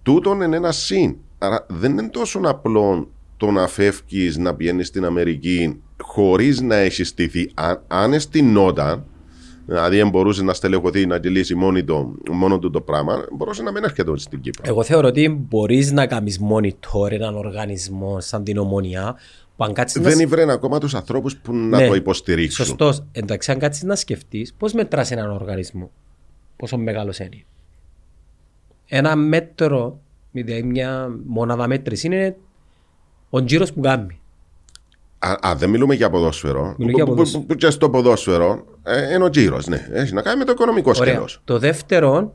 Τούτον 0.04 0.42
είναι 0.42 0.56
ένα 0.56 0.72
συν. 0.72 1.16
Άρα 1.38 1.66
δεν 1.70 1.92
είναι 1.92 2.10
τόσο 2.10 2.40
απλό 2.44 3.10
το 3.38 3.52
να 3.52 3.68
φεύγεις 3.68 4.38
να 4.38 4.56
πηγαίνεις 4.56 4.88
στην 4.88 5.06
Αμερική 5.06 5.82
χωρίς 6.02 6.62
να 6.62 6.76
έχεις 6.76 7.08
στηθεί. 7.08 7.52
Αν, 7.54 7.82
αν 7.88 8.14
αισθηνόταν, 8.14 9.06
δηλαδή 9.66 10.02
αν 10.02 10.10
μπορούσες 10.10 10.44
να 10.44 10.54
στελεχωθείς 10.54 11.06
να 11.06 11.20
λύσει 11.24 11.56
μόνο, 11.56 11.84
το, 11.84 12.16
μόνο 12.32 12.60
του 12.60 12.70
το 12.70 12.82
πράγμα, 12.82 13.26
μπορούσε 13.32 13.64
να 13.64 13.72
μην 13.72 13.84
έρχεται 13.84 14.18
στην 14.18 14.42
Κύπρο. 14.42 14.64
Εγώ 14.66 14.84
θεωρώ 14.84 15.08
ότι 15.08 15.46
μπορείς 15.50 15.92
να 15.92 16.08
κάνεις 16.08 16.40
monitor 16.52 17.12
έναν 17.12 17.36
οργανισμό 17.36 18.20
σαν 18.20 18.44
την 18.44 18.58
ομονία 18.58 19.16
που 19.56 19.64
αν 19.64 19.74
κάτσεις 19.74 20.02
να... 20.02 20.10
Δεν 20.10 20.28
βρει 20.30 20.42
ακόμα 20.50 20.80
τους 20.80 20.96
ανθρώπους 20.96 21.38
που 21.38 21.54
να 21.56 21.78
Ναι, 21.78 21.88
το 21.88 21.96
υποστηρίξουν. 21.96 22.66
Σωστός. 22.66 23.04
Εντάξει, 23.12 23.52
αν 23.52 23.60
κάτσεις 23.60 23.84
να 23.84 23.96
σκεφτείς 23.96 24.54
πώς 24.54 24.74
μετράς 24.74 25.12
έναν 25.12 25.32
οργανισμό. 25.32 25.92
Πόσο 26.56 26.78
μεγάλος 26.78 27.20
είναι. 27.20 27.44
Ένα 28.88 29.16
μέτρο, 29.16 30.00
δηλαδή 30.32 30.64
μια 30.64 31.16
μονάδα 31.26 31.68
μέτρηση 31.68 32.08
είναι 32.08 32.36
ο 33.30 33.44
τζίρος 33.44 33.74
που 33.74 33.82
κάνει. 33.82 34.20
Α, 35.20 35.38
α, 35.48 35.56
δεν 35.56 35.70
μιλούμε 35.70 35.96
για 35.96 36.10
ποδόσφαιρο. 36.10 36.76
Μιλούμε 36.78 36.92
για 36.96 37.04
Που- 37.04 37.10
που- 37.10 37.16
ποδόσφαιρο. 37.16 37.42
Που, 37.44 37.48
που 37.48 37.56
και 37.56 37.70
στο 37.70 37.90
ποδόσφαιρο 37.90 38.66
ε, 38.84 39.14
είναι 39.14 39.24
ο 39.24 39.30
τζίρος. 39.30 39.68
Ναι. 39.68 39.88
Έχει 39.92 40.14
να 40.14 40.22
κάνει 40.22 40.38
με 40.38 40.46
το 40.46 40.52
οικονομικό 40.52 40.92
Ωραία. 40.96 41.12
σκέλος. 41.14 41.42
Το 41.44 41.60
δεύτερο 41.60 42.34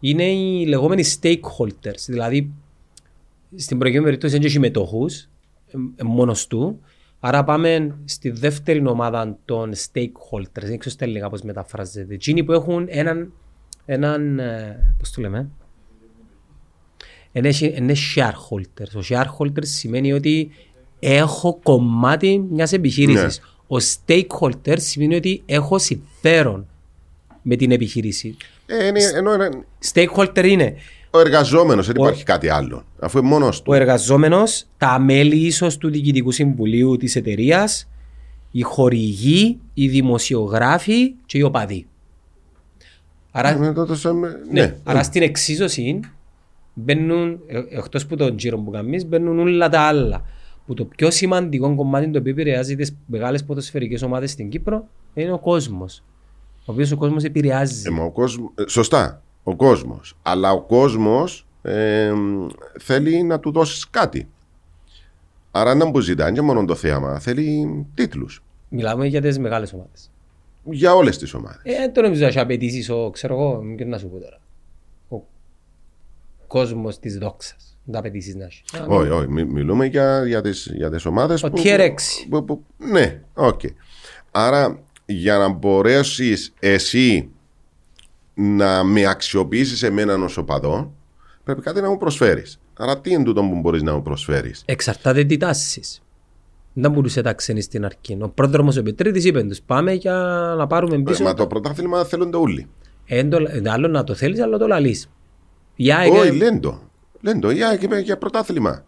είναι 0.00 0.24
οι 0.24 0.66
λεγόμενοι 0.66 1.04
stakeholders. 1.20 2.04
Δηλαδή, 2.06 2.50
στην 3.56 3.78
προηγούμενη 3.78 4.04
περίπτωση 4.08 4.36
δεν 4.38 4.46
έχει 4.46 4.58
μετόχους, 4.58 5.28
ε, 5.96 6.02
μόνος 6.02 6.46
του. 6.46 6.80
Άρα 7.20 7.44
πάμε 7.44 7.94
στη 8.04 8.30
δεύτερη 8.30 8.86
ομάδα 8.86 9.38
των 9.44 9.72
stakeholders. 9.74 10.62
Δεν 10.62 10.78
ξέρω 10.78 10.94
στα 10.94 11.04
ελληνικά 11.04 11.30
πώς 11.30 11.42
μεταφράζεται. 11.42 12.14
Εκείνοι 12.14 12.44
που 12.44 12.52
έχουν 12.52 12.86
έναν, 12.88 13.32
έναν 13.84 14.38
ε, 14.38 14.94
πώς 14.98 15.10
το 15.10 15.20
λέμε, 15.20 15.48
είναι, 17.32 17.50
είναι 17.60 17.94
shareholders. 18.14 18.94
Ο 18.94 19.00
shareholders 19.08 19.66
σημαίνει 19.66 20.12
ότι 20.12 20.50
έχω 20.98 21.58
κομμάτι 21.62 22.46
μιας 22.50 22.72
επιχείρησης. 22.72 23.40
Ο 23.66 23.76
stakeholder 23.76 24.74
σημαίνει 24.76 25.14
ότι 25.14 25.42
έχω 25.46 25.78
συμφέρον 25.78 26.66
με 27.42 27.56
την 27.56 27.70
επιχείρηση. 27.70 28.36
Ε, 28.66 28.86
είναι, 28.86 29.00
ενώ 29.14 29.34
είναι 29.34 29.48
Stakeholder 29.92 30.44
είναι 30.44 30.74
ο 31.14 31.18
εργαζόμενος, 31.18 31.86
δεν 31.86 31.96
υπάρχει 31.96 32.24
κάτι 32.24 32.48
άλλο. 32.48 32.84
Αφού 33.00 33.18
είναι 33.18 33.28
μόνος 33.28 33.56
του. 33.62 33.64
ο 33.68 33.74
εργαζόμενος, 33.74 34.66
τα 34.78 34.98
μέλη 34.98 35.36
ίσως 35.36 35.76
του 35.76 35.90
Διοικητικού 35.90 36.30
Συμβουλίου 36.30 36.96
της 36.96 37.16
εταιρείας, 37.16 37.88
οι 38.50 38.62
χορηγοί, 38.62 39.58
οι 39.74 39.88
δημοσιογράφοι 39.88 41.14
και 41.26 41.38
οι 41.38 41.42
οπαδοί. 41.42 41.86
Άρα, 43.30 43.48
Ε, 43.64 43.72
τότε 43.72 43.94
σε- 43.96 44.12
ναι, 44.12 44.28
ναι. 44.50 44.76
άρα 44.84 45.02
στην 45.02 45.22
εξίσωση 45.22 46.00
μπαίνουν, 46.74 47.38
ε, 47.46 47.58
εκτός 47.70 48.06
που 48.06 48.16
τον 48.16 48.36
τζίρο 48.36 48.58
που 48.58 48.70
κάνεις, 48.70 49.06
μπαίνουν 49.06 49.38
όλα 49.38 49.68
τα 49.68 49.80
άλλα. 49.80 50.22
Που 50.66 50.74
το 50.74 50.84
πιο 50.84 51.10
σημαντικό 51.10 51.74
κομμάτι 51.74 52.10
το 52.10 52.18
οποίο 52.18 52.32
επηρεάζει 52.32 52.76
τις 52.76 52.96
μεγάλες 53.06 53.44
ποδοσφαιρικές 53.44 54.02
ομάδες 54.02 54.30
στην 54.30 54.48
Κύπρο 54.48 54.86
είναι 55.14 55.32
ο 55.32 55.38
κόσμος. 55.38 56.02
Ο 56.58 56.72
οποίος 56.72 56.92
ο 56.92 56.96
κόσμος 56.96 57.24
επηρεάζει. 57.24 57.82
Ε, 57.86 57.90
μα 57.90 58.04
ο 58.04 58.10
κόσμος- 58.10 58.50
ε, 58.54 58.62
σωστά. 58.68 59.22
Ο 59.42 59.56
κόσμος. 59.56 60.16
Αλλά 60.22 60.50
ο 60.52 60.60
κόσμος 60.62 61.46
θέλει 62.80 63.22
να 63.22 63.40
του 63.40 63.52
δώσεις 63.52 63.90
κάτι. 63.90 64.28
Άρα 65.50 65.74
να 65.74 65.84
μου 65.86 66.00
ζητάει, 66.00 66.28
είναι 66.28 66.36
και 66.36 66.42
μόνο 66.44 66.64
το 66.64 66.74
θέαμα. 66.74 67.18
Θέλει 67.18 67.86
τίτλους. 67.94 68.42
Μιλάμε 68.68 69.06
για 69.06 69.20
τις 69.20 69.38
μεγάλες 69.38 69.72
ομάδες. 69.72 70.10
Για 70.64 70.94
όλες 70.94 71.18
τις 71.18 71.34
ομάδες. 71.34 71.60
Ε, 71.62 71.72
δεν 71.76 71.92
το 71.92 72.00
νομίζω 72.02 72.20
να 72.20 72.26
έχει 72.26 72.38
απαιτήσεις 72.38 72.90
ο, 72.90 73.10
ξέρω 73.12 73.34
εγώ, 73.34 73.62
και 73.76 73.84
να 73.84 73.98
σου 73.98 74.08
πω 74.08 74.18
τώρα. 74.18 74.38
Ο 75.08 75.20
κόσμος 76.46 76.98
της 76.98 77.18
δόξας. 77.18 77.76
Δεν 77.84 77.92
τα 77.92 77.98
απαιτήσεις 77.98 78.34
να 78.34 78.44
έχει. 78.44 78.62
Όχι, 78.86 79.10
όχι. 79.10 79.28
μι- 79.28 79.50
μιλούμε 79.50 79.86
για, 79.86 80.26
για 80.26 80.40
τις, 80.40 80.70
για 80.74 80.90
τις 80.90 81.04
ομάδες 81.04 81.42
Ο 81.42 81.50
που, 81.50 81.58
tier 81.64 81.78
6. 81.80 82.26
που- 82.28 82.44
που- 82.44 82.64
Ναι, 82.78 83.20
οκ. 83.34 83.60
Άρα 84.30 84.78
για 85.06 85.36
να 85.38 85.48
μπορέσεις 85.48 86.52
εσύ 86.60 87.28
να 88.34 88.84
με 88.84 89.06
αξιοποιήσεις 89.06 89.82
εμένα 89.82 90.14
ως 90.14 90.36
οπαδό 90.36 90.92
πρέπει 91.44 91.60
κάτι 91.60 91.80
να 91.80 91.88
μου 91.88 91.96
προσφέρεις. 91.96 92.58
Άρα 92.74 93.00
τι 93.00 93.10
είναι 93.10 93.24
τούτο 93.24 93.40
που 93.42 93.60
μπορείς 93.60 93.82
να 93.82 93.94
μου 93.94 94.02
προσφέρεις; 94.02 94.62
Εξαρτάται 94.66 95.24
τι 95.24 95.36
τάσεις. 95.36 96.02
Δεν 96.72 96.90
μπορούσε 96.90 97.22
τα 97.22 97.32
ξένη 97.32 97.60
στην 97.60 97.84
αρχή. 97.84 98.18
Ο 98.20 98.28
πρόδρομος 98.28 98.76
ο 98.76 98.82
Πετρίτης 98.82 99.24
είπε 99.24 99.42
τους 99.42 99.60
πάμε 99.60 99.92
για 99.92 100.12
να 100.56 100.66
πάρουμε 100.66 100.94
Ε, 100.96 100.98
πίσω. 100.98 101.22
Μα 101.22 101.34
το 101.34 101.46
πρωτάθλημα 101.46 102.04
θέλονται 102.04 102.36
όλοι. 102.36 102.68
Ε, 103.06 103.24
το- 103.24 103.36
ε, 103.48 103.62
άλλο 103.70 103.88
να 103.88 104.04
το 104.04 104.14
θέλεις, 104.14 104.40
άλλο 104.40 104.58
το 104.58 104.66
λαλείς. 104.66 105.08
Η 105.74 105.92
ΑΕΚ, 105.92 106.12
Όχι, 106.12 106.36
λένε 106.36 106.58
το. 106.60 106.80
Λένε 107.20 107.40
το. 107.40 107.50
Η 107.50 107.64
ΑΕΚ 107.64 107.82
είπε 107.82 107.98
για 107.98 108.18
πρωτάθλημα. 108.18 108.84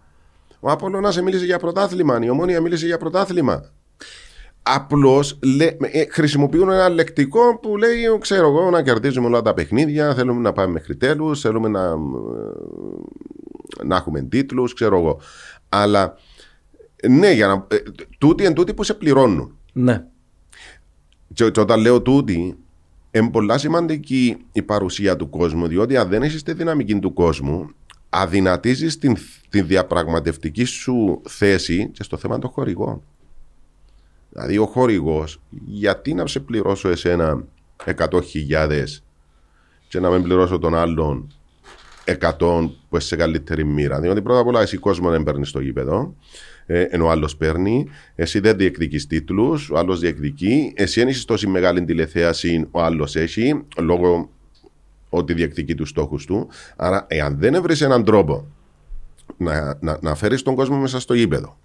Ο 0.61 0.71
Απόλλωνας 0.71 1.23
μίλησε 1.23 1.45
για 1.45 1.59
πρωτάθλημα. 1.59 2.19
Η 2.23 2.29
Ομόνια 2.31 2.61
μίλησε 2.61 2.87
για 2.87 2.99
πρωτάθλημα. 2.99 3.71
Απλώς 4.67 5.39
χρησιμοποιούν 6.11 6.71
ένα 6.71 6.89
λεκτικό 6.89 7.59
που 7.59 7.77
λέει: 7.77 8.19
Ξέρω 8.21 8.47
εγώ, 8.47 8.71
να 8.71 8.83
κερδίζουμε 8.83 9.27
όλα 9.27 9.43
τα 9.43 9.55
παιχνίδια. 9.55 10.15
Θέλουμε 10.15 10.41
να 10.41 10.53
πάμε 10.53 10.73
μέχρι 10.73 10.97
τέλους. 10.97 11.41
Θέλουμε 11.41 11.69
να, 11.69 11.81
ε, 11.81 11.95
να 13.85 13.97
έχουμε 13.97 14.23
τίτλους. 14.23 14.75
Ξέρω 14.75 14.99
εγώ. 14.99 15.21
Αλλά 15.69 16.17
ναι, 17.09 17.33
για 17.33 17.47
να, 17.47 17.67
ε, 17.69 17.77
τούτοι 18.19 18.45
εν 18.45 18.55
τούτοι 18.55 18.75
που 18.75 18.83
σε 18.83 18.95
πληρώνουν. 18.95 19.57
Ναι. 19.73 20.05
Και, 21.35 21.51
και 21.51 21.61
όταν 21.61 21.81
λέω 21.81 22.03
τούτη, 22.03 22.57
είναι 23.11 23.31
πολλά 23.31 23.59
σημαντική 23.59 24.37
η 24.53 24.63
παρουσία 24.63 25.17
του 25.17 25.31
κόσμου, 25.31 25.67
διότι 25.67 25.97
αν 25.97 26.09
δεν 26.09 26.23
έχεις 26.23 26.43
τη 26.43 26.53
δυναμική 26.53 26.99
του 26.99 27.13
κόσμου, 27.13 27.71
αδυνατίζεις 28.09 28.99
την, 28.99 29.17
την 29.49 29.67
διαπραγματευτική 29.67 30.65
σου 30.65 31.21
θέση 31.29 31.91
και 31.93 32.03
στο 32.03 32.17
θέμα 32.17 32.39
των 32.39 32.51
χορηγών. 32.51 33.03
Δηλαδή, 34.35 34.59
ο 34.59 34.67
χορηγός, 34.67 35.41
γιατί 35.67 36.15
να 36.15 36.27
σε 36.27 36.41
πληρώσω 36.41 36.89
εσένα 36.89 37.45
100.000 37.85 39.03
και 39.89 40.01
να 40.01 40.11
μην 40.11 40.23
πληρώσω 40.23 40.59
τον 40.59 40.75
άλλον 40.75 41.33
100 42.05 42.71
που 42.89 42.97
είσαι 42.97 43.07
σε 43.07 43.17
καλύτερη 43.17 43.65
μοίρα; 43.65 44.01
Διότι 44.01 44.23
πρώτα 44.23 44.41
απ' 44.41 44.47
όλα 44.47 44.61
εσύ 44.61 44.77
κόσμο 44.77 45.11
δεν 45.11 45.23
παίρνεις 45.23 45.49
στο 45.49 45.61
γήπεδο. 45.61 46.15
Ε, 46.67 46.83
ενώ 46.83 47.05
ο 47.07 47.11
άλλος 47.11 47.37
παίρνει, 47.37 47.87
εσύ 48.15 48.41
δεν 48.41 48.57
διεκδικείς 48.57 49.07
τίτλους, 49.07 49.71
ο 49.71 49.79
άλλος 49.79 50.01
διεκδικεί. 50.01 50.73
Εσύ 50.77 51.01
δεν 51.01 51.09
είσαι 51.09 51.27
τόση 51.27 51.47
μεγάλη 51.47 51.85
τηλεθέαση, 51.85 52.67
ο 52.71 52.83
άλλος 52.83 53.17
έχει, 53.17 53.65
λόγω 53.79 54.31
ότι 55.09 55.35
διεκδικεί 55.35 55.75
τους 55.75 55.89
στόχους 55.89 56.27
του. 56.27 56.49
Άρα, 56.77 57.07
εάν 57.09 57.37
δεν 57.39 57.63
βρεις 57.63 57.81
έναν 57.81 58.05
τρόπο 58.05 58.47
να, 59.37 59.79
να, 59.81 59.99
να 60.01 60.15
φέρεις 60.15 60.43
τον 60.43 60.55
κόσμο 60.55 60.77
μέσα 60.77 61.01
στο 61.01 61.15
γήπεδο, 61.15 61.59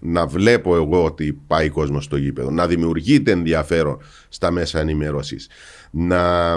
να 0.00 0.26
βλέπω 0.26 0.74
εγώ 0.76 1.04
ότι 1.04 1.32
πάει 1.46 1.68
κόσμος 1.68 2.04
στο 2.04 2.16
γήπεδο, 2.16 2.50
να 2.50 2.66
δημιουργείται 2.66 3.30
ενδιαφέρον 3.30 3.98
στα 4.28 4.50
μέσα 4.50 4.80
ενημέρωσης, 4.80 5.48
να, 5.90 6.56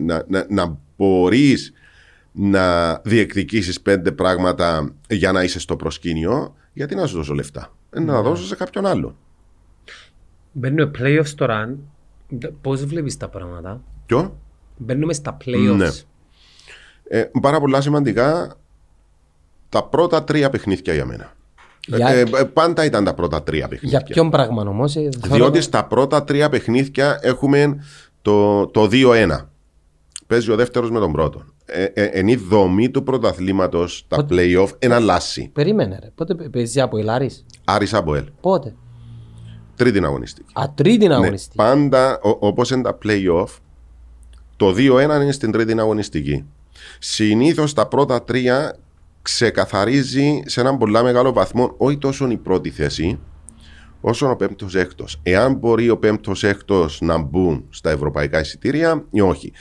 να, 0.00 0.24
να, 0.28 0.46
να 0.48 0.78
μπορείς 0.96 1.72
να 2.32 2.94
διεκδικήσεις 3.04 3.80
πέντε 3.80 4.12
πράγματα 4.12 4.94
για 5.08 5.32
να 5.32 5.42
είσαι 5.42 5.58
στο 5.60 5.76
προσκήνιο, 5.76 6.54
γιατί 6.72 6.94
να 6.94 7.06
σου 7.06 7.16
δώσω 7.16 7.34
λεφτά. 7.34 7.72
Ε, 7.90 8.00
να 8.00 8.16
Ναι. 8.16 8.22
δώσω 8.22 8.44
σε 8.44 8.56
κάποιον 8.56 8.86
άλλο. 8.86 9.16
Μπαίνουμε 10.52 10.90
playoffs 10.98 11.28
τώρα. 11.34 11.78
Πώς 12.60 12.84
βλέπεις 12.84 13.16
τα 13.16 13.28
πράγματα; 13.28 13.82
Ποιο; 14.06 14.40
Μπαίνουμε 14.76 15.12
στα 15.12 15.36
playoffs. 15.44 15.74
Ναι. 15.76 15.88
Ε, 17.08 17.30
πάρα 17.40 17.60
πολλά 17.60 17.80
σημαντικά 17.80 18.54
τα 19.68 19.84
πρώτα 19.84 20.24
τρία 20.24 20.50
παιχνίδια 20.50 20.94
για 20.94 21.04
μένα. 21.06 21.32
Για- 21.86 22.08
Ε, 22.08 22.20
ε, 22.20 22.24
πάντα 22.52 22.84
ήταν 22.84 23.04
τα 23.04 23.14
πρώτα 23.14 23.42
τρία 23.42 23.68
παιχνίδια. 23.68 23.98
Για 23.98 24.14
ποιον 24.14 24.30
πράγμα 24.30 24.62
όμως. 24.62 24.96
ε, 24.96 25.00
θέλω 25.20 25.34
Διότι 25.34 25.56
να- 25.56 25.62
στα 25.62 25.84
πρώτα 25.84 26.24
τρία 26.24 26.48
παιχνίδια 26.48 27.18
έχουμε 27.22 27.84
το, 28.22 28.66
το 28.66 28.86
2-1. 28.88 29.50
Παίζει 30.26 30.50
ο 30.50 30.56
δεύτερος 30.56 30.90
με 30.90 30.98
τον 30.98 31.12
πρώτο. 31.12 31.44
Ε, 31.64 31.82
ε, 31.84 32.04
εν 32.04 32.28
η 32.28 32.36
δομή 32.36 32.90
του 32.90 33.02
πρωταθλήματος, 33.02 34.04
τα 34.08 34.16
Πότε- 34.16 34.34
playoff, 34.38 34.68
εναλλάσσει. 34.78 35.50
Περίμενε 35.52 35.98
ρε. 36.02 36.10
Πότε 36.14 36.34
παι- 36.34 36.48
παίζει 36.48 36.80
από 36.80 36.98
Ελάρης. 36.98 37.44
Άρης; 37.64 37.94
Αποέλ. 37.94 38.24
Πότε; 38.40 38.74
Τρίτη 39.76 40.04
αγωνιστική. 40.04 40.52
Α, 40.52 40.64
τρίτη 40.74 41.06
Ναι, 41.06 41.14
αγωνιστή. 41.14 41.56
πάντα, 41.56 42.18
όπως 42.22 42.70
είναι 42.70 42.82
τα 42.82 42.98
playoff, 43.04 43.46
το 44.56 44.72
2-1 44.72 45.22
είναι 45.22 45.32
στην 45.32 45.50
τρίτη 45.52 45.78
αγωνιστική. 45.80 46.44
Συνήθως 46.98 47.72
τα 47.72 47.86
πρώτα 47.86 48.22
τρία 48.22 48.76
ξεκαθαρίζει 49.22 50.42
σε 50.44 50.60
έναν 50.60 50.78
πολύ 50.78 51.02
μεγάλο 51.02 51.32
βαθμό 51.32 51.74
όχι 51.76 51.98
τόσο 51.98 52.30
η 52.30 52.36
πρώτη 52.36 52.70
θέση, 52.70 53.18
όσο 54.00 54.30
ο 54.30 54.36
πέμπτος 54.36 54.74
έκτος. 54.74 55.20
Εάν 55.22 55.54
μπορεί 55.54 55.90
ο 55.90 55.98
πέμπτος 55.98 56.44
έκτος 56.44 57.00
να 57.00 57.18
μπουν 57.18 57.64
στα 57.70 57.90
ευρωπαϊκά 57.90 58.40
εισιτήρια 58.40 59.04
ή 59.10 59.20
όχι. 59.20 59.52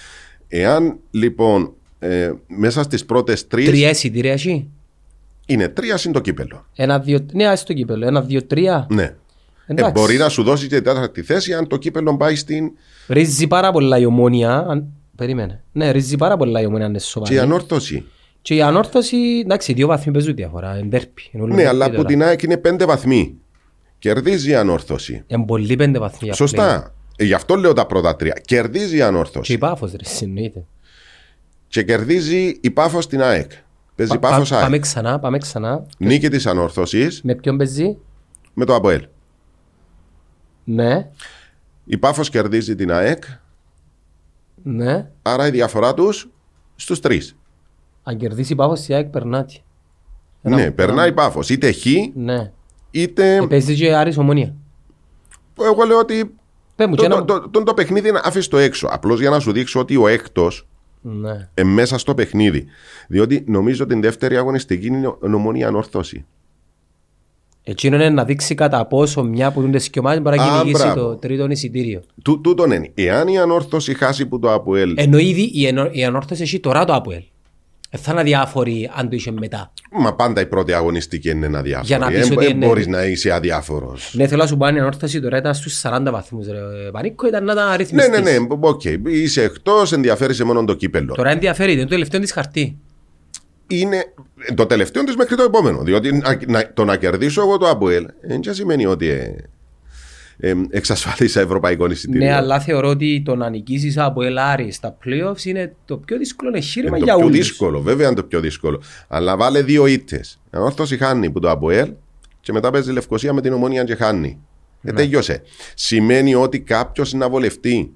Εάν 0.47 0.97
λοιπόν 1.11 1.73
ε, 1.99 2.31
μέσα 2.47 2.83
στις 2.83 3.05
πρώτες 3.05 3.47
τρει 3.47 3.65
Τρία 3.65 3.89
εισιτήρια 3.89 4.31
έχει; 4.31 4.69
είναι 5.45 5.67
τρία 5.67 5.97
συν 5.97 6.11
το 6.11 6.19
κύπελο. 6.19 6.65
Ένα, 6.75 6.99
δύο, 6.99 7.25
ναι, 7.33 7.47
ας 7.47 7.63
το 7.63 7.73
κύπελο. 7.73 8.07
Ένα, 8.07 8.21
δύο, 8.21 8.43
τρία; 8.43 8.87
Ναι. 8.89 9.03
Ε, 9.03 9.73
Εντάξει. 9.73 9.91
μπορεί 9.91 10.17
να 10.17 10.29
σου 10.29 10.43
δώσει 10.43 10.67
και 10.67 10.81
τέταρτη 10.81 11.21
θέση 11.21 11.53
αν 11.53 11.67
το 11.67 11.77
κύπελο 11.77 12.17
πάει 12.17 12.35
στην. 12.35 12.71
Ρίζει 13.07 13.47
πάρα 13.47 13.71
πολλά 13.71 13.97
η 13.97 14.05
ομόνια. 14.05 14.65
Αν... 14.67 14.85
Περίμενε. 15.15 15.63
Ναι, 15.71 15.91
ρίζει 15.91 16.15
πάρα 16.15 16.37
πολλά 16.37 16.61
η 16.61 16.65
ομόνια 16.65 16.85
αν 16.85 16.91
είναι 16.91 16.99
και 16.99 17.05
σοβαρή. 17.05 17.35
η 17.35 17.39
ανόρθωση. 17.39 18.05
Και 18.41 18.55
η 18.55 18.61
ανόρθωση, 18.61 19.17
εντάξει, 19.43 19.73
δύο 19.73 19.87
βαθμοί 19.87 20.13
παίζουν 20.13 20.35
διαφορά. 20.35 20.77
Είναι 20.77 20.89
τέρπι. 20.89 21.29
Είναι 21.31 21.43
όλο 21.43 21.51
Ναι, 21.53 21.61
τέρπι 21.61 21.75
αλλά 21.75 21.85
τώρα. 21.85 21.97
που 21.97 22.05
την 22.05 22.23
ΑΕΚ 22.23 22.41
είναι 22.41 22.57
πέντε 22.57 22.85
βαθμοί. 22.85 23.35
Κερδίζει 23.99 24.49
η 24.49 24.55
ανόρθωση. 24.55 25.23
Είναι 25.27 25.45
πολύ 25.45 25.75
πέντε 25.75 25.99
βαθμοί. 25.99 26.19
για 26.27 26.33
πλέον. 26.35 26.49
Σωστά. 26.49 26.93
Ε, 27.17 27.23
Γι' 27.23 27.33
αυτό 27.33 27.55
λέω 27.55 27.73
τα 27.73 27.85
πρώτα 27.85 28.15
τρία. 28.15 28.33
Κερδίζει 28.45 28.93
η 28.95 28.97
Και 28.97 29.03
ανόρθωση. 29.03 29.53
η 29.53 29.57
πάφος 29.57 29.91
ρε, 29.91 30.05
συνοείται. 30.05 30.65
Και 31.67 31.83
κερδίζει 31.83 32.57
η 32.61 32.71
πάφος 32.71 33.03
στην 33.03 33.21
ΑΕΚ. 33.21 33.51
Παίζει 33.95 34.11
Πα- 34.11 34.19
πάφος 34.29 34.49
πα- 34.49 34.55
ΑΕΚ. 34.55 34.65
Πάμε 34.65 34.79
ξανά, 34.79 35.19
πάμε 35.19 35.37
ξανά. 35.37 35.85
Νίκη 35.97 36.29
της 36.29 36.45
ανόρθωσης 36.45 37.21
Με 37.23 37.35
ποιον 37.35 37.57
παίζει; 37.57 37.97
με 38.53 38.65
το 38.65 38.75
ΑΠΟΕΛ. 38.75 39.05
Ναι, 40.63 41.09
Η 41.85 41.97
πάφος 41.97 42.29
κερδίζει 42.29 42.75
την 42.75 42.91
ΑΕΚ. 42.91 43.23
ναι. 44.63 45.09
Άρα 45.21 45.47
η 45.47 45.51
διαφορά 45.51 45.93
τους 45.93 46.29
στους 46.75 46.99
τρεις. 46.99 47.35
Αν 48.11 48.17
κερδίσει 48.17 48.53
η 48.53 48.55
πάφος 48.55 48.87
η 48.87 48.93
ΑΕΚ 48.93 49.05
περνάτη. 49.07 49.59
Ένα- 50.41 50.55
Ναι, 50.55 50.61
ένα- 50.61 50.71
περνάει 50.71 51.09
η 51.09 51.13
πάφος. 51.13 51.49
Είτε 51.49 51.71
χ, 51.71 51.85
Ναι. 52.15 52.51
είτε. 52.91 53.35
Ε, 53.35 53.45
Παίζεις 53.49 53.79
και 53.79 53.95
Άρης 53.95 54.17
Ομόνια. 54.17 54.53
Εγώ 55.61 55.83
λέω 55.83 55.97
ότι. 55.99 56.33
Πες 56.75 56.87
μου 56.87 56.95
και 56.95 57.07
Το, 57.07 57.15
ένα... 57.15 57.25
το, 57.25 57.49
το, 57.49 57.63
το 57.63 57.73
παιχνίδι 57.73 58.09
είναι 58.09 58.19
άφησε 58.23 58.49
το 58.49 58.57
έξω. 58.57 58.87
Απλώς 58.91 59.19
για 59.19 59.29
να 59.29 59.39
σου 59.39 59.51
δείξω 59.51 59.79
ότι 59.79 59.95
ο 59.97 60.07
έκτος 60.07 60.67
Ναι. 61.01 61.49
ε, 61.53 61.63
μέσα 61.63 61.97
στο 61.97 62.15
παιχνίδι. 62.15 62.65
Διότι 63.07 63.43
νομίζω 63.47 63.85
την 63.85 64.01
δεύτερη 64.01 64.37
αγωνιστική 64.37 64.87
είναι 64.87 65.07
ο- 65.07 65.17
νομονία 65.21 65.67
ανόρθωση. 65.67 66.25
Εκείνο 67.63 67.95
είναι 67.95 68.09
να 68.09 68.25
δείξει 68.25 68.55
κατά 68.55 68.85
πόσο 68.85 69.23
μια 69.23 69.51
που 69.51 69.61
δουν 69.61 69.71
τις 69.71 69.83
σκιωμάτες 69.83 70.21
μπορεί 70.21 70.37
να 70.37 70.43
Α, 70.43 70.47
κυνηγήσει 70.59 70.83
μπράβο. 70.83 71.01
το 71.01 71.15
τρίτο 71.15 71.45
εισιτήριο. 71.49 72.01
Τού, 72.23 72.41
τούτον 72.41 72.71
είναι. 72.71 72.91
Εάν 72.93 73.27
η 73.27 73.39
ανόρθωση 73.39 73.93
χάσει 73.93 74.25
που 74.25 74.39
το 74.39 74.53
ΑΠΟΕΛ. 74.53 74.93
Ενώ 74.97 75.17
ήδη 75.17 75.49
η, 75.53 75.65
ενο... 75.67 75.87
η 75.91 76.03
ανόρθωση 76.03 76.41
έχει 76.41 76.59
τώρα 76.59 76.85
το 76.85 76.93
ΑΠΟΕΛ. 76.93 77.23
Ε, 77.93 77.97
θα 77.97 78.11
είναι 78.11 78.19
αδιάφοροι 78.21 78.89
αν 78.95 79.09
το 79.09 79.15
είχε 79.15 79.31
μετά. 79.31 79.73
Μα 79.91 80.15
πάντα 80.15 80.41
η 80.41 80.45
πρώτη 80.45 80.73
αγωνιστική 80.73 81.29
είναι 81.29 81.57
αδιάφορη. 81.57 81.87
Για 81.87 81.97
να 81.97 82.07
πεις 82.07 82.29
Ε, 82.29 82.33
ότι 82.33 82.45
ε, 82.45 82.49
είναι- 82.49 82.65
μπορείς 82.65 82.87
να 82.87 83.03
είσαι 83.05 83.31
αδιάφορος. 83.31 84.13
Ναι, 84.17 84.27
θέλω 84.27 84.41
να 84.41 84.47
σου 84.47 84.57
πω 84.57 84.65
αν 84.65 84.75
η 84.75 84.79
ανόρθωση 84.79 85.19
τώρα 85.21 85.37
ήταν 85.37 85.53
στους 85.53 85.81
40 85.83 86.11
βαθμούς. 86.11 86.47
Ρε. 86.47 86.59
Πανίκο 86.91 87.27
ήταν 87.27 87.43
να 87.43 87.55
τα 87.55 87.69
Ναι, 87.69 87.75
ρυθμιστείς. 87.75 88.19
ναι, 88.21 88.31
ναι. 88.31 88.45
Οκ. 88.59 88.81
Είσαι 89.05 89.43
εκτός, 89.43 89.91
ενδιαφέρει 89.93 90.33
σε 90.33 90.43
μόνο 90.43 90.65
το 90.65 90.73
κύπελλο. 90.73 91.13
Τώρα 91.13 91.29
ενδιαφέρει, 91.29 91.71
είναι 91.71 91.81
το 91.83 91.87
τελευταίο 91.89 92.19
της 92.19 92.31
χαρτί. 92.31 92.77
Είναι 93.67 94.03
το 94.55 94.65
τελευταίο 94.65 95.03
της 95.03 95.15
μέχρι 95.15 95.35
το 95.35 95.43
επόμενο. 95.43 95.81
Διότι 95.83 96.11
να- 96.13 96.39
να- 96.47 96.73
το 96.73 96.85
να 96.85 96.95
κερδίσω 96.97 97.41
εγώ 97.41 97.57
το 97.57 97.69
ΑΠΟΕΛ 97.69 98.05
δεν 98.21 98.53
σημαίνει 98.53 98.85
ότι 98.85 99.35
ε, 100.43 100.49
ε, 100.49 100.55
εξασφαλίσα 100.69 101.41
ευρωπαϊκό 101.41 101.85
εισιτήριο. 101.91 102.27
Ναι, 102.27 102.33
αλλά 102.33 102.59
θεωρώ 102.59 102.89
ότι 102.89 103.21
το 103.25 103.35
να 103.35 103.49
νικήσεις 103.49 103.97
από 103.97 104.23
Ελάρη 104.23 104.71
στα 104.71 104.97
playoffs 105.05 105.43
είναι 105.45 105.75
το 105.85 105.97
πιο 105.97 106.17
δύσκολο 106.17 106.51
εγχείρημα 106.55 106.95
Είναι 106.97 107.05
για 107.05 107.13
το 107.13 107.19
πιο 107.19 107.27
όλους. 107.27 107.37
δύσκολο, 107.39 107.81
βέβαια 107.81 108.05
είναι 108.07 108.15
το 108.15 108.23
πιο 108.23 108.39
δύσκολο. 108.39 108.81
Αλλά 109.07 109.37
βάλε 109.37 109.61
δύο 109.61 109.85
ήττες. 109.85 110.39
Ανόρθωση 110.49 110.97
χάνει 110.97 111.29
που 111.31 111.39
το 111.39 111.49
ΑΠΟΕΛ 111.49 111.93
και 112.39 112.51
μετά 112.53 112.71
παίζει 112.71 112.91
Λευκοσία 112.91 113.33
με 113.33 113.41
την 113.41 113.53
ομόνια 113.53 113.83
και 113.83 113.95
χάνει. 113.95 114.39
Ε, 114.83 114.91
τέλειωσε. 114.91 115.41
Σημαίνει 115.75 116.35
ότι 116.35 116.59
κάποιος 116.59 117.13
να 117.13 117.29
βολευτεί. 117.29 117.93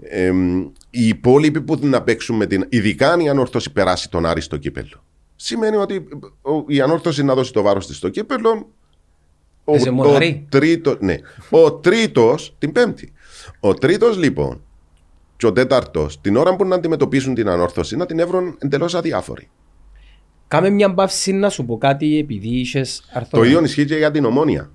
Ε, 0.00 0.32
οι 0.90 1.06
υπόλοιποι 1.08 1.60
που 1.60 1.78
να 1.82 2.02
παίξουν 2.02 2.36
με 2.36 2.46
την. 2.46 2.66
Ειδικά 2.68 3.12
αν 3.12 3.20
η 3.20 3.28
ανόρθωση 3.28 3.72
περάσει 3.72 4.10
τον 4.10 4.26
Άρη 4.26 4.40
στο 4.40 4.56
κύπελο. 4.56 5.04
Σημαίνει 5.36 5.76
ότι 5.76 6.08
ο- 6.42 6.64
η 6.66 6.80
ανόρθωση 6.80 7.22
να 7.24 7.34
δώσει 7.34 7.52
το 7.52 7.62
βάρος 7.62 7.86
της 7.86 7.96
στο 7.96 8.08
κύπελο. 8.08 8.68
Ο, 9.64 9.72
Παίζει 9.72 9.90
μόνο 9.90 10.10
Άρη. 10.10 10.46
τρίτο, 10.48 10.96
ναι. 11.00 11.16
ο 11.50 11.72
τρίτος 11.72 12.54
την 12.58 12.72
πέμπτη. 12.72 13.12
Ο 13.60 13.74
τρίτος 13.74 14.16
λοιπόν 14.16 14.62
και 15.36 15.46
ο 15.46 15.52
τέταρτος, 15.52 16.20
την 16.20 16.36
ώρα 16.36 16.56
που 16.56 16.64
να 16.64 16.74
αντιμετωπίσουν 16.74 17.34
την 17.34 17.48
ανόρθωση, 17.48 17.96
να 17.96 18.06
την 18.06 18.18
έβρουν 18.18 18.56
εντελώς 18.58 18.94
αδιάφοροι. 18.94 19.50
Κάμε 20.48 20.70
μια 20.70 20.94
παύση 20.94 21.32
να 21.32 21.48
σου 21.48 21.64
πω 21.64 21.78
κάτι 21.78 22.18
επειδή 22.18 22.48
είχες 22.48 23.04
αρθώ. 23.12 23.38
Το 23.38 23.44
ίδιο 23.44 23.62
ισχύει 23.64 23.84
και 23.84 23.96
για 23.96 24.10
την 24.10 24.24
ομόνια. 24.24 24.70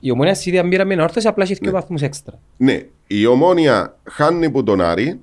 Η 0.00 0.10
ομόνια 0.10 0.34
στη 0.34 0.48
ίδια 0.48 0.62
μοίρα 0.64 0.84
με 0.84 0.94
ανόρθωση 0.94 1.26
απλά 1.26 1.44
έχει 1.44 1.54
δύο 1.54 1.70
βαθμούς 1.70 2.02
έξτρα. 2.02 2.38
Ναι, 2.56 2.86
η 3.06 3.26
ομόνια 3.26 3.98
χάνει 4.04 4.50
που 4.50 4.62
τον 4.62 4.80
Άρη. 4.80 5.20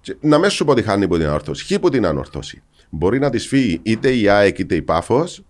Και 0.00 0.16
να 0.20 0.38
μην 0.38 0.50
σου 0.50 0.64
πω 0.64 0.70
ότι 0.70 0.82
χάνει 0.82 1.08
που 1.08 1.16
την 1.16 1.26
ανόρθωση. 1.26 1.64
Χει 1.64 1.78
που 1.78 1.88
την 1.88 2.06
ανόρθωση. 2.06 2.62
Μπορεί 2.90 3.18
να 3.18 3.30
της 3.30 3.46
φύγει 3.46 3.80
είτε 3.82 4.14
η 4.14 4.28
ΑΕΚ 4.28 4.58
είτε 4.58 4.74
η 4.74 4.82
Πάφος 4.82 5.44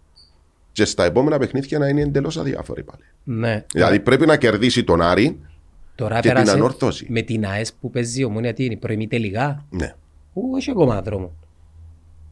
και 0.72 0.84
στα 0.84 1.04
επόμενα 1.04 1.38
παιχνίδια 1.38 1.78
να 1.78 1.88
είναι 1.88 2.00
εντελώς 2.00 2.36
αδιάφοροι 2.38 2.82
πάλι. 2.82 3.02
Ναι. 3.40 3.64
Δηλαδή 3.72 4.00
πρέπει 4.00 4.26
να 4.26 4.36
κερδίσει 4.36 4.84
τον 4.84 5.02
Άρη. 5.02 5.38
Τώρα 5.94 6.14
και 6.14 6.20
την 6.20 6.30
πέρασε 6.32 6.52
ανόρθωση. 6.52 7.06
με 7.08 7.20
την 7.22 7.46
ΑΕΣ 7.46 7.72
που 7.80 7.90
παίζει 7.90 8.20
η 8.20 8.24
ομόνια 8.24 8.52
τι 8.54 8.64
είναι, 8.64 8.76
προημή 8.76 9.08
τελικά; 9.08 9.64
Ναι. 9.70 9.94
Ού, 10.32 10.56
έχει 10.56 10.70
ακόμα 10.70 11.02
δρόμο. 11.02 11.32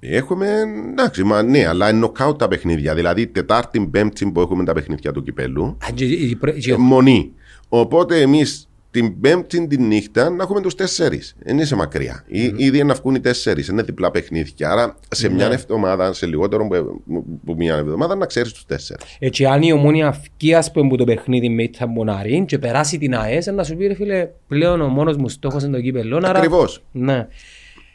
Έχουμε, 0.00 0.46
εντάξει, 0.90 1.22
μα 1.22 1.42
ναι, 1.42 1.66
αλλά 1.66 1.88
είναι 1.90 1.98
νοκάουτ 1.98 2.38
τα 2.38 2.48
παιχνίδια. 2.48 2.94
Δηλαδή, 2.94 3.26
Τετάρτη, 3.26 3.86
Πέμπτη 3.90 4.30
που 4.30 4.40
έχουμε 4.40 4.64
τα 4.64 4.72
παιχνίδια 4.72 5.12
του 5.12 5.22
κυπέλου, 5.22 5.64
Α, 5.64 5.86
και- 5.94 6.04
η 6.04 6.36
προ- 6.36 6.54
και- 6.58 6.72
ε, 6.72 6.76
μονή. 6.76 7.32
Οπότε 7.68 8.20
εμείς 8.20 8.68
την 8.90 9.20
Πέμπτη 9.20 9.66
τη 9.66 9.78
νύχτα 9.80 10.30
να 10.30 10.42
έχουμε 10.42 10.60
τους 10.60 10.74
τέσσερις. 10.74 11.34
Δεν 11.44 11.58
είσαι 11.58 11.74
μακριά. 11.76 12.24
Mm. 12.28 12.52
Ήδη 12.56 12.84
να 12.84 12.94
βγουν 12.94 13.14
οι 13.14 13.20
τέσσερις. 13.20 13.68
Είναι 13.68 13.82
διπλά 13.82 14.10
παιχνίδια. 14.10 14.70
Άρα 14.70 14.96
σε 15.10 15.28
μια 15.28 15.48
Ναι. 15.48 15.54
εβδομάδα, 15.54 16.12
σε 16.12 16.26
λιγότερο 16.26 16.66
που, 16.66 17.02
που 17.44 17.54
μια 17.56 17.76
εβδομάδα, 17.76 18.14
να 18.14 18.26
ξέρεις 18.26 18.52
τους 18.52 18.64
τέσσερις. 18.66 19.16
Έτσι 19.18 19.44
αν 19.44 19.62
η 19.62 19.72
ομόνια 19.72 20.12
φκεί 20.12 20.54
ας 20.54 20.70
πούμε 20.72 20.88
που 20.88 20.96
το 20.96 21.04
παιχνίδι 21.04 21.48
με 21.48 21.68
τα 21.68 21.86
Μοναρίν 21.86 22.44
και 22.44 22.58
περάσει 22.58 22.98
την 22.98 23.14
ΑΕΣ 23.14 23.46
να 23.46 23.64
σου 23.64 23.76
πει 23.76 23.86
ρε 23.86 23.94
φίλε 23.94 24.28
πλέον 24.48 24.80
ο 24.80 24.88
μόνος 24.88 25.16
μου 25.16 25.28
στόχος 25.28 25.62
είναι 25.62 25.76
το 25.76 25.82
κύπελλο. 25.82 26.16
άρα- 26.16 26.30
Ακριβώς. 26.30 26.84
Ναι. 26.92 27.26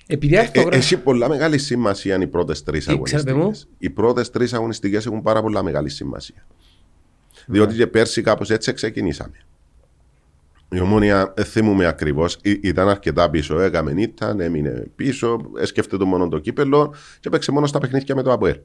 Επειδή 0.07 0.35
Ε, 0.35 0.39
αυτό 0.39 0.67
έχει 0.72 0.97
πολλά 0.97 1.30
μεγάλη 1.30 1.57
σημασία 1.57 2.17
οι 2.22 2.27
πρώτες 2.27 2.63
τρεις 2.63 2.85
ξέρετε 2.85 3.03
αγωνιστικές. 3.31 3.34
μου; 3.35 3.51
Οι 3.77 3.89
πρώτες 3.89 4.30
τρεις 4.30 4.53
αγωνιστικές 4.53 5.05
έχουν 5.05 5.22
πάρα 5.22 5.41
πολλά 5.41 5.63
μεγάλη 5.63 5.89
σημασία. 5.89 6.45
Διότι 7.47 7.76
και 7.76 7.88
πέρσι 7.88 8.22
κάπως 8.22 8.49
έτσι 8.49 8.73
ξεκινήσαμε. 8.73 9.35
Η 10.69 10.79
ομόνια, 10.79 11.33
δεν 11.35 11.45
θυμούμαι 11.45 11.85
ακριβώς, 11.85 12.37
ήταν 12.61 12.89
αρκετά 12.89 13.29
πίσω. 13.29 13.59
Έκαμε 13.59 13.93
ήταν, 13.97 14.39
έμεινε 14.39 14.83
πίσω, 14.95 15.51
έσκεφτε 15.59 15.97
το 15.97 16.05
μόνο 16.05 16.27
το 16.27 16.39
κύπελο 16.39 16.93
και 17.19 17.27
έπαιξε 17.27 17.51
μόνος 17.51 17.69
στα 17.69 17.79
παιχνίδια 17.79 18.15
με 18.15 18.21
το 18.21 18.31
ΑΠΟΕΛ. 18.31 18.57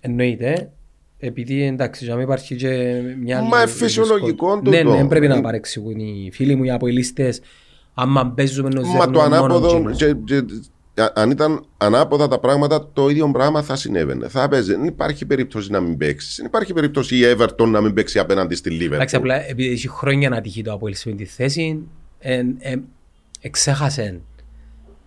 Εννοείται. 0.00 0.70
Επειδή 1.18 1.62
εντάξει, 1.62 2.04
για 2.04 2.12
να 2.12 2.18
μην 2.18 2.28
υπάρχει 2.28 2.56
και 2.56 2.68
μια 3.22 3.42
Μα 3.42 3.58
είναι 3.60 3.70
φυσιολογικό 3.70 4.54
Ναι, 4.56 4.82
τούτο. 4.82 4.96
ναι, 4.96 5.08
πρέπει 5.08 5.28
να 5.28 5.40
παρεξηγούν 5.40 5.98
οι 5.98 6.30
φίλοι 6.32 6.54
μου 6.54 6.64
οι 6.64 6.70
αποελίστες. 6.70 7.40
Άμα 7.94 8.30
παίζουμε 8.30 8.68
να 8.68 8.80
Μα 8.80 8.86
ζέρνουν 8.86 9.12
το 9.12 9.20
μόνο 9.20 9.34
ανάποδο, 9.36 9.82
τζίνο. 10.98 11.06
και- 11.06 11.12
και- 11.14 11.20
α- 11.20 11.22
αν 11.22 11.30
ήταν 11.30 11.64
ανάποδα 11.76 12.28
τα 12.28 12.38
πράγματα, 12.38 12.88
το 12.92 13.08
ίδιο 13.08 13.30
πράγμα 13.30 13.62
θα 13.62 13.76
συνέβαινε. 13.76 14.28
Θα 14.28 14.48
παίζει. 14.48 14.70
Δεν 14.74 14.84
υπάρχει 14.84 15.26
περίπτωση 15.26 15.70
να 15.70 15.80
μην 15.80 15.96
παίξεις. 15.96 16.36
Δεν 16.36 16.46
υπάρχει 16.46 16.72
περίπτωση 16.72 17.16
η 17.16 17.20
Everton 17.36 17.66
να 17.68 17.80
μην 17.80 17.94
παίξει 17.94 18.18
απέναντι 18.18 18.54
στη 18.54 18.74
Εντάξει, 18.84 19.16
Liverpool. 19.16 19.18
απλά 19.20 19.48
επειδή 19.48 19.70
έχει 19.72 19.88
χρόνια 19.88 20.28
να 20.28 20.40
τυχεί 20.40 20.62
το 20.62 20.72
Αποέλ 20.72 20.94
σε 20.94 21.08
αυτή 21.08 21.22
τη 21.24 21.30
θέση, 21.30 21.78
εν- 22.18 22.56
εν- 22.58 22.84
εξέχασε 23.40 24.20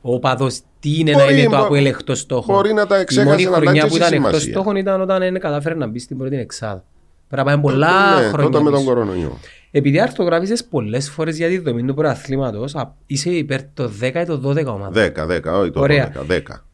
ο 0.01 0.19
παδός 0.19 0.59
τι 0.79 0.99
είναι 0.99 1.11
να 1.11 1.23
Μπορεί, 1.23 1.33
είναι 1.33 1.43
το 1.43 1.49
μπο- 1.57 1.63
Αποέλ 1.65 1.85
εκτός 1.85 2.19
στόχων. 2.19 2.55
μπορεί 2.55 2.73
να 2.73 2.87
τα 2.87 2.97
Η 2.97 3.01
εξέχασε, 3.01 3.29
μόνη 3.29 3.45
αλλά 3.45 3.55
χρονιά 3.55 3.81
και 3.81 3.87
που 3.87 3.95
έχει 3.95 3.97
ήταν 3.97 4.13
εκτός 4.13 4.27
σημασία. 4.29 4.51
στόχων 4.53 4.75
ήταν 4.75 5.01
όταν 5.01 5.19
δεν 5.19 5.39
κατάφερε 5.39 5.75
να 5.75 5.87
μπει 5.87 5.99
στην 5.99 6.17
πρώτη 6.17 6.35
εξάδα. 6.37 6.83
Πρέπει 7.27 7.47
να 7.47 7.51
πάμε 7.51 7.61
πολλά 7.61 8.19
Ναι, 8.21 8.27
χρόνια 8.27 8.49
τότε 8.51 8.63
με 8.63 8.69
τον 8.69 8.79
πίσω. 8.79 8.83
κορονοϊό. 8.93 9.37
Επειδή 9.71 9.99
αρθογράφησες 9.99 10.65
πολλές 10.65 11.09
φορές 11.09 11.37
για 11.37 11.47
τη 11.47 11.57
δομή 11.57 11.83
του 11.85 11.93
προαθλήματος, 11.93 12.75
α, 12.75 12.95
είσαι 13.05 13.29
υπέρ 13.29 13.61
το 13.73 13.91
10 13.99 14.21
ή 14.21 14.25
το 14.25 14.37
12 14.37 14.65
ομάδα. 14.65 14.91
10, 14.91 15.25
10, 15.25 15.59
όχι 15.59 15.71
το 15.71 15.79
Ωραία. 15.79 16.11
12. 16.15 16.25
10. 16.27 16.65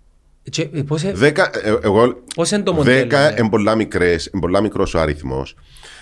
Και, 0.49 0.69
ε, 0.73 0.81
πώς, 0.81 1.03
ε, 1.03 1.11
10, 1.15 1.49
ε, 1.63 1.75
εγώ, 1.81 2.23
πώς 2.35 2.51
είναι 2.51 2.63
το 2.63 2.73
μοντέλο. 2.73 3.07
10 3.07 3.09
ναι. 3.09 3.35
είναι 3.39 3.49
πολλά 3.49 3.75
μικρές, 3.75 4.25
είναι 4.33 4.41
πολλά 4.41 4.61
μικρός 4.61 4.93
ο 4.93 4.99
αριθμός. 4.99 5.55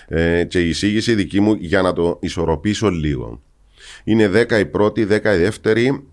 Ε, 0.07 0.43
και 0.43 0.59
η 0.61 0.69
εισήγηση 0.69 1.15
δική 1.15 1.39
μου 1.39 1.53
για 1.59 1.81
να 1.81 1.93
το 1.93 2.17
ισορροπήσω 2.21 2.89
λίγο. 2.89 3.41
Είναι 4.03 4.27
10 4.27 4.59
η 4.59 4.65
πρώτη, 4.65 5.03
10 5.05 5.33
η 5.35 5.37
δεύτερη 5.37 6.03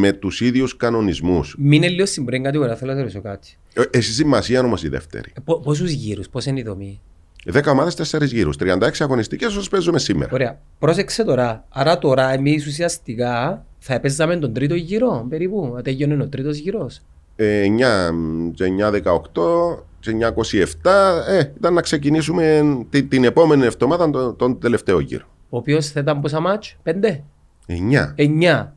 με 0.00 0.12
τους 0.12 0.40
ίδιους 0.40 0.76
κανονισμούς. 0.76 1.54
Μείνε 1.58 1.88
λίγο 1.88 2.06
στην 2.06 2.24
πρώτη 2.24 2.42
κατηγορία, 2.42 2.76
θέλω 2.76 2.90
να 2.90 2.96
σε 2.96 3.02
ρωτήσω 3.02 3.20
κάτι. 3.22 3.56
Ε, 3.72 3.82
Έχει 3.90 4.12
σημασία 4.12 4.60
όμως 4.60 4.82
η 4.82 4.88
δεύτερη. 4.88 5.32
Ε, 5.36 5.40
πο- 5.44 5.60
Πόσους 5.60 5.90
γύρους, 5.90 6.28
πώς 6.28 6.46
είναι 6.46 6.60
η 6.60 6.62
δομή; 6.62 7.00
10 7.52 7.70
ομάδες, 7.70 7.94
4 7.94 8.24
γύρους. 8.24 8.56
36 8.56 9.04
αγωνιστικές 9.04 9.56
όσο 9.56 9.70
παίζουμε 9.70 9.98
σήμερα. 9.98 10.30
Ωραία. 10.32 10.58
Πρόσεξε 10.78 11.24
τώρα. 11.24 11.64
Άρα 11.68 11.98
τώρα 11.98 12.32
εμείς 12.32 12.66
ουσιαστικά 12.66 13.64
θα 13.78 13.94
έπαιζαμε 13.94 14.36
τον 14.36 14.52
τρίτο 14.52 14.74
γύρο 14.74 15.26
περίπου. 15.28 15.72
Θα 15.74 15.82
τελειώνει 15.82 16.22
ο 16.22 16.28
τρίτος 16.28 16.58
γύρος. 16.58 17.00
Ε, 17.36 17.62
9 17.62 18.10
και 18.54 18.64
9, 18.64 18.90
18 18.90 19.84
και 20.00 20.10
9, 20.10 20.32
27 20.32 21.24
ε, 21.28 21.38
ήταν 21.56 21.74
να 21.74 21.80
ξεκινήσουμε 21.80 22.62
την, 22.90 23.08
την 23.08 23.24
επόμενη 23.24 23.64
εβδομάδα 23.64 24.10
τον, 24.10 24.36
τον 24.36 24.58
τελευταίο 24.60 25.00
γύρο. 25.00 25.24
Ο 25.48 25.56
οποίος 25.56 25.90
θα 25.90 26.00
ήταν 26.00 26.20
πόσα 26.20 26.40
μάτς, 26.40 26.76
πέντε, 26.82 27.24
9. 27.66 27.72
εννιά. 28.14 28.76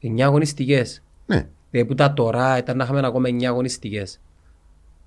Εννιά 0.00 0.26
αγωνιστικές. 0.26 1.02
Ναι. 1.26 1.46
Δηλαδή 1.70 1.88
που 1.88 1.94
τα 1.94 2.12
τώρα 2.12 2.58
ήταν 2.58 2.76
να 2.76 2.84
είχαμε 2.84 3.06
ακόμα 3.06 3.28
εννιά 3.28 3.48
αγωνιστικές. 3.48 4.20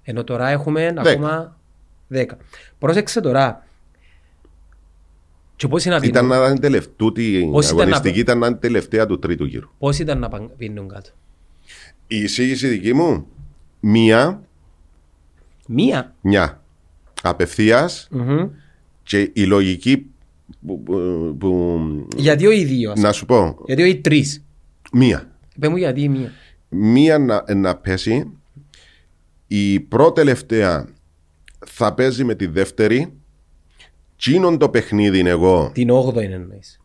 Ενώ 0.03 0.23
τώρα 0.23 0.49
έχουμε 0.49 0.85
Δέκα. 0.85 1.01
ακόμα 1.01 1.57
δέκα. 2.09 2.37
Πρόσεξε 2.79 3.21
τώρα. 3.21 3.63
Και 5.55 5.67
πώς 5.67 5.85
είναι 5.85 5.97
να 5.97 6.05
Ήταν 6.05 6.27
πίνουν, 6.27 6.39
να 6.39 6.45
ήταν 6.45 6.59
τελευταία. 6.59 6.93
Τούτη 6.95 7.49
Πώς 7.51 7.65
ήταν 7.65 7.75
να- 7.77 7.83
αγωνιστική 7.83 8.19
ήταν 8.19 8.37
να 8.39 8.47
είναι 8.47 8.55
τελευταία 8.55 9.05
του 9.05 9.19
τρίτου 9.19 9.45
γύρου. 9.45 9.69
πώς 9.79 9.99
ήταν 9.99 10.19
να 10.19 10.29
παν- 10.29 10.51
πίνουν 10.57 10.87
κάτω; 10.87 11.09
Η 12.07 12.17
εισήγηση 12.17 12.67
δική 12.67 12.93
μου, 12.93 13.27
μία, 13.79 14.41
Μία; 15.67 16.15
μια 16.21 16.61
απευθείας 17.21 18.07
Μμμ. 18.11 18.47
και 19.03 19.29
η 19.33 19.43
λογική 19.43 20.05
που, 20.67 20.83
που- 20.83 21.35
που- 21.39 22.07
Γιατί 22.15 22.45
ο 22.47 22.51
ίδιος. 22.51 22.99
να 22.99 23.11
σου 23.11 23.25
πω, 23.25 23.57
Γιατί 23.65 23.81
όχι 23.83 23.97
τρεις. 23.97 24.43
μία. 24.93 25.29
Πες 25.59 25.69
μου 25.69 25.75
γιατί 25.77 26.01
η 26.01 26.09
μία. 26.09 26.31
Μία 26.69 27.17
να, 27.19 27.53
να 27.55 27.75
πέσει, 27.75 28.31
η 29.47 29.79
πρώτη 29.79 30.13
τελευταία 30.13 30.87
θα 31.71 31.93
παίζει 31.93 32.23
με 32.23 32.35
τη 32.35 32.45
δεύτερη, 32.45 33.13
τσίνον 34.17 34.57
το 34.57 34.69
παιχνίδι 34.69 35.19
είναι 35.19 35.29
εγώ 35.29 35.69
Την 35.73 35.89
8η 35.91 36.21
είναι 36.23 36.33
εννοείς. 36.33 36.79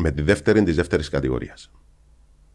με 0.00 0.10
τη 0.10 0.22
δεύτερη 0.22 0.62
της 0.62 0.76
δεύτερης 0.76 1.08
κατηγορίας. 1.08 1.70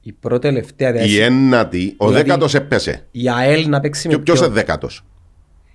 Η 0.02 0.11
πρώτη 0.11 0.41
τελευταία 0.48 0.90
Η 0.90 0.91
δηλαδή. 0.91 1.18
ένατη, 1.19 1.94
ο 1.98 2.07
Δηλαδή- 2.07 2.27
δέκατος 2.27 2.53
έπεσε. 2.56 3.07
Η 3.11 3.30
ΑΕΛ 3.30 3.69
να 3.69 3.80
παίξει 3.80 4.07
με 4.07 4.18
Ποιος 4.18 4.38
ποιο. 4.38 4.45
είναι 4.48 4.56
δέκατος; 4.56 5.06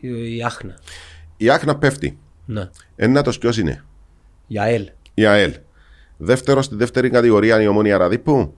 Η 0.01 0.37
η 0.37 0.43
Άχνα. 0.45 0.79
Η 1.37 1.51
Άχνα 1.51 1.79
πέφτει. 1.79 2.19
Ναι. 2.47 2.69
Ένατος 2.97 3.39
ποιος 3.39 3.59
είναι; 3.59 3.85
Η 4.47 4.59
ΑΕΛ. 4.59 4.89
Η 5.15 5.27
ΑΕΛ. 5.27 5.55
Δεύτερος 6.17 6.65
στη 6.65 6.75
δεύτερη 6.75 7.11
κατηγορία 7.11 7.55
είναι 7.55 7.65
η 7.65 7.67
ομόνια 7.67 7.99
Ραδίπου. 7.99 8.55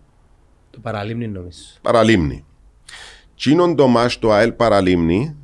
Το 0.70 0.78
παραλίμνη 0.80 1.28
νομίζω. 1.28 1.58
Παραλίμνη. 1.82 2.44
Τσίνον 3.36 3.76
το 3.76 3.86
μάτς 3.86 4.18
το 4.18 4.32
ΑΕΛ 4.32 4.52
Παραλίμνη 4.52 5.36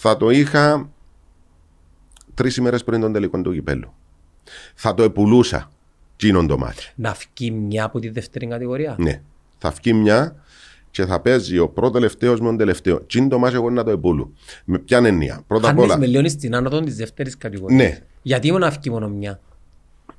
θα 0.00 0.16
το 0.16 0.30
είχα 0.30 0.88
τρεις 2.34 2.56
ημέρες 2.56 2.84
πριν 2.84 3.00
τον 3.00 3.12
τελικό 3.12 3.40
του 3.40 3.52
κυπέλου. 3.52 3.92
Θα 4.74 4.94
το 4.94 5.02
επουλούσα 5.02 5.70
τσίνον 6.16 6.46
το 6.46 6.58
μάτς. 6.58 6.92
Να 6.94 7.12
βγει 7.36 7.50
μια 7.50 7.84
από 7.84 7.98
τη 7.98 8.08
δεύτερη 8.08 8.46
κατηγορία; 8.46 8.94
Ναι. 8.98 9.20
Θα 9.58 9.70
βγει 9.70 9.92
μια 9.92 10.36
και 10.90 11.04
θα 11.06 11.20
παίζει 11.20 11.58
ο 11.58 11.68
πρώτο 11.68 11.90
τελευταίο 11.92 12.32
με 12.32 12.38
τον 12.38 12.56
τελευταίο. 12.56 13.06
Τσίν 13.06 13.28
το 13.28 13.38
μάτς 13.38 13.54
εγώ 13.54 13.70
να 13.70 13.84
το 13.84 13.90
επούλου. 13.90 14.32
Με 14.64 14.78
ποια 14.78 14.98
έννοια; 14.98 15.42
Πρώτα 15.46 15.68
απ' 15.68 15.74
Χάνεις 15.74 15.90
όλα. 15.90 15.98
με 15.98 16.06
λιώνεις 16.06 16.32
στην 16.32 16.54
άνοδο 16.54 16.80
της 16.80 16.96
δεύτερης 16.96 17.36
κατηγορίας. 17.36 17.80
Ναι. 17.80 17.98
Γιατί 18.22 18.52
μόνο 18.52 18.64
να 18.64 18.70
βγει 18.70 18.90
μόνο 18.90 19.08
μια; 19.08 19.40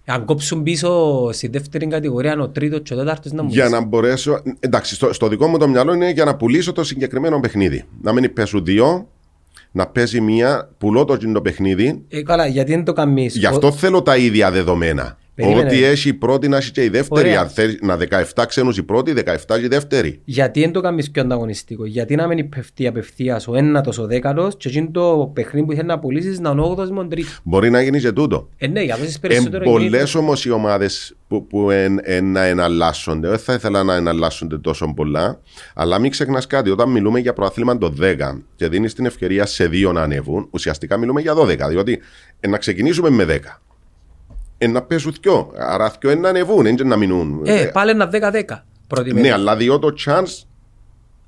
Αν 0.05 0.25
κόψουν 0.25 0.63
πίσω 0.63 1.29
στη 1.31 1.47
δεύτερη 1.47 1.87
κατηγορία 1.87 2.39
ο 2.39 2.49
τρίτος 2.49 2.79
και 2.83 2.93
ο 2.93 2.97
τέταρτος 2.97 3.31
να 3.31 3.43
μου 3.43 3.49
Για 3.49 3.63
πεις. 3.63 3.71
να 3.71 3.81
μπορέσω. 3.81 4.41
Εντάξει, 4.59 4.95
στο, 4.95 5.13
στο 5.13 5.27
δικό 5.27 5.47
μου 5.47 5.57
το 5.57 5.67
μυαλό 5.67 5.93
είναι 5.93 6.09
για 6.11 6.25
να 6.25 6.35
πουλήσω 6.35 6.71
το 6.71 6.83
συγκεκριμένο 6.83 7.39
παιχνίδι. 7.39 7.83
Να 8.01 8.13
μην 8.13 8.33
πέσουν 8.33 8.65
δύο, 8.65 9.07
να 9.71 9.87
παίζει 9.87 10.21
μία, 10.21 10.69
πουλώ 10.77 11.05
το, 11.05 11.31
το 11.31 11.41
παιχνίδι. 11.41 12.03
Ε, 12.09 12.21
καλά, 12.21 12.47
γιατί 12.47 12.71
δεν 12.71 12.83
το 12.83 12.93
κάνεις. 12.93 13.35
Γι' 13.35 13.45
αυτό 13.45 13.71
θέλω 13.71 14.01
τα 14.01 14.17
ίδια 14.17 14.51
δεδομένα. 14.51 15.17
Περίμενε. 15.41 15.67
Ότι 15.67 15.83
έχει 15.83 16.09
η 16.09 16.13
πρώτη 16.13 16.47
να 16.47 16.57
έχει 16.57 16.71
και 16.71 16.83
η 16.83 16.89
δεύτερη. 16.89 17.27
Ωραία. 17.27 17.41
Αν 17.41 17.49
θέλεις 17.49 17.77
να 17.81 17.97
17 18.35 18.45
ξένους 18.47 18.77
η 18.77 18.83
πρώτη, 18.83 19.13
17 19.15 19.35
και 19.47 19.65
η 19.65 19.67
δεύτερη. 19.67 20.21
Γιατί 20.25 20.59
δεν 20.59 20.71
το 20.71 20.81
κάνεις 20.81 21.11
πιο 21.11 21.21
ανταγωνιστικό; 21.21 21.85
Γιατί 21.85 22.15
να 22.15 22.27
μην 22.27 22.49
πέφτει 22.49 22.87
απευθείας 22.87 23.47
ο 23.47 23.55
ένατος, 23.55 23.97
ο 23.97 24.05
δέκατος 24.05 24.57
και 24.57 24.67
εκείνο 24.67 24.89
το 24.91 25.31
παιχνίδι 25.33 25.65
που 25.65 25.73
θέλει 25.73 25.87
να 25.87 25.99
πουλήσεις 25.99 26.39
να 26.39 26.49
είναι 26.49 26.61
ο 26.61 26.63
όγδοος 26.63 26.89
με 26.89 26.95
τον 26.95 27.09
τρίτο. 27.09 27.29
Μπορεί 27.43 27.69
να 27.69 27.81
γίνει 27.81 27.99
και 27.99 28.11
τούτο. 28.11 28.49
Ε, 28.57 28.67
ναι, 28.67 28.81
για 28.81 28.93
να 28.93 28.99
δώσεις 28.99 29.15
Εν 29.15 29.21
περισσότερο 29.21 29.63
πολλές 29.63 29.89
κίνητρο. 29.89 30.19
όμως 30.19 30.45
οι 30.45 30.49
ομάδες 30.49 31.15
που, 31.27 31.47
που 31.47 31.69
εν, 31.69 31.99
εν, 32.03 32.31
να 32.31 32.43
εναλλάσσονται. 32.43 33.29
Δεν 33.29 33.37
θα 33.39 33.53
ήθελα 33.53 33.83
να 33.83 33.95
εναλλάσσονται 33.95 34.57
τόσο 34.57 34.93
πολλά. 34.95 35.39
Αλλά 35.73 35.99
μην 35.99 36.11
ξεχνάς 36.11 36.47
κάτι. 36.47 36.69
Όταν 36.69 36.89
μιλούμε 36.89 37.19
για 37.19 37.33
προαθλήμα 37.33 37.77
το 37.77 37.93
10 38.01 38.15
και 38.55 38.67
δίνεις 38.67 38.93
την 38.93 39.05
ευκαιρία 39.05 39.45
σε 39.45 39.67
δύο 39.67 39.91
να 39.91 40.01
ανέβουν, 40.01 40.47
ουσιαστικά 40.51 40.97
μιλούμε 40.97 41.21
για 41.21 41.33
12. 41.33 41.69
Διότι 41.69 41.99
ε, 42.39 42.47
να 42.47 42.57
ξεκινήσουμε 42.57 43.09
με 43.09 43.25
10. 43.29 43.37
Ε, 44.61 44.67
να 44.67 44.81
πέσουν 44.81 45.13
δυο. 45.21 45.51
Άρα 45.57 45.93
δυο 45.99 46.11
είναι 46.11 46.19
να 46.19 46.29
ανεβούν, 46.29 46.63
δεν 46.63 46.73
είναι 46.73 46.83
να 46.83 46.95
μείνουν. 46.95 47.41
Ε, 47.45 47.61
Ε, 47.61 47.65
πάλι 47.65 47.91
ένα 47.91 48.07
10-10. 48.07 48.65
Πρώτη 48.87 49.13
ναι, 49.13 49.21
μέρα. 49.21 49.33
αλλά 49.33 49.55
διότι 49.55 49.81
το 49.81 49.93
chance 50.05 50.43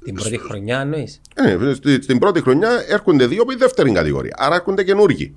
Την 0.03 0.13
πρώτη 0.15 0.37
χρονιά 0.37 0.79
εννοείς; 0.79 1.21
Ε, 1.35 1.57
στη- 1.73 2.01
στην 2.01 2.19
πρώτη 2.19 2.41
χρονιά 2.41 2.69
έρχονται 2.87 3.25
δύο 3.27 3.41
από 3.41 3.51
η 3.51 3.55
δεύτερη 3.55 3.91
κατηγορία. 3.91 4.35
Άρα 4.37 4.55
έρχονται 4.55 4.83
καινούργοι. 4.83 5.35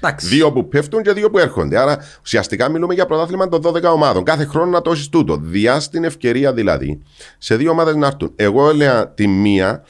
Εντάξει. 0.00 0.26
Δύο 0.26 0.52
που 0.52 0.68
πέφτουν 0.68 1.02
και 1.02 1.12
δύο 1.12 1.30
που 1.30 1.38
έρχονται. 1.38 1.78
Άρα 1.78 1.98
ουσιαστικά 2.22 2.68
μιλούμε 2.68 2.94
για 2.94 3.06
πρωτάθλημα 3.06 3.48
των 3.48 3.60
12 3.62 3.82
ομάδων. 3.92 4.24
Κάθε 4.24 4.44
χρόνο 4.44 4.70
να 4.70 4.82
το 4.82 4.90
έχεις 4.90 5.08
τούτο. 5.08 5.36
Διά 5.42 5.82
την 5.90 6.04
ευκαιρία 6.04 6.52
δηλαδή 6.52 7.02
σε 7.38 7.56
δύο 7.56 7.70
ομάδες 7.70 7.94
να 7.96 8.06
έρθουν. 8.06 8.32
Εγώ 8.36 8.68
έλεγα 8.68 9.08
τη 9.08 9.26
μία 9.26 9.84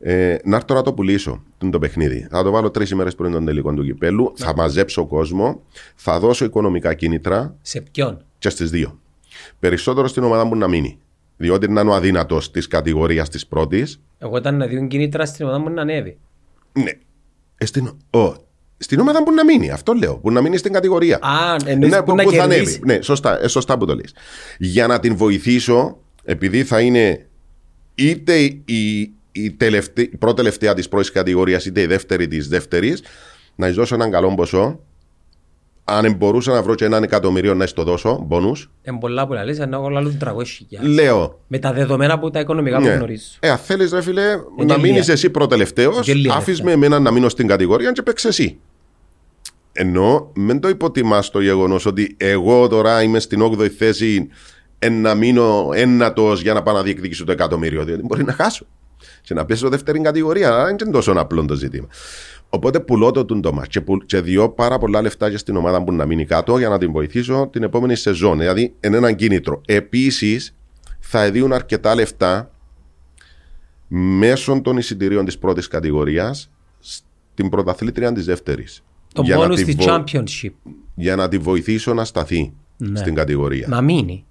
ε, 0.00 0.36
να 0.44 0.56
έρθω 0.56 0.74
να 0.74 0.82
το 0.82 0.92
πουλήσω 0.92 1.42
το, 1.58 1.70
το 1.70 1.78
παιχνίδι. 1.78 2.26
Θα 2.30 2.42
το 2.42 2.50
βάλω 2.50 2.70
τρεις 2.70 2.90
ημέρες 2.90 3.14
πριν 3.14 3.32
τον 3.32 3.44
τελικό 3.44 3.74
του 3.74 3.84
κυπέλου. 3.84 4.32
Θα 4.36 4.54
μαζέψω 4.56 5.06
κόσμο. 5.06 5.62
Θα 5.94 6.18
δώσω 6.18 6.44
οικονομικά 6.44 6.94
κίνητρα 6.94 7.56
Σε 7.62 7.80
ποιον; 7.80 8.24
και 8.38 8.48
στις 8.48 8.70
δύο. 8.70 9.00
Περισσότερο 9.58 10.06
στην 10.06 10.22
ομάδα 10.22 10.44
μου 10.44 10.56
να 10.56 10.68
μείνει. 10.68 10.98
Διότι 11.36 11.68
να 11.70 11.80
είναι 11.80 11.90
ο 11.90 11.94
αδύνατος 11.94 12.50
της 12.50 12.66
κατηγορίας 12.66 13.28
της 13.28 13.46
πρώτης. 13.46 14.00
Εγώ 14.18 14.36
ήταν 14.36 14.56
να 14.56 14.66
δίνουν 14.66 14.88
κίνητρα 14.88 15.26
στην 15.26 15.44
ομάδα 15.44 15.60
μου 15.60 15.70
να 15.70 15.82
ανέβει. 15.82 16.18
Ναι. 16.72 16.90
Ε, 17.58 17.66
στην, 17.66 17.86
ο, 18.10 18.34
στην 18.78 19.00
ομάδα 19.00 19.22
που 19.22 19.32
να 19.32 19.44
μείνει, 19.44 19.70
αυτό 19.70 19.92
λέω. 19.92 20.14
Που 20.16 20.30
να 20.30 20.40
μείνει 20.40 20.56
στην 20.56 20.72
κατηγορία. 20.72 21.18
Α, 21.22 21.56
εννοείς 21.64 21.92
ναι, 21.92 22.02
που 22.02 22.14
να 22.14 22.22
θα 22.22 22.30
κερδίσει. 22.30 22.40
ανέβει. 22.40 22.80
Ναι, 22.84 23.00
σωστά, 23.02 23.42
ε, 23.42 23.48
σωστά 23.48 23.78
που 23.78 23.86
το 23.86 23.94
λες. 23.94 24.14
Για 24.58 24.86
να 24.86 25.00
την 25.00 25.16
βοηθήσω, 25.16 25.98
επειδή 26.24 26.64
θα 26.64 26.80
είναι 26.80 27.26
είτε 27.94 28.38
η, 28.64 29.10
η, 29.44 29.50
τελευταία, 29.50 30.04
η 30.12 30.16
πρώτη 30.16 30.36
τελευταία 30.36 30.74
της 30.74 30.88
πρώτη 30.88 31.12
κατηγορίας, 31.12 31.64
είτε 31.66 31.80
η 31.80 31.86
δεύτερη 31.86 32.28
της 32.28 32.48
δεύτερης, 32.48 33.02
να 33.54 33.66
τη 33.66 33.72
δώσω 33.72 33.94
έναν 33.94 34.10
καλό 34.10 34.34
ποσό. 34.34 34.80
Αν 35.88 36.14
μπορούσα 36.14 36.52
να 36.52 36.62
βρω 36.62 36.74
και 36.74 36.84
έναν 36.84 37.02
εκατομμύριο 37.02 37.54
να 37.54 37.64
της 37.64 37.72
το 37.72 37.82
δώσω, 37.84 38.24
μπόνους, 38.26 38.70
Είναι 38.82 38.98
πολλά 38.98 39.26
που 39.26 39.32
λαλείς, 39.32 39.58
ενώ 39.58 39.76
εγώ 39.76 39.88
λαλούν 39.88 40.18
300 40.18 40.42
χιλιάδες. 40.44 40.94
λέω. 40.94 41.40
Με 41.46 41.58
τα 41.58 41.72
δεδομένα 41.72 42.18
που 42.18 42.30
τα 42.30 42.40
οικονομικά 42.40 42.76
που 42.76 42.82
Ναι. 42.84 42.92
γνωρίζω. 42.92 43.24
Ε, 43.40 43.50
αν 43.50 43.58
θέλεις, 43.58 43.92
ρε 43.92 44.02
φίλε, 44.02 44.22
να 44.26 44.40
γελία. 44.58 44.78
μείνεις 44.78 45.08
εσύ 45.08 45.30
πρώτο 45.30 45.48
τελευταίο, 45.48 46.00
Γελία, 46.02 46.34
άφησε 46.34 46.62
ναι. 46.62 46.68
με 46.68 46.74
εμένα 46.74 46.98
να 47.00 47.10
μείνω 47.10 47.28
στην 47.28 47.46
κατηγορία 47.46 47.92
και 47.92 48.02
παίξει 48.02 48.28
εσύ. 48.28 48.58
Ενώ 49.72 50.30
μην 50.34 50.60
το 50.60 50.68
υποτιμάς 50.68 51.30
το 51.30 51.40
γεγονός 51.40 51.86
ότι 51.86 52.14
εγώ 52.18 52.68
τώρα 52.68 53.02
είμαι 53.02 53.18
στην 53.20 53.40
8η 53.42 53.68
θέση 53.68 54.28
να 54.90 55.14
μείνω 55.14 55.68
ένατος 55.74 56.42
για 56.42 56.54
να 56.54 56.62
πάω 56.62 56.74
να 56.74 56.82
διεκδικήσω 56.82 57.24
το 57.24 57.32
εκατομμύριο. 57.32 57.84
Διότι 57.84 58.02
μπορεί 58.02 58.24
να 58.24 58.32
χάσω. 58.32 58.66
Και 59.26 59.34
να 59.34 59.44
πέσω 59.44 59.68
δεύτερη 59.68 60.00
κατηγορία. 60.00 60.48
Αλλά 60.48 60.64
δεν 60.64 60.76
είναι 60.80 60.90
τόσο 60.90 61.12
απλό 61.16 61.44
το 61.44 61.54
ζήτημα. 61.54 61.86
Οπότε 62.48 62.80
πουλώ 62.80 63.10
το 63.10 63.24
τούντο 63.24 63.52
μας 63.52 63.66
και, 63.66 63.80
πουλ, 63.80 63.98
και 64.06 64.20
διώ 64.20 64.48
πάρα 64.48 64.78
πολλά 64.78 65.02
λεφτά 65.02 65.28
για 65.28 65.38
στην 65.38 65.56
ομάδα 65.56 65.84
που 65.84 65.92
να 65.92 66.06
μείνει 66.06 66.24
κάτω 66.24 66.58
για 66.58 66.68
να 66.68 66.78
την 66.78 66.92
βοηθήσω 66.92 67.48
την 67.52 67.62
επόμενη 67.62 67.96
σεζόν. 67.96 68.38
Δηλαδή 68.38 68.74
είναι 68.80 68.96
ένα 68.96 69.12
κίνητρο. 69.12 69.60
Επίσης 69.66 70.56
θα 70.98 71.30
δίνουν 71.30 71.52
αρκετά 71.52 71.94
λεφτά 71.94 72.50
μέσω 73.88 74.60
των 74.60 74.76
εισιτηρίων 74.76 75.24
της 75.24 75.38
πρώτης 75.38 75.68
κατηγορίας 75.68 76.50
στην 76.80 77.48
πρωταθλήτρια 77.48 78.12
της 78.12 78.24
δεύτερης. 78.24 78.84
Το 79.12 79.22
bonus 79.36 79.64
τη 79.64 79.76
championship. 79.78 80.52
Για 80.94 81.16
να 81.16 81.28
τη 81.28 81.38
βοηθήσω 81.38 81.94
να 81.94 82.04
σταθεί 82.04 82.52
Ναι. 82.76 82.98
στην 82.98 83.14
κατηγορία. 83.14 83.66
Να 83.68 83.80
μείνει. 83.80 84.24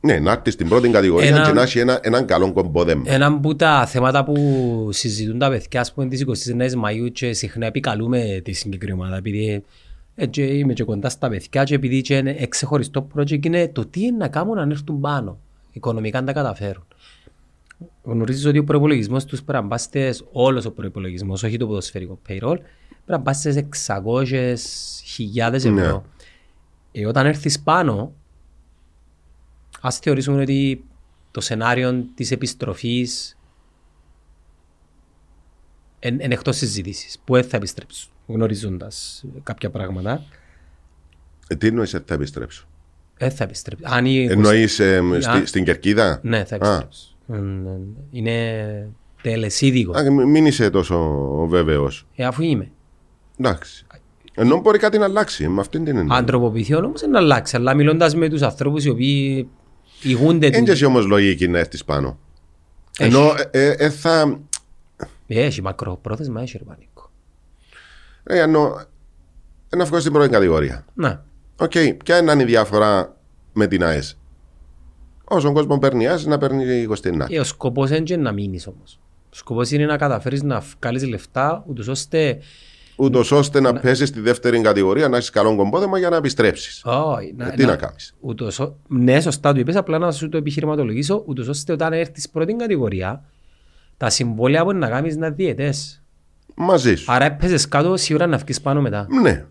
Ναι, 0.00 0.18
να 0.18 0.32
έρθεις 0.32 0.52
στην 0.52 0.68
πρώτη 0.68 0.88
κατηγορία 0.88 1.28
Ένα- 1.28 1.46
και 1.46 1.52
να 1.52 1.62
έχει 1.62 1.78
ένα, 1.78 1.98
έναν 2.02 2.24
καλό 2.26 2.52
κομπόδεμα. 2.52 3.02
Ένα 3.06 3.26
από 3.26 3.56
τα 3.56 3.86
θέματα 3.86 4.24
που 4.24 4.88
συζητούν 4.92 5.38
τα 5.38 5.48
παιδιά 5.48 5.80
ας 5.80 5.92
πούμε, 5.92 6.06
τις 6.08 6.20
29 6.20 6.74
Μαΐου 6.84 7.12
και 7.12 7.32
συχνά 7.32 7.66
επικαλούμε 7.66 8.40
τη 8.44 8.52
συγκεκριμένη 8.52 9.00
ομάδα 9.00 9.16
επειδή 9.16 9.64
έτσι 10.14 10.42
είμαι 10.42 10.72
και 10.72 10.84
κοντά 10.84 11.08
στα 11.08 11.28
παιδιά 11.28 11.64
και 11.64 11.74
επειδή 11.74 12.00
και 12.00 12.16
είναι 12.16 12.36
εξεχωριστό 12.38 13.06
project 13.16 13.46
είναι 13.46 13.68
το 13.68 13.86
τι 13.86 14.00
είναι 14.00 14.16
να 14.16 14.28
κάνουν 14.28 14.54
να 14.54 14.62
έρθουν 14.62 15.00
πάνω 15.00 15.38
οικονομικά 15.72 16.20
να 16.20 16.26
τα 16.26 16.32
καταφέρουν. 16.32 16.84
Γνωρίζεις 18.02 18.44
ότι 18.46 18.58
ο 18.58 18.64
προϋπολογισμός 18.64 19.24
τους 19.24 19.42
πρέπει 19.42 19.62
να 19.62 19.68
πας 19.68 19.82
στις- 19.82 20.24
όλος 20.32 20.64
ο 20.64 20.70
προϋπολογισμός, 20.70 21.42
όχι 21.42 21.56
το 21.56 21.66
ποδοσφαιρικό 21.66 22.18
payroll, 22.28 22.56
πρέπει 22.58 22.62
να 23.06 23.20
πας 23.20 23.36
στις 23.36 23.56
600.000 23.56 25.54
ευρώ. 25.54 25.70
Ναι. 25.72 26.00
Ε, 26.92 27.06
όταν 27.06 27.26
έρθεις 27.26 27.60
πάνω, 27.60 28.12
ας 29.80 29.98
θεωρήσουμε 29.98 30.42
ότι 30.42 30.84
το 31.30 31.40
σενάριο 31.40 32.04
της 32.14 32.30
επιστροφής 32.30 33.38
είναι 36.00 36.24
εν 36.24 36.30
εκτός 36.30 36.56
συζήτησης, 36.56 37.18
που 37.24 37.34
δεν 37.34 37.44
θα 37.44 37.56
επιστρέψουν, 37.56 38.10
γνωρίζοντας 38.26 39.24
κάποια 39.42 39.70
πράγματα. 39.70 40.24
Ε, 41.48 41.56
τι 41.56 41.66
εννοείς 41.66 41.94
ότι 41.94 42.04
θα 42.06 42.14
επιστρέψω; 42.14 42.66
Δεν 43.18 43.30
θα 43.30 43.44
επιστρέψουν. 43.44 43.86
Αν 43.92 44.06
η... 44.06 44.24
Εννοείς 44.24 44.80
Α. 44.80 45.20
στη, 45.20 45.46
στην 45.46 45.64
κερκίδα; 45.64 46.20
Ναι, 46.22 46.44
θα 46.44 46.56
Α. 46.56 46.58
επιστρέψουν. 46.58 47.16
Ε, 47.28 47.36
ε, 47.70 47.80
Είναι 48.10 48.88
τελεσίδικο. 49.22 49.92
Α, 49.98 50.10
μ- 50.10 50.24
μην 50.24 50.46
είσαι 50.46 50.70
τόσο 50.70 51.24
βέβαιος. 51.48 52.06
Ε, 52.16 52.24
αφού 52.24 52.42
είμαι. 52.42 52.70
Εντάξει. 53.38 53.86
Ενώ 54.34 54.60
μπορεί 54.60 54.78
κάτι 54.78 54.98
να 54.98 55.04
αλλάξει. 55.04 55.48
Με 55.48 55.60
αυτήν 55.60 55.84
την 55.84 55.96
έννοια. 55.96 56.16
Αντροποποιηθιόν 56.16 56.84
όμως 56.84 57.02
είναι 57.02 57.10
να 57.12 57.18
αλλάξει, 57.18 57.56
αλλά 57.56 57.74
μιλώντας 57.74 58.14
με 58.14 58.28
τους 58.28 58.42
ανθρώπους 58.42 58.84
οι 58.84 58.88
οποίοι 58.88 59.48
ηγούνται 60.02 60.50
Δεν 60.50 60.64
του. 60.64 60.70
έχει 60.70 60.84
όμως 60.84 61.06
λογική 61.06 61.48
να 61.48 61.58
έρθεις 61.58 61.84
πάνω. 61.84 62.18
Έχει. 62.98 63.08
Ενώ 63.14 63.34
ε, 63.50 63.66
ε, 63.66 63.74
ε, 63.78 63.90
θα. 63.90 64.40
Ε, 65.26 65.40
Έχει 65.44 65.62
μακροπρόθεσμα, 65.62 66.40
έχει 66.42 66.58
ρεπανικό. 66.58 67.10
Ε, 68.24 68.38
ενώ. 68.40 68.80
ε, 69.68 69.76
Να 69.76 69.84
βγω 69.84 70.00
στην 70.00 70.12
πρώτη 70.12 70.28
κατηγορία. 70.30 70.84
Ναι. 70.94 71.18
Οκ, 71.56 71.72
ποια 72.04 72.18
είναι 72.18 72.42
η 72.42 72.44
διαφορά 72.44 73.16
με 73.52 73.66
την 73.66 73.84
ΑΕΖ; 73.84 74.18
Όσο 75.24 75.52
κόσμο 75.52 75.78
παίρνει 75.78 76.04
η 76.04 76.06
ΑΕΖ, 76.06 76.26
να 76.26 76.38
παίρνει 76.38 76.64
η 76.64 76.88
29. 77.02 77.26
Ε, 77.28 77.40
ο 77.40 77.44
σκοπός 77.44 77.88
δεν 77.88 78.04
είναι 78.08 78.16
να 78.22 78.32
μείνεις 78.32 78.66
όμως. 78.66 79.00
Ο 79.32 79.34
σκοπός 79.36 79.70
είναι 79.70 79.86
να 79.86 79.96
καταφέρεις 79.96 80.42
να 80.42 80.60
βγάλεις 80.80 81.06
λεφτά, 81.06 81.64
ούτως 81.68 81.86
ώστε 81.88 82.38
Ούτως 83.00 83.30
ώστε 83.32 83.60
να 83.60 83.72
πέσει 83.72 84.06
στη 84.06 84.20
δεύτερη 84.20 84.60
κατηγορία, 84.60 85.08
να 85.08 85.16
έχεις 85.16 85.30
καλό 85.30 85.56
κομπόδεμα 85.56 85.98
για 85.98 86.08
να 86.08 86.16
επιστρέψεις. 86.16 86.82
Όχι, 86.84 87.34
Ε, 87.38 87.50
τι 87.50 87.64
να 87.64 87.76
κάνεις. 87.76 88.14
ούτως 88.20 88.58
ο- 88.60 88.76
ναι, 88.88 89.20
σωστά 89.20 89.52
το 89.52 89.60
είπες, 89.60 89.76
απλά 89.76 89.98
να 89.98 90.12
σου 90.12 90.28
το 90.28 90.36
επιχειρηματολογήσω, 90.36 91.22
ούτως 91.26 91.48
ώστε 91.48 91.72
όταν 91.72 91.92
έρθεις 91.92 92.22
στην 92.22 92.32
πρώτη 92.32 92.54
κατηγορία, 92.56 93.24
τα 93.96 94.10
συμβόλαια 94.10 94.64
που 94.64 94.72
να 94.72 94.88
κάνεις 94.88 95.16
να 95.16 95.30
διαιτές. 95.30 96.02
Μαζί 96.54 96.94
σου. 96.94 97.12
Άρα 97.12 97.24
έπαιζες 97.24 97.68
κάτω 97.68 97.96
σίγουρα 97.96 98.26
να 98.26 98.36
βγεις 98.36 98.60
πάνω 98.60 98.80
μετά. 98.80 99.06
Ναι, 99.22 99.44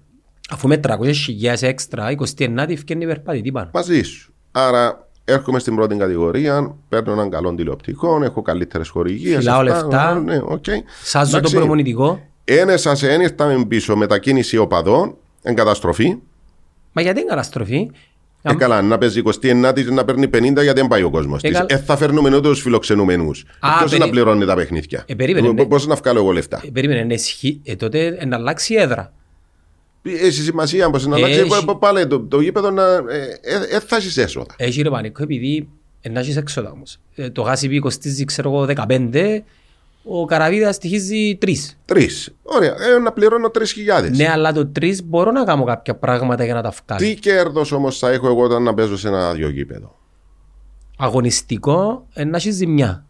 Αφού 0.50 0.68
με 0.68 0.78
300.000 0.78 1.62
έξτρα, 1.68 2.12
29 2.12 2.66
ευκαιρνεί 2.74 3.06
περπατητή 3.06 3.52
πάνω. 3.52 3.70
μαζί 3.74 4.02
σου. 4.02 4.34
Άρα 4.52 5.08
έρχομαι 5.26 5.60
στην 5.60 5.76
πρώτη 5.76 5.96
κατηγορία, 5.96 6.76
παίρνω 6.90 7.12
έναν 7.12 7.30
καλό 7.30 7.56
τηλεοπτικό, 7.56 8.24
έχω 8.24 8.42
καλύτερες 8.42 8.90
χορηγίες. 8.90 9.38
Φυλάω 9.38 9.62
λεφτά. 9.62 10.20
Ναι, 10.20 10.38
οκ. 10.44 10.64
Σάζω 11.04 11.32
το 11.32 11.38
Εντάξει. 11.38 11.56
προμονητικό. 11.56 12.20
Ένεσα 12.50 12.96
σε 12.96 13.12
ένιρθαμε 13.14 13.66
πίσω 13.66 13.96
μετακίνηση 13.96 14.58
οπαδών, 14.58 15.16
εγκαταστροφή. 15.44 16.16
Μα 16.92 17.02
γιατί 17.02 17.20
είναι 17.20 17.30
καταστροφή; 17.30 17.90
Ε, 18.42 18.54
καλά, 18.54 18.82
να 18.82 18.98
παίζει 18.98 19.22
29 19.42 19.74
να 19.92 20.06
παίρνει 20.06 20.28
50 20.28 20.40
γιατί 20.64 20.80
δεν 20.80 20.88
πάει 20.88 21.04
ο 21.04 21.10
κόσμος 21.10 21.44
Ε, 21.44 21.48
της. 21.48 21.58
καλ- 21.58 21.72
Ε, 21.72 21.78
θα 21.78 21.98
φέρνουμε 21.98 22.36
ούτε 22.36 22.50
του 22.50 22.56
φιλοξενούμενους. 22.56 23.46
Α, 23.60 23.78
Ποιος 23.78 23.90
περί- 23.92 24.04
να 24.06 24.10
πληρώνει 24.10 24.46
τα 24.46 24.56
παιχνίδια; 24.56 25.04
Ε, 25.08 25.16
περίμενε, 25.16 25.52
ναι. 25.52 25.66
Πώς 25.66 25.88
να 25.88 25.96
βγάλω 25.96 26.20
εγώ 26.20 26.32
λεφτά; 26.32 26.62
Ε, 26.66 26.70
περίμενε, 26.70 27.04
να 27.04 27.14
ισχύει. 27.14 27.60
Ε, 27.64 27.76
τότε 27.76 28.06
ε, 28.20 28.26
να 28.26 28.36
αλλάξει 28.36 28.74
η 28.74 28.78
έδρα. 28.78 29.14
Έχει 30.04 30.42
σημασία 30.42 30.90
πώς 30.90 31.06
να 31.08 31.16
αλλάξει. 31.16 31.40
Έχει. 31.40 31.54
ε, 31.70 31.74
Πάλι 31.80 32.08
το, 32.08 32.20
το 32.20 32.40
γήπεδο 32.40 32.70
να. 32.72 32.84
Ε, 32.94 33.40
ε, 33.42 33.76
ε, 33.76 33.80
θα 33.80 33.96
έχεις 33.96 34.18
έσοδα. 34.18 34.56
Έχει 34.58 34.82
ρε 34.82 34.90
πανικό 34.90 35.24
επειδή 35.24 35.68
ε, 36.02 36.10
να 36.10 36.20
έχεις 36.20 36.36
έξοδα 36.38 36.72
όμως. 36.72 36.98
Ε, 37.16 37.30
το 37.30 37.42
γάσιπι 37.42 37.80
κοστίζει 37.80 38.26
ξέρω 38.26 38.50
εγώ 38.52 38.66
15, 38.66 39.44
ο 40.10 40.26
καραβίδας 40.26 40.76
στοιχίζει 40.76 41.38
3. 41.42 41.54
Τρεις. 41.86 42.36
Ωραία. 42.44 42.76
Ε, 42.80 42.98
να 42.98 43.12
πληρώνω 43.12 43.52
3.000. 43.54 44.10
Ναι, 44.12 44.30
αλλά 44.30 44.54
το 44.54 44.72
3 44.80 45.04
μπορώ 45.04 45.32
να 45.32 45.44
κάνω 45.44 45.64
κάποια 45.64 45.96
πράγματα 45.96 46.44
για 46.44 46.54
να 46.54 46.62
τα 46.62 46.74
βγάλω. 46.86 47.06
Τι 47.06 47.20
κέρδος 47.20 47.72
όμως 47.72 47.98
θα 47.98 48.10
έχω 48.10 48.28
εγώ 48.28 48.44
όταν 48.44 48.64
να 48.64 48.74
παίζω 48.74 48.98
σε 48.98 49.08
ένα 49.08 49.30
άδειο 49.30 49.50
γήπεδο. 49.50 49.96
Αγωνιστικό 50.98 52.08
ε, 52.14 52.24
να 52.24 52.38
έχει 52.38 52.52
ζημιά. 52.52 53.06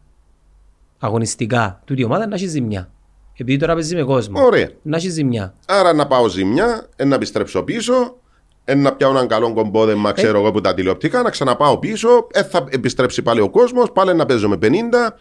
Αγωνιστικά. 0.99 1.81
Τούτη 1.85 2.01
η 2.01 2.03
ομάδα 2.03 2.27
να 2.27 2.35
έχει 2.35 2.47
ζημιά. 2.47 2.91
Επειδή 3.33 3.57
τώρα 3.57 3.73
παίζει 3.73 3.95
με 3.95 4.03
κόσμο. 4.03 4.43
Ωραία. 4.45 4.69
Να 4.81 4.97
έχει 4.97 5.09
ζημιά. 5.09 5.53
Άρα 5.67 5.93
να 5.93 6.07
πάω 6.07 6.27
ζημιά, 6.27 6.87
ε, 6.95 7.05
να 7.05 7.15
επιστρέψω 7.15 7.63
πίσω, 7.63 7.93
ε, 7.93 8.07
να 8.75 8.93
πιάω 8.93 9.11
έναν 9.11 9.27
καλό 9.27 9.53
κομπόδεμα, 9.53 10.11
ξέρω 10.11 10.39
εγώ 10.39 10.51
που 10.51 10.61
τα 10.61 10.73
τηλεοπτικά, 10.73 11.21
να 11.21 11.29
ξαναπάω 11.29 11.77
πίσω, 11.77 12.27
ε, 12.31 12.43
θα 12.43 12.65
επιστρέψει 12.69 13.21
πάλι 13.21 13.39
ο 13.41 13.49
κόσμος, 13.49 13.91
πάλι 13.91 14.15
να 14.15 14.25
παίζω 14.25 14.49
με 14.49 14.57
50. 14.61 14.67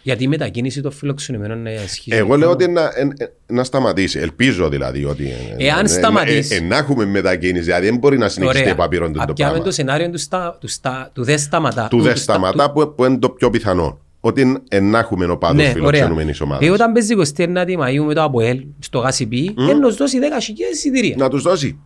Γιατί 0.02 0.24
η 0.24 0.28
μετακίνηση 0.28 0.81
των 0.81 0.93
φιλοξενουμένων 0.93 1.62
να 1.62 1.70
ισχύει. 1.73 2.10
Εγώ 2.14 2.36
λέω 2.36 2.51
ότι 2.51 2.68
να, 2.68 2.82
ε, 2.82 3.09
ε, 3.16 3.27
να 3.47 3.64
σταματήσει. 3.64 4.18
Ελπίζω 4.18 4.68
δηλαδή 4.68 5.05
ότι. 5.05 5.24
ε, 5.59 5.66
Εάν 5.66 5.85
ε, 5.85 5.89
σταματήσει. 5.89 6.55
Ε, 6.55 6.59
ε, 6.59 6.60
να 6.60 6.77
έχουμε 6.77 7.05
μετακίνηση, 7.05 7.64
δηλαδή 7.64 7.86
δεν 7.86 7.98
μπορεί 7.98 8.18
να 8.18 8.28
συνεχιστεί 8.28 8.60
Ωραία. 8.60 8.73
επαπειρών 8.73 9.12
το 9.12 9.20
Απιάμε 9.23 9.51
πράγμα. 9.52 9.64
το 9.64 9.70
σενάριο 9.70 10.10
του, 10.10 10.18
στα, 10.18 10.56
του, 10.60 10.68
στα, 10.68 11.10
του 11.14 11.24
δε 11.24 11.36
σταματά. 11.36 11.89
Του 11.89 11.97
Του- 11.97 12.02
δε 12.02 12.12
του 12.12 12.18
στα- 12.18 12.32
σταματά 12.32 12.70
που, 12.73 12.94
που 12.97 13.05
είναι 13.05 13.18
το 13.18 13.28
πιο 13.31 13.51
πιθανό. 13.51 13.98
Ότι 14.20 14.62
ε, 14.68 14.81
να 14.81 14.98
έχουμε 14.98 15.24
οπαδού 15.27 15.55
Ναι, 15.55 15.62
ωραία. 15.62 15.73
φιλοξενούμενης 15.73 16.40
Ε, 16.40 16.43
ομάδα. 16.43 16.73
όταν 16.73 16.93
παίζει 16.93 17.14
29 17.36 17.77
Μαΐου 17.78 18.05
με 18.06 18.14
το 18.14 18.23
ΑΠΟΕΛ 18.23 18.64
στο 18.78 18.98
ΓΑΣΙΠΗ, 18.98 19.55
mm. 19.59 19.78
να 19.81 19.90
σου 19.90 19.97
δώσει 19.97 20.18
10.000 20.20 20.24
εισιτήρια. 20.73 21.14
Να 21.18 21.28
τους 21.28 21.43
δώσει. 21.43 21.78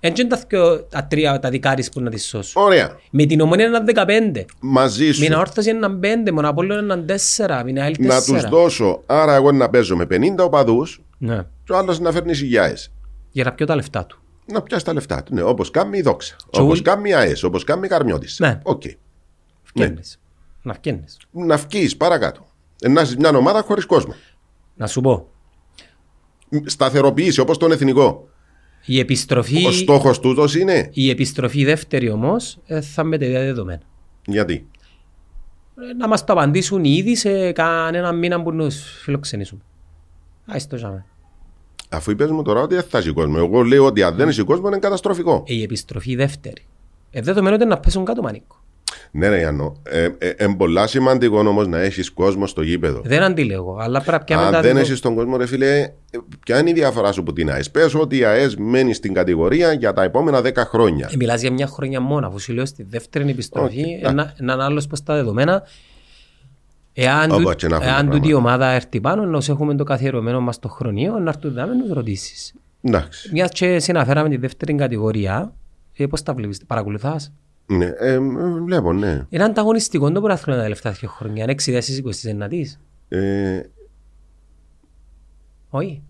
Έτσι 0.00 0.22
είναι 0.22 0.30
τα, 0.36 0.42
δυο- 0.48 0.82
τα 0.84 1.04
τρία 1.06 1.38
τα 1.38 1.50
δικάρις 1.50 1.88
που 1.90 2.00
να 2.00 2.10
τις 2.10 2.26
σώσουν. 2.26 2.62
Ωραία. 2.62 2.98
Με 3.10 3.24
την 3.24 3.40
ομόνια 3.40 3.66
είναι 3.66 3.76
ένα 3.76 3.84
15. 4.34 4.44
Μαζί 4.60 5.12
σου. 5.12 5.20
Με 5.20 5.26
την 5.26 5.34
αόρθωση 5.34 5.70
είναι 5.70 5.86
ένα 5.86 5.98
5, 6.02 6.30
με 6.30 6.36
τον 6.36 6.44
Απόλλωνα 6.44 6.80
είναι 6.82 6.92
ένα 6.92 7.04
4, 7.04 7.62
με 7.64 7.72
την 7.72 7.80
ΑΕΛ 7.80 7.94
4. 7.98 8.06
Να 8.06 8.22
τους 8.22 8.42
δώσω. 8.42 9.02
Άρα 9.06 9.34
εγώ 9.34 9.52
να 9.52 9.68
παίζω 9.70 9.96
με 9.96 10.06
50 10.10 10.44
οπαδούς 10.44 11.02
Ναι. 11.18 11.42
και 11.64 11.72
ο 11.72 11.76
άλλος 11.76 11.98
να 12.00 12.12
φέρνει 12.12 12.34
χιλιάδε. 12.34 12.76
Για 13.30 13.44
να 13.44 13.52
πιω 13.52 13.66
τα 13.66 13.74
λεφτά 13.74 14.06
του. 14.06 14.22
Να 14.52 14.62
πιάσεις 14.62 14.84
τα 14.84 14.92
λεφτά 14.92 15.22
του. 15.22 15.34
Ναι, 15.34 15.42
όπως 15.42 15.70
κάνει 15.70 15.98
η 15.98 16.02
δόξα. 16.02 16.36
Και 16.50 16.60
Όπως 16.60 16.78
ούλ- 16.78 16.88
κάνει 16.88 17.08
η 17.08 17.14
ΑΕΣ. 17.14 17.42
Όπως 17.42 17.64
κάνει 17.64 17.84
η 17.86 17.88
Καρμιώτης. 17.88 18.38
Ναι. 18.38 18.60
Οκ. 18.62 18.82
Φκένες. 19.62 20.18
Να 20.62 20.72
φκένες. 20.74 21.16
Να 21.30 21.56
βγει 21.56 21.96
παρακάτω. 21.96 22.46
Ε, 22.80 22.88
Να 22.88 23.00
είσαι 23.00 23.14
μια 23.18 23.28
ομάδα 23.30 23.62
χωρίς 23.62 23.86
κόσμο. 23.86 24.14
Να 24.74 24.86
σου 24.86 25.00
πω. 25.00 25.28
Σταθεροποίηση 26.64 27.40
όπως 27.40 27.58
τον 27.58 27.72
εθνικό. 27.72 28.28
Η 28.90 28.98
επιστροφή, 28.98 29.66
Ο 29.66 29.70
στόχος 29.70 30.20
τούτος 30.20 30.54
είναι; 30.54 30.90
η 30.92 31.10
επιστροφή 31.10 31.64
δεύτερη 31.64 32.10
όμως 32.10 32.58
ε, 32.66 32.80
θα 32.80 33.04
με 33.04 33.18
τα 33.18 33.24
ίδια 33.24 33.40
δεδομένα. 33.40 33.80
Γιατί; 34.26 34.66
Ε, 35.90 35.92
Να 35.92 36.08
μας 36.08 36.24
το 36.24 36.32
απαντήσουν 36.32 36.84
ήδη 36.84 37.16
σε 37.16 37.52
κανένα 37.52 38.12
μήνα 38.12 38.42
που 38.42 38.56
nos 38.60 38.72
φιλοξενήσουμε. 39.02 39.60
Άις 40.46 40.66
το 40.66 40.76
ζάμε. 40.76 41.04
Αφού 41.88 42.10
είπες 42.10 42.30
μου 42.30 42.42
τώρα 42.42 42.60
ότι 42.60 42.74
δεν 42.74 42.84
θα 42.84 42.98
έχει 42.98 43.12
κόσμο. 43.12 43.34
Εγώ 43.38 43.62
λέω 43.62 43.84
ότι 43.84 44.02
αν 44.02 44.14
δεν 44.16 44.28
έχει 44.28 44.42
κόσμο 44.42 44.68
είναι 44.68 44.78
καταστροφικό. 44.78 45.44
Ε, 45.46 45.54
Η 45.54 45.62
επιστροφή 45.62 46.14
δεύτερη. 46.14 46.66
Ε, 47.10 47.20
δεδομένου 47.20 47.56
ότι 47.60 47.64
να 47.68 47.78
πέσουν 47.78 48.04
κάτω 48.04 48.22
μανίκο. 48.22 48.57
Ναι, 49.10 49.28
ναι, 49.28 49.36
Ιαννό. 49.36 49.76
Ε, 49.82 50.08
ε, 50.18 50.28
ε, 50.36 50.46
πολλά 50.58 50.86
σημαντικό 50.86 51.38
όμως 51.38 51.66
να 51.68 51.78
έχεις 51.78 52.10
κόσμο 52.10 52.46
στο 52.46 52.62
γήπεδο. 52.62 53.00
Δεν 53.04 53.22
αντιλέγω, 53.22 53.76
αλλά 53.80 53.98
πρέπει 54.00 54.18
να 54.18 54.24
πιάμε 54.24 54.42
Αν 54.44 54.52
τα 54.52 54.60
δεν 54.60 54.72
δεδο- 54.74 54.86
έχεις 54.86 55.00
τον 55.00 55.14
κόσμο, 55.14 55.36
ρε 55.36 55.46
φίλε, 55.46 55.80
ε, 55.80 55.92
ποια 56.44 56.58
είναι 56.60 56.70
η 56.70 56.72
διαφορά 56.72 57.12
σου 57.12 57.20
από 57.20 57.32
την 57.32 57.50
ΑΕΣ. 57.50 57.70
Πες 57.70 57.94
ότι 57.94 58.16
η 58.16 58.24
ΑΕΣ 58.24 58.56
μένει 58.56 58.94
στην 58.94 59.14
κατηγορία 59.14 59.72
για 59.72 59.92
τα 59.92 60.02
επόμενα 60.02 60.40
10 60.40 60.64
χρόνια. 60.64 61.08
Ε, 61.12 61.16
Μιλάς 61.16 61.40
για 61.40 61.52
μια 61.52 61.66
χρονιά 61.66 62.00
μόνο, 62.00 62.26
αφού 62.26 62.38
σου 62.40 62.52
λέω 62.52 62.66
στη 62.66 62.82
δεύτερη 62.82 63.30
επιστροφή, 63.30 63.80
Όχι, 63.82 64.00
ένα, 64.02 64.34
έναν 64.40 64.60
άλλος 64.60 64.86
προς 64.86 65.02
τα 65.02 65.14
δεδομένα. 65.14 65.62
Εάν, 66.92 67.30
Όπου 67.30 67.42
του, 67.42 67.50
έτσι 67.50 67.66
να 67.66 67.76
έχουμε 67.76 67.90
εάν 67.90 68.06
τα 68.06 68.12
τούτη 68.12 68.28
η 68.28 68.30
πράγματα. 68.30 68.36
ομάδα 68.54 68.70
έρθει 68.72 69.00
πάνω, 69.00 69.24
να 69.24 69.38
έχουμε 69.48 69.74
το 69.74 69.84
καθιερωμένο 69.84 70.40
μας 70.40 70.58
το 70.58 70.68
χρονίο, 70.68 71.18
να 71.18 71.28
έρθουν 71.30 71.52
να 71.52 71.66
με 71.66 71.72
τους 71.82 71.90
ρωτήσεις. 71.92 72.54
Εντάξει. 72.82 73.30
Μιας 73.32 73.50
και 73.50 73.78
συναφέραμε 73.78 74.28
τη 74.28 74.36
δεύτερη 74.36 74.74
κατηγορία, 74.74 75.52
ε, 75.96 76.06
πώς 76.06 76.22
τα 76.22 76.34
βλέπεις, 76.34 76.60
παρακολουθάς; 76.66 77.32
Ναι, 77.70 77.84
ε, 77.84 78.12
ε, 78.12 78.18
βλέπω, 78.64 78.92
ναι. 78.92 79.26
Είναι 79.28 79.44
ανταγωνιστικό 79.44 80.12
το 80.12 80.20
πρωτάθλημα 80.20 80.56
τα 80.56 80.62
τελευταία 80.62 80.92
δύο 80.92 81.08
χρόνια. 81.08 81.42
Είναι 81.42 81.52
6 81.52 81.60
στις 81.80 82.02
29 83.08 83.16
Ε, 83.16 83.60
Όχι. 85.70 86.02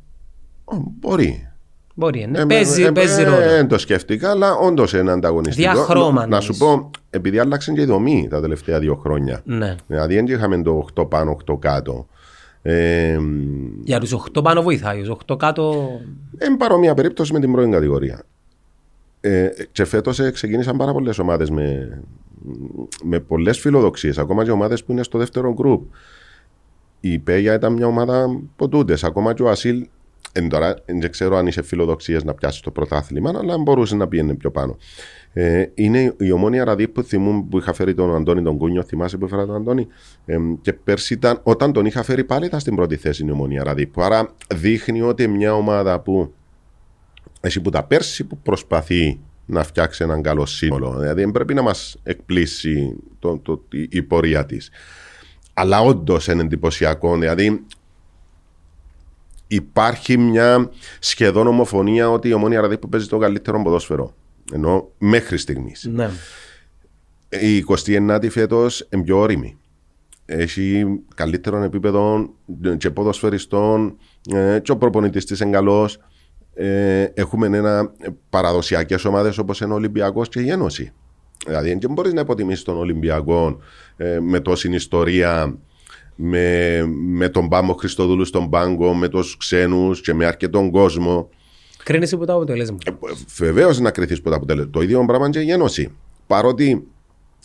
ο, 0.64 0.76
μπορεί. 1.00 1.48
Μπορεί, 1.94 2.26
ναι. 2.30 2.38
Ε, 2.38 2.44
παίζει, 2.44 2.82
ε, 2.82 2.90
παίζει 2.90 3.20
ε, 3.20 3.24
ρόλο. 3.24 3.36
Δεν 3.36 3.68
το 3.68 3.78
σκέφτηκα, 3.78 4.30
αλλά 4.30 4.54
όντως 4.54 4.92
είναι 4.92 5.10
ανταγωνιστικό. 5.10 5.72
Διαχρώμα, 5.72 6.20
Να, 6.20 6.26
να 6.26 6.40
σου 6.40 6.56
νομίζω. 6.58 6.80
πω, 6.80 6.90
επειδή 7.10 7.38
άλλαξε 7.38 7.72
και 7.72 7.80
η 7.80 7.84
δομή 7.84 8.26
τα 8.30 8.40
τελευταία 8.40 8.78
δύο 8.78 8.94
χρόνια. 8.94 9.40
Ναι. 9.44 9.76
Δηλαδή, 9.86 10.14
δεν 10.14 10.26
είχαμε 10.26 10.62
το 10.62 10.86
8 10.94 11.08
πάνω, 11.08 11.36
8 11.50 11.58
κάτω. 11.58 12.06
Ε, 12.62 13.18
Για 13.84 14.00
τους 14.00 14.12
8 14.36 14.42
πάνω 14.42 14.62
βοηθάει, 14.62 15.00
τους 15.02 15.16
8 15.26 15.36
κάτω... 15.38 15.88
Εν 16.38 16.56
παρόμοια 16.56 16.94
περίπτωση 16.94 17.32
με 17.32 17.40
την 17.40 17.52
πρώην 17.52 17.70
κατηγορία. 17.70 18.22
Ε, 19.20 19.48
και 19.72 19.84
φέτος 19.84 20.20
ξεκίνησαν 20.32 20.76
πάρα 20.76 20.92
πολλές 20.92 21.18
ομάδες 21.18 21.50
με, 21.50 22.00
με 23.04 23.20
πολλές 23.20 23.58
φιλοδοξίες. 23.58 24.18
Ακόμα 24.18 24.44
και 24.44 24.50
ομάδες 24.50 24.84
που 24.84 24.92
είναι 24.92 25.02
στο 25.02 25.18
δεύτερο 25.18 25.52
γκρουπ. 25.52 25.82
Η 27.00 27.18
Πέγια 27.18 27.54
ήταν 27.54 27.72
μια 27.72 27.86
ομάδα 27.86 28.40
ποτούντες. 28.56 29.04
Ακόμα 29.04 29.34
και 29.34 29.42
ο 29.42 29.48
Ασίλ. 29.48 29.86
Εν 30.32 30.48
τώρα 30.48 30.76
δεν 30.86 31.10
ξέρω 31.10 31.36
αν 31.36 31.46
είσαι 31.46 31.62
φιλοδοξίες 31.62 32.24
να 32.24 32.34
πιάσει 32.34 32.62
το 32.62 32.70
πρωτάθλημα, 32.70 33.32
αλλά 33.34 33.58
μπορούσε 33.58 33.96
να 33.96 34.08
πήγαινε 34.08 34.34
πιο 34.34 34.50
πάνω. 34.50 34.76
Ε, 35.32 35.64
είναι 35.74 36.14
η 36.18 36.30
ομόνια 36.30 36.64
ραδί 36.64 36.88
που 36.88 37.02
θυμούν 37.02 37.48
που 37.48 37.58
είχα 37.58 37.72
φέρει 37.72 37.94
τον 37.94 38.14
Αντώνη 38.14 38.42
τον 38.42 38.56
Κούνιο. 38.56 38.82
Θυμάσαι 38.82 39.16
που 39.16 39.24
έφερα 39.24 39.46
τον 39.46 39.54
Αντώνη; 39.54 39.86
Ε, 40.24 40.36
και 40.60 40.72
πέρσι 40.72 41.14
ήταν, 41.14 41.40
όταν 41.42 41.72
τον 41.72 41.86
είχα 41.86 42.02
φέρει 42.02 42.24
πάλι 42.24 42.46
ήταν 42.46 42.60
στην 42.60 42.74
πρώτη 42.74 42.96
θέση 42.96 43.24
η 43.26 43.30
ομόνια 43.30 43.62
ραδί. 43.64 43.90
Άρα 43.96 44.34
δείχνει 44.54 45.02
ότι 45.02 45.28
μια 45.28 45.54
ομάδα 45.54 46.00
που 46.00 46.32
εσύ 47.40 47.60
που 47.60 47.70
τα 47.70 47.84
πέρσι 47.84 48.24
που 48.24 48.38
προσπαθεί 48.38 49.20
να 49.46 49.62
φτιάξει 49.64 50.04
έναν 50.04 50.22
καλό 50.22 50.46
σύνολο. 50.46 50.98
Δηλαδή 50.98 51.20
δεν 51.20 51.30
πρέπει 51.30 51.54
να 51.54 51.62
μας 51.62 51.96
εκπλήσει 52.02 52.96
το, 53.18 53.38
το, 53.38 53.64
η, 53.72 53.88
η 53.90 54.02
πορεία 54.02 54.46
της. 54.46 54.70
Αλλά 55.54 55.80
όντως 55.80 56.26
είναι 56.26 56.42
εντυπωσιακό. 56.42 57.18
Δηλαδή 57.18 57.64
υπάρχει 59.46 60.16
μια 60.16 60.70
σχεδόν 60.98 61.46
ομοφωνία 61.46 62.10
ότι 62.10 62.28
η 62.28 62.32
ομόνια 62.32 62.60
ραδί 62.60 62.78
που 62.78 62.88
παίζει 62.88 63.06
το 63.06 63.18
καλύτερο 63.18 63.62
ποδόσφαιρο. 63.62 64.14
Ενώ 64.52 64.90
μέχρι 64.98 65.38
στιγμής. 65.38 65.88
Ναι. 65.92 66.10
Η 67.28 67.64
29η 67.68 68.30
φέτος 68.30 68.88
είναι 68.90 69.02
πιο 69.02 69.18
όρημη. 69.18 69.58
Έχει 70.24 70.84
καλύτερο 71.14 71.62
επίπεδο 71.62 72.30
και 72.76 72.90
ποδοσφαιριστών 72.90 73.96
ε, 74.32 74.58
και 74.62 74.72
ο 74.72 74.76
προπονητής 74.76 75.24
της 75.24 75.40
είναι 75.40 75.50
καλός. 75.50 75.98
Ε, 76.60 77.10
έχουμε 77.14 77.46
ένα 77.46 77.92
παραδοσιακές 78.30 79.04
ομάδες 79.04 79.38
όπως 79.38 79.60
είναι 79.60 79.72
ο 79.72 79.76
Ολυμπιακός 79.76 80.28
και 80.28 80.40
η 80.40 80.50
Ένωση. 80.50 80.92
Δηλαδή, 81.46 81.78
δεν 81.80 81.92
μπορείς 81.92 82.12
να 82.12 82.20
υποτιμήσεις 82.20 82.62
τον 82.64 82.76
Ολυμπιακό 82.76 83.58
ε, 83.96 84.18
με 84.20 84.40
τόση 84.40 84.74
ιστορία, 84.74 85.58
με, 86.14 86.80
με 87.08 87.28
τον 87.28 87.48
Πάμο 87.48 87.72
Χριστοδούλου 87.72 88.24
στον 88.24 88.50
πάγκο, 88.50 88.94
με 88.94 89.08
του 89.08 89.20
ξένους 89.38 90.00
και 90.00 90.14
με 90.14 90.24
αρκετόν 90.26 90.70
κόσμο. 90.70 91.28
Κρίνεσαι 91.84 92.14
από 92.14 92.24
τα 92.24 92.32
αποτελέσματα. 92.34 92.98
Βεβαίως 93.36 93.78
να 93.80 93.90
κρυθείς 93.90 94.22
που 94.22 94.30
τα 94.30 94.36
αποτελέσματα. 94.36 94.78
Το 94.78 94.84
ίδιο 94.84 95.04
πράγμα 95.04 95.30
και 95.30 95.40
η 95.40 95.50
Ένωση. 95.50 95.92
Παρότι 96.26 96.86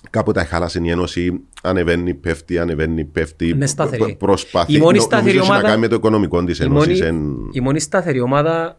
κάποτε 0.09 0.43
χάλασε 0.43 0.79
η 0.83 0.89
Ένωση, 0.89 1.39
ανεβαίνει, 1.63 2.13
πέφτει, 2.13 2.57
ανεβαίνει, 2.59 3.05
πέφτει. 3.05 3.47
Είναι 3.49 3.65
σταθερή. 3.65 4.13
π- 4.13 4.17
Προσπαθεί. 4.17 4.73
Η 4.73 4.77
μόνη 4.79 4.97
Νο- 4.97 5.03
σταθερή 5.03 5.25
νομίζω 5.25 5.39
έχει 5.39 5.49
να 5.49 5.53
ομάδα- 5.55 5.67
κάνει 5.69 5.79
με 5.81 5.87
το 5.87 5.95
οικονομικό 5.95 6.43
της 6.43 6.59
Η 6.59 6.67
μόνη, 6.67 6.97
Ένωση. 6.97 7.49
η 7.51 7.59
μόνη 7.61 7.79
σταθερή 7.79 8.19
ομάδα 8.21 8.77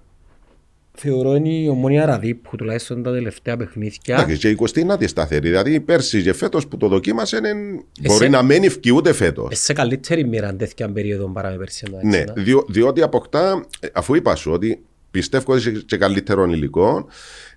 θεωρώ 0.96 1.34
είναι 1.34 1.48
η 1.48 1.68
ομόνια 1.68 2.04
Ραδί 2.06 2.34
που 2.34 2.56
τουλάχιστον 2.56 3.02
τα 3.02 3.12
τελευταία 3.12 3.56
παιχνίδια 3.56 4.14
Εντάξει, 4.16 4.38
και 4.38 4.48
η 4.48 4.56
29η 4.60 5.08
σταθερή. 5.08 5.48
Δηλαδή 5.48 5.80
πέρσι 5.80 6.22
και 6.22 6.32
φέτος 6.32 6.66
που 6.68 6.76
το 6.76 6.88
δοκίμασε 6.88 7.36
είναι... 7.36 7.48
Εσύ- 7.48 7.84
μπορεί 8.06 8.28
να 8.28 8.42
μένει 8.42 8.66
ευκεί 8.66 8.92
ούτε 8.92 9.12
φέτος. 9.12 9.52
ε, 9.52 9.54
σε 9.54 9.72
καλύτερη 9.72 10.24
μοίρα 10.26 10.48
αν 10.48 10.56
τέτοια 10.56 10.92
περίοδο 10.92 11.28
παρά 11.28 11.50
με 11.50 11.56
πέρσι. 11.56 11.84
εντάξει, 11.88 12.06
Ναι, 12.06 12.18
ναι. 12.18 12.42
διό, 12.42 12.64
διότι 12.68 13.02
αποκτά, 13.02 13.66
ε, 13.80 13.86
αφού 13.92 14.14
είπα 14.14 14.34
σου 14.34 14.52
ότι 14.52 14.82
πιστεύω 15.10 15.52
ότι 15.52 15.68
έχει 15.68 15.84
και 15.84 15.96
καλύτερο 15.96 16.44
υλικό, 16.44 17.06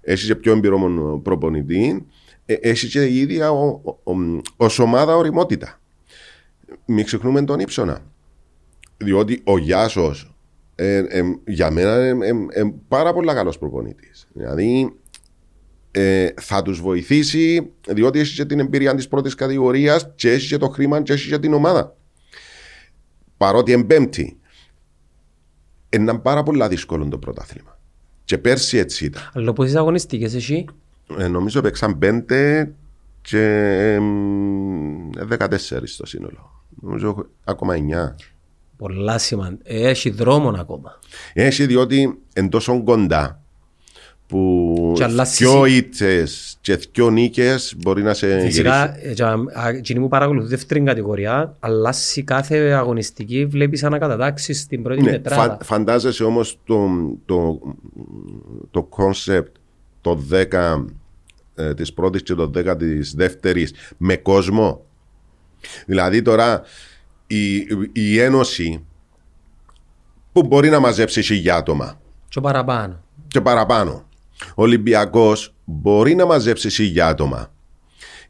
έχεις 0.01 0.26
και 0.27 0.35
πιο 0.35 0.51
εμπειρό 0.51 0.80
προπονητή, 1.23 2.05
ε, 2.45 2.53
έχεις 2.53 2.91
και 2.91 3.05
η 3.05 3.18
ίδια 3.19 3.51
ο, 3.51 3.81
ο, 4.03 4.11
ο, 4.11 4.41
ως 4.57 4.80
ομάδα 4.80 5.15
οριμότητα. 5.15 5.80
Μην 6.85 7.05
ξεχνούμε 7.05 7.43
τον 7.43 7.59
ύψονα. 7.59 7.99
Διότι 8.97 9.41
ο 9.43 9.57
Γιάσος 9.57 10.35
ε, 10.80 10.98
ε, 10.98 11.22
για 11.48 11.72
μένα 11.72 12.08
είναι 12.08 12.26
ε, 12.26 12.62
ε, 12.62 12.74
πάρα 12.88 13.14
πολύ 13.14 13.28
καλός 13.34 13.58
προπονητής. 13.58 14.28
Δηλαδή 14.34 14.95
ε, 15.91 16.30
θα 16.41 16.62
τους 16.62 16.82
βοηθήσει, 16.82 17.72
διότι 17.88 18.20
έχει 18.20 18.36
και 18.36 18.45
την 18.45 18.60
εμπειρία 18.60 18.95
της 18.95 19.08
πρώτης 19.08 19.36
κατηγορίας 19.36 20.12
και 20.16 20.32
έχει 20.32 20.48
και 20.48 20.58
το 20.58 20.68
χρήμα 20.70 21.02
και 21.02 21.14
έχει 21.14 21.30
και 21.30 21.40
την 21.40 21.54
ομάδα. 21.54 21.95
Παρότι 23.38 23.72
εμπέμπτη, 23.72 24.38
είναι 25.90 26.18
πάρα 26.18 26.44
πολύ 26.44 26.68
δύσκολο 26.68 27.08
το 27.08 27.18
πρωτάθλημα. 27.18 27.80
Και 28.24 28.38
πέρσι 28.38 28.78
έτσι 28.78 29.06
ήταν. 29.06 29.30
Αλλά 29.34 29.54
πόσες 29.54 29.76
αγωνιστικές 29.76 30.34
εσύ, 30.34 30.66
Ε, 31.20 31.28
νομίζω 31.28 31.62
παίξαν 31.62 31.98
πέντε 31.98 32.72
και 33.22 33.44
εμ, 33.95 35.10
14 35.40 35.48
στο 35.84 36.06
σύνολο. 36.06 36.66
Νομίζω 36.82 37.28
ακόμα 37.44 37.76
9. 37.76 38.16
Πολλά 38.78 39.18
σημαντικά. 39.18 39.62
Ε, 39.74 39.90
Έχει 39.90 40.10
δρόμο 40.10 40.49
ακόμα. 40.49 40.99
Έχει 41.34 41.66
διότι 41.66 42.18
εν 42.34 42.49
τόσο 42.49 42.84
κοντά 42.84 43.41
που 44.28 44.94
Και 44.95 45.04
αλλάσεις 45.04 45.38
δυο 45.38 45.66
εσύ. 45.66 45.76
ήττες 45.76 46.58
και 46.62 46.80
δυο 46.94 47.10
νίκες 47.10 47.74
μπορεί 47.78 48.04
να 48.04 48.14
σε 48.14 48.28
γυρίσει. 48.28 48.45
Φυσικά, 48.45 48.98
ε, 49.02 49.12
για- 49.12 49.34
α, 49.54 49.68
εκείνοι 49.70 49.99
που 49.99 50.08
παρακολουθούν 50.08 50.49
δεύτερη 50.49 50.82
κατηγορία, 50.82 51.56
αλλάσει 51.60 52.24
κάθε 52.24 52.58
αγωνιστική, 52.58 53.45
βλέπεις 53.45 53.84
ανακατατάξεις 53.84 54.60
στην 54.62 54.84
πρώτη 54.84 55.02
Ναι, 55.02 55.12
τετράδα. 55.12 55.41
φαν- 55.41 55.64
φαντάζεσαι 55.64 56.24
όμως 56.24 56.60
το, 56.64 56.88
το, 57.26 57.60
το 58.72 58.90
concept 58.98 59.52
το 60.02 60.16
10 60.32 60.86
ε, 61.56 61.74
της 61.74 61.94
πρώτης 61.94 62.24
και 62.24 62.34
το 62.34 62.52
10 62.56 62.76
της 62.78 63.14
δεύτερης 63.16 63.74
με 63.98 64.16
κόσμο. 64.16 64.86
Δηλαδή 65.86 66.22
τώρα 66.22 66.62
η, 67.28 67.56
η 67.91 68.20
Ένωση 68.20 68.86
που 70.32 70.44
μπορεί 70.44 70.70
να 70.70 70.80
μαζέψει 70.80 71.22
χιλιά 71.22 71.56
άτομα 71.56 71.99
Και 72.30 72.41
παραπάνω. 72.41 73.04
και 73.28 73.41
παραπάνω. 73.41 74.06
Ο 74.56 74.62
Ολυμπιακός 74.62 75.54
μπορεί 75.66 76.16
να 76.16 76.26
μαζέψει 76.26 76.70
χιλιά 76.70 77.08
άτομα. 77.08 77.52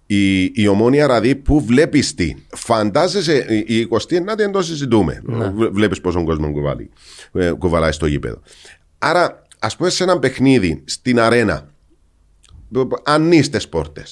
Η, 0.05 0.43
η 0.43 0.67
ομόνια 0.67 1.07
ραδί 1.07 1.35
που 1.35 1.61
βλέπει 1.65 1.99
τι. 1.99 2.35
Φαντάζεσαι, 2.55 3.45
η- 3.67 3.75
η 3.79 3.87
29η 3.91 4.35
δεν 4.37 4.51
το 4.51 4.61
συζητούμε. 4.61 5.21
Βλέπεις 5.71 6.01
πόσο 6.01 6.23
κόσμο 6.23 6.51
κουβαλεί, 6.51 6.89
ε, 7.31 7.51
κουβαλάει 7.51 7.91
στο 7.91 8.05
γήπεδο. 8.05 8.41
Άρα, 8.97 9.41
ας 9.59 9.75
πούμε 9.75 9.89
σε 9.89 10.03
ένα 10.03 10.19
παιχνίδι 10.19 10.81
στην 10.85 11.19
αρένα, 11.19 11.69
ανίστε 13.03 13.59
πόρτε. 13.69 14.03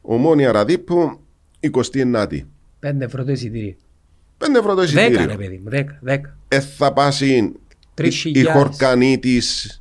Ομόνια 0.00 0.52
ραδί 0.52 0.78
που 0.78 1.20
29η. 1.60 2.40
5 2.80 3.00
ευρώ 3.00 3.24
το 3.24 3.32
εισιτήριο. 3.32 3.74
5 4.38 4.44
ευρώ 4.58 4.74
το 4.74 4.80
10 4.80 4.84
εισιτήριο. 4.84 5.26
ρε 5.26 5.34
παιδί 5.36 5.60
μου, 5.64 5.70
10. 5.70 5.84
10. 6.14 6.18
Ε, 6.48 6.60
θα 6.60 6.92
πάσει 6.92 7.52
Τρεις 7.94 8.14
η 8.14 8.18
χιλιάδες. 8.18 8.52
χορκανή 8.62 9.18
της, 9.18 9.80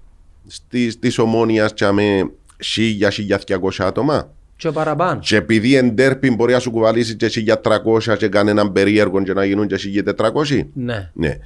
της, 0.69 0.99
της 0.99 1.17
ομόνιας 1.17 1.73
και 1.73 1.91
με 1.91 2.31
1000-1200 2.57 3.85
άτομα. 3.85 4.31
Και 4.57 4.71
παραπάνω. 4.71 5.19
Και 5.19 5.35
επειδή 5.35 5.75
εντέρπιν 5.75 6.35
μπορεί 6.35 6.53
να 6.53 6.59
σου 6.59 6.71
κουβαλήσει 6.71 7.15
και 7.15 7.27
1300 7.27 8.17
και 8.17 8.27
κάνει 8.27 8.49
έναν 8.49 8.71
περίεργο 8.71 9.23
και 9.23 9.33
να 9.33 9.45
γίνουν 9.45 9.67
και 9.67 10.03
1400. 10.17 10.61
Ναι. 10.73 11.11
Ναι. 11.13 11.37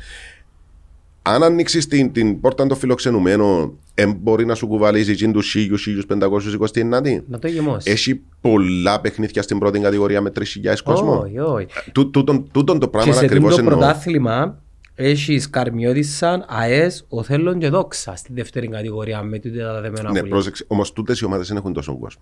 Αν 1.21 1.43
ανοίξεις 1.43 1.87
την, 1.87 2.11
την 2.11 2.39
πόρτα 2.39 2.67
των 2.67 2.77
φιλοξενουμένων, 2.77 3.73
ε, 3.93 4.05
μπορεί 4.05 4.45
να 4.45 4.55
σου 4.55 4.67
κουβαλήσει 4.67 5.15
και 5.15 5.27
τους 5.31 5.55
1000-1529. 5.55 7.23
Να 7.27 7.39
το 7.39 7.47
γεμώσεις. 7.47 7.91
Έχει 7.93 8.21
πολλά 8.41 9.01
παιχνίδια 9.01 9.41
στην 9.41 9.59
πρώτη 9.59 9.79
κατηγορία 9.79 10.21
με 10.21 10.29
3.000 10.29 10.81
κόσμο. 10.83 11.19
Όχι, 11.19 11.39
όχι. 11.39 11.67
Τού- 11.91 12.11
Τούτον 12.11 12.47
τούτον 12.51 12.79
το 12.79 12.85
Και 12.85 12.91
πράγμα 12.91 13.13
σε 13.13 13.25
ακριβώς 13.25 13.49
τούτο 13.55 13.61
εννοώ. 13.63 13.77
πρωτάθλημα 13.77 14.61
έχεις 14.95 15.49
Καρμιώτησαν, 15.49 16.45
ΑΕΣ, 16.47 17.05
Οθέλων 17.09 17.59
και 17.59 17.69
Δόξα 17.69 18.15
στην 18.15 18.35
δεύτερη 18.35 18.67
κατηγορία 18.67 19.23
με 19.23 19.39
τούτα 19.39 19.73
τα 19.73 19.81
δεμένα 19.81 20.11
Ναι, 20.11 20.19
που 20.19 20.25
λέω. 20.25 20.33
πρόσεξε. 20.33 20.65
Όμως 20.67 20.93
τούτες 20.93 21.19
οι 21.19 21.25
ομάδες 21.25 21.47
δεν 21.47 21.57
έχουν 21.57 21.73
τόσο 21.73 21.97
κόσμο. 21.97 22.21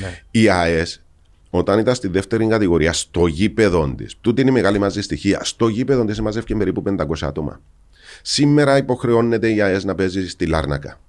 Ναι. 0.00 0.22
Η 0.30 0.48
ΑΕΣ, 0.48 1.02
όταν 1.50 1.78
ήταν 1.78 1.94
στη 1.94 2.08
δεύτερη 2.08 2.46
κατηγορία, 2.46 2.92
στο 2.92 3.26
γήπεδο 3.26 3.94
της, 3.96 4.16
τούτη 4.20 4.40
είναι 4.40 4.50
η 4.50 4.52
μεγάλη 4.52 4.78
μαζί 4.78 5.02
στοιχεία. 5.02 5.40
Στο 5.44 5.68
γήπεδο 5.68 6.04
της 6.04 6.20
μαζεύει 6.20 6.56
περίπου 6.56 6.82
500 6.82 7.26
άτομα. 7.26 7.60
Σήμερα 8.22 8.76
υποχρεώνεται 8.76 9.52
η 9.52 9.60
ΑΕΣ 9.60 9.84
να 9.84 9.94
παίζει 9.94 10.28
στη 10.28 10.46
Λάρνακα. 10.46 11.00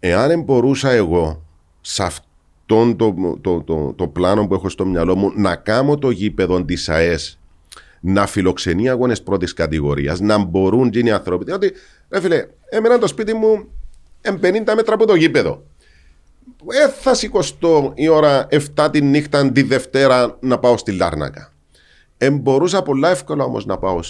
Εάν 0.00 0.42
μπορούσα 0.42 0.90
εγώ 0.90 1.42
σε 1.80 2.02
αυτόν 2.02 2.96
το, 2.96 3.14
το, 3.40 3.62
το, 3.62 3.92
το 3.96 4.08
πλάνο 4.08 4.46
που 4.46 4.54
έχω 4.54 4.68
στο 4.68 4.86
μυαλό 4.86 5.16
μου 5.16 5.32
να 5.36 5.56
κάνω 5.56 5.98
το 5.98 6.10
γήπεδο 6.10 6.64
της 6.64 6.88
ΑΕΣ 6.88 7.38
να 8.00 8.26
φιλοξενεί 8.26 8.88
αγώνες 8.88 9.22
πρώτης 9.22 9.52
κατηγορίας, 9.52 10.20
να 10.20 10.38
μπορούν 10.38 10.90
και 10.90 10.98
οι 10.98 11.10
άνθρωποι. 11.10 11.44
Διότι, 11.44 11.72
ρε 12.08 12.20
φίλε, 12.20 12.46
εμένα 12.68 12.98
το 12.98 13.06
σπίτι 13.06 13.34
μου 13.34 13.68
είναι 14.26 14.64
50 14.66 14.74
μέτρα 14.76 14.94
από 14.94 15.06
το 15.06 15.14
γήπεδο. 15.14 15.62
Δεν 16.64 16.90
θα 16.90 17.14
σηκωστώ 17.14 17.92
η 17.94 18.08
ώρα 18.08 18.48
7 18.76 18.88
τη 18.92 19.02
νύχτα 19.02 19.52
τη 19.52 19.62
Δευτέρα 19.62 20.36
να 20.40 20.58
πάω 20.58 20.76
στη 20.76 20.92
Λάρνακα. 20.92 21.52
Ε, 22.18 22.30
μπορούσα 22.30 22.82
πολλά 22.82 23.10
εύκολα 23.10 23.44
όμως 23.44 23.66
να 23.66 23.78
πάω 23.78 24.00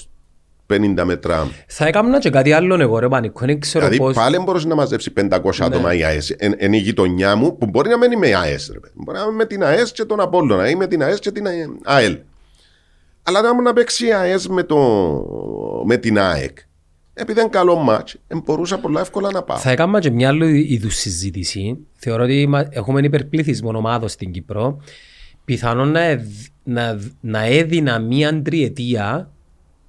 50 0.73 1.03
μέτρα. 1.05 1.51
Θα 1.67 1.87
έκανα 1.87 2.19
και 2.19 2.31
κάτι 2.31 2.53
άλλο 2.53 2.81
εγώ 2.81 2.99
ρε 2.99 3.09
Πανικό, 3.09 3.47
δεν 3.47 3.61
ξέρω 3.61 3.85
Δηλαδή 3.89 4.05
πώς... 4.05 4.15
πάλι 4.15 4.39
μπορούσε 4.39 4.67
να 4.67 4.75
μαζέψει 4.75 5.13
500 5.31 5.39
άτομα 5.61 5.95
η 5.95 6.05
ΑΕΣ. 6.05 6.31
Εν, 6.31 6.55
εν 6.57 6.73
η 6.73 6.79
γειτονιά 6.79 7.37
μου 7.37 7.57
που 7.59 7.67
μπορεί 7.67 7.89
να 7.89 7.99
μένει 7.99 8.17
με 8.17 8.35
ΑΕΣ. 8.35 8.71
Ρε. 8.73 8.79
παιδί. 8.79 8.95
Μπορεί 8.97 9.19
να 9.19 9.25
μένει 9.25 9.37
με 9.37 9.45
την 9.47 9.65
ΑΕΣ 9.65 9.93
και 9.93 10.05
τον 10.05 10.21
Απόλλωνα 10.21 10.69
ή 10.71 10.75
με 10.75 10.87
την 10.87 11.03
ΑΕΣ 11.03 11.19
και 11.19 11.31
την 11.31 11.45
ΑΕΛ. 11.85 12.19
Αλλά 13.23 13.41
να 13.43 13.55
μου 13.55 13.63
να 13.63 13.73
παίξει 13.73 14.07
η 14.07 14.13
ΑΕΣ 14.13 14.49
με, 14.49 14.63
το, 14.63 14.77
με 15.87 15.97
την 15.97 16.19
ΑΕΚ. 16.19 16.59
Επειδή 17.15 17.41
είναι 17.41 17.49
καλό 17.49 17.77
μάτς, 17.77 18.15
ε, 18.27 18.35
μπορούσα 18.45 18.79
πολλά 18.79 19.01
εύκολα 19.01 19.31
να 19.33 19.43
πάω. 19.43 19.57
Θα 19.57 19.71
έκανα 19.71 20.01
και 20.01 20.11
μια 20.11 20.29
άλλη 20.29 20.67
είδους 20.69 20.95
συζήτηση. 20.97 21.79
Θεωρώ 21.97 22.23
ότι 22.23 22.47
μα- 22.47 22.69
έχουμε 22.71 23.01
υπερπληθυσμό 23.01 23.71
ομάδων 23.75 24.09
στην 24.09 24.31
Κύπρο. 24.33 24.81
Πιθανόν 25.45 25.91
να, 25.91 26.01
εδ- 26.03 26.27
να, 26.65 26.99
να 27.21 27.45
έδινα 27.45 27.99
μία 27.99 28.43
τριετία 28.43 29.33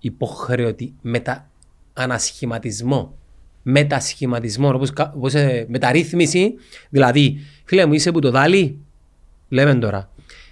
υποχρεωτή 0.06 0.94
μετα, 1.02 1.50
ανασχηματισμό. 1.94 3.18
Μετασχηματισμό, 3.64 4.74
όπως, 4.74 4.94
κα- 4.94 5.14
όπως 5.16 5.34
ε, 5.34 5.66
μεταρρύθμιση. 5.70 6.54
Δηλαδή, 6.90 7.40
φίλε 7.66 7.86
μου, 7.86 7.94
είσαι 7.94 8.12
που 8.12 8.20
το 8.20 8.32
δάλι, 8.32 8.78
λέμε 9.50 9.76
τώρα. 9.76 10.10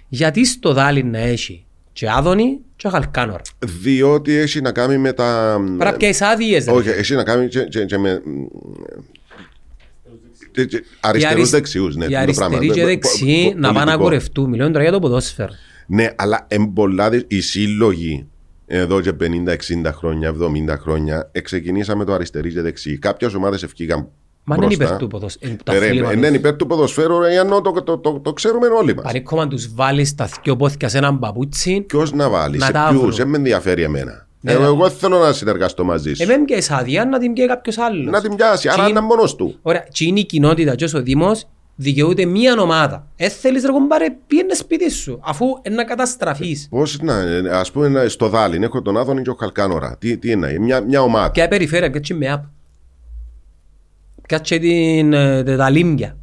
Γιατί 0.08 0.46
στο 0.46 0.72
δάλι 0.72 1.02
να 1.04 1.18
έχει 1.18 1.64
και 1.92 2.10
άδωνη 2.10 2.58
και 2.76 2.88
χαλκάνορα. 2.88 3.40
Διότι 3.58 4.32
έχει 4.34 4.60
να 4.60 4.72
κάνει 4.72 4.98
με 4.98 5.12
τα. 5.12 5.54
Πρέπει 5.64 5.84
να 5.90 5.92
πιάσεις 5.96 6.22
άδειες. 6.22 6.64
ρε. 6.64 6.70
Όχι, 6.72 6.88
έχει 6.88 7.14
να 7.14 7.22
κάνει 7.24 7.48
και, 7.48 7.60
και, 7.62 7.84
και 7.84 7.98
με. 7.98 8.22
και- 10.52 10.64
και 10.64 10.84
Αριστερούς 11.00 11.36
αρισ- 11.36 11.50
δεξιούς, 11.50 11.96
ναι. 11.96 12.04
Οι 12.04 12.08
το 12.08 12.18
αριστεροί 12.18 12.48
πράγμα. 12.48 12.74
και 12.74 12.80
Πο- 12.80 12.86
δεξιοί 12.86 13.44
πο- 13.52 13.58
να 13.58 13.66
πάνε 13.72 13.78
να 13.78 13.84
πολιτικό. 13.84 14.02
κουρευτούν. 14.02 14.48
Μιλούν 14.50 14.72
τώρα 14.72 14.82
για 14.82 14.92
το 14.92 14.98
ποδόσφαιρο. 14.98 15.52
Ναι, 15.86 16.08
αλλά 16.16 16.44
εμπολάδες 16.48 17.24
οι 17.28 17.40
σύλλογοι 17.40 18.26
εδώ 18.66 19.00
και 19.00 19.12
50-60 19.20 19.90
χρόνια, 19.92 20.34
70 20.70 20.76
χρόνια, 20.80 21.30
ξεκινήσαμε 21.42 22.04
το 22.04 22.12
αριστερή 22.12 22.52
και 22.52 22.60
δεξί. 22.60 22.98
Κάποιες 22.98 23.34
ομάδες 23.34 23.62
ευκήγαν. 23.62 24.08
Μα 24.46 24.54
είναι 24.56 24.66
μπροστά. 24.66 24.84
υπέρ 24.84 24.96
του 24.98 25.06
ποδόσφαιρου. 25.06 25.56
Το 25.62 25.72
Ε, 25.72 25.78
ρε, 25.78 25.86
αθλήμα 25.86 26.08
ε, 26.08 26.12
τους. 26.12 26.20
ναι, 26.20 26.26
είναι 26.26 26.36
υπέρ 26.36 26.56
του 26.56 26.66
ποδοσφαίρου, 26.66 27.18
ρε, 27.20 27.34
ενώ 27.38 27.60
το, 27.60 27.70
το, 27.82 27.98
το, 27.98 28.20
το 28.20 28.32
ξέρουμε 28.32 28.66
όλοι 28.66 28.94
μας. 28.94 29.04
Παρήκομα 29.04 29.48
τους 29.48 29.74
βάλεις 29.74 30.14
τα 30.14 30.28
δυο 30.42 30.56
πόθηκια 30.56 30.88
σε 30.88 30.98
έναν 30.98 31.18
παπούτσι. 31.18 31.80
Ποιος 31.80 32.12
να 32.12 32.28
βάλει, 32.28 32.58
Να 32.58 32.66
σε 32.66 32.72
τα 32.72 32.86
ποιους, 32.88 33.00
βρουν. 33.00 33.14
δεν 33.14 33.28
με 33.28 33.36
ενδιαφέρει 33.36 33.82
εμένα. 33.82 34.26
Ναι, 34.40 34.52
εγώ, 34.52 34.60
ναι. 34.60 34.66
εγώ 34.66 34.90
θέλω 34.90 35.18
να 35.18 35.32
συνεργαστώ 35.32 35.84
μαζί 35.84 36.14
σου. 36.14 36.22
Εμένα 36.22 36.44
πιέσεις 36.44 36.70
άδεια 36.70 37.04
να 37.04 37.18
την 37.18 37.32
πιέει 37.32 37.46
κάποιος 37.46 37.78
άλλος. 37.78 38.10
να 38.10 38.20
την 38.20 38.36
πιάσει, 38.36 38.68
άρα 38.68 38.84
Τι- 38.84 38.90
είναι 38.90 39.00
μόνος 39.00 39.34
του. 39.36 39.58
Ωραία, 39.62 39.86
και 39.92 40.04
είναι 40.04 40.20
η 40.20 40.24
κοινότητα 40.24 40.74
και 40.74 40.84
ως 40.84 40.94
ο 40.94 41.02
Δήμος 41.02 41.44
δικαιούται 41.76 42.24
μία 42.24 42.60
ομάδα. 42.60 43.06
Ε, 43.16 43.28
θέλεις 43.28 43.64
ρε 43.64 43.72
κομπάρε, 43.72 44.06
πήγαινε 44.26 44.54
σπίτι 44.54 44.90
σου, 44.90 45.20
αφού 45.24 45.46
είναι 45.62 45.74
να 45.74 45.84
καταστραφείς. 45.84 46.66
Πώς 46.70 46.98
να, 47.02 47.14
ας 47.58 47.70
πούμε, 47.70 47.88
να- 47.88 48.08
στο 48.08 48.28
Δάλιν 48.28 48.62
έχω 48.62 48.82
τον 48.82 48.96
Άδωνη 48.96 49.22
και 49.22 49.30
ο 49.30 49.34
Χαλκάνορα. 49.34 49.96
Τι, 49.98 50.16
τι 50.18 50.30
είναι, 50.30 50.58
μια, 50.58 50.80
μια 50.80 51.02
ομάδα. 51.02 51.30
Ποια 51.30 51.48
περιφέρεια, 51.48 51.90
πιάτσε 51.90 52.14
με 52.14 52.30
ΑΠ. 52.32 52.44
Πιάτσε 54.28 54.58
την, 54.58 55.12
ε, 55.12 55.56
τα 55.56 55.70
λίμια. 55.70 56.16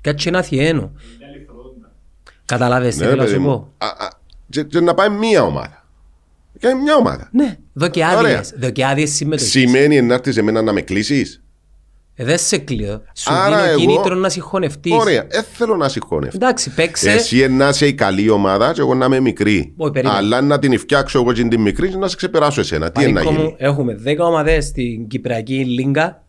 Πιάτσε 0.00 0.28
ένα 0.28 0.42
θιένο. 0.42 0.92
Καταλάβες 2.44 2.94
τι 2.96 3.00
Ναι, 3.00 3.06
θέλω 3.06 3.16
να 3.16 3.22
παιδί 3.24 3.34
σου 3.36 3.40
μου. 3.42 3.46
πω. 3.48 3.72
Α, 3.78 3.86
α, 3.86 4.08
και, 4.50 4.62
και 4.62 4.80
να 4.80 4.94
πάει 4.94 5.08
μια 5.08 5.42
ομάδα. 5.42 5.84
Και 6.58 6.74
μια 6.82 6.96
ομάδα. 6.96 7.28
Ναι, 7.32 7.56
δω 7.72 7.88
και 7.88 8.04
Ωραία. 8.04 8.18
άδειες. 8.18 8.54
Δω 8.58 8.70
και 8.70 8.86
άδειες 8.86 9.10
συμμετοχής. 9.10 9.50
Σημαίνει 9.52 10.02
να 10.02 10.14
έρθεις 10.14 10.34
σε 10.34 10.42
μένα 10.42 10.62
να 10.62 10.72
με 10.72 10.80
κλείσεις; 10.80 11.42
Ε, 12.20 12.24
δεν 12.24 12.38
σε 12.38 12.58
κλείω. 12.58 13.02
Σου 13.14 13.32
Άρα 13.32 13.56
δίνω 13.56 13.68
εγώ- 13.70 13.78
κίνητρο 13.80 14.14
να 14.14 14.28
συγχωνευτείς. 14.28 14.92
Ωραία, 14.92 15.26
δεν 15.30 15.44
θέλω 15.52 15.76
να 15.76 15.88
συγχώνευτώ. 15.88 16.36
Εντάξει, 16.36 16.74
παίξε. 16.74 17.10
Εσύ 17.10 17.48
να 17.48 17.68
είσαι 17.68 17.86
η 17.86 17.94
καλή 17.94 18.28
ομάδα 18.30 18.72
και 18.72 18.80
εγώ 18.80 18.94
να 18.94 19.04
είμαι 19.04 19.20
μικρή. 19.20 19.72
Όχι, 19.76 19.92
περίμενε. 19.92 20.18
Αλλά 20.18 20.40
να 20.40 20.58
την 20.58 20.78
φτιάξω 20.78 21.18
εγώ 21.18 21.32
και 21.32 21.42
την 21.44 21.60
μικρή 21.60 21.88
και 21.88 21.96
να 21.96 22.08
σε 22.08 22.16
ξεπεράσω 22.16 22.60
εσένα. 22.60 22.90
Τι 22.90 23.02
είναι 23.02 23.12
να 23.12 23.20
Πανίκο 23.24 23.32
μου, 23.42 23.46
γίνει. 23.46 23.54
έχουμε 23.58 23.94
10 23.94 24.26
ομάδες 24.26 24.64
στην 24.64 25.06
Κυπριακή 25.08 25.54
Λίγκα 25.64 26.22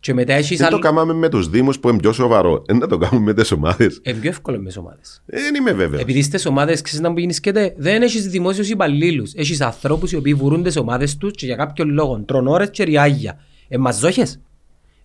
και 0.00 0.14
μετά 0.14 0.32
έχεις 0.32 0.58
Δεν 0.58 0.68
το 0.68 0.74
άλλη... 0.74 0.84
κάναμε 0.84 1.12
με 1.12 1.28
τους 1.28 1.48
Δήμους 1.48 1.78
που 1.78 1.88
είναι 1.88 1.98
πιο 1.98 2.12
σοβαρό. 2.12 2.62
Δεν 2.66 2.76
να 2.76 2.86
το 2.86 2.98
κάνουμε 2.98 3.24
με 3.24 3.34
τις 3.34 3.52
ομάδες. 3.52 4.00
Ε, 4.02 4.12
πιο 4.12 4.30
εύκολο 4.30 4.58
με 4.58 4.64
τις 4.66 4.76
ομάδες. 4.76 5.22
Δεν 5.26 5.54
είμαι 5.54 5.72
βέβαιος. 5.72 6.02
Επειδή 6.02 6.22
στις 6.22 6.46
ομάδες 6.46 6.80
ξέρεις 6.80 7.00
να 7.04 7.10
μου 7.10 7.18
γίνεις 7.18 7.36
σκέτε, 7.36 7.74
δεν 7.76 8.02
έχεις 8.02 8.26
δημόσιους 8.26 8.68
υπαλλήλους. 8.68 9.32
Έχεις 9.34 9.60
ανθρώπους 9.60 10.12
οι 10.12 10.16
οποίοι 10.16 10.34
βουρούν 10.34 10.62
τις 10.62 10.76
ομάδες 10.76 11.16
τους 11.16 11.32
και 11.32 11.46
για 11.46 11.56
κάποιον 11.56 11.90
λόγο 11.90 12.22
τρώνε 12.26 12.50
ώρες 12.50 12.70
και 12.70 12.84
ριάγια. 12.84 13.38
Ε, 13.68 13.76
μας 13.78 13.98
ζώχες; 13.98 14.38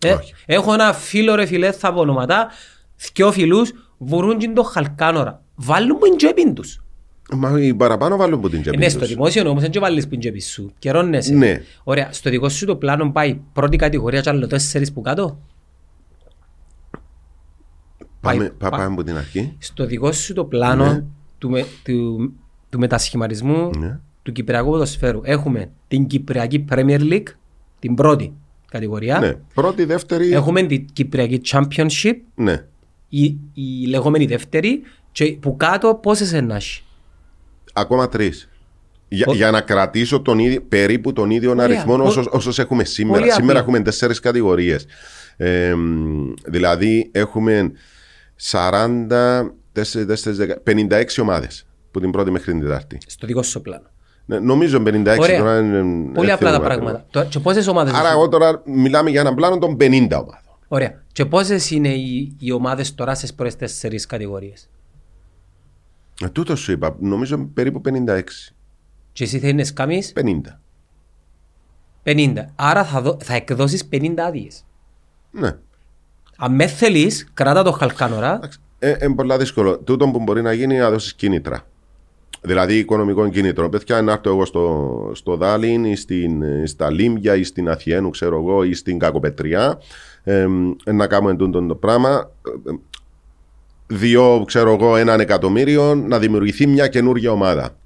Ε, 0.05 0.11
Όχι. 0.13 0.33
έχω 0.45 0.73
ένα 0.73 0.93
φίλο 0.93 1.35
ρε 1.35 1.45
φιλέ 1.45 1.71
θα 1.71 1.93
πω 1.93 1.99
ονοματά, 1.99 2.47
δυο 3.13 3.31
φιλούς 3.31 3.71
βουρούν 3.97 4.37
και 4.37 4.49
το 4.49 4.63
χαλκάνορα. 4.63 5.43
Βάλουν 5.55 5.97
που 5.97 6.05
είναι 6.05 6.15
τσέπιν 6.15 6.53
τους. 6.53 6.83
Μα 7.33 7.59
οι 7.61 7.73
παραπάνω 7.73 8.17
βάλουν 8.17 8.39
που 8.41 8.49
την 8.49 8.57
Ε, 8.57 8.61
τσέπη 8.61 8.77
Ναι, 8.77 8.83
τους. 8.85 8.93
στο 8.93 9.05
δημόσιο 9.05 9.49
όμως 9.49 9.61
δεν 9.61 9.71
και 9.71 9.79
βάλεις 9.79 10.03
που 10.07 10.13
είναι 10.13 10.23
τσέπη 10.23 10.41
σου. 10.41 10.71
Καιρώνεσαι. 10.79 11.33
Ναι. 11.33 11.61
Ωραία, 11.83 12.11
στο 12.11 12.29
δικό 12.29 12.49
σου 12.49 12.65
το 12.65 12.75
πλάνο 12.75 13.11
πάει 13.11 13.39
πρώτη 13.53 13.77
κατηγορία 13.77 14.21
και 14.21 14.29
άλλο 14.29 14.47
τέσσερις 14.47 14.93
που 14.93 15.01
κάτω; 15.01 15.39
Πάμε, 18.21 18.37
πάει- 18.37 18.49
πά- 18.49 18.57
πά- 18.57 18.69
πάμε 18.69 18.83
από 18.83 19.03
την 19.03 19.17
αρχή. 19.17 19.55
Στο 19.59 19.85
δικό 19.85 20.11
σου 20.11 20.33
το 20.33 20.45
πλάνο 20.45 20.85
Ναι. 20.85 21.03
του, 21.37 21.49
με, 21.49 21.65
του, 21.83 22.31
του 22.69 22.79
μετασχηματισμού 22.79 23.69
Ναι. 23.77 23.99
του 24.23 24.31
Κυπριακού 24.31 24.69
ποδοσφαίρου 24.69 25.21
έχουμε 25.23 25.71
την 25.87 26.07
Κυπριακή 26.07 26.65
Premier 26.71 26.99
League, 26.99 27.27
την 27.79 27.95
πρώτη 27.95 28.33
κατηγορία. 28.71 29.19
Ναι. 29.19 29.33
Πρώτη, 29.53 29.83
δεύτερη. 29.85 30.33
Έχουμε 30.33 30.63
την 30.63 30.85
Κυπριακή 30.93 31.41
Championship, 31.45 32.13
Ναι. 32.35 32.65
η, 33.09 33.23
η 33.53 33.85
λεγόμενη 33.87 34.25
δεύτερη, 34.25 34.81
και 35.11 35.25
που 35.41 35.57
κάτω 35.57 35.99
πόσες 36.01 36.33
ενάχει. 36.33 36.83
Ακόμα 37.73 38.07
τρεις. 38.07 38.49
Για, 39.07 39.25
Ο- 39.29 39.33
για 39.33 39.51
να 39.51 39.61
κρατήσω 39.61 40.21
τον 40.21 40.39
ίδιο, 40.39 40.61
περίπου 40.61 41.13
τον 41.13 41.29
ίδιο 41.29 41.49
Ωραία. 41.51 41.63
αριθμό 41.63 41.93
Ο- 41.95 42.03
όσος, 42.05 42.27
όσους 42.31 42.59
έχουμε 42.59 42.83
σήμερα. 42.83 43.19
Πολύ 43.19 43.31
Σήμερα 43.31 43.59
απλό. 43.59 43.61
έχουμε 43.71 43.79
τέσσερις 43.85 44.19
κατηγορίες. 44.19 44.85
δηλαδή 46.45 47.09
έχουμε 47.11 47.71
40, 48.35 49.53
4, 49.73 50.35
10, 50.37 50.61
56 50.63 51.21
ομάδες 51.21 51.65
που 51.91 51.99
την 51.99 52.11
πρώτη 52.11 52.31
μέχρι 52.31 52.51
την 52.51 52.61
Τετάρτη. 52.61 52.97
Στο 53.07 53.27
δικό 53.27 53.43
σου 53.43 53.61
πλάνο. 53.61 53.90
Ναι, 54.31 54.39
νομίζω 54.39 54.77
56 54.85 55.17
Ωραία. 55.19 55.37
τώρα 55.37 55.59
είναι. 55.59 55.81
Πολύ 56.13 56.25
δεν 56.25 56.35
απλά 56.35 56.35
τα 56.35 56.35
θυμούμαι 56.37 56.57
πράγματα. 56.59 56.89
ακριβώς. 56.89 57.05
Τώρα, 57.11 57.25
Και 57.25 57.39
πόσες 57.39 57.67
ομάδες 57.67 57.93
Άρα, 57.93 58.07
έχουν; 58.07 58.19
εγώ 58.19 58.27
τώρα 58.27 58.61
μιλάμε 58.65 59.09
για 59.09 59.19
έναν 59.19 59.35
πλάνο 59.35 59.57
των 59.57 59.77
50 59.79 60.07
ομάδων. 60.11 60.57
Ωραία. 60.67 61.03
Και 61.11 61.25
πόσες 61.25 61.71
είναι 61.71 61.89
οι, 61.89 62.35
οι 62.39 62.51
ομάδες 62.51 62.95
τώρα 62.95 63.15
στις 63.15 63.33
πρώτες 63.33 63.55
τέσσερις 63.55 64.05
κατηγορίες; 64.05 64.69
Ε, 66.23 66.29
τούτο 66.29 66.55
σου 66.55 66.71
είπα, 66.71 66.95
νομίζω 66.99 67.37
περίπου 67.37 67.81
56. 67.81 68.53
Και 69.11 69.23
εσύ 69.23 69.39
θέλεις 69.39 69.73
κάμεις 69.73 70.13
50. 70.15 70.59
50. 72.03 72.33
Άρα 72.55 72.83
θα, 72.83 73.01
δω, 73.01 73.17
θα 73.23 73.33
εκδώσεις 73.33 73.87
50 73.91 74.13
άδειες. 74.17 74.65
Ναι. 75.31 75.55
Αν 76.37 76.55
με 76.55 76.67
θέλεις, 76.67 77.27
κράτα 77.33 77.63
το 77.63 77.71
χαλκάνορα. 77.71 78.39
Ε, 78.79 78.95
είναι 79.05 79.15
πολύ 79.15 79.37
δύσκολο. 79.37 79.77
Τούτο 79.77 80.07
που 80.09 80.19
μπορεί 80.19 80.41
να 80.41 80.53
γίνει 80.53 80.73
είναι 80.73 80.83
να 80.83 80.89
δώσεις 80.89 81.13
κίνητρα. 81.13 81.65
Δηλαδή 82.41 82.77
οικονομικών 82.77 83.29
κίνητρων. 83.29 83.69
Παιδιά, 83.69 84.01
να 84.01 84.11
έρθω 84.11 84.29
εγώ 84.29 84.45
στο, 84.45 85.11
στο 85.13 85.35
Δάλιν 85.35 85.85
ή 85.85 85.95
στην, 85.95 86.43
στα 86.67 86.91
Λίμια 86.91 87.35
ή 87.35 87.43
στην 87.43 87.69
Αθιένου, 87.69 88.09
ξέρω 88.09 88.37
εγώ, 88.37 88.63
ή 88.63 88.73
στην 88.73 88.99
Κακοπετριά. 88.99 89.79
Ε, 90.23 90.47
να 90.85 91.07
κάνουμε 91.07 91.35
τούτο 91.35 91.65
το 91.65 91.75
πράγμα. 91.75 92.31
Ε, 92.67 92.71
Δύο, 93.93 94.43
ξέρω 94.47 94.73
εγώ, 94.73 94.95
έναν 94.95 95.19
εκατομμύριο 95.19 95.95
να 95.95 96.19
δημιουργηθεί 96.19 96.67
μια 96.67 96.87
καινούργια 96.87 97.31
ομάδα 97.31 97.77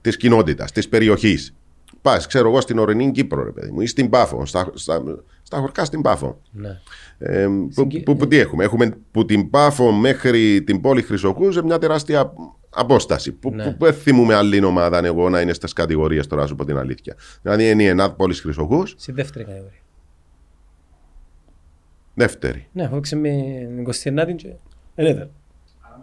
της 0.00 0.16
κοινότητας, 0.16 0.72
της 0.72 0.88
περιοχής. 0.88 1.54
Πας, 2.02 2.26
ξέρω 2.26 2.48
εγώ, 2.48 2.60
στην 2.60 2.78
ορεινή 2.78 3.10
Κύπρο, 3.10 3.44
ρε 3.44 3.50
παιδί 3.50 3.70
μου, 3.70 3.80
ή 3.80 3.86
στην 3.86 4.08
Πάφο, 4.08 4.46
στα, 4.46 4.70
στα, 4.74 5.02
στα 5.42 5.58
χωρικά 5.58 5.84
στην 5.84 6.00
Πάφο. 6.02 6.40
Ναι. 6.50 6.80
Ε, 7.18 7.46
που, 7.46 7.68
Συγκε- 7.70 8.04
που, 8.04 8.16
που 8.16 8.28
τι 8.28 8.38
έχουμε, 8.38 8.64
έχουμε 8.64 8.96
που 9.10 9.24
την 9.24 9.50
Πάφο 9.50 9.92
μέχρι 9.92 10.62
την 10.62 10.80
πόλη 10.80 11.02
Χρυσοκούς 11.02 11.54
σε 11.54 11.64
μια 11.64 11.78
τεράστια 11.78 12.32
απόσταση. 12.74 13.32
Που, 13.32 13.50
Ναι. 13.50 13.64
που, 13.64 13.76
που 13.76 13.84
δεν 13.84 13.94
θυμούμε 13.94 14.34
άλλη 14.34 14.64
ομάδα 14.64 14.98
αν 14.98 15.04
εγώ 15.04 15.28
να 15.28 15.40
είναι 15.40 15.52
στις 15.52 15.72
κατηγορίες 15.72 16.26
τώρα, 16.26 16.42
να 16.42 16.48
σου 16.48 16.54
πω 16.54 16.64
την 16.64 16.76
αλήθεια. 16.76 17.16
Δηλαδή 17.42 17.70
είναι 17.70 17.82
η 17.82 17.86
ΕΝΑΔ 17.86 18.10
πόλη 18.12 18.34
Χρυσοκού, 18.34 18.86
Στη 18.86 19.12
δεύτερη 19.12 19.44
κατηγορία. 19.44 19.78
δεύτερη. 22.14 22.66
Ναι, 22.72 22.84
αφού 22.84 23.00
με 23.16 23.30
29 23.86 24.34
και... 24.36 24.48
Ε, 24.94 25.02
ναι, 25.02 25.14
δεν. 25.14 25.28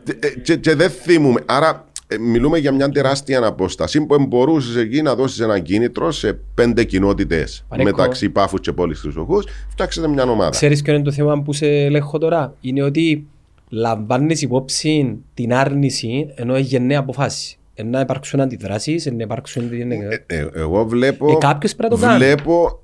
Και, 0.04 0.18
ε, 0.28 0.30
και, 0.30 0.56
και 0.56 0.76
δεν 0.76 0.90
θυμούμε. 0.90 1.42
Άρα 1.46 1.86
ε, 2.08 2.18
μιλούμε 2.18 2.58
για 2.58 2.72
μια 2.72 2.90
τεράστια 2.90 3.46
απόσταση 3.46 4.06
που 4.06 4.26
μπορούσες 4.28 4.76
εκεί 4.76 5.02
να 5.02 5.16
δώσεις 5.16 5.40
ένα 5.40 5.60
κίνητρο 5.60 6.12
σε 6.12 6.34
πέντε 6.34 6.84
κοινότητες 6.84 7.66
Παρέκω. 7.68 7.90
μεταξύ 7.90 8.30
Πάφους 8.30 8.60
και 8.60 8.72
πόλης 8.74 9.00
Χρυσοκού. 9.00 9.42
Φτιάξετε 9.70 10.08
μια 10.08 10.24
ομάδα. 10.24 10.50
Ξέρεις 10.50 10.82
ποιο 10.82 10.94
είναι 10.94 11.04
το 11.04 11.12
θέμα 11.12 11.42
που 11.42 11.54
σε 11.54 11.66
ελέγχω 11.68 12.18
τώρα; 12.18 12.54
Είναι 12.62 12.84
ότι 12.84 13.28
λαμβάνεις 13.70 14.42
υπόψη 14.42 15.18
την 15.34 15.54
άρνηση 15.54 16.28
ενώ 16.36 16.56
έχει 16.56 16.66
γενναία 16.68 17.00
αποφάση. 17.00 17.54
ε, 17.74 17.84
να 17.84 18.00
υπάρξουν 18.00 18.40
αντιδράσεις, 18.40 19.06
να 19.06 19.24
υπάρξουν... 19.24 19.72
Ε, 19.72 20.24
ε, 20.26 20.48
εγώ 20.54 20.86
βλέπω, 20.86 21.32
Ε, 21.32 21.36
κάποιος 21.40 21.76
πρέπει 21.76 21.94
να 21.94 22.00
το 22.00 22.06
κάνει. 22.06 22.18
βλέπω 22.18 22.80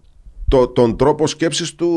το, 0.48 0.68
τον 0.68 0.98
τρόπο 0.98 1.28
σκέψης 1.28 1.76
του, 1.76 1.90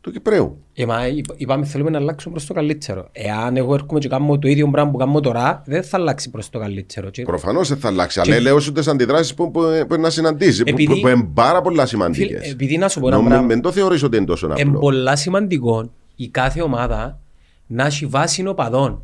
του 0.00 0.10
Κυπρέου. 0.12 0.58
Ε, 0.74 0.86
μα 0.86 1.06
είπα- 1.06 1.34
είπαμε 1.36 1.64
θέλουμε 1.64 1.90
να 1.90 1.98
αλλάξουμε 1.98 2.34
προς 2.34 2.46
το 2.46 2.54
καλύτερο. 2.54 3.08
Εάν 3.12 3.56
εγώ 3.56 3.74
έρχομαι 3.74 3.98
και 3.98 4.08
κάνω 4.08 4.38
το 4.38 4.48
ίδιο 4.48 4.68
πράγμα 4.70 4.90
που 4.90 4.96
κάνω 4.96 5.20
τώρα, 5.20 5.62
δεν 5.66 5.82
θα 5.82 5.96
αλλάξει 5.96 6.30
προς 6.30 6.50
το 6.50 6.58
καλύτερο. 6.58 7.10
Και- 7.10 7.22
Προφανώς 7.22 7.68
δεν 7.68 7.78
θα 7.78 7.88
αλλάξει. 7.88 8.20
Και- 8.20 8.30
Αλλά 8.32 8.40
λέω 8.40 8.60
σου 8.60 8.72
τις 8.72 8.88
αντιδράσεις 8.88 9.34
που, 9.34 9.50
που, 9.50 9.60
που 9.88 9.96
να 10.00 10.10
συναντήσει. 10.10 10.62
Που, 10.62 10.68
Επειδή- 10.68 10.94
που, 10.94 11.00
που 11.00 11.08
είναι 11.08 11.28
πάρα 11.34 11.60
πολλά 11.60 11.86
Φίλε, 11.86 11.86
σημαντικές. 11.86 12.50
επειδή 12.52 12.78
να 12.78 12.88
σου 12.88 13.00
πω 13.00 13.08
ένα 13.08 13.22
πράγμα, 13.22 13.46
Δεν 13.46 13.60
το 13.60 13.72
θεωρείς 13.72 14.02
ότι 14.02 14.16
είναι 14.16 14.26
τόσο 14.26 14.46
είναι 14.46 14.62
απλό. 14.62 14.78
πολλά 14.78 15.16
σημαντικό 15.16 15.90
η 16.16 16.28
κάθε 16.28 16.62
ομάδα 16.62 17.18
να 17.66 17.84
έχει 17.86 18.06
βάση 18.06 18.46
οπαδών. 18.46 19.02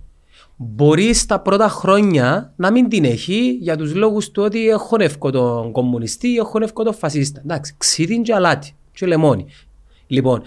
Μπορεί 0.56 1.12
στα 1.14 1.40
πρώτα 1.40 1.68
χρόνια 1.68 2.52
να 2.56 2.70
μην 2.72 2.88
την 2.88 3.04
έχει 3.04 3.58
για 3.60 3.76
τους 3.76 3.94
λόγους 3.94 4.30
του 4.30 4.42
ότι 4.42 4.68
έχω 4.68 4.96
εύκο 4.98 5.30
τον 5.30 5.72
κομμουνιστή 5.72 6.28
ή 6.28 6.36
έχω 6.36 6.58
εύκο 6.62 6.84
τον 6.84 6.94
φασίστα. 6.94 7.40
Εντάξει, 7.44 7.74
ξύδιν 7.78 8.22
και 8.22 8.34
αλάτι 8.34 8.74
και 8.92 9.06
λεμόνι. 9.06 9.46
Λοιπόν, 10.06 10.42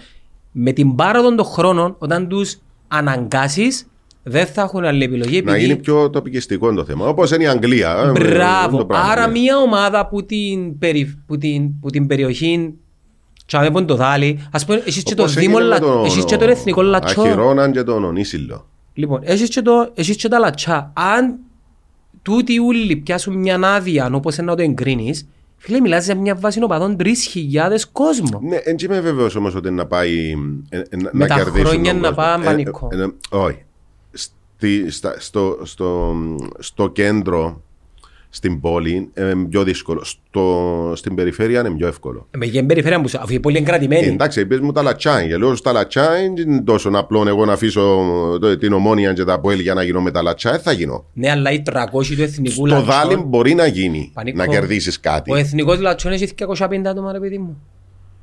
με 0.52 0.72
την 0.72 0.94
πάροδο 0.94 1.34
των 1.34 1.44
χρόνων, 1.44 1.96
όταν 1.98 2.28
τους 2.28 2.58
αναγκάσεις, 2.88 3.86
δεν 4.22 4.46
θα 4.46 4.62
έχουν 4.62 4.84
άλλη 4.84 5.04
επιλογή. 5.04 5.42
Να 5.42 5.56
γίνει 5.56 5.76
πιο 5.76 6.10
τοπικιστικό 6.10 6.74
το 6.74 6.84
θέμα. 6.84 7.06
Όπως 7.06 7.30
είναι 7.30 7.44
η 7.44 7.46
Αγγλία. 7.46 7.96
ε, 7.98 8.02
είναι 8.02 8.10
Μπράβο. 8.12 8.76
το 8.76 8.86
πράγμα, 8.86 9.10
Άρα 9.10 9.26
ναι. 9.26 9.38
μια 9.40 9.56
ομάδα 9.58 10.08
που 10.08 10.24
την, 10.24 10.78
περι... 10.78 11.22
που 11.26 11.38
την, 11.38 11.80
που 11.80 11.90
την 11.90 12.06
περιοχή 12.06 12.74
τσαβεύουν 13.46 13.86
το 13.86 13.94
δάλι, 13.96 14.48
ας 14.52 14.64
πούμε, 14.64 14.82
έχεις 14.86 15.02
και 15.02 15.14
το 15.14 15.22
Όπως 15.22 15.34
Δήμο, 15.34 15.56
έγινε 15.58 15.62
με 15.62 15.68
Λα- 15.68 15.80
τον- 15.94 16.04
έχεις 16.04 16.24
και 16.24 16.36
τον 16.36 16.48
Εθνικό 16.48 16.82
Λατσό. 16.82 17.22
Αχυρώναν 17.22 17.72
και 17.72 17.82
τον 17.82 18.04
Ονίσιλο. 18.04 18.66
Λοιπόν, 18.94 19.20
έχεις 19.24 19.48
και, 19.48 19.62
το, 19.62 19.90
έχεις 19.94 20.16
και 20.16 20.28
τα 20.28 20.38
λατσά. 20.38 20.92
Αν 20.94 21.36
τούτοι 22.22 22.58
όλοι 22.58 22.96
πιάσουν 22.96 23.34
μια 23.36 23.58
άδεια 23.62 24.10
όπως 24.12 24.36
να 24.36 24.54
το 24.56 24.62
εγκρίνεις, 24.62 25.26
φίλε, 25.56 25.80
μιλάς 25.80 26.04
για 26.04 26.14
μια 26.14 26.34
βάση 26.34 26.62
οπαδών 26.62 26.96
3.000 26.98 27.10
κόσμο. 27.92 28.40
Ναι, 28.42 28.58
δεν 28.60 28.76
είμαι 28.84 29.00
βέβαιος 29.00 29.34
όμως 29.36 29.54
ότι 29.54 29.70
να 29.70 29.86
πάει 29.86 30.34
ε, 30.68 30.78
ε, 30.78 30.96
να, 30.96 31.10
Με 31.12 31.24
να 31.24 31.26
τα 31.26 31.34
κερδίσουν 31.34 31.66
χρόνια 31.68 31.92
τον 31.92 32.00
να 32.00 32.08
κόσμο. 32.08 32.22
πάμε 32.24 32.44
πανικό. 32.44 32.88
ε, 32.92 33.06
όχι. 33.36 33.62
Στη, 34.12 34.90
στα, 34.90 35.14
στο, 35.18 35.58
στο, 35.62 36.14
στο 36.58 36.88
κέντρο, 36.88 37.62
στην 38.34 38.60
πόλη, 38.60 39.10
είναι 39.18 39.46
πιο 39.48 39.62
δύσκολο. 39.62 40.04
Στο, 40.04 40.92
στην 40.96 41.14
περιφέρεια 41.14 41.60
είναι 41.60 41.70
πιο 41.70 41.86
εύκολο. 41.86 42.28
Με 42.38 42.46
την 42.46 42.66
περιφέρεια 42.66 42.98
μου, 42.98 43.04
αφού 43.18 43.30
είναι 43.32 43.40
πολύ 43.40 43.56
Ε, 43.56 43.58
εγκρατημένη. 43.58 44.06
εντάξει, 44.06 44.46
πες 44.46 44.60
μου 44.60 44.72
τα 44.72 44.82
λατσάιν. 44.82 45.28
Και 45.28 45.36
λέω 45.36 45.54
στα 45.56 45.72
λατσάιν 45.72 46.36
δεν 46.36 46.50
είναι 46.50 46.60
τόσο 46.62 46.90
απλό 46.92 47.24
εγώ 47.28 47.44
να 47.44 47.52
αφήσω 47.52 47.82
το- 48.40 48.58
την 48.58 48.72
ομόνια 48.72 49.12
και 49.12 49.24
τα 49.24 49.40
πόλη 49.40 49.62
για 49.62 49.74
να 49.74 49.82
γίνω 49.82 50.00
με 50.00 50.10
τα 50.10 50.22
λατσά. 50.22 50.50
Δεν 50.50 50.60
θα 50.60 50.72
γίνω. 50.72 51.04
Ναι, 51.12 51.30
αλλά 51.30 51.50
οι 51.50 51.62
300 51.62 52.14
του 52.16 52.22
εθνικού 52.22 52.66
Το 52.68 52.74
λατσών- 52.74 52.94
δάλι 52.94 53.16
μπορεί 53.26 53.54
να 53.54 53.66
γίνει, 53.66 54.10
Πανικό. 54.14 54.36
να 54.36 54.46
κερδίσεις 54.46 55.00
κάτι. 55.00 55.32
Ο 55.32 55.36
εθνικός 55.36 55.80
λατσόν 55.80 56.12
έχει 56.12 56.26
250 56.26 56.90
άτομα, 56.90 57.12
ρε 57.12 57.18
παιδί 57.20 57.38
μου. 57.38 57.62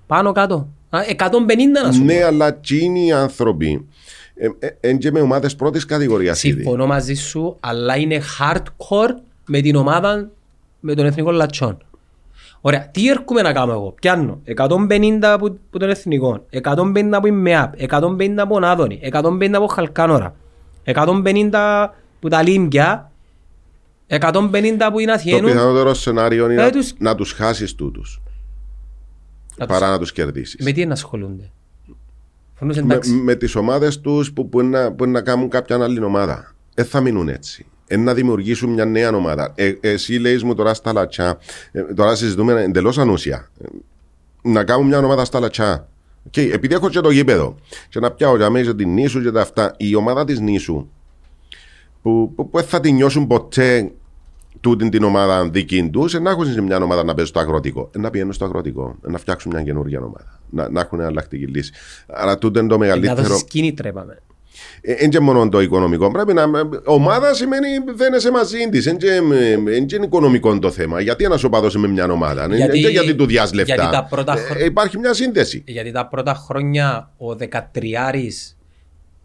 Πάνω 0.07 0.31
κάτω. 0.31 0.67
Α, 0.89 0.99
150 1.07 1.81
να 1.83 1.91
σου 1.91 2.03
Ναι, 2.03 2.19
πω. 2.19 2.25
αλλά 2.25 2.47
εκείνοι 2.47 3.05
οι 3.05 3.11
άνθρωποι 3.11 3.87
είναι 4.81 4.97
και 4.97 5.11
με 5.11 5.19
ομάδες 5.19 5.55
πρώτης 5.55 5.85
κατηγορία 5.85 6.29
ήδη. 6.31 6.37
Συμφωνώ 6.37 6.85
μαζί 6.87 7.13
σου, 7.13 7.57
αλλά 7.59 7.95
είναι 7.97 8.21
hardcore 8.39 9.15
με 9.51 9.61
την 9.61 9.75
ομάδα 9.75 10.29
με 10.79 10.93
τον 10.93 11.05
εθνικό 11.05 11.31
λατσόν. 11.31 11.77
Ωραία, 12.61 12.87
τι 12.89 13.09
έρχομαι 13.09 13.41
να 13.41 13.53
κάνω 13.53 13.71
εγώ; 13.71 13.91
Πιάνω 14.01 14.41
150 14.57 15.19
από, 15.21 15.45
από 15.45 15.79
τον 15.79 15.89
εθνικό, 15.89 16.45
150 16.63 17.09
από 17.11 17.27
η 17.27 17.31
ΜΕΑΠ, 17.31 17.73
150 17.89 18.33
από 18.37 18.53
τον 18.53 18.63
Άδωνη, 18.63 18.99
150 19.11 19.49
από 19.53 19.67
Χαλκάνορα, 19.67 20.35
150 20.85 21.49
από 22.17 22.29
τα 22.29 22.41
Λίμπια, 22.43 23.11
150 24.07 24.77
από 24.79 24.97
την 24.97 25.07
Το 25.07 25.13
Αθιένου. 25.13 25.47
πιθανότερο 25.47 25.93
σενάριο 25.93 26.51
είναι 26.51 26.61
Ε, 26.61 26.65
να, 26.65 26.69
τους- 26.71 26.93
να 26.97 27.15
τους 27.15 27.31
χάσεις 27.31 27.75
τούτους 27.75 28.21
Να 29.57 29.65
τους- 29.67 29.77
παρά 29.77 29.89
να 29.91 29.99
τους 29.99 30.11
κερδίσεις. 30.11 30.63
Με 30.65 30.71
τι 30.71 30.85
να 30.85 30.93
ασχολούνται; 30.93 31.51
Φωνούς 32.53 32.75
Με, 32.75 32.81
εντάξει. 32.81 33.11
με 33.11 33.35
τις 33.35 33.55
ομάδες 33.55 33.99
τους 33.99 34.33
που, 34.33 34.49
που, 34.49 34.59
είναι 34.59 34.79
να, 34.83 34.91
που 34.91 35.03
είναι 35.03 35.13
να 35.13 35.21
κάνουν 35.21 35.49
κάποια 35.49 35.83
άλλη 35.83 36.03
ομάδα. 36.03 36.53
Δεν 36.73 36.85
θα 36.85 37.01
μείνουν 37.01 37.29
έτσι. 37.29 37.65
Είναι 37.91 38.03
να 38.03 38.13
δημιουργήσουν 38.13 38.69
μια 38.69 38.85
νέα 38.85 39.09
ομάδα. 39.15 39.51
Ε, 39.55 39.73
εσύ 39.81 40.13
λέεις 40.13 40.43
μου 40.43 40.55
τώρα 40.55 40.73
στα 40.73 40.93
λατσά, 40.93 41.37
ε, 41.71 41.81
τώρα 41.81 42.15
συζητούμε 42.15 42.61
εντελώς 42.63 42.97
ανούσια. 42.97 43.49
Ε, 43.61 43.67
να 44.49 44.63
κάνουν 44.63 44.87
μια 44.87 44.97
ομάδα 44.99 45.25
στα 45.25 45.39
λατσά. 45.39 45.87
Και 46.29 46.41
επειδή 46.41 46.73
έχω 46.73 46.89
και 46.89 46.99
το 46.99 47.09
γήπεδο, 47.09 47.55
και 47.89 47.99
να 47.99 48.11
πιάω 48.11 48.35
για 48.37 48.49
μέσα 48.49 48.75
την 48.75 48.93
νήσου 48.93 49.21
και 49.21 49.31
τα 49.31 49.41
αυτά, 49.41 49.73
η 49.77 49.95
ομάδα 49.95 50.25
της 50.25 50.39
νήσου 50.39 50.87
που, 52.01 52.31
που, 52.35 52.49
που 52.49 52.57
δεν 52.57 52.67
θα 52.67 52.79
την 52.79 52.95
νιώσουν 52.95 53.27
ποτέ 53.27 53.91
τούτη 54.61 54.89
την 54.89 55.03
ομάδα 55.03 55.49
δική 55.49 55.89
τους, 55.89 56.13
να 56.19 56.29
έχουν 56.29 56.45
σε 56.45 56.61
μια 56.61 56.77
ομάδα 56.77 57.03
να 57.03 57.13
παίζουν 57.13 57.27
στο 57.27 57.39
αγροτικό. 57.39 57.89
Ε, 57.95 57.99
Να 57.99 58.09
πηγαίνουν 58.09 58.33
στο 58.33 58.45
αγροτικό, 58.45 58.95
ε, 59.07 59.11
να 59.11 59.17
φτιάξουν 59.17 59.51
μια 59.53 59.63
καινούργια 59.63 59.99
ομάδα. 59.99 60.39
Να, 60.49 60.69
να 60.69 60.79
έχουν 60.81 60.99
εναλλακτική 60.99 61.45
λύση. 61.45 61.71
Άρα 62.07 62.37
τούτο 62.37 62.59
είναι 62.59 62.67
το 62.67 62.73
Να 62.73 62.79
μεγαλύτερο. 62.79 63.27
δώσεις 63.27 63.43
κίνητρα, 63.43 63.89
είπαμε. 63.89 64.17
Δεν 64.83 64.97
είναι 65.01 65.19
μόνο 65.19 65.49
το 65.49 65.61
οικονομικό. 65.61 66.11
Πρέπει 66.11 66.33
να. 66.33 66.43
Ομάδα 66.85 67.33
σημαίνει 67.33 67.67
δεν 67.95 68.13
είσαι 68.13 68.31
μαζί 68.31 68.57
της. 68.69 68.83
Δεν 68.83 68.97
είναι 69.93 70.05
οικονομικό 70.05 70.59
το 70.59 70.71
θέμα. 70.71 71.01
Γιατί 71.01 71.23
ένας 71.23 71.43
οπαδός 71.43 71.75
με 71.75 71.87
μια 71.87 72.05
ομάδα. 72.11 72.47
Δεν 72.47 72.57
Γιατί- 72.57 72.79
είναι 72.79 72.89
γιατί 72.89 73.15
του 73.15 73.25
διάς 73.25 73.53
λεφτά. 73.53 73.73
γιατί 73.75 73.91
τα 73.91 74.03
πρώτα 74.09 74.35
χρο- 74.35 74.61
Ε, 74.61 74.65
υπάρχει 74.65 74.97
μια 74.97 75.13
σύνδεση. 75.13 75.63
Γιατί 75.67 75.91
τα 75.91 76.07
πρώτα 76.07 76.33
χρόνια 76.33 77.11
ο 77.17 77.35
13 77.35 78.55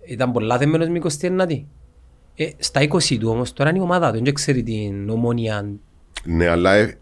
ήταν 0.07 0.33
πολλά 0.33 0.59
δεμένος 0.59 0.89
με 0.89 0.97
29. 0.99 1.67
Ε, 2.35 2.49
στα 2.59 2.81
20 2.83 3.19
του 3.19 3.29
όμως 3.31 3.53
τώρα 3.53 3.71
είναι 3.71 3.79
η 3.79 3.83
ομάδα 3.83 4.13
του, 4.13 4.25
δεν 4.25 4.35
ξέρει 4.35 4.63
την 4.63 5.09
ομόνια. 5.11 5.67
Ναι, 6.25 6.49
αλλά 6.49 6.75
ε, 6.75 6.99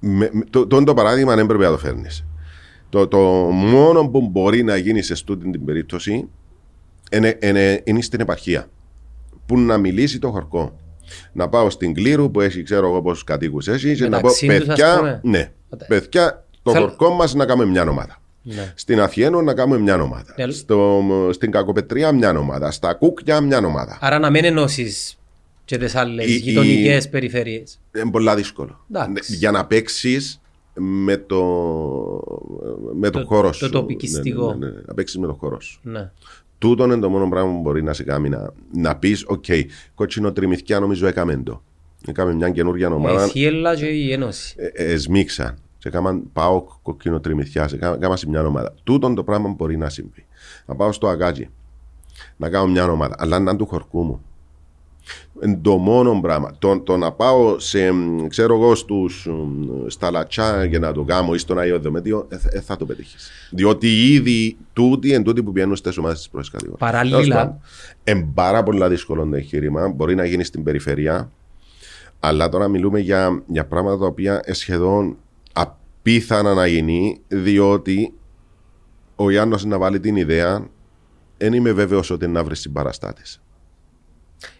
με, 0.00 0.30
με- 0.32 0.44
το, 0.50 0.66
το, 0.66 0.84
το 0.84 0.94
παράδειγμα 0.94 1.34
δεν 1.34 1.46
πρέπει 1.46 1.62
να 1.62 1.70
το 1.70 1.78
φέρνεις. 1.78 2.24
Το, 2.88 3.08
το 3.08 3.18
μόνο 3.50 4.08
που 4.08 4.28
μπορεί 4.28 4.62
να 4.62 4.76
γίνει 4.76 5.02
σε 5.02 5.12
αυτή 5.12 5.36
την 5.36 5.64
περίπτωση 5.64 6.28
είναι, 7.12 7.38
είναι, 7.42 7.80
είναι 7.84 8.00
στην 8.02 8.20
επαρχία. 8.20 8.66
Που 9.46 9.58
να 9.58 9.76
μιλήσει 9.78 10.18
το 10.18 10.30
χορκό. 10.30 10.78
Να 11.32 11.48
πάω 11.48 11.70
στην 11.70 11.94
Κλήρου 11.94 12.30
που 12.30 12.40
έχει, 12.40 12.62
ξέρω 12.62 12.86
εγώ 12.86 13.02
πόσους 13.02 13.24
κατοίκους 13.24 13.68
έχει, 13.68 13.94
και 13.96 14.08
να 14.08 14.20
πω 14.20 14.28
Μεταξύ 14.42 14.46
τους, 14.46 14.58
ας 14.58 14.64
παιδιά, 14.66 14.96
πούμε. 14.98 15.20
ναι, 15.22 15.52
Οπότε. 15.66 15.84
παιδιά, 15.88 16.44
το 16.62 16.70
Θέλω- 16.72 16.86
χορκό 16.86 17.10
μας 17.10 17.34
να 17.34 17.46
κάνουμε 17.46 17.70
μια 17.70 17.88
ομάδα. 17.88 18.18
Ναι. 18.42 18.72
Στην 18.74 19.00
Αθιένο 19.00 19.42
να 19.42 19.54
κάνουμε 19.54 19.78
μια 19.78 20.00
ομάδα. 20.02 20.34
Ναι. 20.36 20.50
Στο, 20.52 21.00
στην 21.32 21.50
Κακοπετρία 21.50 22.12
μια 22.12 22.38
ομάδα. 22.38 22.70
Στα 22.70 22.94
Κούκια 22.94 23.40
μια 23.40 23.58
ομάδα. 23.58 23.98
Άρα 24.00 24.18
να 24.18 24.30
μην 24.30 24.44
ενώσεις 24.44 25.18
και 25.64 25.78
τις 25.78 25.94
άλλες 25.94 26.26
Η- 26.26 26.32
η- 26.32 26.36
γειτονικές 26.36 27.08
περιφέρειες. 27.08 27.80
Είναι 27.96 28.10
πολλά 28.10 28.34
δύσκολο. 28.34 28.84
Εντάξει. 28.90 29.32
Ναι, 29.32 29.36
Για 29.38 29.50
να 29.50 29.66
παίξεις 29.66 30.40
με 30.74 31.16
το, 31.16 31.42
με 32.94 33.10
το, 33.10 33.20
Το- 33.20 33.26
χώρο 33.26 33.46
το 33.48 33.52
σου. 33.54 33.70
τοπικιστικό. 33.70 34.54
Ναι, 34.54 34.66
ναι, 34.66 34.72
ναι, 34.72 34.80
να 34.86 34.94
παίξεις 34.94 35.18
με 35.18 35.26
το 35.26 35.32
χώρο 35.32 35.60
σου. 35.60 35.80
Ναι. 35.82 36.10
Τούτο 36.64 36.84
είναι 36.84 36.98
το 36.98 37.08
μόνο 37.08 37.28
πράγμα 37.28 37.52
που 37.52 37.60
μπορεί 37.60 37.82
να 37.82 37.92
σε 37.92 38.02
κάνει 38.02 38.28
να, 38.28 38.52
να 38.72 38.96
πεις: 38.96 39.24
Οκ, 39.26 39.44
κότσινο 39.94 40.32
τριμηθιά 40.32 40.80
νομίζω 40.80 41.06
έκαμε 41.06 41.36
το. 41.36 41.62
Έκαμε 42.06 42.34
μια 42.34 42.50
καινούργια 42.50 42.88
ομάδα. 42.88 43.24
Η 43.24 43.28
Θιέλα 43.28 43.74
και 43.74 43.86
η 43.86 44.12
Ένωση. 44.12 44.54
Ε, 44.58 44.66
ε, 44.66 44.92
Εσμίξαν. 44.92 45.58
Σε 45.78 45.90
κάμαν 45.90 46.22
πάω 46.32 46.64
κοκκίνο 46.82 47.20
τριμηθιά. 47.20 47.68
Σε 47.68 47.76
κάμα, 47.76 47.96
κάμα 47.96 48.16
σε 48.16 48.28
μια 48.28 48.46
ομάδα. 48.46 48.74
Τούτον 48.84 49.14
το 49.14 49.24
πράγμα 49.24 49.48
μπορεί 49.48 49.76
να 49.76 49.88
συμβεί. 49.88 50.26
Να 50.66 50.74
πάω 50.74 50.92
στο 50.92 51.08
αγκάκι. 51.08 51.48
Να 52.36 52.48
κάνω 52.48 52.66
μια 52.66 52.90
ομάδα. 52.90 53.14
Αλλά 53.18 53.38
να 53.38 53.50
είναι 53.50 53.58
του 53.58 53.66
χορκού 53.66 54.02
μου. 54.02 54.24
Είναι 55.44 55.58
το 55.62 55.76
μόνο 55.76 56.20
πράγμα. 56.20 56.54
Το, 56.58 56.80
το 56.80 56.96
να 56.96 57.12
πάω 57.12 57.58
σε, 57.58 57.92
μ, 57.92 58.26
ξέρω 58.26 58.54
εγώ, 58.54 58.74
στους, 58.74 59.26
μ, 59.26 59.86
στα 59.86 60.10
λατσά 60.10 60.66
και 60.66 60.78
να 60.78 60.92
το 60.92 61.02
κάνω 61.02 61.34
ή 61.34 61.38
στον 61.38 61.58
Άγιο 61.58 61.78
Δεμέτιο, 61.78 62.26
δεν 62.28 62.38
θα, 62.38 62.48
ε, 62.52 62.60
θα 62.60 62.76
το 62.76 62.86
πετύχεις. 62.86 63.30
Διότι 63.50 64.12
ήδη 64.12 64.56
τούτοι 64.72 65.12
εν 65.12 65.22
τούτοι 65.22 65.42
που 65.42 65.52
πηγαίνουν 65.52 65.76
στις 65.76 65.98
ομάδες 65.98 66.18
της 66.18 66.28
πρώτης 66.28 66.50
κατηγορίας. 66.50 66.90
Παράλληλα. 66.90 67.60
Είναι 68.04 68.30
πάρα 68.34 68.62
πολύ 68.62 68.88
δύσκολο 68.88 69.26
το 69.26 69.36
εγχείρημα. 69.36 69.88
Μπορεί 69.88 70.14
να 70.14 70.24
γίνει 70.24 70.44
στην 70.44 70.62
περιφερειά. 70.62 71.30
Αλλά 72.20 72.48
τώρα 72.48 72.68
μιλούμε 72.68 72.98
για, 72.98 73.42
για 73.46 73.66
πράγματα 73.66 73.98
τα 73.98 74.06
οποία 74.06 74.32
είναι 74.32 74.54
σχεδόν 74.54 75.16
απίθανα 75.52 76.54
να 76.54 76.66
γίνει, 76.66 77.20
διότι 77.28 78.12
ο 79.16 79.30
Ιάννος 79.30 79.64
να 79.64 79.78
βάλει 79.78 80.00
την 80.00 80.16
ιδέα, 80.16 80.68
δεν 81.38 81.52
είμαι 81.52 81.72
βέβαιος 81.72 82.10
ότι 82.10 82.26
να 82.26 82.44
βρει 82.44 82.56
συμπαραστάτες. 82.56 83.43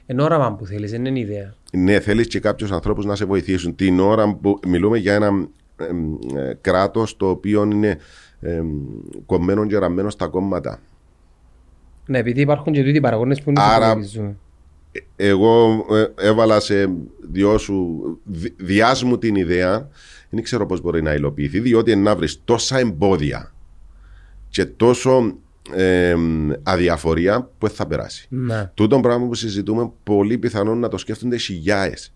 Εν 0.07 0.19
όραμα 0.21 0.55
που 0.55 0.67
θέλεις, 0.67 0.91
δεν 0.91 1.05
είναι 1.05 1.19
ιδέα. 1.19 1.55
Ναι, 1.73 2.01
θέλεις 2.01 2.27
και 2.27 2.41
κάποιους 2.41 2.73
ανθρώπους 2.73 3.05
να 3.05 3.15
σε 3.17 3.25
βοηθήσουν. 3.25 3.75
Την 3.75 4.01
ώρα 4.01 4.35
που 4.35 4.59
μιλούμε 4.67 4.99
για 4.99 5.15
ένα 5.15 5.27
εμ, 5.77 6.15
ε, 6.37 6.55
κράτος 6.61 7.17
το 7.17 7.29
οποίο 7.29 7.63
είναι 7.65 7.99
εμ, 8.41 8.69
κομμένο 9.27 9.67
και 9.67 9.79
ραμμένο 9.79 10.11
στα 10.11 10.27
κόμματα. 10.29 10.81
Ναι, 12.07 12.19
επειδή 12.19 12.41
υπάρχουν 12.41 12.73
και 12.73 12.85
τούτοι 12.85 13.01
παραγόνες 13.01 13.43
που 13.43 13.51
είναι 13.51 13.61
Άρα- 13.63 13.87
υπολογίζουν. 13.87 14.39
Εγώ 15.17 15.85
ε, 15.91 16.27
έβαλα 16.29 16.61
σε 16.61 16.91
δυο 17.31 17.59
σου, 17.59 18.01
δι- 18.25 18.55
διάς 18.57 19.03
μου 19.05 19.19
την 19.19 19.35
ιδέα, 19.35 19.89
δεν 20.31 20.43
ξέρω 20.43 20.67
πώς 20.67 20.81
μπορεί 20.81 21.03
να 21.03 21.15
υλοποιηθεί, 21.15 21.61
διότι 21.61 21.97
να 21.97 22.17
βρεις 22.17 22.41
τόσα 22.45 22.79
εμπόδια 22.79 23.53
και 24.49 24.65
τόσο 24.65 25.35
ε, 25.73 26.15
αδιαφορία 26.63 27.43
που 27.59 27.67
δεν 27.67 27.77
θα 27.77 27.87
περάσει. 27.87 28.27
Ναι. 28.31 28.71
Τούτο 28.75 29.01
πράγμα 29.01 29.27
που 29.27 29.35
συζητούμε, 29.35 29.91
πολύ 30.05 30.39
πιθανόν 30.39 30.79
να 30.79 30.89
το 30.89 30.99
σκέφτονται 30.99 31.37
χιλιάες. 31.37 32.13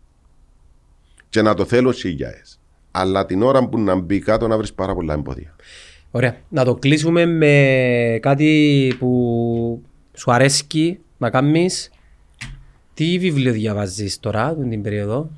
και 1.29 1.43
να 1.43 1.55
το 1.55 1.65
θέλουν 1.65 1.93
χιλιάδε. 1.93 2.43
Αλλά 2.91 3.27
την 3.27 3.43
ώρα 3.43 3.69
που 3.69 3.79
να 3.79 3.95
μπει 3.95 4.19
κάτω 4.19 4.49
να 4.49 4.57
βρεις 4.57 4.73
πάρα 4.73 4.95
πολλά 4.95 5.15
εμπόδια. 5.15 5.57
Ωραία. 6.11 6.37
Να 6.49 6.65
το 6.65 6.75
κλείσουμε 6.75 7.27
με 7.27 8.19
κάτι 8.23 8.93
που 8.99 9.83
σου 10.15 10.33
αρέσει 10.33 10.99
να 11.19 11.31
κάνεις. 11.31 11.91
Τι 12.95 13.19
βιβλίο 13.19 13.53
διαβάζεις 13.53 14.21
τώρα, 14.21 14.55
την 14.55 14.83
περίοδο; 14.83 15.31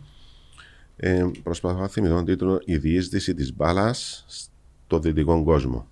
Ε, 0.97 1.31
προσπαθώ 1.43 1.81
να 1.81 1.89
θυμηθώ 1.89 2.15
τον 2.15 2.25
τίτλο 2.25 2.61
Η 2.65 2.77
διείσδυση 2.77 3.35
της 3.35 3.55
μπάλας 3.55 4.25
στο 4.29 4.99
δυτικό 4.99 5.45
κόσμο. 5.45 5.87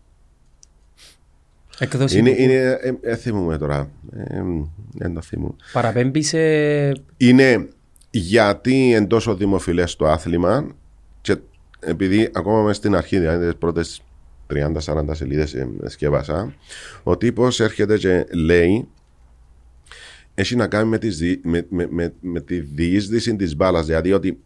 Εκδόση 1.79 2.19
Είναι, 2.19 2.31
που- 2.31 2.41
είναι, 2.43 2.55
ε, 2.55 2.93
ε, 3.01 3.17
θυμούμαι 3.17 3.59
τώρα. 3.59 3.91
Ε, 4.17 4.43
δεν 4.95 5.15
το 5.15 5.21
θυμούμαι. 5.23 5.55
Παραπέμπει 5.73 6.23
σε... 6.23 6.39
Είναι 7.17 7.69
γιατί 8.11 8.73
είναι 8.89 9.07
τόσο 9.07 9.35
δημοφιλές 9.37 9.97
το 9.97 10.07
άθλημα 10.09 10.67
και 11.21 11.37
επειδή 11.81 12.29
ακόμα 12.33 12.63
μέσα 12.63 12.75
στην 12.75 12.95
αρχή, 12.97 13.19
δηλαδή 13.19 13.45
τις 13.47 13.57
πρώτες 13.59 14.03
30-40 14.55 15.05
σελίδες 15.11 15.55
σκεύασα, 15.87 16.55
ο 17.03 17.17
τύπος 17.17 17.61
έρχεται 17.61 17.97
και 17.99 18.27
λέει 18.35 18.89
έχει 20.35 20.57
να 20.57 20.67
κάνει 20.67 20.89
με, 20.89 20.99
τις 20.99 21.19
δι- 21.19 21.45
με, 21.45 21.67
με, 21.71 21.87
με, 21.91 22.13
με 22.21 22.41
τη 22.41 22.61
διείσδυση 22.61 23.37
της 23.37 23.57
μπάλας. 23.57 23.87
Δηλαδή 23.87 24.13
ότι 24.13 24.41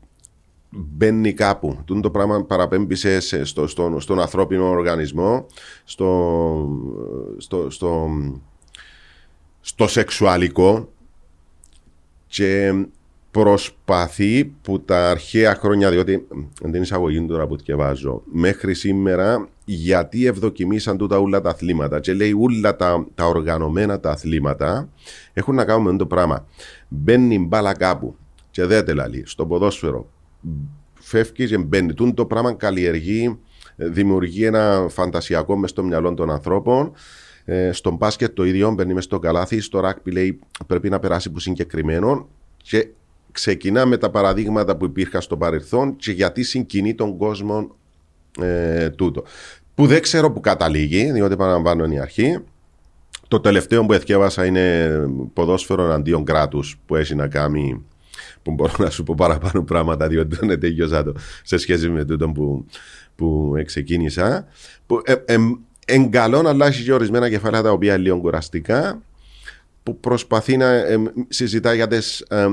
μπαίνει 0.73 1.33
κάπου. 1.33 1.79
Τούν 1.85 2.01
το 2.01 2.11
πράγμα 2.11 2.45
παραπέμπει 2.45 2.95
σε, 2.95 3.21
σε- 3.21 3.45
στο, 3.45 3.67
στον, 3.67 4.01
στον 4.01 4.21
ανθρώπινο 4.21 4.69
οργανισμό, 4.69 5.47
στο, 5.85 6.69
στο, 7.37 7.71
στο, 7.71 8.09
στο 9.61 9.87
σεξουαλικό 9.87 10.89
και 12.27 12.73
προσπαθεί 13.31 14.45
που 14.63 14.81
τα 14.81 15.11
αρχαία 15.11 15.55
χρόνια, 15.55 15.91
διότι 15.91 16.27
εν 16.63 16.73
την 16.73 16.83
εισαγωγή 16.83 17.27
τώρα 17.27 17.47
που 17.47 17.57
διαβάζω, 17.57 18.23
μέχρι 18.33 18.75
σήμερα 18.75 19.49
γιατί 19.65 20.27
ευδοκιμήσαν 20.27 20.97
τούτα 20.97 21.19
όλα 21.19 21.41
τα 21.41 21.51
αθλήματα 21.51 22.01
και 22.01 22.13
λέει 22.13 22.33
όλα 22.39 22.77
τα, 22.77 23.07
τα 23.15 23.27
οργανωμένα 23.27 24.01
τα 24.01 24.11
αθλήματα 24.11 24.89
έχουν 25.33 25.55
να 25.55 25.65
κάνουν 25.65 25.93
με 25.93 25.97
το 25.97 26.07
πράγμα. 26.07 26.47
Μπαίνει 26.89 27.39
μπάλα 27.39 27.75
κάπου 27.75 28.17
και 28.51 28.65
δεν 28.65 28.85
τελαλεί 28.85 29.23
στο 29.27 29.47
ποδόσφαιρο. 29.47 30.07
Φεύγεις 30.95 31.51
και 31.51 31.59
μπαίνει. 31.59 31.95
Τούν 31.95 32.15
το 32.15 32.27
πράγμα 32.27 32.53
καλλιεργεί, 32.53 33.39
ε, 33.77 33.89
δημιουργεί 33.89 34.45
ένα 34.45 34.87
φαντασιακό 34.89 35.57
μες 35.57 35.71
στο 35.71 35.83
μυαλό 35.83 36.15
των 36.15 36.31
ανθρώπων. 36.31 36.93
Ε, 37.45 37.73
στον 37.73 37.95
μπάσκετ 37.95 38.35
το 38.35 38.45
ίδιο 38.45 38.71
μπαίνει 38.71 38.95
μες 38.95 39.05
στο 39.05 39.19
καλάθι. 39.19 39.61
Στο 39.61 39.81
ράκπι 39.81 40.11
λέει 40.11 40.39
πρέπει 40.67 40.89
να 40.89 40.99
περάσει 40.99 41.31
που 41.31 41.39
συγκεκριμένο 41.39 42.29
και 42.57 42.89
ξεκινά 43.33 43.87
με 43.87 43.97
τα 43.97 44.11
παραδείγματα 44.11 44.77
που 44.77 44.85
υπήρχαν 44.85 45.21
στο 45.21 45.37
παρελθόν 45.37 45.97
και 45.97 46.13
γιατί 46.13 46.43
συγκινεί 46.43 46.95
τον 46.95 47.17
κόσμο 47.17 47.77
ε, 48.41 48.91
τούτο. 48.91 49.25
Που 49.75 49.87
δεν 49.87 50.03
ξέρω 50.03 50.33
που 50.33 50.41
καταλήγει, 50.41 51.13
διότι 51.13 51.37
παραλαμβάνω 51.37 51.85
είναι 51.85 51.95
η 51.95 51.99
αρχή. 51.99 52.39
Το 53.29 53.41
τελευταίο 53.41 53.87
που 53.87 53.93
εθιέβασα 53.93 54.47
είναι 54.47 54.91
ποδόσφαιρο 55.33 55.93
αντίον 55.93 56.25
κράτους 56.25 56.79
που 56.87 56.97
έχει 56.97 57.15
να 57.15 57.29
κάνει. 57.29 57.85
Που 58.43 58.51
μπορώ 58.51 58.73
να 58.79 58.91
σου 58.91 59.03
πω 59.03 59.15
παραπάνω 59.17 59.63
πράγματα, 59.65 60.09
διότι 60.09 60.37
δεν 60.37 60.61
τέλειωσα 60.61 61.05
το 61.05 61.13
σε 61.43 61.57
σχέση 61.57 61.89
με 61.89 62.05
τούτο 62.05 62.29
που, 62.29 62.67
που 63.17 63.53
ξεκίνησα. 63.65 64.47
Που, 64.87 65.03
ε, 65.05 65.15
ε, 65.25 65.37
εν 65.87 66.11
καλό, 66.11 66.49
αλλά 66.49 66.67
έχει 66.67 66.85
και 66.85 66.93
ορισμένα 66.93 67.29
κεφάλαια 67.29 67.63
τα 67.63 67.71
οποία 67.71 67.95
είναι 67.95 68.03
λίγο 68.03 68.21
κουραστικά 68.21 69.03
που 69.83 70.01
προσπαθεί 70.01 70.57
να 70.57 70.67
ε, 70.67 70.97
συζητά 71.29 71.75
για 71.75 71.87
τις 71.87 72.21
ε, 72.21 72.47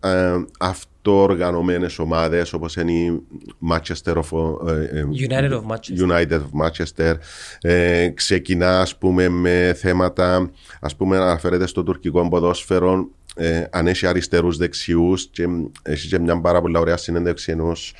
ε, 0.00 0.44
αυτοοργανωμένες 0.58 1.98
ομάδες 1.98 2.52
όπως 2.52 2.76
είναι 2.76 2.92
η 2.92 3.22
Manchester 3.70 4.14
of, 4.14 4.68
ε, 4.68 4.98
ε, 4.98 5.04
United 5.28 5.52
of 5.52 5.62
Manchester. 5.66 6.10
United 6.10 6.40
of 6.40 6.66
Manchester 6.66 7.14
ε, 7.60 8.08
ξεκινά 8.08 8.80
ας 8.80 8.96
πούμε 8.96 9.28
με 9.28 9.74
θέματα 9.76 10.50
ας 10.80 10.96
πούμε 10.96 11.16
αναφέρεται 11.16 11.66
στο 11.66 11.82
τουρκικό 11.82 12.28
ποδόσφαιρο 12.28 13.08
ε, 13.38 13.64
αν 13.70 13.86
έχει 13.86 14.06
αριστερούς 14.06 14.56
δεξιούς 14.56 15.28
και 15.30 15.46
έχεις 15.82 16.06
και 16.10 16.18
μια 16.18 16.40
πάρα 16.40 16.60
πολύ 16.60 16.78
ωραία 16.78 16.96
συνέντευξη 16.96 17.52
ενός 17.52 17.94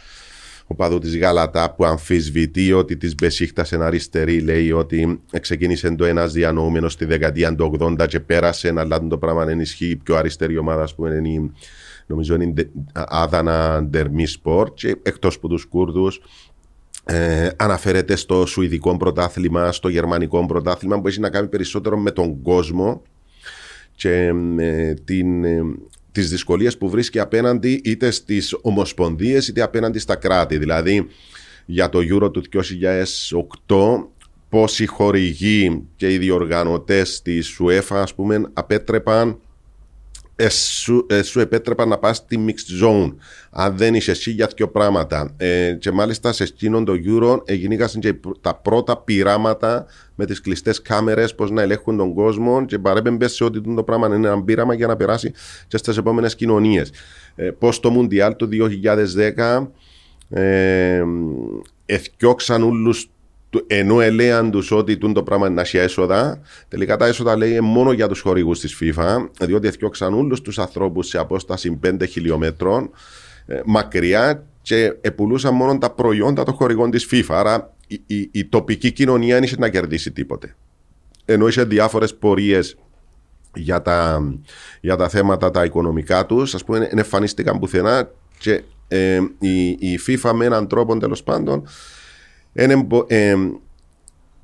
οπαδού 0.66 0.98
της 0.98 1.18
Γαλατά 1.18 1.74
που 1.74 1.84
αμφισβητεί 1.84 2.72
ότι 2.72 2.96
της 2.96 3.14
Μπεσίχτας 3.14 3.72
εν 3.72 3.82
αριστερή 3.82 4.40
λέει 4.40 4.72
ότι 4.72 5.20
ξεκίνησε 5.40 5.90
το 5.94 6.04
ένας 6.04 6.32
διανοούμενος 6.32 6.92
στη 6.92 7.04
δεκαετία 7.04 7.54
του 7.54 7.76
80 7.80 8.06
και 8.08 8.20
πέρασε 8.20 8.72
αλλά 8.76 9.06
το 9.06 9.18
πράγμα 9.18 9.44
δεν 9.44 9.60
ισχύει 9.60 9.86
η 9.90 9.96
πιο 9.96 10.16
αριστερή 10.16 10.58
ομάδα 10.58 10.82
ας 10.82 10.94
πούμε 10.94 11.14
είναι 11.14 11.28
η 11.28 11.50
νομίζω 12.06 12.34
είναι 12.34 12.44
η 12.44 12.52
Ντε- 12.52 12.70
Άδανα 12.92 13.82
Ντερμή 13.82 14.26
Σπορ 14.26 14.74
και 14.74 14.96
εκτός 15.02 15.34
από 15.36 15.48
τους 15.48 15.64
Κούρδους 15.64 16.20
ε, 17.04 17.48
αναφέρεται 17.56 18.16
στο 18.16 18.46
Σουηδικό 18.46 18.96
πρωτάθλημα, 18.96 19.72
στο 19.72 19.88
Γερμανικό 19.88 20.46
πρωτάθλημα 20.46 21.00
που 21.00 21.08
έχει 21.08 21.20
να 21.20 21.30
κάνει 21.30 21.48
περισσότερο 21.48 21.98
με 21.98 22.10
τον 22.10 22.42
κόσμο 22.42 23.02
και 23.98 24.32
ε, 24.58 24.94
την, 24.94 25.44
ε, 25.44 25.60
τις 26.12 26.30
δυσκολίες 26.30 26.78
που 26.78 26.90
βρίσκει 26.90 27.18
απέναντι 27.18 27.80
είτε 27.84 28.10
στις 28.10 28.56
ομοσπονδίες 28.60 29.48
είτε 29.48 29.62
απέναντι 29.62 29.98
στα 29.98 30.16
κράτη. 30.16 30.58
Δηλαδή 30.58 31.06
για 31.66 31.88
το 31.88 31.98
Euro 31.98 32.32
του 32.32 32.42
2008 33.66 34.06
πόσοι 34.48 34.86
χορηγοί 34.86 35.82
και 35.96 36.12
οι 36.12 36.18
διοργανωτές 36.18 37.22
της 37.22 37.60
UEFA 37.60 37.96
ας 37.96 38.14
πούμε 38.14 38.50
απέτρεπαν 38.52 39.28
ε, 39.28 39.34
σου, 40.48 41.06
ε, 41.08 41.22
σου 41.22 41.40
επέτρεπαν 41.40 41.88
να 41.88 41.98
πας 41.98 42.16
στη 42.16 42.44
mixed 42.48 42.84
zone 42.86 43.14
αν 43.50 43.76
δεν 43.76 43.94
είσαι 43.94 44.10
εσύ 44.10 44.30
για 44.30 44.50
δύο 44.56 44.68
πράγματα. 44.68 45.34
Ε, 45.36 45.72
και 45.72 45.90
μάλιστα 45.90 46.32
σε 46.32 46.42
εκείνον 46.42 46.84
το 46.84 46.92
Euro 47.06 47.40
έγιναν 47.44 47.88
και 48.00 48.14
τα 48.40 48.54
πρώτα 48.54 48.96
πειράματα 48.96 49.86
με 50.14 50.26
τις 50.26 50.40
κλειστές 50.40 50.82
κάμερες 50.82 51.34
πώς 51.34 51.50
να 51.50 51.62
ελέγχουν 51.62 51.96
τον 51.96 52.14
κόσμο 52.14 52.64
και 52.64 52.78
παρέπεμπε 52.78 53.28
σε 53.28 53.44
ότι 53.44 53.74
το 53.74 53.82
πράγμα 53.82 54.06
είναι 54.06 54.16
ένα 54.28 54.42
πείραμα 54.42 54.74
για 54.74 54.86
να 54.86 54.96
περάσει 54.96 55.32
και 55.68 55.76
στις 55.76 55.96
επόμενες 55.96 56.34
κοινωνίες. 56.34 56.90
Ε, 57.36 57.50
πώς 57.50 57.80
το 57.80 57.90
Μουντιάλ 57.90 58.36
του 58.36 58.46
2010 58.46 59.72
ε, 60.30 61.02
εθιώξαν 61.86 62.62
όλους 62.62 63.04
του- 63.04 63.10
ενώ 63.66 64.00
ελέαν 64.00 64.50
τους 64.50 64.70
ότι 64.70 64.96
τούν 64.96 65.12
το 65.12 65.22
πράγμα 65.22 65.46
είναι 65.46 65.54
να 65.54 65.60
έχει 65.60 65.76
έσοδα, 65.76 66.40
τελικά 66.68 66.96
τα 66.96 67.06
έσοδα 67.06 67.36
λέει 67.36 67.50
είναι 67.50 67.60
μόνο 67.60 67.92
για 67.92 68.08
τους 68.08 68.20
χορηγούς 68.20 68.60
της 68.60 68.78
FIFA, 68.80 69.28
διότι 69.40 69.66
εθιώξαν 69.66 70.14
όλους 70.14 70.40
τους 70.40 70.58
ανθρώπους 70.58 71.08
σε 71.08 71.18
απόσταση 71.18 71.78
5 71.86 72.08
χιλιόμετρων 72.08 72.90
ε, 73.46 73.60
μακριά 73.64 74.46
και 74.62 74.96
επουλούσαν 75.00 75.54
μόνο 75.54 75.78
τα 75.78 75.90
προϊόντα 75.90 76.42
των 76.42 76.54
χορηγών 76.54 76.90
της 76.90 77.08
FIFA. 77.10 77.28
Άρα 77.28 77.74
η, 77.86 78.00
η, 78.06 78.28
η 78.32 78.44
τοπική 78.44 78.92
κοινωνία 78.92 79.34
δεν 79.34 79.42
είχε 79.42 79.56
να 79.58 79.68
κερδίσει 79.68 80.12
τίποτε. 80.12 80.56
Ενώ 81.24 81.48
είχε 81.48 81.64
διάφορες 81.64 82.14
πορείες 82.14 82.76
για 83.54 83.82
τα, 83.82 84.22
για 84.80 84.96
τα 84.96 85.08
θέματα 85.08 85.50
τα 85.50 85.64
οικονομικά 85.64 86.26
τους, 86.26 86.54
ας 86.54 86.64
πούμε, 86.64 86.78
δεν 86.78 86.98
εμφανίστηκαν 86.98 87.58
πουθενά 87.58 88.10
και 88.38 88.62
ε, 88.88 89.20
η, 89.38 89.68
η 89.68 89.98
FIFA 90.06 90.32
με 90.34 90.44
έναν 90.44 90.68
τρόπο 90.68 90.98
τέλος 90.98 91.22
πάντων 91.22 91.66
εν 92.52 92.70
εμπο- 92.70 93.04
ε, 93.06 93.34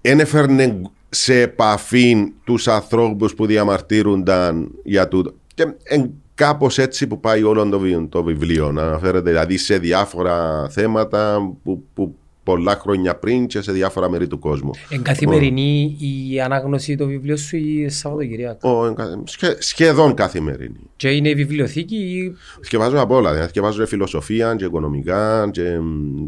εν 0.00 0.20
έφερνε 0.20 0.80
σε 1.08 1.40
επαφή 1.40 2.32
τους 2.44 2.68
ανθρώπους 2.68 3.34
που 3.34 3.46
διαμαρτύρονταν 3.46 4.70
για 4.84 5.08
τούτο. 5.08 5.34
Και 5.54 5.74
εν 5.82 6.10
κάπως 6.34 6.78
έτσι 6.78 7.06
που 7.06 7.20
πάει 7.20 7.42
όλο 7.42 7.68
το, 7.68 7.78
βι- 7.78 8.08
το 8.08 8.22
βιβλίο. 8.22 8.72
Να 8.72 8.82
αναφέρεται 8.82 9.30
δηλαδή 9.30 9.56
σε 9.56 9.78
διάφορα 9.78 10.68
θέματα 10.70 11.52
που, 11.62 11.84
που 11.94 12.14
πολλά 12.44 12.76
χρόνια 12.80 13.14
πριν 13.16 13.46
και 13.46 13.60
σε 13.60 13.72
διάφορα 13.72 14.10
μέρη 14.10 14.26
του 14.26 14.38
κόσμου. 14.38 14.70
Εν 14.88 15.02
καθημερινή 15.02 15.96
η 16.30 16.40
ανάγνωση 16.40 16.96
του 16.96 17.06
βιβλίου 17.06 17.38
σου 17.38 17.56
ή 17.56 17.88
Σαββατοκυριακά. 17.88 18.68
Ο, 18.70 18.86
εν 18.86 18.94
κα- 18.94 19.22
σχε- 19.24 19.62
σχεδόν 19.62 20.14
καθημερινή. 20.14 20.80
Και 20.96 21.10
είναι 21.10 21.28
η 21.28 21.34
βιβλιοθήκη 21.34 21.96
ή 21.96 22.34
Σκεφάζω 22.60 23.00
από 23.00 23.14
όλα. 23.16 23.32
Δηλαδή, 23.32 23.48
σκεφάζω 23.48 23.80
και 23.82 23.86
φιλοσοφία 23.88 24.54
και 24.54 24.64
οικονομικά 24.64 25.48
και, 25.52 25.78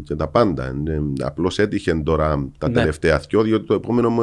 και 0.03 0.15
τα 0.15 0.27
πάντα. 0.27 0.75
Απλώς 1.23 1.59
έτυχε 1.59 1.93
τώρα 1.95 2.49
τα 2.57 2.67
Ναι. 2.69 2.73
τελευταία 2.73 3.21
δυο, 3.29 3.41
διότι 3.41 3.65
το 3.65 3.73
επόμενο 3.73 4.09
μου 4.09 4.21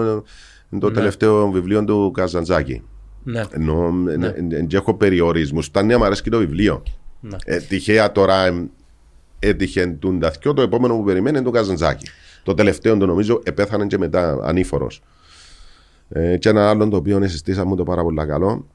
είναι 0.71 0.81
το 0.81 0.89
Ναι. 0.89 0.95
τελευταίο 0.95 1.51
βιβλίο 1.51 1.85
του 1.85 2.11
Καζαντζάκη. 2.15 2.83
ναι. 3.25 3.43
Ενώ 3.51 3.91
Ναι. 3.91 4.33
δεν 4.49 4.69
έχω 4.73 4.95
περιορισμούς. 4.95 5.67
Ήταν 5.67 5.87
ναι, 5.87 5.97
μου 5.97 6.05
αρέσει 6.05 6.23
και 6.23 6.31
το 6.31 6.39
βιβλίο. 6.39 6.83
Ναι. 7.21 7.37
Ε, 7.45 7.57
τυχαία 7.59 8.13
τώρα 8.13 8.47
εμ, 8.47 8.67
έτυχε 9.49 9.87
τούν 9.87 10.21
τα 10.21 10.31
δυο, 10.31 10.53
το 10.53 10.63
επόμενο 10.63 10.97
που 10.97 11.05
περιμένει 11.05 11.37
είναι 11.37 11.47
το 11.47 11.53
Καζαντζάκη. 11.53 12.09
Το 12.43 12.55
τελευταίο 12.55 12.97
το 12.97 13.07
νομίζω 13.07 13.41
επέθανε 13.45 13.87
και 13.87 13.99
μετά 13.99 14.39
ανήφορος. 14.43 15.03
Ε, 16.09 16.37
και 16.37 16.49
ένα 16.49 16.69
άλλο 16.69 16.89
το 16.89 16.97
οποίο 16.97 17.29
συστήσαμε 17.29 17.69
μου 17.69 17.77
το 17.77 17.83
πάρα 17.83 18.03
πολύ 18.03 18.27
καλό 18.27 18.67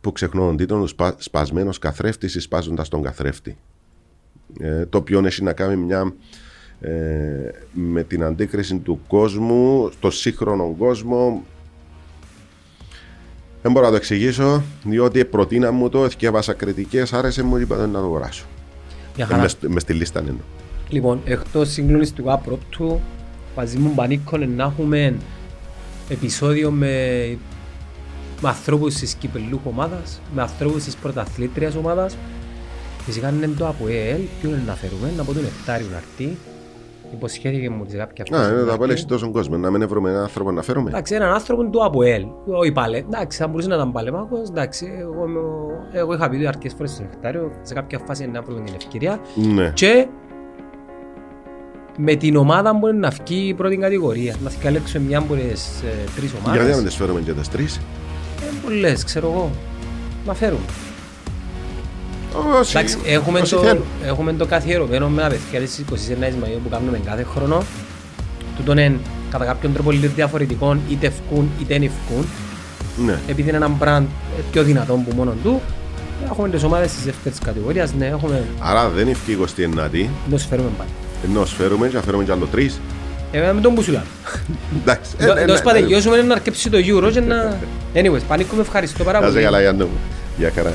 που 0.00 0.12
ξεχνώ 0.12 0.46
τον 0.46 0.56
τίτλο, 0.56 0.86
σπα, 0.86 1.14
σπασμένος 1.18 1.78
καθρέφτης 1.78 2.34
ή 2.34 2.40
σπάζοντας 2.40 2.88
τον 2.88 3.02
καθρέφτη. 3.02 3.56
Ε, 4.60 4.86
το 4.86 4.98
οποίο 4.98 5.26
έχει 5.26 5.42
να 5.42 5.52
κάνει 5.52 5.76
μια 5.76 6.14
ε, 6.80 6.90
με 7.72 8.02
την 8.02 8.24
αντίκριση 8.24 8.78
του 8.78 9.00
κόσμου, 9.08 9.90
στο 9.92 10.10
σύγχρονο 10.10 10.74
κόσμο. 10.78 11.44
Δεν 13.62 13.72
μπορώ 13.72 13.84
να 13.84 13.90
το 13.90 13.96
εξηγήσω, 13.96 14.62
διότι 14.84 15.24
προτείνα 15.24 15.70
μου 15.70 15.88
το, 15.88 16.04
εθιέβασα 16.04 16.52
κριτικές, 16.52 17.12
άρεσε 17.12 17.42
μου, 17.42 17.56
είπα 17.56 17.76
να 17.76 17.92
το 17.92 17.98
αγοράσω. 17.98 18.44
Μια 19.16 19.24
Ε, 19.24 19.28
χαρά. 19.28 19.40
μες- 19.40 19.56
Μες 19.68 19.82
στη 19.82 19.92
λίστα 19.92 20.20
είναι. 20.20 20.34
Λοιπόν, 20.88 21.20
εκτός 21.24 21.68
συγκλονιστικού 21.70 22.32
απρόπτου, 22.32 23.00
μαζί 23.56 23.78
μου 23.78 23.90
πανίκον 23.94 24.54
να 24.54 24.64
έχουμε 24.64 25.14
επεισόδιο 26.08 26.70
με, 26.70 26.92
με 28.40 28.48
ανθρώπους 28.48 28.94
της 28.94 29.14
κυπελούχου 29.14 29.68
ομάδας, 29.70 30.20
με 30.34 30.42
ανθρώπους 30.42 30.84
της 30.84 30.94
πρωταθλήτριας 30.96 31.74
ομάδας. 31.74 32.16
Φυσικά 33.04 33.28
είναι 33.28 33.46
το 33.58 33.66
ΑΠΟΕΛ, 33.68 34.20
ποιο 34.40 34.50
είναι 34.50 34.62
να 34.66 34.74
φέρουμε, 34.74 35.12
να 35.16 35.22
πω 35.24 35.32
τον 35.32 35.44
Εκτάριο 35.44 35.86
να 35.90 35.96
έρθει. 35.96 36.36
Υποσχέθηκε 37.16 37.70
μου 37.70 37.84
σε 37.88 37.96
κάποια 37.96 38.24
Α, 38.30 38.36
φάση 38.36 38.50
είναι 38.50 38.60
να 38.60 38.66
τα 38.66 38.72
έρθει. 38.72 38.86
πέλε 38.86 38.94
τόσο 38.94 39.30
κόσμο. 39.30 39.56
Να 39.56 39.70
μην 39.70 39.88
βρούμε 39.88 40.10
έναν 40.10 40.22
άνθρωπο 40.22 40.50
να 40.50 40.62
φέρουμε. 40.62 40.90
Εντάξει, 40.90 41.14
έναν 41.14 41.32
άνθρωπο 41.32 41.64
του 41.64 41.84
ΑΠΟΕΛ, 41.84 42.24
όχι 42.46 42.72
πάλι. 42.72 42.96
Εντάξει, 42.96 43.38
θα 43.38 43.48
μπορούσε 43.48 43.68
να 43.68 43.74
ήταν 43.74 43.92
παλεμάκος, 43.92 44.48
εντάξει, 44.48 44.88
εγώ, 45.00 45.24
είμαι 45.26 45.38
ο- 45.38 45.70
εγώ 45.92 46.14
είχα 46.14 46.28
πει 46.28 46.46
αρκετές 46.46 46.72
φορές 46.76 46.90
στον 46.92 47.06
Εκτάριο, 47.12 47.50
σε 47.62 47.74
κάποια 47.74 47.98
φάση 48.06 48.26
να 48.26 48.42
βρούμε 48.42 48.60
την 48.64 48.74
ευκαιρία. 48.76 49.18
Ναι. 49.54 49.70
Και 49.74 50.06
με 51.96 52.14
την 52.14 52.36
ομάδα 52.36 52.74
μπορεί 52.74 52.96
να 52.96 53.08
βγει 53.10 53.48
η 53.48 53.54
πρώτη 53.54 53.76
κατηγορία. 53.76 54.34
Να 54.44 54.50
διαλέξουμε 54.60 55.04
μια 55.06 55.18
από 55.18 55.34
τις 55.34 55.82
ε, 55.82 55.86
τρεις 56.16 56.30
Γιατί 56.30 56.46
να 56.46 56.52
μην 56.52 56.60
ομάδες. 56.62 56.82
τις 56.84 56.94
φέρουμε 56.94 57.20
και 57.20 57.32
τις 57.32 57.48
τρεις; 57.48 57.76
Ε, 57.76 58.44
πολλές, 58.64 59.04
ξέρω 59.04 59.26
εγώ. 59.30 59.50
Να 60.26 60.34
φέρουμε. 60.34 60.60
Όσοι- 62.60 62.74
Εντάξει, 62.76 62.96
έχουμε 63.04 63.40
όσοι 63.40 63.54
το, 63.54 63.60
θέλουν. 63.60 63.82
έχουμε 64.04 64.32
το 64.32 64.46
καθιερωμένο 64.46 65.08
με 65.08 65.22
τα 65.22 65.28
παιδιά 65.28 65.60
της 65.60 65.78
29 65.78 66.44
Μαΐου 66.44 66.58
που 66.62 66.68
κάνουμε 66.68 67.00
κάθε 67.04 67.26
χρόνο. 67.34 67.62
Τούτον 68.56 68.78
είναι 68.78 68.98
κατά 69.30 69.44
κάποιον 69.44 69.72
τρόπο 69.72 69.90
λίγο 69.90 70.12
διαφορετικό, 70.14 70.76
είτε 70.90 71.06
ευκούν 71.06 71.50
είτε 71.60 71.72
δεν 71.78 71.82
ευκούν. 71.82 72.26
Ναι. 73.06 73.18
Επειδή 73.28 73.48
είναι 73.48 73.56
ένα 73.56 73.68
μπραντ 73.68 74.02
ε, 74.38 74.40
πιο 74.52 74.62
δυνατό 74.62 74.92
που 74.94 75.16
μόνο 75.16 75.34
του, 75.42 75.60
έχουμε 76.30 76.48
τις 76.48 76.62
ομάδες 76.62 76.92
της 76.92 77.04
δεύτερης 77.04 77.38
κατηγορίας, 77.38 77.92
ναι, 77.98 78.06
έχουμε 78.06 78.44
Άρα 78.60 78.88
δεν 78.88 79.08
ευκεί 79.08 79.30
η 79.32 79.38
29η. 79.40 80.06
να 80.30 80.36
τους 80.36 80.46
φέρουμε 80.46 80.68
πάλι. 80.78 80.88
Ενώ 81.24 81.44
σφέρουμε 81.44 81.88
και 81.88 81.96
να 81.96 82.02
φέρουμε 82.02 82.24
και 82.24 82.32
άλλο 82.32 82.46
τρεις. 82.46 82.80
Ε, 83.32 83.52
με 83.52 83.60
τον 83.60 83.72
Μπουσουλά. 83.72 84.04
Εντάξει. 84.82 85.10
ε, 85.18 85.26
Το 85.26 85.34
ναι, 85.34 85.44
το 85.44 85.52
ναι, 85.52 85.58
σπατεγιώσουμε 85.58 86.22
να 86.22 86.34
αρκέψει 86.34 86.70
το 86.70 86.78
Euro 86.78 87.10
και 87.12 87.20
να... 87.20 87.56
Anyways, 87.94 88.20
Πανίκο 88.28 88.54
με 88.54 88.60
ευχαριστώ 88.60 89.04
πάρα 89.04 89.20
Να 89.20 89.26
σε 89.26 89.32
πολύ. 89.32 89.44
καλά 89.44 89.60
Γιάννο 89.60 89.84
μου. 89.84 89.98
Γεια 90.38 90.52
χαρά. 90.54 90.72